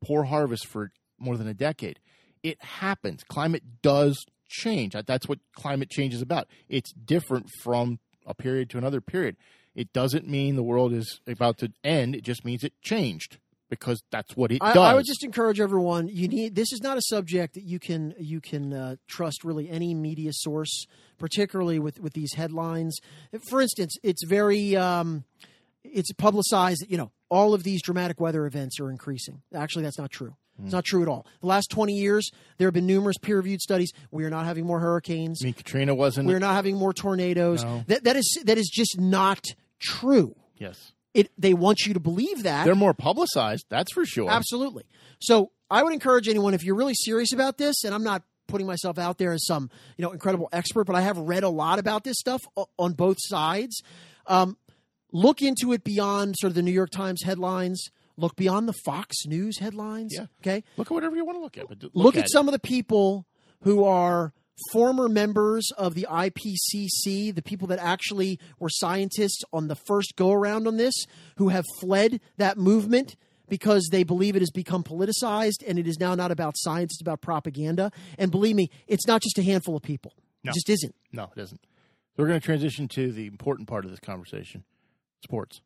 poor 0.00 0.24
harvest 0.24 0.66
for 0.66 0.92
more 1.18 1.36
than 1.36 1.46
a 1.46 1.52
decade. 1.52 2.00
It 2.42 2.56
happens. 2.64 3.22
Climate 3.22 3.64
does 3.82 4.24
change. 4.48 4.94
That's 5.06 5.28
what 5.28 5.38
climate 5.54 5.90
change 5.90 6.14
is 6.14 6.22
about. 6.22 6.48
It's 6.68 6.92
different 6.92 7.48
from 7.62 7.98
a 8.26 8.34
period 8.34 8.70
to 8.70 8.78
another 8.78 9.00
period. 9.00 9.36
It 9.74 9.92
doesn't 9.92 10.26
mean 10.26 10.56
the 10.56 10.62
world 10.62 10.92
is 10.92 11.20
about 11.26 11.58
to 11.58 11.72
end. 11.84 12.16
It 12.16 12.24
just 12.24 12.44
means 12.44 12.64
it 12.64 12.72
changed 12.80 13.38
because 13.68 14.02
that's 14.10 14.36
what 14.36 14.52
it 14.52 14.58
I, 14.62 14.72
does. 14.72 14.82
I 14.82 14.94
would 14.94 15.06
just 15.06 15.24
encourage 15.24 15.60
everyone. 15.60 16.08
You 16.08 16.28
need 16.28 16.54
this 16.54 16.72
is 16.72 16.80
not 16.82 16.96
a 16.96 17.02
subject 17.02 17.54
that 17.54 17.64
you 17.64 17.78
can 17.78 18.14
you 18.18 18.40
can 18.40 18.72
uh, 18.72 18.96
trust 19.08 19.44
really 19.44 19.68
any 19.68 19.94
media 19.94 20.30
source, 20.32 20.86
particularly 21.18 21.78
with 21.78 22.00
with 22.00 22.14
these 22.14 22.34
headlines. 22.34 22.96
For 23.48 23.60
instance, 23.60 23.96
it's 24.02 24.24
very 24.24 24.76
um, 24.76 25.24
it's 25.84 26.12
publicized 26.12 26.84
you 26.88 26.96
know 26.96 27.12
all 27.28 27.54
of 27.54 27.64
these 27.64 27.82
dramatic 27.82 28.20
weather 28.20 28.46
events 28.46 28.80
are 28.80 28.90
increasing. 28.90 29.42
Actually, 29.54 29.84
that's 29.84 29.98
not 29.98 30.10
true. 30.10 30.36
It's 30.64 30.72
not 30.72 30.84
true 30.84 31.02
at 31.02 31.08
all. 31.08 31.26
The 31.40 31.46
last 31.46 31.70
20 31.70 31.92
years, 31.92 32.30
there 32.58 32.66
have 32.66 32.74
been 32.74 32.86
numerous 32.86 33.16
peer 33.18 33.36
reviewed 33.36 33.60
studies. 33.60 33.92
We 34.10 34.24
are 34.24 34.30
not 34.30 34.46
having 34.46 34.64
more 34.64 34.80
hurricanes. 34.80 35.40
I 35.42 35.46
mean, 35.46 35.54
Katrina 35.54 35.94
wasn't. 35.94 36.28
We're 36.28 36.38
not 36.38 36.54
having 36.54 36.76
more 36.76 36.92
tornadoes. 36.92 37.62
No. 37.62 37.84
That, 37.88 38.04
that, 38.04 38.16
is, 38.16 38.38
that 38.44 38.56
is 38.56 38.70
just 38.72 38.98
not 38.98 39.44
true. 39.80 40.34
yes, 40.56 40.92
It, 41.14 41.30
they 41.38 41.52
want 41.54 41.80
you 41.86 41.94
to 41.94 42.00
believe 42.00 42.44
that. 42.44 42.64
they're 42.64 42.74
more 42.74 42.94
publicized. 42.94 43.66
That's 43.68 43.92
for 43.92 44.06
sure. 44.06 44.30
Absolutely. 44.30 44.84
So 45.20 45.50
I 45.70 45.82
would 45.82 45.92
encourage 45.92 46.28
anyone 46.28 46.54
if 46.54 46.64
you're 46.64 46.74
really 46.76 46.94
serious 46.94 47.32
about 47.32 47.58
this, 47.58 47.84
and 47.84 47.94
I'm 47.94 48.04
not 48.04 48.22
putting 48.48 48.66
myself 48.66 48.98
out 48.98 49.18
there 49.18 49.32
as 49.32 49.44
some 49.44 49.68
you 49.98 50.02
know 50.04 50.12
incredible 50.12 50.48
expert, 50.52 50.84
but 50.84 50.96
I 50.96 51.00
have 51.02 51.18
read 51.18 51.42
a 51.42 51.48
lot 51.48 51.78
about 51.78 52.04
this 52.04 52.16
stuff 52.18 52.42
on 52.78 52.92
both 52.94 53.16
sides. 53.20 53.82
Um, 54.26 54.56
look 55.12 55.42
into 55.42 55.72
it 55.72 55.84
beyond 55.84 56.36
sort 56.38 56.50
of 56.50 56.54
the 56.54 56.62
New 56.62 56.70
York 56.72 56.90
Times 56.90 57.22
headlines. 57.24 57.82
Look 58.16 58.36
beyond 58.36 58.68
the 58.68 58.74
Fox 58.84 59.26
News 59.26 59.58
headlines. 59.58 60.12
Yeah. 60.14 60.26
Okay. 60.40 60.64
Look 60.76 60.88
at 60.88 60.94
whatever 60.94 61.16
you 61.16 61.24
want 61.24 61.36
to 61.36 61.42
look 61.42 61.58
at. 61.58 61.68
But 61.68 61.82
look, 61.82 61.92
Look, 61.94 62.16
at, 62.16 62.24
it. 62.24 62.30
some 62.30 62.48
of 62.48 62.52
the 62.52 62.58
people 62.58 63.26
who 63.62 63.84
are 63.84 64.32
former 64.72 65.08
members 65.08 65.70
of 65.76 65.94
the 65.94 66.06
IPCC, 66.10 67.34
the 67.34 67.42
people 67.42 67.68
that 67.68 67.78
actually 67.78 68.38
were 68.58 68.70
scientists 68.70 69.42
on 69.52 69.68
the 69.68 69.76
first 69.86 70.16
go 70.16 70.32
around 70.32 70.66
on 70.66 70.76
this, 70.78 70.94
who 71.36 71.48
have 71.48 71.64
fled 71.80 72.20
that 72.38 72.56
movement 72.56 73.16
because 73.48 73.88
they 73.92 74.02
believe 74.02 74.34
it 74.34 74.40
has 74.40 74.50
become 74.50 74.82
politicized 74.82 75.62
and 75.66 75.78
it 75.78 75.86
is 75.86 76.00
now 76.00 76.14
not 76.14 76.30
about 76.30 76.54
science, 76.56 76.94
it's 76.94 77.02
about 77.02 77.20
propaganda. 77.20 77.92
And 78.18 78.30
believe 78.30 78.56
me, 78.56 78.70
it's 78.86 79.06
not 79.06 79.22
just 79.22 79.38
a 79.38 79.42
handful 79.42 79.76
of 79.76 79.82
people. 79.82 80.12
No. 80.42 80.50
It 80.50 80.54
just 80.54 80.70
isn't. 80.70 80.94
No, 81.12 81.30
it 81.36 81.40
isn't. 81.40 81.60
So 82.16 82.22
we're 82.22 82.28
going 82.28 82.40
to 82.40 82.44
transition 82.44 82.88
to 82.88 83.12
the 83.12 83.26
important 83.26 83.68
part 83.68 83.84
of 83.84 83.90
this 83.90 84.00
conversation: 84.00 84.64
sports. 85.22 85.60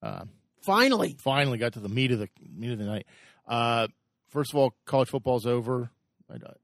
Um, 0.00 0.30
Finally, 0.62 1.16
finally 1.18 1.58
got 1.58 1.74
to 1.74 1.80
the 1.80 1.88
meat 1.88 2.12
of 2.12 2.18
the 2.18 2.28
meat 2.54 2.72
of 2.72 2.78
the 2.78 2.84
night. 2.84 3.06
Uh, 3.46 3.88
first 4.28 4.52
of 4.52 4.58
all, 4.58 4.74
college 4.86 5.08
football's 5.08 5.46
over. 5.46 5.90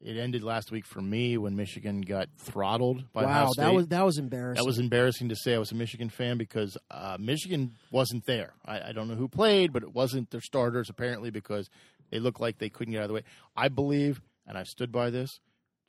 It, 0.00 0.16
ended 0.16 0.42
last 0.42 0.70
week 0.70 0.86
for 0.86 1.02
me 1.02 1.36
when 1.36 1.54
Michigan 1.54 2.00
got 2.00 2.28
throttled 2.38 3.12
by 3.12 3.24
Ohio 3.24 3.44
wow, 3.44 3.50
State. 3.50 3.62
that 3.62 3.74
was 3.74 3.88
that 3.88 4.04
was 4.04 4.16
embarrassing. 4.16 4.62
That 4.62 4.66
was 4.66 4.78
embarrassing 4.78 5.28
to 5.28 5.36
say 5.36 5.54
I 5.54 5.58
was 5.58 5.72
a 5.72 5.74
Michigan 5.74 6.08
fan 6.08 6.38
because 6.38 6.78
uh, 6.90 7.18
Michigan 7.20 7.74
wasn't 7.90 8.24
there. 8.24 8.54
I, 8.64 8.88
I 8.88 8.92
don't 8.92 9.08
know 9.08 9.14
who 9.14 9.28
played, 9.28 9.74
but 9.74 9.82
it 9.82 9.92
wasn't 9.92 10.30
their 10.30 10.40
starters 10.40 10.88
apparently 10.88 11.30
because 11.30 11.68
they 12.10 12.18
looked 12.18 12.40
like 12.40 12.58
they 12.58 12.70
couldn't 12.70 12.92
get 12.92 13.00
out 13.00 13.04
of 13.04 13.08
the 13.08 13.14
way. 13.14 13.24
I 13.54 13.68
believe, 13.68 14.22
and 14.46 14.56
I've 14.56 14.68
stood 14.68 14.90
by 14.90 15.10
this, 15.10 15.38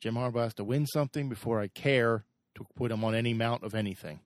Jim 0.00 0.14
Harbaugh 0.14 0.44
has 0.44 0.54
to 0.54 0.64
win 0.64 0.86
something 0.86 1.28
before 1.30 1.60
I 1.60 1.68
care 1.68 2.24
to 2.56 2.66
put 2.74 2.90
him 2.90 3.04
on 3.04 3.14
any 3.14 3.32
mount 3.32 3.64
of 3.64 3.74
anything. 3.74 4.20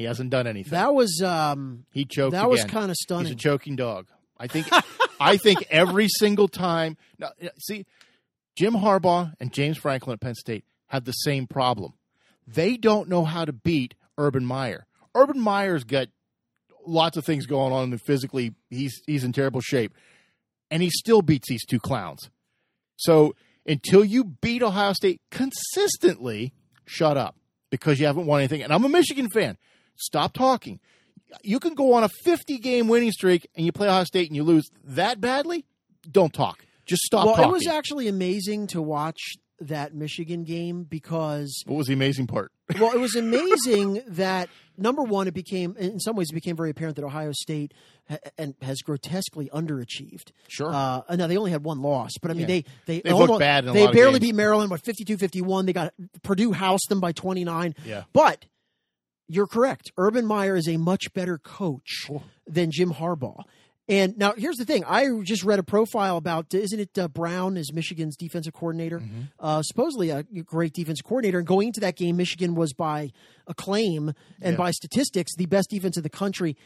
He 0.00 0.06
hasn't 0.06 0.30
done 0.30 0.46
anything. 0.46 0.70
that 0.70 0.94
was 0.94 1.20
um, 1.22 1.84
he 1.92 2.06
choked. 2.06 2.32
that 2.32 2.48
was 2.48 2.64
kind 2.64 2.90
of 2.90 2.96
stunning. 2.96 3.26
He's 3.26 3.34
a 3.34 3.38
choking 3.38 3.76
dog. 3.76 4.06
I 4.38 4.46
think. 4.46 4.66
I 5.20 5.36
think 5.36 5.66
every 5.70 6.08
single 6.08 6.48
time. 6.48 6.96
Now, 7.18 7.32
see, 7.58 7.84
Jim 8.56 8.72
Harbaugh 8.72 9.34
and 9.38 9.52
James 9.52 9.76
Franklin 9.76 10.14
at 10.14 10.20
Penn 10.20 10.34
State 10.34 10.64
have 10.86 11.04
the 11.04 11.12
same 11.12 11.46
problem. 11.46 11.92
They 12.46 12.78
don't 12.78 13.10
know 13.10 13.26
how 13.26 13.44
to 13.44 13.52
beat 13.52 13.94
Urban 14.16 14.46
Meyer. 14.46 14.86
Urban 15.14 15.38
Meyer's 15.38 15.84
got 15.84 16.08
lots 16.86 17.18
of 17.18 17.26
things 17.26 17.44
going 17.44 17.74
on, 17.74 17.92
and 17.92 18.00
physically, 18.00 18.54
he's 18.70 19.02
he's 19.06 19.22
in 19.22 19.32
terrible 19.32 19.60
shape, 19.60 19.92
and 20.70 20.82
he 20.82 20.88
still 20.88 21.20
beats 21.20 21.50
these 21.50 21.66
two 21.66 21.78
clowns. 21.78 22.30
So 22.96 23.34
until 23.66 24.02
you 24.02 24.24
beat 24.24 24.62
Ohio 24.62 24.94
State 24.94 25.20
consistently, 25.30 26.54
shut 26.86 27.18
up 27.18 27.36
because 27.68 28.00
you 28.00 28.06
haven't 28.06 28.24
won 28.24 28.40
anything. 28.40 28.62
And 28.62 28.72
I'm 28.72 28.84
a 28.84 28.88
Michigan 28.88 29.28
fan. 29.28 29.58
Stop 30.00 30.32
talking. 30.32 30.80
You 31.42 31.60
can 31.60 31.74
go 31.74 31.92
on 31.94 32.02
a 32.04 32.08
50 32.24 32.58
game 32.58 32.88
winning 32.88 33.12
streak 33.12 33.48
and 33.54 33.64
you 33.64 33.72
play 33.72 33.88
Ohio 33.88 34.04
State 34.04 34.28
and 34.28 34.36
you 34.36 34.42
lose 34.42 34.68
that 34.84 35.20
badly. 35.20 35.64
Don't 36.10 36.32
talk. 36.32 36.64
Just 36.86 37.02
stop 37.02 37.26
well, 37.26 37.34
talking. 37.36 37.50
it 37.50 37.52
was 37.52 37.66
actually 37.68 38.08
amazing 38.08 38.66
to 38.68 38.82
watch 38.82 39.20
that 39.60 39.94
Michigan 39.94 40.42
game 40.42 40.82
because 40.84 41.62
what 41.66 41.76
was 41.76 41.86
the 41.86 41.92
amazing 41.92 42.26
part? 42.26 42.50
well, 42.80 42.92
it 42.92 42.98
was 42.98 43.14
amazing 43.16 44.02
that 44.08 44.48
number 44.78 45.02
one, 45.02 45.28
it 45.28 45.34
became 45.34 45.76
in 45.78 46.00
some 46.00 46.16
ways 46.16 46.28
it 46.30 46.34
became 46.34 46.56
very 46.56 46.70
apparent 46.70 46.96
that 46.96 47.04
Ohio 47.04 47.30
State 47.32 47.74
ha- 48.08 48.16
and 48.38 48.54
has 48.62 48.80
grotesquely 48.80 49.50
underachieved. 49.50 50.32
Sure. 50.48 50.72
Uh, 50.72 51.02
now 51.14 51.26
they 51.26 51.36
only 51.36 51.50
had 51.50 51.62
one 51.62 51.80
loss, 51.82 52.12
but 52.20 52.30
I 52.30 52.34
mean 52.34 52.48
Yeah. 52.48 52.62
they 52.86 53.00
they 53.02 53.10
looked 53.10 53.20
almost, 53.20 53.40
bad 53.40 53.66
they 53.66 53.86
barely 53.92 54.18
beat 54.18 54.34
Maryland, 54.34 54.70
by 54.70 54.78
52-51. 54.78 55.66
They 55.66 55.72
got 55.74 55.92
Purdue 56.22 56.52
housed 56.52 56.88
them 56.88 56.98
by 57.00 57.12
twenty 57.12 57.44
nine. 57.44 57.74
Yeah. 57.84 58.04
But 58.14 58.46
you're 59.30 59.46
correct. 59.46 59.92
Urban 59.96 60.26
Meyer 60.26 60.56
is 60.56 60.68
a 60.68 60.76
much 60.76 61.12
better 61.14 61.38
coach 61.38 62.08
than 62.46 62.70
Jim 62.70 62.92
Harbaugh. 62.94 63.42
And 63.88 64.16
now 64.18 64.34
here's 64.36 64.56
the 64.56 64.64
thing: 64.64 64.84
I 64.86 65.06
just 65.24 65.42
read 65.42 65.58
a 65.58 65.62
profile 65.64 66.16
about 66.16 66.54
isn't 66.54 66.78
it 66.78 66.96
uh, 66.98 67.08
Brown 67.08 67.56
is 67.56 67.72
Michigan's 67.72 68.16
defensive 68.16 68.52
coordinator, 68.52 69.00
Mm-hmm. 69.00 69.20
uh, 69.40 69.62
supposedly 69.62 70.10
a 70.10 70.22
great 70.22 70.72
defensive 70.72 71.04
coordinator. 71.04 71.38
And 71.38 71.46
going 71.46 71.68
into 71.68 71.80
that 71.80 71.96
game, 71.96 72.16
Michigan 72.16 72.54
was 72.54 72.72
by 72.72 73.10
acclaim 73.48 74.12
and 74.40 74.52
Yeah. 74.52 74.56
by 74.56 74.70
statistics 74.70 75.34
the 75.36 75.46
best 75.46 75.70
defense 75.70 75.96
in 75.96 76.02
the 76.04 76.08
country. 76.10 76.56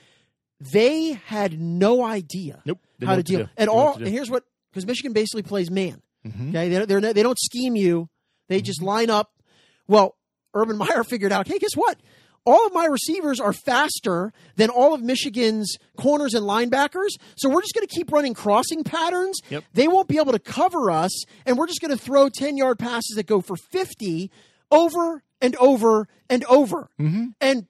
They 0.61 1.13
had 1.27 1.59
no 1.61 2.05
idea 2.05 2.63
Nope. 2.65 2.79
How 3.05 3.17
to 3.17 3.23
deal. 3.23 3.49
And 3.57 3.69
all 3.69 3.87
what 3.87 3.93
to 3.95 3.99
do. 4.01 4.05
and 4.07 4.15
here's 4.15 4.31
what 4.31 4.45
because 4.71 4.87
Michigan 4.87 5.13
basically 5.13 5.43
plays 5.43 5.71
man. 5.71 6.03
Mhm. 6.27 6.51
Okay, 6.51 6.69
they 6.69 6.85
they're, 6.85 7.01
they 7.01 7.23
don't 7.23 7.39
scheme 7.39 7.75
you. 7.77 8.09
They 8.49 8.61
just 8.61 8.81
Mm-hmm. 8.81 8.89
line 8.89 9.11
up. 9.11 9.31
Well, 9.89 10.17
Urban 10.55 10.77
Meyer 10.77 11.03
figured 11.09 11.33
out. 11.33 11.49
Hey, 11.49 11.59
guess 11.59 11.75
what? 11.75 11.99
All 12.47 12.67
of 12.67 12.73
my 12.75 12.85
receivers 12.87 13.41
are 13.41 13.53
faster 13.53 14.33
than 14.57 14.71
all 14.71 14.93
of 14.95 15.03
Michigan's 15.03 15.77
corners 15.97 16.35
and 16.35 16.45
linebackers. 16.47 17.09
So 17.37 17.49
we're 17.49 17.63
just 17.63 17.75
going 17.75 17.87
to 17.87 17.95
keep 17.95 18.13
running 18.13 18.35
crossing 18.35 18.85
patterns. 18.85 19.39
Yep. 19.51 19.65
They 19.73 19.89
won't 19.89 20.09
be 20.09 20.19
able 20.19 20.33
to 20.33 20.39
cover 20.39 20.91
us, 20.91 21.25
and 21.47 21.57
we're 21.57 21.67
just 21.67 21.81
going 21.81 21.91
to 21.97 22.03
throw 22.03 22.29
10 22.29 22.57
yard 22.57 22.79
passes 22.79 23.15
that 23.17 23.27
go 23.27 23.41
for 23.41 23.57
50 23.57 24.31
over 24.71 25.23
and 25.41 25.57
over 25.57 26.09
and 26.29 26.45
over. 26.45 26.91
Mm-hmm. 27.01 27.27
And 27.41 27.67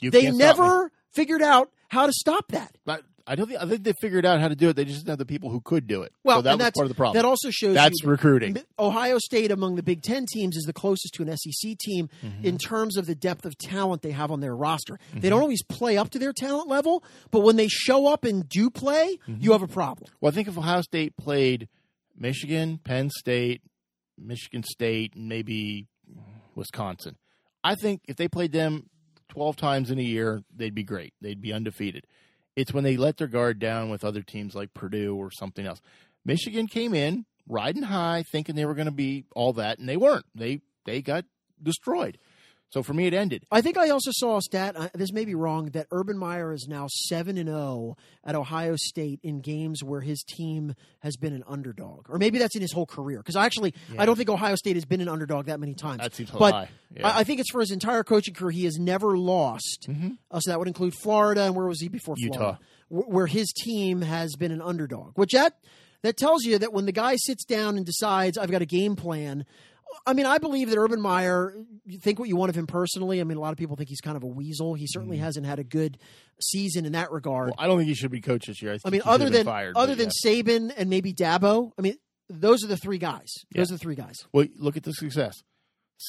You 0.00 0.10
they 0.10 0.22
can't 0.22 0.36
stop 0.36 0.56
me. 0.58 0.62
never 0.64 0.92
figured 1.12 1.42
out 1.42 1.70
how 1.88 2.06
to 2.06 2.12
stop 2.12 2.48
that. 2.48 2.76
But 2.84 3.02
I 3.26 3.34
don't 3.34 3.48
think 3.48 3.60
I 3.60 3.66
think 3.66 3.82
they 3.82 3.92
figured 4.00 4.24
out 4.24 4.40
how 4.40 4.48
to 4.48 4.54
do 4.54 4.68
it. 4.68 4.76
They 4.76 4.84
just 4.84 4.98
didn't 5.00 5.08
have 5.10 5.18
the 5.18 5.26
people 5.26 5.50
who 5.50 5.60
could 5.60 5.86
do 5.86 6.02
it. 6.02 6.12
Well, 6.24 6.38
so 6.38 6.42
that 6.42 6.58
that's 6.58 6.76
part 6.78 6.84
of 6.84 6.88
the 6.90 6.94
problem. 6.94 7.14
That 7.20 7.24
also 7.26 7.50
shows 7.50 7.74
That's 7.74 8.00
that 8.02 8.08
recruiting. 8.08 8.56
Ohio 8.78 9.18
State 9.18 9.50
among 9.50 9.74
the 9.76 9.82
Big 9.82 10.02
Ten 10.02 10.26
teams 10.26 10.56
is 10.56 10.62
the 10.64 10.72
closest 10.72 11.14
to 11.14 11.22
an 11.22 11.36
SEC 11.36 11.76
team 11.78 12.08
Mm-hmm. 12.24 12.44
in 12.46 12.56
terms 12.58 12.96
of 12.96 13.06
the 13.06 13.14
depth 13.16 13.44
of 13.44 13.58
talent 13.58 14.02
they 14.02 14.12
have 14.12 14.30
on 14.30 14.40
their 14.40 14.54
roster. 14.54 14.98
They 15.14 15.28
don't 15.28 15.40
always 15.42 15.62
play 15.64 15.96
up 15.98 16.10
to 16.10 16.18
their 16.18 16.32
talent 16.32 16.68
level, 16.68 17.02
but 17.30 17.40
when 17.40 17.56
they 17.56 17.68
show 17.68 18.06
up 18.06 18.24
and 18.24 18.48
do 18.48 18.70
play, 18.70 19.18
Mm-hmm. 19.28 19.42
you 19.42 19.52
have 19.52 19.62
a 19.62 19.68
problem. 19.68 20.10
Well, 20.20 20.30
I 20.30 20.34
think 20.34 20.46
if 20.48 20.56
Ohio 20.56 20.82
State 20.82 21.16
played 21.16 21.68
Michigan, 22.16 22.78
Penn 22.82 23.10
State, 23.10 23.60
Michigan 24.18 24.62
State, 24.62 25.14
and 25.16 25.28
maybe 25.28 25.86
Wisconsin, 26.54 27.16
I 27.64 27.74
think 27.74 28.02
if 28.06 28.16
they 28.16 28.28
played 28.28 28.52
them 28.52 28.88
12 29.30 29.56
times 29.56 29.90
in 29.90 29.98
a 29.98 30.02
year, 30.02 30.42
they'd 30.54 30.74
be 30.74 30.84
great. 30.84 31.12
They'd 31.20 31.40
be 31.40 31.52
undefeated. 31.52 32.04
It's 32.56 32.72
when 32.72 32.84
they 32.84 32.96
let 32.96 33.18
their 33.18 33.26
guard 33.26 33.58
down 33.58 33.90
with 33.90 34.04
other 34.04 34.22
teams 34.22 34.54
like 34.54 34.74
Purdue 34.74 35.14
or 35.14 35.30
something 35.30 35.66
else. 35.66 35.80
Michigan 36.24 36.66
came 36.66 36.94
in 36.94 37.26
riding 37.48 37.82
high, 37.82 38.24
thinking 38.32 38.54
they 38.54 38.64
were 38.64 38.74
going 38.74 38.86
to 38.86 38.92
be 38.92 39.26
all 39.34 39.52
that, 39.54 39.78
and 39.78 39.88
they 39.88 39.96
weren't. 39.96 40.26
They 40.34 40.62
they 40.84 41.02
got 41.02 41.24
destroyed. 41.62 42.18
So 42.70 42.82
for 42.82 42.92
me, 42.94 43.06
it 43.06 43.14
ended. 43.14 43.44
I 43.50 43.60
think 43.60 43.78
I 43.78 43.90
also 43.90 44.10
saw 44.12 44.38
a 44.38 44.42
stat. 44.42 44.74
uh, 44.76 44.88
This 44.92 45.12
may 45.12 45.24
be 45.24 45.34
wrong. 45.36 45.66
That 45.70 45.86
Urban 45.92 46.18
Meyer 46.18 46.52
is 46.52 46.66
now 46.68 46.88
seven 46.88 47.38
and 47.38 47.48
zero 47.48 47.96
at 48.24 48.34
Ohio 48.34 48.74
State 48.76 49.20
in 49.22 49.40
games 49.40 49.84
where 49.84 50.00
his 50.00 50.22
team 50.24 50.74
has 51.00 51.16
been 51.16 51.32
an 51.32 51.44
underdog, 51.46 52.06
or 52.10 52.18
maybe 52.18 52.38
that's 52.38 52.56
in 52.56 52.62
his 52.62 52.72
whole 52.72 52.84
career. 52.84 53.18
Because 53.18 53.36
actually, 53.36 53.72
I 53.96 54.04
don't 54.04 54.16
think 54.16 54.28
Ohio 54.28 54.56
State 54.56 54.74
has 54.76 54.84
been 54.84 55.00
an 55.00 55.08
underdog 55.08 55.46
that 55.46 55.60
many 55.60 55.74
times. 55.74 55.98
That 56.02 56.14
seems 56.14 56.30
but 56.32 56.52
high. 56.52 56.68
Yeah. 56.94 57.06
I, 57.08 57.20
I 57.20 57.24
think 57.24 57.38
it's 57.40 57.50
for 57.52 57.60
his 57.60 57.70
entire 57.70 58.02
coaching 58.02 58.34
career. 58.34 58.50
He 58.50 58.64
has 58.64 58.78
never 58.78 59.16
lost. 59.16 59.88
Uh, 60.30 60.40
so 60.40 60.50
that 60.50 60.58
would 60.58 60.68
include 60.68 60.92
Florida, 60.94 61.44
and 61.44 61.54
where 61.54 61.66
was 61.66 61.80
he 61.80 61.88
before 61.88 62.16
Utah. 62.18 62.36
Florida? 62.36 62.58
Wh- 62.88 63.08
Where 63.08 63.26
his 63.26 63.52
team 63.52 64.02
has 64.02 64.34
been 64.36 64.50
an 64.52 64.60
underdog. 64.60 65.12
Which 65.16 65.32
that 65.32 65.54
that 66.02 66.16
tells 66.16 66.42
you 66.44 66.58
that 66.58 66.72
when 66.72 66.84
the 66.84 66.92
guy 66.92 67.14
sits 67.16 67.44
down 67.44 67.76
and 67.76 67.86
decides, 67.86 68.36
"I've 68.36 68.50
got 68.50 68.60
a 68.60 68.66
game 68.66 68.96
plan." 68.96 69.46
I 70.06 70.12
mean, 70.12 70.26
I 70.26 70.38
believe 70.38 70.70
that 70.70 70.78
Urban 70.78 71.00
Meyer. 71.00 71.54
You 71.84 71.98
think 71.98 72.18
what 72.18 72.28
you 72.28 72.36
want 72.36 72.50
of 72.50 72.56
him 72.56 72.66
personally. 72.66 73.20
I 73.20 73.24
mean, 73.24 73.38
a 73.38 73.40
lot 73.40 73.52
of 73.52 73.58
people 73.58 73.76
think 73.76 73.88
he's 73.88 74.00
kind 74.00 74.16
of 74.16 74.22
a 74.22 74.26
weasel. 74.26 74.74
He 74.74 74.86
certainly 74.88 75.16
mm-hmm. 75.16 75.24
hasn't 75.24 75.46
had 75.46 75.58
a 75.58 75.64
good 75.64 75.98
season 76.42 76.84
in 76.84 76.92
that 76.92 77.12
regard. 77.12 77.48
Well, 77.48 77.56
I 77.58 77.66
don't 77.66 77.78
think 77.78 77.88
he 77.88 77.94
should 77.94 78.10
be 78.10 78.20
coach 78.20 78.46
this 78.46 78.60
year. 78.60 78.72
I, 78.72 78.78
I 78.84 78.90
mean, 78.90 79.02
other 79.04 79.30
than 79.30 79.44
fired, 79.44 79.76
other 79.76 79.94
than 79.94 80.10
yeah. 80.24 80.30
Saban 80.32 80.72
and 80.76 80.90
maybe 80.90 81.12
Dabo. 81.12 81.72
I 81.78 81.82
mean, 81.82 81.96
those 82.28 82.64
are 82.64 82.66
the 82.66 82.76
three 82.76 82.98
guys. 82.98 83.32
Those 83.52 83.70
Yeah. 83.70 83.74
are 83.74 83.76
the 83.76 83.78
three 83.78 83.94
guys. 83.94 84.16
Well, 84.32 84.46
look 84.56 84.76
at 84.76 84.82
the 84.82 84.92
success. 84.92 85.34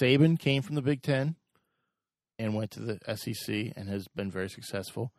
Saban 0.02 0.38
came 0.40 0.62
from 0.62 0.76
the 0.76 0.82
Big 0.82 1.02
Ten 1.02 1.36
and 2.40 2.56
went 2.56 2.72
to 2.72 2.80
the 2.80 3.00
SEC 3.16 3.74
and 3.76 3.88
has 3.90 4.08
been 4.16 4.32
very 4.32 4.50
successful. 4.50 5.12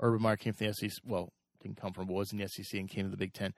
Urban 0.00 0.22
Meyer 0.22 0.36
came 0.36 0.52
from 0.52 0.66
the 0.66 0.74
SEC. 0.74 0.90
Well, 1.04 1.32
didn't 1.62 1.76
come 1.80 1.92
from, 1.92 2.06
but 2.06 2.14
was 2.14 2.32
in 2.32 2.38
the 2.38 2.48
SEC 2.48 2.78
and 2.78 2.88
came 2.88 3.04
to 3.04 3.10
the 3.10 3.16
Big 3.16 3.32
Ten. 3.32 3.54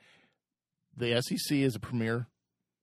The 0.96 1.20
SEC 1.22 1.56
is 1.58 1.74
a 1.74 1.80
premier 1.80 2.26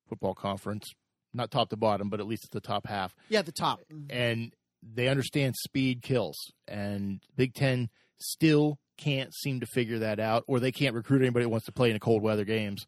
football 0.08 0.34
conference, 0.34 0.92
not 1.34 1.52
top 1.52 1.70
to 1.70 1.78
bottom, 1.78 2.10
but 2.10 2.20
at 2.20 2.28
least 2.28 2.46
at 2.46 2.52
the 2.52 2.62
top 2.62 2.88
half. 2.88 3.16
Yeah, 3.30 3.42
the 3.42 3.52
top. 3.52 3.82
And 4.10 4.54
they 4.82 5.08
understand 5.08 5.56
speed 5.56 6.02
kills. 6.02 6.38
And 6.68 7.22
Big 7.36 7.54
Ten 7.54 7.90
still 8.20 8.80
can't 8.98 9.34
seem 9.34 9.62
to 9.62 9.66
figure 9.66 10.00
that 10.00 10.20
out, 10.20 10.44
or 10.48 10.60
they 10.60 10.72
can't 10.72 10.96
recruit 10.96 11.22
anybody 11.22 11.44
who 11.44 11.50
wants 11.50 11.66
to 11.68 11.72
play 11.72 11.90
in 11.90 11.94
the 11.94 12.00
cold 12.00 12.22
weather 12.22 12.46
games 12.46 12.86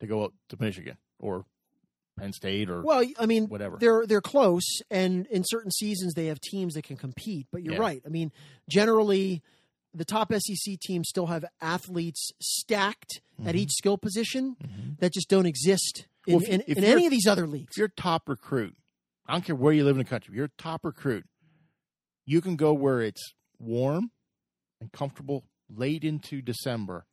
to 0.00 0.06
go 0.06 0.24
up 0.24 0.32
to 0.48 0.56
Michigan 0.58 0.96
or 1.20 1.44
Penn 2.18 2.32
State 2.32 2.68
or 2.68 2.82
Well, 2.82 3.04
I 3.18 3.26
mean, 3.26 3.48
whatever. 3.48 3.76
They're 3.78 4.06
they're 4.06 4.20
close, 4.20 4.80
and 4.90 5.26
in 5.26 5.44
certain 5.46 5.70
seasons 5.70 6.14
they 6.14 6.26
have 6.26 6.40
teams 6.40 6.74
that 6.74 6.84
can 6.84 6.96
compete. 6.96 7.46
But 7.52 7.62
you're 7.62 7.74
Yeah. 7.74 7.80
right. 7.80 8.02
I 8.04 8.08
mean, 8.08 8.32
generally, 8.68 9.42
the 9.94 10.04
top 10.04 10.32
SEC 10.32 10.78
teams 10.80 11.08
still 11.08 11.26
have 11.26 11.44
athletes 11.60 12.30
stacked 12.40 13.20
at 13.38 13.46
mm-hmm. 13.46 13.58
each 13.58 13.72
skill 13.72 13.98
position 13.98 14.56
mm-hmm. 14.62 14.90
that 14.98 15.12
just 15.12 15.28
don't 15.28 15.46
exist 15.46 16.06
in. 16.26 16.34
Well, 16.34 16.42
if- 16.42 16.48
in, 16.48 16.62
if 16.66 16.78
in 16.78 16.84
any 16.84 17.06
of 17.06 17.10
these 17.10 17.26
other 17.26 17.46
leagues. 17.46 17.72
if 17.72 17.78
you're 17.78 17.86
a 17.86 18.00
top 18.00 18.28
recruit, 18.28 18.74
I 19.26 19.32
don't 19.32 19.44
care 19.44 19.56
where 19.56 19.72
you 19.72 19.84
live 19.84 19.96
in 19.96 19.98
the 19.98 20.08
country, 20.08 20.32
if 20.32 20.36
you're 20.36 20.46
a 20.46 20.62
top 20.62 20.84
recruit, 20.84 21.24
you 22.26 22.40
can 22.40 22.56
go 22.56 22.72
where 22.72 23.00
it's 23.00 23.34
warm 23.58 24.10
and 24.80 24.92
comfortable 24.92 25.44
late 25.68 26.04
into 26.04 26.42
December, 26.42 27.06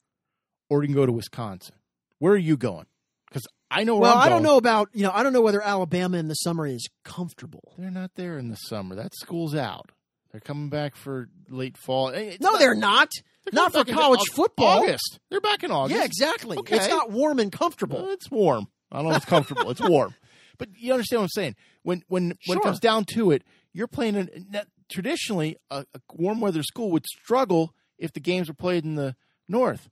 or 0.69 0.83
you 0.83 0.87
can 0.87 0.95
go 0.95 1.05
to 1.05 1.11
Wisconsin. 1.11 1.75
Where 2.19 2.33
are 2.33 2.37
you 2.37 2.57
going? 2.57 2.85
Because 3.27 3.43
I 3.71 3.83
know 3.83 3.93
where 3.95 4.09
Well, 4.09 4.17
I 4.17 4.29
don't 4.29 4.43
know 4.43 4.57
about 4.57 4.89
you 4.93 5.03
know 5.03 5.11
I 5.13 5.23
don't 5.23 5.33
know 5.33 5.41
whether 5.41 5.61
Alabama 5.61 6.17
in 6.17 6.27
the 6.27 6.33
summer 6.35 6.65
is 6.65 6.87
comfortable. 7.05 7.73
They're 7.77 7.91
not 7.91 8.11
there 8.15 8.37
in 8.37 8.49
the 8.49 8.55
summer. 8.55 8.95
That 8.95 9.13
school's 9.15 9.55
out. 9.55 9.91
They're 10.31 10.41
coming 10.41 10.69
back 10.69 10.95
for 10.95 11.29
late 11.49 11.77
fall. 11.77 12.09
It's 12.09 12.41
no, 12.41 12.51
not- 12.51 12.59
they're 12.59 12.75
not. 12.75 13.09
they're 13.45 13.53
Not 13.53 13.71
for 13.73 13.83
college 13.85 14.21
football. 14.33 14.83
August. 14.83 15.19
They're 15.29 15.41
back 15.41 15.63
in 15.63 15.71
August. 15.71 15.97
Yeah, 15.97 16.05
exactly. 16.05 16.57
Okay. 16.57 16.75
It's 16.75 16.87
not 16.89 17.09
warm 17.11 17.39
and 17.39 17.51
comfortable. 17.51 18.03
Well, 18.03 18.11
it's 18.11 18.29
warm. 18.29 18.67
I 18.91 18.97
don't 18.97 19.05
know 19.05 19.11
if 19.11 19.17
it's 19.17 19.25
comfortable. 19.25 19.69
it's 19.69 19.81
warm. 19.81 20.15
But 20.57 20.69
you 20.77 20.91
understand 20.93 21.19
what 21.21 21.23
I'm 21.25 21.29
saying? 21.29 21.55
When 21.83 22.03
when 22.07 22.29
when 22.29 22.37
Sure. 22.41 22.57
it 22.57 22.63
comes 22.63 22.79
down 22.79 23.05
to 23.13 23.31
it, 23.31 23.43
you're 23.73 23.87
playing 23.87 24.15
in 24.15 24.47
that- 24.51 24.67
traditionally 24.89 25.55
a, 25.69 25.85
a 25.93 25.99
warm 26.13 26.41
weather 26.41 26.63
school 26.63 26.89
would 26.91 27.05
struggle 27.05 27.73
if 27.97 28.11
the 28.13 28.19
games 28.19 28.47
were 28.47 28.53
played 28.55 28.83
in 28.83 28.95
the 28.95 29.15
north, 29.47 29.89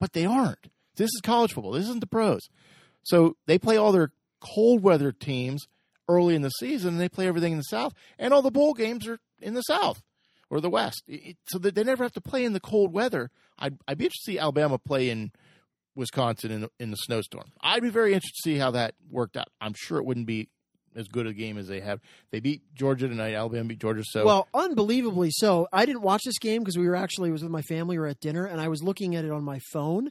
but 0.00 0.12
they 0.12 0.26
aren't. 0.26 0.68
This 0.96 1.06
is 1.14 1.20
college 1.22 1.52
football. 1.52 1.72
This 1.72 1.84
isn't 1.84 2.00
the 2.00 2.06
pros. 2.06 2.40
So 3.04 3.36
they 3.46 3.58
play 3.58 3.76
all 3.76 3.92
their 3.92 4.10
cold 4.40 4.82
weather 4.82 5.12
teams 5.12 5.66
early 6.08 6.34
in 6.34 6.42
the 6.42 6.50
season, 6.50 6.94
and 6.94 7.00
they 7.00 7.08
play 7.08 7.26
everything 7.28 7.52
in 7.52 7.58
the 7.58 7.62
south, 7.64 7.94
and 8.18 8.34
all 8.34 8.42
the 8.42 8.50
bowl 8.50 8.74
games 8.74 9.06
are 9.06 9.18
in 9.40 9.54
the 9.54 9.62
south 9.62 10.02
or 10.50 10.60
the 10.60 10.68
west. 10.70 11.02
It- 11.06 11.36
so 11.46 11.58
that 11.60 11.74
they 11.74 11.84
never 11.84 12.02
have 12.04 12.12
to 12.14 12.20
play 12.20 12.44
in 12.44 12.52
the 12.52 12.60
cold 12.60 12.92
weather. 12.92 13.30
I'd, 13.58 13.78
I'd 13.88 13.98
be 13.98 14.04
interested 14.06 14.32
to 14.32 14.32
see 14.32 14.38
Alabama 14.38 14.78
play 14.78 15.08
in 15.08 15.30
Wisconsin 15.94 16.50
in, 16.50 16.68
in 16.78 16.90
the 16.90 16.96
snowstorm. 16.96 17.52
I'd 17.60 17.82
be 17.82 17.90
very 17.90 18.14
interested 18.14 18.42
to 18.42 18.50
see 18.50 18.58
how 18.58 18.72
that 18.72 18.94
worked 19.10 19.36
out. 19.36 19.48
I'm 19.60 19.74
sure 19.74 19.98
it 19.98 20.04
wouldn't 20.04 20.26
be 20.26 20.48
as 20.94 21.08
good 21.08 21.26
a 21.26 21.32
game 21.32 21.58
as 21.58 21.68
they 21.68 21.80
have. 21.80 22.00
They 22.30 22.40
beat 22.40 22.62
Georgia 22.74 23.08
tonight. 23.08 23.34
Alabama 23.34 23.68
beat 23.68 23.80
Georgia. 23.80 24.02
So 24.04 24.24
Well, 24.24 24.48
unbelievably 24.54 25.30
so. 25.32 25.68
I 25.72 25.86
didn't 25.86 26.02
watch 26.02 26.22
this 26.24 26.38
game 26.38 26.62
because 26.62 26.78
we 26.78 26.86
were 26.86 26.96
actually 26.96 27.30
was 27.30 27.42
with 27.42 27.50
my 27.50 27.62
family. 27.62 27.96
We 27.96 28.00
were 28.00 28.08
at 28.08 28.20
dinner, 28.20 28.44
and 28.44 28.60
I 28.60 28.68
was 28.68 28.82
looking 28.82 29.16
at 29.16 29.24
it 29.24 29.30
on 29.30 29.44
my 29.44 29.60
phone. 29.72 30.10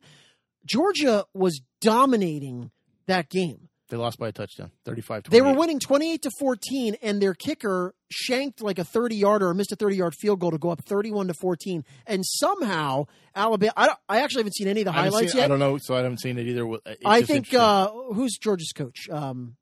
Georgia 0.65 1.25
was 1.33 1.61
dominating 1.79 2.71
that 3.07 3.29
game. 3.29 3.69
They 3.91 3.97
lost 3.97 4.17
by 4.17 4.29
a 4.29 4.31
touchdown, 4.31 4.71
35 4.85 5.23
They 5.29 5.41
were 5.41 5.53
winning 5.53 5.77
twenty 5.79 6.11
eight 6.13 6.23
to 6.23 6.31
fourteen, 6.39 6.95
and 7.03 7.21
their 7.21 7.33
kicker 7.35 7.93
shanked 8.09 8.61
like 8.61 8.79
a 8.79 8.83
thirty 8.83 9.15
yarder 9.17 9.49
or 9.49 9.53
missed 9.53 9.71
a 9.71 9.75
thirty 9.75 9.97
yard 9.97 10.15
field 10.15 10.39
goal 10.39 10.49
to 10.51 10.57
go 10.57 10.69
up 10.71 10.83
thirty 10.85 11.11
one 11.11 11.27
to 11.27 11.33
fourteen. 11.35 11.83
And 12.07 12.23
somehow 12.25 13.05
Alabama. 13.35 13.73
I, 13.77 13.85
don't, 13.87 13.99
I 14.09 14.21
actually 14.21 14.39
haven't 14.41 14.55
seen 14.55 14.67
any 14.67 14.81
of 14.81 14.85
the 14.85 14.91
highlights 14.93 15.33
seen- 15.33 15.43
I 15.43 15.47
don't 15.47 15.59
know, 15.59 15.77
so 15.79 15.93
I 15.93 15.97
haven't 15.97 16.19
seen 16.19 16.39
it 16.39 16.47
either. 16.47 16.65
It's 16.85 17.01
I 17.05 17.21
think 17.21 17.53
uh, 17.53 17.91
who's 18.13 18.37
Georgia's 18.41 18.71
coach? 18.73 19.09
Um, 19.09 19.55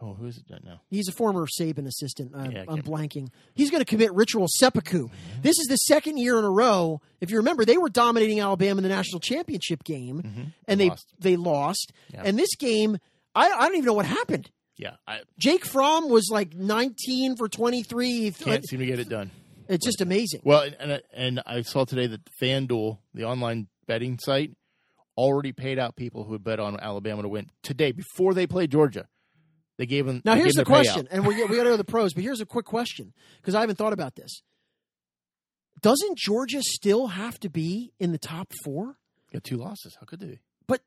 oh, 0.00 0.14
who 0.14 0.26
is 0.26 0.38
it 0.38 0.44
now? 0.64 0.80
He's 0.88 1.08
a 1.08 1.12
former 1.12 1.46
Saban 1.46 1.86
assistant. 1.86 2.32
Uh, 2.34 2.48
Yeah, 2.50 2.64
I'm 2.68 2.82
blanking. 2.82 3.28
He's 3.54 3.70
going 3.70 3.80
to 3.80 3.84
commit 3.86 4.12
ritual 4.14 4.46
seppuku. 4.48 5.08
This 5.42 5.58
is 5.58 5.66
the 5.68 5.76
second 5.76 6.18
year 6.18 6.38
in 6.38 6.44
a 6.44 6.50
row. 6.50 7.00
If 7.20 7.30
you 7.30 7.36
remember, 7.38 7.64
they 7.64 7.78
were 7.78 7.88
dominating 7.88 8.40
Alabama 8.40 8.78
in 8.78 8.82
the 8.82 8.88
national 8.88 9.20
championship 9.20 9.84
game, 9.84 10.52
and 10.66 10.80
they 10.80 10.88
Lost. 10.88 11.06
they 11.18 11.36
lost. 11.36 11.92
Yeah. 12.12 12.22
And 12.24 12.38
this 12.38 12.54
game, 12.56 12.98
I, 13.34 13.50
I 13.50 13.66
don't 13.66 13.76
even 13.76 13.86
know 13.86 13.94
what 13.94 14.06
happened. 14.06 14.50
Yeah, 14.76 14.96
I 15.06 15.20
Jake 15.38 15.64
Fromm 15.64 16.08
was 16.08 16.28
like 16.30 16.54
19 16.54 17.36
for 17.36 17.48
23. 17.48 18.32
can't 18.32 18.66
seem 18.66 18.80
to 18.80 18.86
get 18.86 18.98
it 18.98 19.08
done. 19.08 19.30
It's 19.68 19.84
just 19.84 20.00
amazing. 20.00 20.40
Well, 20.44 20.62
and 20.62 20.76
and, 20.78 21.02
and 21.12 21.42
I 21.46 21.62
saw 21.62 21.84
today 21.84 22.06
that 22.06 22.20
FanDuel, 22.42 22.98
the 23.14 23.24
online 23.24 23.68
betting 23.86 24.18
site, 24.18 24.52
already 25.16 25.52
paid 25.52 25.78
out 25.78 25.96
people 25.96 26.24
who 26.24 26.32
had 26.32 26.42
bet 26.42 26.58
on 26.58 26.78
Alabama 26.80 27.22
to 27.22 27.28
win 27.28 27.50
today 27.62 27.92
before 27.92 28.34
they 28.34 28.46
played 28.46 28.70
Georgia. 28.70 29.08
They 29.78 29.86
gave 29.86 30.06
them. 30.06 30.22
Now 30.24 30.34
here's 30.34 30.54
the 30.54 30.64
question, 30.64 31.08
and 31.10 31.26
we 31.26 31.34
we 31.34 31.40
got 31.42 31.48
to 31.48 31.64
go 31.64 31.70
to 31.72 31.76
the 31.76 31.84
pros. 31.84 32.12
But 32.14 32.22
here's 32.22 32.40
a 32.40 32.46
quick 32.46 32.66
question 32.66 33.12
because 33.40 33.54
I 33.54 33.60
haven't 33.60 33.76
thought 33.76 33.92
about 33.92 34.14
this. 34.16 34.42
Doesn't 35.80 36.16
Georgia 36.16 36.62
still 36.62 37.08
have 37.08 37.40
to 37.40 37.50
be 37.50 37.92
in 37.98 38.12
the 38.12 38.18
top 38.18 38.52
four? 38.64 38.96
Got 39.32 39.44
two 39.44 39.56
losses. 39.56 39.96
How 39.98 40.06
could 40.06 40.20
they? 40.20 40.40
but 40.66 40.82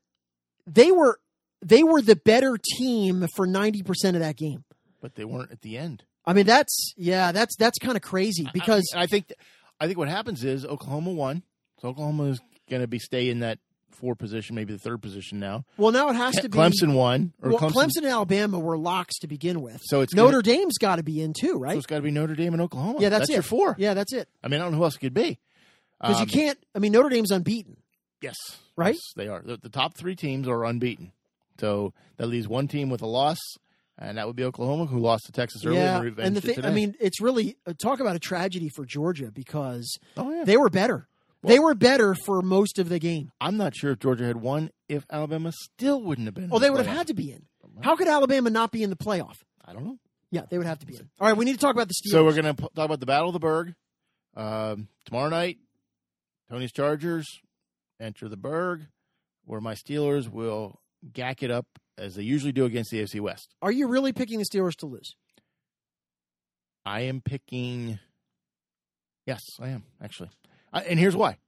they 0.66 0.90
were 0.90 1.20
they 1.62 1.82
were 1.82 2.00
the 2.02 2.16
better 2.16 2.56
team 2.78 3.26
for 3.34 3.46
90% 3.46 4.14
of 4.14 4.20
that 4.20 4.36
game. 4.36 4.64
But 5.00 5.14
they 5.14 5.24
weren't 5.24 5.52
at 5.52 5.62
the 5.62 5.78
end. 5.78 6.04
I 6.24 6.32
mean 6.32 6.46
that's 6.46 6.92
yeah, 6.96 7.30
that's 7.30 7.54
that's 7.56 7.78
kind 7.78 7.96
of 7.96 8.02
crazy 8.02 8.48
because 8.52 8.84
I, 8.94 9.02
I 9.02 9.06
think 9.06 9.32
I 9.78 9.86
think 9.86 9.96
what 9.98 10.08
happens 10.08 10.42
is 10.42 10.64
Oklahoma 10.64 11.12
won, 11.12 11.42
so 11.80 11.88
Oklahoma 11.88 12.24
is 12.24 12.40
going 12.68 12.82
to 12.82 12.88
be 12.88 12.98
stay 12.98 13.28
in 13.28 13.40
that 13.40 13.60
four 13.92 14.16
position, 14.16 14.56
maybe 14.56 14.72
the 14.72 14.78
third 14.78 15.00
position 15.00 15.38
now. 15.38 15.64
Well, 15.76 15.92
now 15.92 16.08
it 16.10 16.14
has 16.16 16.34
to 16.36 16.48
be 16.48 16.58
Clemson 16.58 16.94
won. 16.94 17.32
Or 17.40 17.50
well, 17.50 17.58
Clemson, 17.60 17.72
Clemson 17.72 17.96
and 17.98 18.06
Alabama 18.06 18.58
were 18.58 18.76
locks 18.76 19.18
to 19.20 19.28
begin 19.28 19.62
with. 19.62 19.80
So 19.84 20.00
it's 20.00 20.14
Notre 20.14 20.42
gonna- 20.42 20.42
Dame's 20.42 20.78
got 20.78 20.96
to 20.96 21.02
be 21.04 21.22
in 21.22 21.32
too, 21.32 21.58
right? 21.58 21.72
So 21.72 21.78
it's 21.78 21.86
got 21.86 21.96
to 21.96 22.02
be 22.02 22.10
Notre 22.10 22.34
Dame 22.34 22.52
and 22.54 22.60
Oklahoma. 22.62 22.98
yeah, 23.00 23.08
that's, 23.08 23.30
it. 23.30 23.34
your 23.34 23.42
four. 23.42 23.76
Yeah, 23.78 23.94
that's 23.94 24.12
it. 24.12 24.28
I 24.42 24.48
mean, 24.48 24.60
I 24.60 24.64
don't 24.64 24.72
know 24.72 24.78
who 24.78 24.84
else 24.84 24.96
it 24.96 25.00
could 25.00 25.14
be. 25.14 25.38
Because 26.00 26.16
Um, 26.16 26.22
you 26.22 26.26
can't. 26.26 26.58
I 26.74 26.78
mean, 26.80 26.92
Notre 26.92 27.08
Dame's 27.08 27.30
unbeaten. 27.30 27.76
Yes. 28.20 28.36
Right? 28.76 28.94
Yes, 28.94 29.12
they 29.14 29.28
are. 29.28 29.40
The, 29.42 29.56
the 29.56 29.68
top 29.70 29.96
three 29.96 30.16
teams 30.16 30.48
are 30.48 30.64
unbeaten. 30.64 31.12
So 31.58 31.92
that 32.16 32.26
leaves 32.26 32.48
one 32.48 32.68
team 32.68 32.90
with 32.90 33.02
a 33.02 33.06
loss, 33.06 33.38
and 33.98 34.18
that 34.18 34.26
would 34.26 34.36
be 34.36 34.44
Oklahoma, 34.44 34.86
who 34.86 34.98
lost 34.98 35.24
to 35.26 35.32
Texas 35.32 35.64
early 35.64 35.76
yeah, 35.76 36.00
and 36.00 36.18
and 36.18 36.36
the 36.36 36.40
thing. 36.40 36.64
I 36.64 36.70
mean, 36.70 36.94
it's 37.00 37.20
really 37.20 37.56
uh, 37.66 37.72
talk 37.78 38.00
about 38.00 38.16
a 38.16 38.18
tragedy 38.20 38.68
for 38.68 38.84
Georgia 38.84 39.30
because 39.30 39.98
oh, 40.16 40.30
yeah. 40.30 40.44
they 40.44 40.56
were 40.56 40.70
better. 40.70 41.08
they 41.42 41.58
were 41.58 41.74
better 41.74 42.14
for 42.14 42.42
most 42.42 42.78
of 42.78 42.88
the 42.88 42.98
game. 42.98 43.30
I'm 43.40 43.56
not 43.56 43.74
sure 43.76 43.92
if 43.92 43.98
Georgia 44.00 44.24
had 44.24 44.36
won 44.36 44.70
if 44.88 45.04
Alabama 45.10 45.52
still 45.52 46.02
wouldn't 46.02 46.26
have 46.26 46.34
been. 46.34 46.44
in 46.44 46.50
Oh, 46.52 46.58
the 46.58 46.66
they 46.66 46.70
would 46.70 46.84
have 46.84 46.96
had 46.96 47.06
to 47.08 47.14
be 47.14 47.32
in. 47.32 47.46
How 47.80 47.96
could 47.96 48.08
Alabama 48.08 48.50
not 48.50 48.70
be 48.72 48.82
in 48.82 48.90
the 48.90 48.96
playoff? 48.96 49.36
I 49.64 49.72
don't 49.72 49.84
know. 49.84 49.98
Yeah, 50.30 50.42
they 50.50 50.58
would 50.58 50.66
have 50.66 50.78
to 50.80 50.86
be 50.86 50.96
in. 50.96 51.08
All 51.20 51.28
right, 51.28 51.36
we 51.36 51.44
need 51.44 51.52
to 51.52 51.58
talk 51.58 51.74
about 51.74 51.88
the 51.88 51.94
Steelers. 51.94 52.12
So 52.12 52.24
we're 52.24 52.34
going 52.40 52.54
to 52.56 52.62
talk 52.74 52.84
about 52.84 53.00
the 53.00 53.06
Battle 53.06 53.28
of 53.28 53.32
the 53.32 53.38
Burgh 53.38 53.74
um, 54.36 54.88
tomorrow 55.04 55.28
night. 55.28 55.58
Tony's 56.50 56.72
Chargers 56.72 57.26
enter 58.00 58.28
the 58.28 58.36
Burgh, 58.36 58.86
where 59.44 59.60
my 59.60 59.74
Steelers 59.74 60.28
will 60.28 60.80
gack 61.12 61.42
it 61.42 61.50
up 61.50 61.66
as 61.98 62.14
they 62.14 62.22
usually 62.22 62.52
do 62.52 62.64
against 62.64 62.90
the 62.90 63.02
AFC 63.02 63.20
West. 63.20 63.54
Are 63.62 63.72
you 63.72 63.88
really 63.88 64.12
picking 64.12 64.38
the 64.38 64.44
Steelers 64.44 64.76
to 64.76 64.86
lose? 64.86 65.16
I 66.84 67.02
am 67.02 67.20
picking. 67.20 67.98
Yes, 69.26 69.40
I 69.60 69.68
am 69.68 69.82
actually, 70.00 70.30
I, 70.72 70.82
and 70.82 70.98
here's 71.00 71.16
why. 71.16 71.38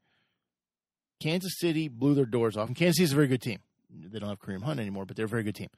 Kansas 1.20 1.58
City 1.58 1.88
blew 1.88 2.14
their 2.14 2.26
doors 2.26 2.56
off, 2.56 2.68
and 2.68 2.76
Kansas 2.76 2.96
City 2.96 3.04
is 3.04 3.12
a 3.12 3.16
very 3.16 3.28
good 3.28 3.42
team. 3.42 3.58
They 3.90 4.18
don't 4.18 4.28
have 4.28 4.38
Kareem 4.40 4.62
Hunt 4.62 4.80
anymore, 4.80 5.04
but 5.04 5.16
they're 5.16 5.24
a 5.26 5.28
very 5.28 5.42
good 5.44 5.54
team. 5.54 5.68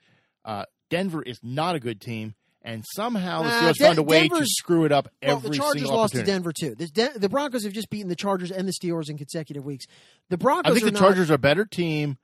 Uh, 0.44 0.64
Denver 0.88 1.22
is 1.22 1.38
not 1.42 1.74
a 1.74 1.80
good 1.80 2.00
team, 2.00 2.34
and 2.62 2.84
somehow 2.94 3.42
the 3.42 3.48
Uh, 3.48 3.52
Steelers 3.52 3.74
Den- 3.76 3.86
found 3.88 3.98
a 3.98 4.02
way 4.02 4.28
to 4.28 4.46
screw 4.46 4.84
it 4.86 4.92
up 4.92 5.08
Well, 5.22 5.36
every 5.36 5.50
the 5.50 5.56
Chargers 5.56 5.84
lost 5.84 6.14
to. 6.14 6.22
Denver 6.22 6.52
too. 6.52 6.74
The, 6.74 6.86
Den- 6.88 7.12
the 7.16 7.28
Broncos 7.28 7.64
have 7.64 7.72
just 7.72 7.90
beaten 7.90 8.08
the 8.08 8.16
Chargers 8.16 8.50
and 8.50 8.66
the 8.66 8.72
Steelers 8.72 9.08
in 9.10 9.16
consecutive 9.18 9.64
weeks. 9.64 9.86
The 10.30 10.38
Broncos 10.38 10.70
I 10.70 10.74
think 10.74 10.86
the 10.86 10.90
not- 10.92 11.00
Chargers 11.00 11.30
are 11.30 11.34
a 11.34 11.38
better 11.38 11.64
team, 11.66 12.18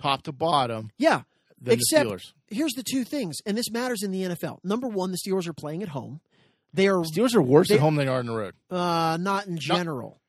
top 0.00 0.22
to 0.22 0.32
bottom, 0.32 0.90
yeah. 0.98 1.22
Except 1.66 2.08
the 2.08 2.14
Steelers. 2.16 2.32
here's 2.48 2.72
the 2.74 2.82
two 2.82 3.02
things, 3.04 3.38
and 3.46 3.56
this 3.56 3.70
matters 3.70 4.02
in 4.02 4.10
the 4.10 4.22
NFL. 4.24 4.58
Number 4.62 4.86
one, 4.88 5.10
the 5.10 5.18
Steelers 5.26 5.48
are 5.48 5.52
playing 5.54 5.82
at 5.82 5.88
home. 5.88 6.20
They 6.74 6.86
are 6.88 6.96
Steelers 6.98 7.34
are 7.34 7.42
worse 7.42 7.68
they- 7.68 7.76
at 7.76 7.80
home 7.80 7.96
than 7.96 8.06
they 8.06 8.12
are 8.12 8.18
on 8.18 8.26
the 8.26 8.34
road. 8.36 8.54
uh, 8.70 9.16
not 9.20 9.46
in 9.46 9.56
general. 9.58 10.20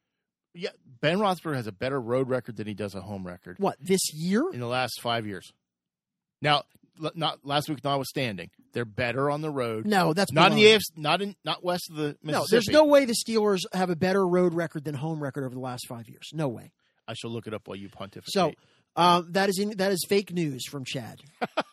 Yeah, 0.54 0.70
Ben 1.02 1.18
Roethlisberger 1.20 1.56
has 1.56 1.68
a 1.68 1.72
better 1.72 2.00
road 2.00 2.30
record 2.30 2.56
than 2.56 2.66
he 2.66 2.74
does 2.74 2.96
a 2.96 3.02
home 3.02 3.28
record 3.28 3.58
What 3.60 3.76
this 3.80 4.14
year? 4.14 4.44
in 4.54 4.60
the 4.60 4.66
last 4.68 5.02
five 5.02 5.28
years. 5.28 5.52
Now, 6.42 6.64
not 7.14 7.40
last 7.46 7.70
week 7.70 7.84
notwithstanding, 7.84 8.50
they're 8.74 8.86
better 8.86 9.30
on 9.30 9.42
the 9.42 9.52
road. 9.52 9.86
No, 9.86 10.14
that's 10.14 10.32
not 10.32 10.52
in 10.52 10.58
the. 10.58 10.66
AFC, 10.66 10.82
not 10.96 11.22
in 11.22 11.36
not 11.44 11.64
west 11.64 11.90
of 11.92 11.98
the 11.98 12.18
Mississippi. 12.24 12.32
No, 12.32 12.46
there's 12.50 12.68
no 12.70 12.86
way 12.86 13.06
the 13.06 13.14
Steelers 13.14 13.62
have 13.74 13.90
a 13.90 13.96
better 13.96 14.26
road 14.26 14.54
record 14.54 14.84
than 14.86 14.96
home 14.96 15.22
record 15.22 15.44
over 15.44 15.54
the 15.54 15.60
last 15.62 15.86
five 15.88 16.08
years. 16.10 16.30
No 16.34 16.48
way. 16.48 16.72
I 17.08 17.14
shall 17.14 17.30
look 17.30 17.46
it 17.48 17.54
up 17.54 17.68
while 17.68 17.78
you 17.78 17.90
pontificate. 17.90 18.34
So 18.34 18.54
um, 18.98 19.28
that 19.32 19.48
is 19.48 19.60
in, 19.60 19.78
that 19.78 19.92
is 19.92 20.06
fake 20.10 20.34
news 20.34 20.66
from 20.68 20.84
Chad. 20.84 21.22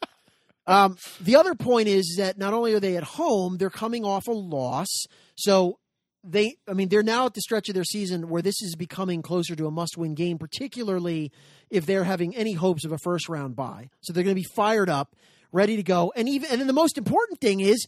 um, 0.67 0.97
the 1.21 1.37
other 1.37 1.55
point 1.55 1.89
is 1.89 2.17
that 2.19 2.39
not 2.39 2.53
only 2.53 2.75
are 2.75 2.81
they 2.81 2.97
at 2.97 3.03
home, 3.03 3.57
they're 3.57 3.71
coming 3.71 4.05
off 4.05 4.29
a 4.29 4.33
loss. 4.33 4.89
So 5.35 5.79
they, 6.23 6.57
I 6.69 6.75
mean, 6.75 6.89
they're 6.89 7.03
now 7.03 7.27
at 7.27 7.35
the 7.35 7.41
stretch 7.41 7.69
of 7.69 7.75
their 7.75 7.85
season 7.85 8.29
where 8.29 8.43
this 8.43 8.63
is 8.63 8.77
becoming 8.77 9.23
closer 9.23 9.57
to 9.57 9.67
a 9.67 9.71
must-win 9.71 10.15
game, 10.15 10.39
particularly 10.39 11.33
if 11.71 11.87
they're 11.87 12.05
having 12.05 12.37
any 12.37 12.53
hopes 12.53 12.85
of 12.85 12.93
a 12.93 12.99
first-round 12.99 13.57
bye. 13.57 13.89
So 14.03 14.13
they're 14.13 14.23
going 14.23 14.37
to 14.37 14.41
be 14.41 14.49
fired 14.55 14.89
up, 14.91 15.17
ready 15.51 15.77
to 15.77 15.83
go, 15.83 16.13
and 16.15 16.29
even 16.29 16.51
and 16.51 16.61
then 16.61 16.67
the 16.67 16.73
most 16.73 16.99
important 16.99 17.41
thing 17.41 17.61
is 17.61 17.87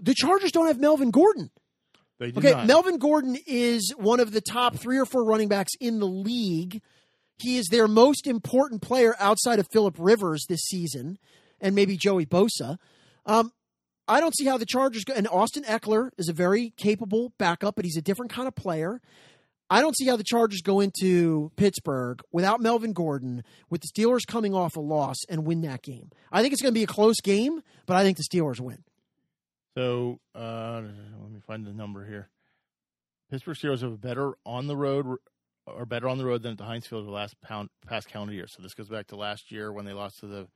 the 0.00 0.14
Chargers 0.14 0.52
don't 0.52 0.66
have 0.66 0.78
Melvin 0.78 1.10
Gordon. 1.10 1.50
they 2.18 2.30
do 2.30 2.38
Okay, 2.38 2.52
not. 2.52 2.66
Melvin 2.66 2.98
Gordon 2.98 3.36
is 3.46 3.94
one 3.96 4.20
of 4.20 4.32
the 4.32 4.40
top 4.40 4.76
three 4.76 4.98
or 4.98 5.06
four 5.06 5.24
running 5.24 5.48
backs 5.48 5.72
in 5.80 6.00
the 6.00 6.06
league. 6.06 6.82
He 7.36 7.56
is 7.56 7.66
their 7.70 7.88
most 7.88 8.26
important 8.26 8.82
player 8.82 9.14
outside 9.18 9.58
of 9.58 9.66
Philip 9.72 9.96
Rivers 9.98 10.46
this 10.48 10.62
season, 10.62 11.18
and 11.60 11.74
maybe 11.74 11.96
Joey 11.96 12.26
Bosa. 12.26 12.78
Um, 13.26 13.52
I 14.06 14.20
don't 14.20 14.36
see 14.36 14.44
how 14.44 14.58
the 14.58 14.66
Chargers 14.66 15.04
go. 15.04 15.14
And 15.14 15.26
Austin 15.28 15.64
Ekeler 15.64 16.10
is 16.18 16.28
a 16.28 16.32
very 16.32 16.72
capable 16.76 17.32
backup, 17.38 17.74
but 17.74 17.84
he's 17.84 17.96
a 17.96 18.02
different 18.02 18.32
kind 18.32 18.46
of 18.46 18.54
player. 18.54 19.00
I 19.70 19.80
don't 19.80 19.96
see 19.96 20.06
how 20.06 20.16
the 20.16 20.24
Chargers 20.24 20.60
go 20.60 20.80
into 20.80 21.50
Pittsburgh 21.56 22.20
without 22.30 22.60
Melvin 22.60 22.92
Gordon, 22.92 23.42
with 23.70 23.80
the 23.80 23.88
Steelers 23.88 24.26
coming 24.26 24.54
off 24.54 24.76
a 24.76 24.80
loss 24.80 25.16
and 25.28 25.46
win 25.46 25.62
that 25.62 25.82
game. 25.82 26.10
I 26.30 26.42
think 26.42 26.52
it's 26.52 26.60
going 26.62 26.72
to 26.72 26.78
be 26.78 26.84
a 26.84 26.86
close 26.86 27.20
game, 27.22 27.62
but 27.86 27.96
I 27.96 28.02
think 28.02 28.18
the 28.18 28.24
Steelers 28.24 28.60
win. 28.60 28.84
So 29.76 30.20
uh, 30.34 30.82
let 31.20 31.32
me 31.32 31.40
find 31.40 31.66
the 31.66 31.72
number 31.72 32.06
here. 32.06 32.28
Pittsburgh 33.30 33.56
Steelers 33.56 33.80
have 33.80 33.92
a 33.92 33.96
better 33.96 34.34
on 34.44 34.66
the 34.66 34.76
road 34.76 35.16
or 35.66 35.86
better 35.86 36.08
on 36.08 36.18
the 36.18 36.24
road 36.24 36.42
than 36.42 36.52
at 36.52 36.58
the 36.58 36.64
Heinz 36.64 36.86
Field 36.86 37.06
the 37.06 37.10
last 37.10 37.40
pound, 37.40 37.70
past 37.86 38.08
calendar 38.08 38.34
year. 38.34 38.46
So 38.46 38.62
this 38.62 38.74
goes 38.74 38.88
back 38.88 39.06
to 39.08 39.16
last 39.16 39.50
year 39.50 39.72
when 39.72 39.84
they 39.84 39.92
lost 39.92 40.20
to 40.20 40.26
the 40.26 40.48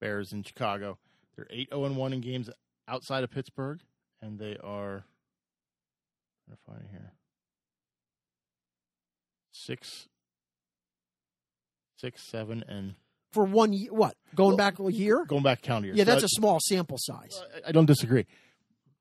Bears 0.00 0.32
in 0.32 0.42
Chicago. 0.42 0.98
They're 1.36 1.46
eight 1.50 1.68
zero 1.70 1.84
and 1.84 1.96
one 1.96 2.12
in 2.12 2.20
games 2.20 2.50
outside 2.88 3.24
of 3.24 3.30
Pittsburgh, 3.30 3.80
and 4.20 4.38
they 4.38 4.56
are. 4.62 5.04
I'm 6.50 6.56
find 6.66 6.82
it 6.84 6.90
here. 6.90 7.12
Six, 9.52 10.08
six, 11.96 12.22
seven, 12.22 12.64
and 12.66 12.94
For 13.32 13.44
one, 13.44 13.72
ye- 13.72 13.88
what 13.90 14.16
going 14.34 14.50
Well, 14.50 14.56
back 14.56 14.78
a 14.80 14.92
year? 14.92 15.24
going 15.24 15.42
back 15.42 15.62
calendar 15.62 15.88
year. 15.88 15.96
Yeah, 15.96 16.04
So 16.04 16.10
that's 16.12 16.24
I- 16.24 16.26
a 16.26 16.28
small 16.30 16.58
sample 16.60 16.96
size. 16.98 17.40
I- 17.64 17.68
I 17.68 17.72
don't 17.72 17.86
disagree, 17.86 18.26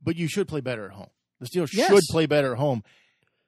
but 0.02 0.16
you 0.16 0.28
should 0.28 0.48
play 0.48 0.62
better 0.62 0.86
at 0.86 0.92
home. 0.92 1.10
The 1.40 1.48
Steelers 1.48 1.74
Yes. 1.74 1.90
should 1.90 2.04
play 2.12 2.26
better 2.26 2.54
at 2.54 2.60
home, 2.60 2.84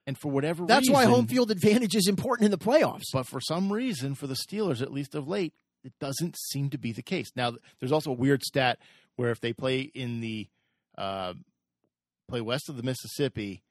and 0.06 0.18
for 0.18 0.30
whatever 0.30 0.66
That's 0.66 0.88
reason, 0.88 0.94
why 0.94 1.04
home 1.04 1.26
field 1.26 1.50
advantage 1.50 1.94
is 1.94 2.08
important 2.08 2.46
in 2.46 2.50
the 2.50 2.58
playoffs. 2.58 3.04
But 3.12 3.26
for 3.26 3.40
some 3.40 3.72
reason, 3.72 4.14
for 4.14 4.26
the 4.26 4.34
Steelers, 4.34 4.82
at 4.82 4.92
least 4.92 5.14
of 5.14 5.28
late, 5.28 5.54
it 5.84 5.92
doesn't 6.00 6.36
seem 6.36 6.70
to 6.70 6.78
be 6.78 6.92
the 6.92 7.02
case. 7.02 7.30
Now, 7.36 7.52
there's 7.80 7.92
also 7.92 8.10
a 8.10 8.14
weird 8.14 8.42
stat 8.42 8.78
where 9.16 9.30
if 9.30 9.40
they 9.40 9.52
play 9.52 9.80
in 9.80 10.20
the 10.20 10.48
uh, 10.96 11.34
play 12.28 12.40
west 12.40 12.68
of 12.68 12.76
the 12.76 12.82
Mississippi, 12.82 13.62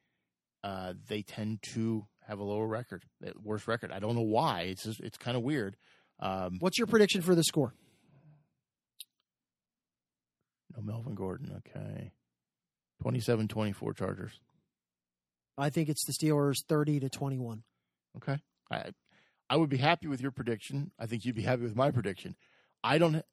uh, 0.64 0.94
they 1.08 1.22
tend 1.22 1.62
to 1.74 2.06
have 2.28 2.40
a 2.40 2.44
lower 2.44 2.68
record, 2.68 3.04
worse 3.44 3.68
record. 3.68 3.92
I 3.92 4.00
don't 4.00 4.16
know 4.16 4.22
why. 4.22 4.62
It's 4.62 4.84
just, 4.84 5.00
it's 5.02 5.18
kind 5.18 5.36
of 5.36 5.44
weird. 5.44 5.76
Um, 6.20 6.58
What's 6.60 6.78
your 6.78 6.88
prediction 6.88 7.22
for 7.22 7.36
the 7.36 7.44
score? 7.44 7.74
no, 10.76 10.82
Melvin 10.82 11.16
Gordon. 11.16 11.62
Okay, 11.76 12.12
27-24 13.04 13.96
Chargers. 13.96 14.40
I 15.62 15.70
think 15.70 15.90
it's 15.90 16.06
the 16.06 16.14
Steelers 16.14 16.66
30 16.68 17.02
to 17.02 17.10
21. 17.10 17.64
Okay. 18.18 18.40
I 18.72 18.92
I 19.50 19.58
would 19.58 19.70
be 19.70 19.78
happy 19.78 20.08
with 20.08 20.22
your 20.22 20.32
prediction. 20.32 20.92
I 20.98 21.06
think 21.06 21.26
you'd 21.26 21.36
be 21.36 21.42
happy 21.42 21.64
with 21.64 21.76
my 21.76 21.92
prediction. 21.92 22.36
I 22.84 22.98
don't 22.98 23.24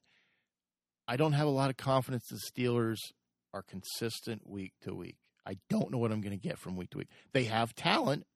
I 1.07 1.17
don't 1.17 1.33
have 1.33 1.47
a 1.47 1.51
lot 1.51 1.71
of 1.71 1.77
confidence 1.77 2.29
the 2.29 2.37
Steelers 2.37 2.99
are 3.55 3.63
consistent 3.63 4.47
week 4.47 4.73
to 4.83 4.95
week. 4.95 5.17
I 5.47 5.57
don't 5.71 5.91
know 5.91 5.99
what 5.99 6.13
I'm 6.13 6.21
going 6.21 6.39
to 6.39 6.49
get 6.49 6.59
from 6.59 6.77
week 6.77 6.91
to 6.91 6.99
week. 6.99 7.09
They 7.33 7.45
have 7.45 7.75
talent, 7.75 8.27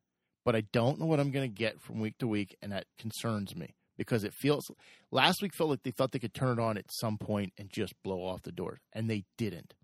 but 0.44 0.56
I 0.56 0.62
don't 0.72 0.98
know 0.98 1.06
what 1.06 1.20
I'm 1.20 1.30
going 1.30 1.50
to 1.50 1.54
get 1.54 1.80
from 1.80 2.00
week 2.00 2.16
to 2.20 2.26
week 2.26 2.56
and 2.62 2.72
that 2.72 2.86
concerns 2.98 3.54
me 3.54 3.74
because 3.98 4.24
it 4.24 4.32
feels 4.32 4.70
last 5.10 5.42
week 5.42 5.52
felt 5.52 5.68
like 5.68 5.82
they 5.82 5.90
thought 5.90 6.12
they 6.12 6.18
could 6.18 6.32
turn 6.32 6.58
it 6.58 6.62
on 6.62 6.78
at 6.78 6.86
some 6.90 7.18
point 7.18 7.52
and 7.58 7.68
just 7.68 7.92
blow 8.02 8.24
off 8.24 8.42
the 8.42 8.52
door 8.52 8.80
and 8.94 9.10
they 9.10 9.24
didn't. 9.36 9.74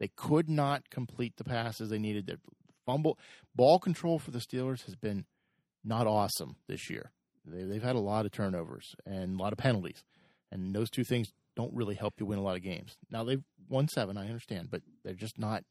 They 0.00 0.08
could 0.16 0.48
not 0.48 0.88
complete 0.90 1.36
the 1.36 1.44
passes 1.44 1.90
they 1.90 1.98
needed. 1.98 2.26
Their 2.26 2.38
fumble 2.88 3.18
ball 3.54 3.78
control 3.78 4.18
for 4.18 4.30
the 4.30 4.38
Steelers 4.38 4.84
has 4.86 4.94
been 4.96 5.26
not 5.84 6.06
awesome 6.06 6.56
this 6.68 6.88
year. 6.88 7.10
They, 7.44 7.62
they've 7.64 7.82
had 7.82 7.96
a 7.96 8.00
lot 8.00 8.24
of 8.26 8.32
turnovers 8.32 8.96
and 9.06 9.38
a 9.38 9.42
lot 9.42 9.52
of 9.52 9.58
penalties, 9.58 10.04
and 10.50 10.74
those 10.74 10.90
two 10.90 11.04
things 11.04 11.32
don't 11.56 11.72
really 11.74 11.94
help 11.94 12.14
you 12.18 12.26
win 12.26 12.38
a 12.38 12.42
lot 12.42 12.56
of 12.56 12.62
games. 12.62 12.96
Now 13.10 13.24
they've 13.24 13.42
won 13.68 13.88
seven, 13.88 14.16
I 14.16 14.26
understand, 14.26 14.70
but 14.70 14.82
they're 15.04 15.14
just 15.14 15.38
not 15.38 15.64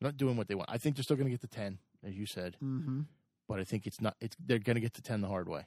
they're 0.00 0.08
not 0.08 0.16
doing 0.16 0.36
what 0.36 0.48
they 0.48 0.54
want. 0.54 0.70
I 0.70 0.78
think 0.78 0.96
they're 0.96 1.02
still 1.02 1.16
going 1.16 1.26
to 1.28 1.30
get 1.30 1.42
to 1.42 1.48
ten, 1.48 1.78
as 2.04 2.14
you 2.16 2.26
said, 2.26 2.56
Mm-hmm. 2.62 3.00
but 3.48 3.60
I 3.60 3.64
think 3.64 3.86
it's 3.86 4.00
not. 4.00 4.16
It's 4.20 4.36
they're 4.44 4.58
going 4.58 4.76
to 4.76 4.80
get 4.80 4.94
to 4.94 5.02
ten 5.02 5.20
the 5.20 5.28
hard 5.28 5.48
way. 5.48 5.66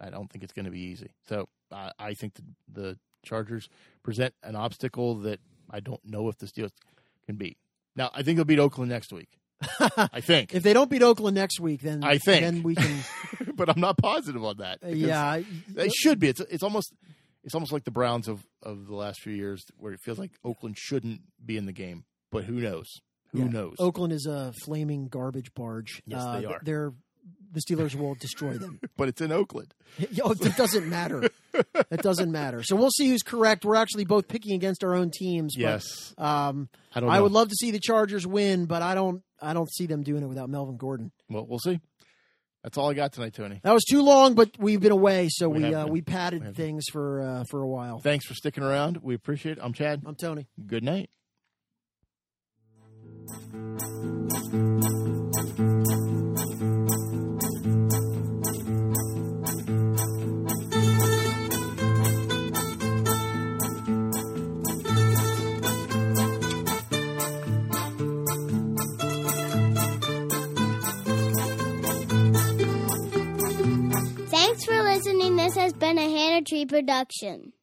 I 0.00 0.10
don't 0.10 0.30
think 0.30 0.44
it's 0.44 0.52
going 0.52 0.66
to 0.66 0.70
be 0.70 0.80
easy. 0.80 1.10
So 1.28 1.48
I 1.72 1.90
I 1.98 2.14
think 2.14 2.34
the, 2.34 2.42
the 2.72 2.98
Chargers 3.24 3.68
present 4.04 4.32
an 4.44 4.54
obstacle 4.54 5.16
that 5.16 5.40
I 5.70 5.80
don't 5.80 6.04
know 6.04 6.28
if 6.28 6.38
the 6.38 6.46
Steelers 6.46 6.70
can 7.26 7.34
beat. 7.36 7.58
Now 7.96 8.10
I 8.14 8.22
think 8.22 8.36
they'll 8.36 8.44
beat 8.44 8.58
Oakland 8.60 8.90
next 8.90 9.12
week. 9.12 9.28
I 9.96 10.20
think, 10.20 10.54
If 10.54 10.62
they 10.62 10.72
don't 10.72 10.88
beat 10.90 11.02
Oakland 11.02 11.34
next 11.34 11.58
week, 11.60 11.80
then 11.82 12.04
I 12.04 12.18
think. 12.18 12.42
then 12.44 12.62
we 12.62 12.74
can. 12.76 12.98
but 13.54 13.68
I'm 13.68 13.80
not 13.80 13.98
positive 13.98 14.44
on 14.44 14.58
that. 14.58 14.78
yeah, 14.84 15.40
It 15.76 15.92
should 15.92 16.18
be. 16.20 16.28
It's 16.28 16.40
it's 16.40 16.62
almost 16.62 16.92
it's 17.44 17.54
almost 17.54 17.72
like 17.72 17.84
the 17.84 17.90
Browns 17.90 18.28
of, 18.28 18.44
of 18.62 18.86
the 18.86 18.94
last 18.94 19.20
few 19.20 19.32
years, 19.32 19.64
where 19.76 19.92
it 19.92 20.00
feels 20.00 20.18
like 20.18 20.32
Oakland 20.44 20.76
shouldn't 20.78 21.22
be 21.44 21.56
in 21.56 21.66
the 21.66 21.72
game. 21.72 22.04
But 22.30 22.44
who 22.44 22.54
knows? 22.60 22.86
Who 23.32 23.40
Yeah. 23.40 23.48
knows? 23.48 23.76
Oakland 23.78 24.12
is 24.12 24.26
a 24.26 24.52
flaming 24.64 25.08
garbage 25.08 25.52
barge. 25.54 26.02
Yes, 26.06 26.22
Uh, 26.22 26.40
they 26.40 26.46
are. 26.46 26.60
They're 26.62 26.92
the 27.52 27.60
Steelers 27.60 27.94
will 27.94 28.14
destroy 28.14 28.54
them. 28.54 28.80
but 28.96 29.08
it's 29.08 29.20
in 29.20 29.32
Oakland. 29.32 29.74
Yo, 30.10 30.30
it 30.30 30.56
doesn't 30.56 30.88
matter. 30.88 31.28
It 31.54 32.02
doesn't 32.02 32.30
matter. 32.30 32.62
So 32.62 32.76
we'll 32.76 32.90
see 32.90 33.08
who's 33.08 33.22
correct. 33.22 33.64
We're 33.64 33.76
actually 33.76 34.04
both 34.04 34.28
picking 34.28 34.54
against 34.54 34.84
our 34.84 34.94
own 34.94 35.10
teams. 35.10 35.54
But, 35.56 35.62
Yes. 35.62 36.14
Um, 36.18 36.68
I 36.94 37.00
don't 37.00 37.10
I 37.10 37.20
would 37.20 37.32
love 37.32 37.48
to 37.48 37.54
see 37.54 37.70
the 37.70 37.80
Chargers 37.80 38.26
win, 38.26 38.66
but 38.66 38.82
I 38.82 38.94
don't. 38.94 39.22
I 39.40 39.52
don't 39.52 39.72
see 39.72 39.86
them 39.86 40.02
doing 40.02 40.24
it 40.24 40.26
without 40.26 40.50
Melvin 40.50 40.76
Gordon. 40.76 41.12
Well, 41.30 41.46
we'll 41.48 41.60
see. 41.60 41.80
That's 42.64 42.76
all 42.76 42.90
I 42.90 42.94
got 42.94 43.12
tonight, 43.12 43.34
Tony. 43.34 43.60
That 43.62 43.72
was 43.72 43.84
too 43.84 44.02
long, 44.02 44.34
but 44.34 44.50
we've 44.58 44.80
been 44.80 44.90
away, 44.90 45.28
so 45.30 45.48
We 45.48 45.60
we 45.60 45.74
uh, 45.74 45.86
we 45.86 46.02
padded 46.02 46.44
We 46.44 46.52
things 46.52 46.84
for 46.90 47.20
uh, 47.22 47.44
for 47.48 47.62
a 47.62 47.68
while. 47.68 48.00
Thanks 48.00 48.26
for 48.26 48.34
sticking 48.34 48.64
around. 48.64 48.98
We 49.00 49.14
appreciate 49.14 49.58
it. 49.58 49.60
I'm 49.62 49.72
Chad. 49.72 50.02
I'm 50.04 50.16
Tony. 50.16 50.48
Good 50.66 50.82
night. 50.82 51.08
Thanks 55.30 56.58
for 56.58 56.77
This 75.48 75.56
has 75.56 75.72
been 75.72 75.96
a 75.96 76.02
Hannah 76.02 76.44
Tree 76.44 76.66
production. 76.66 77.54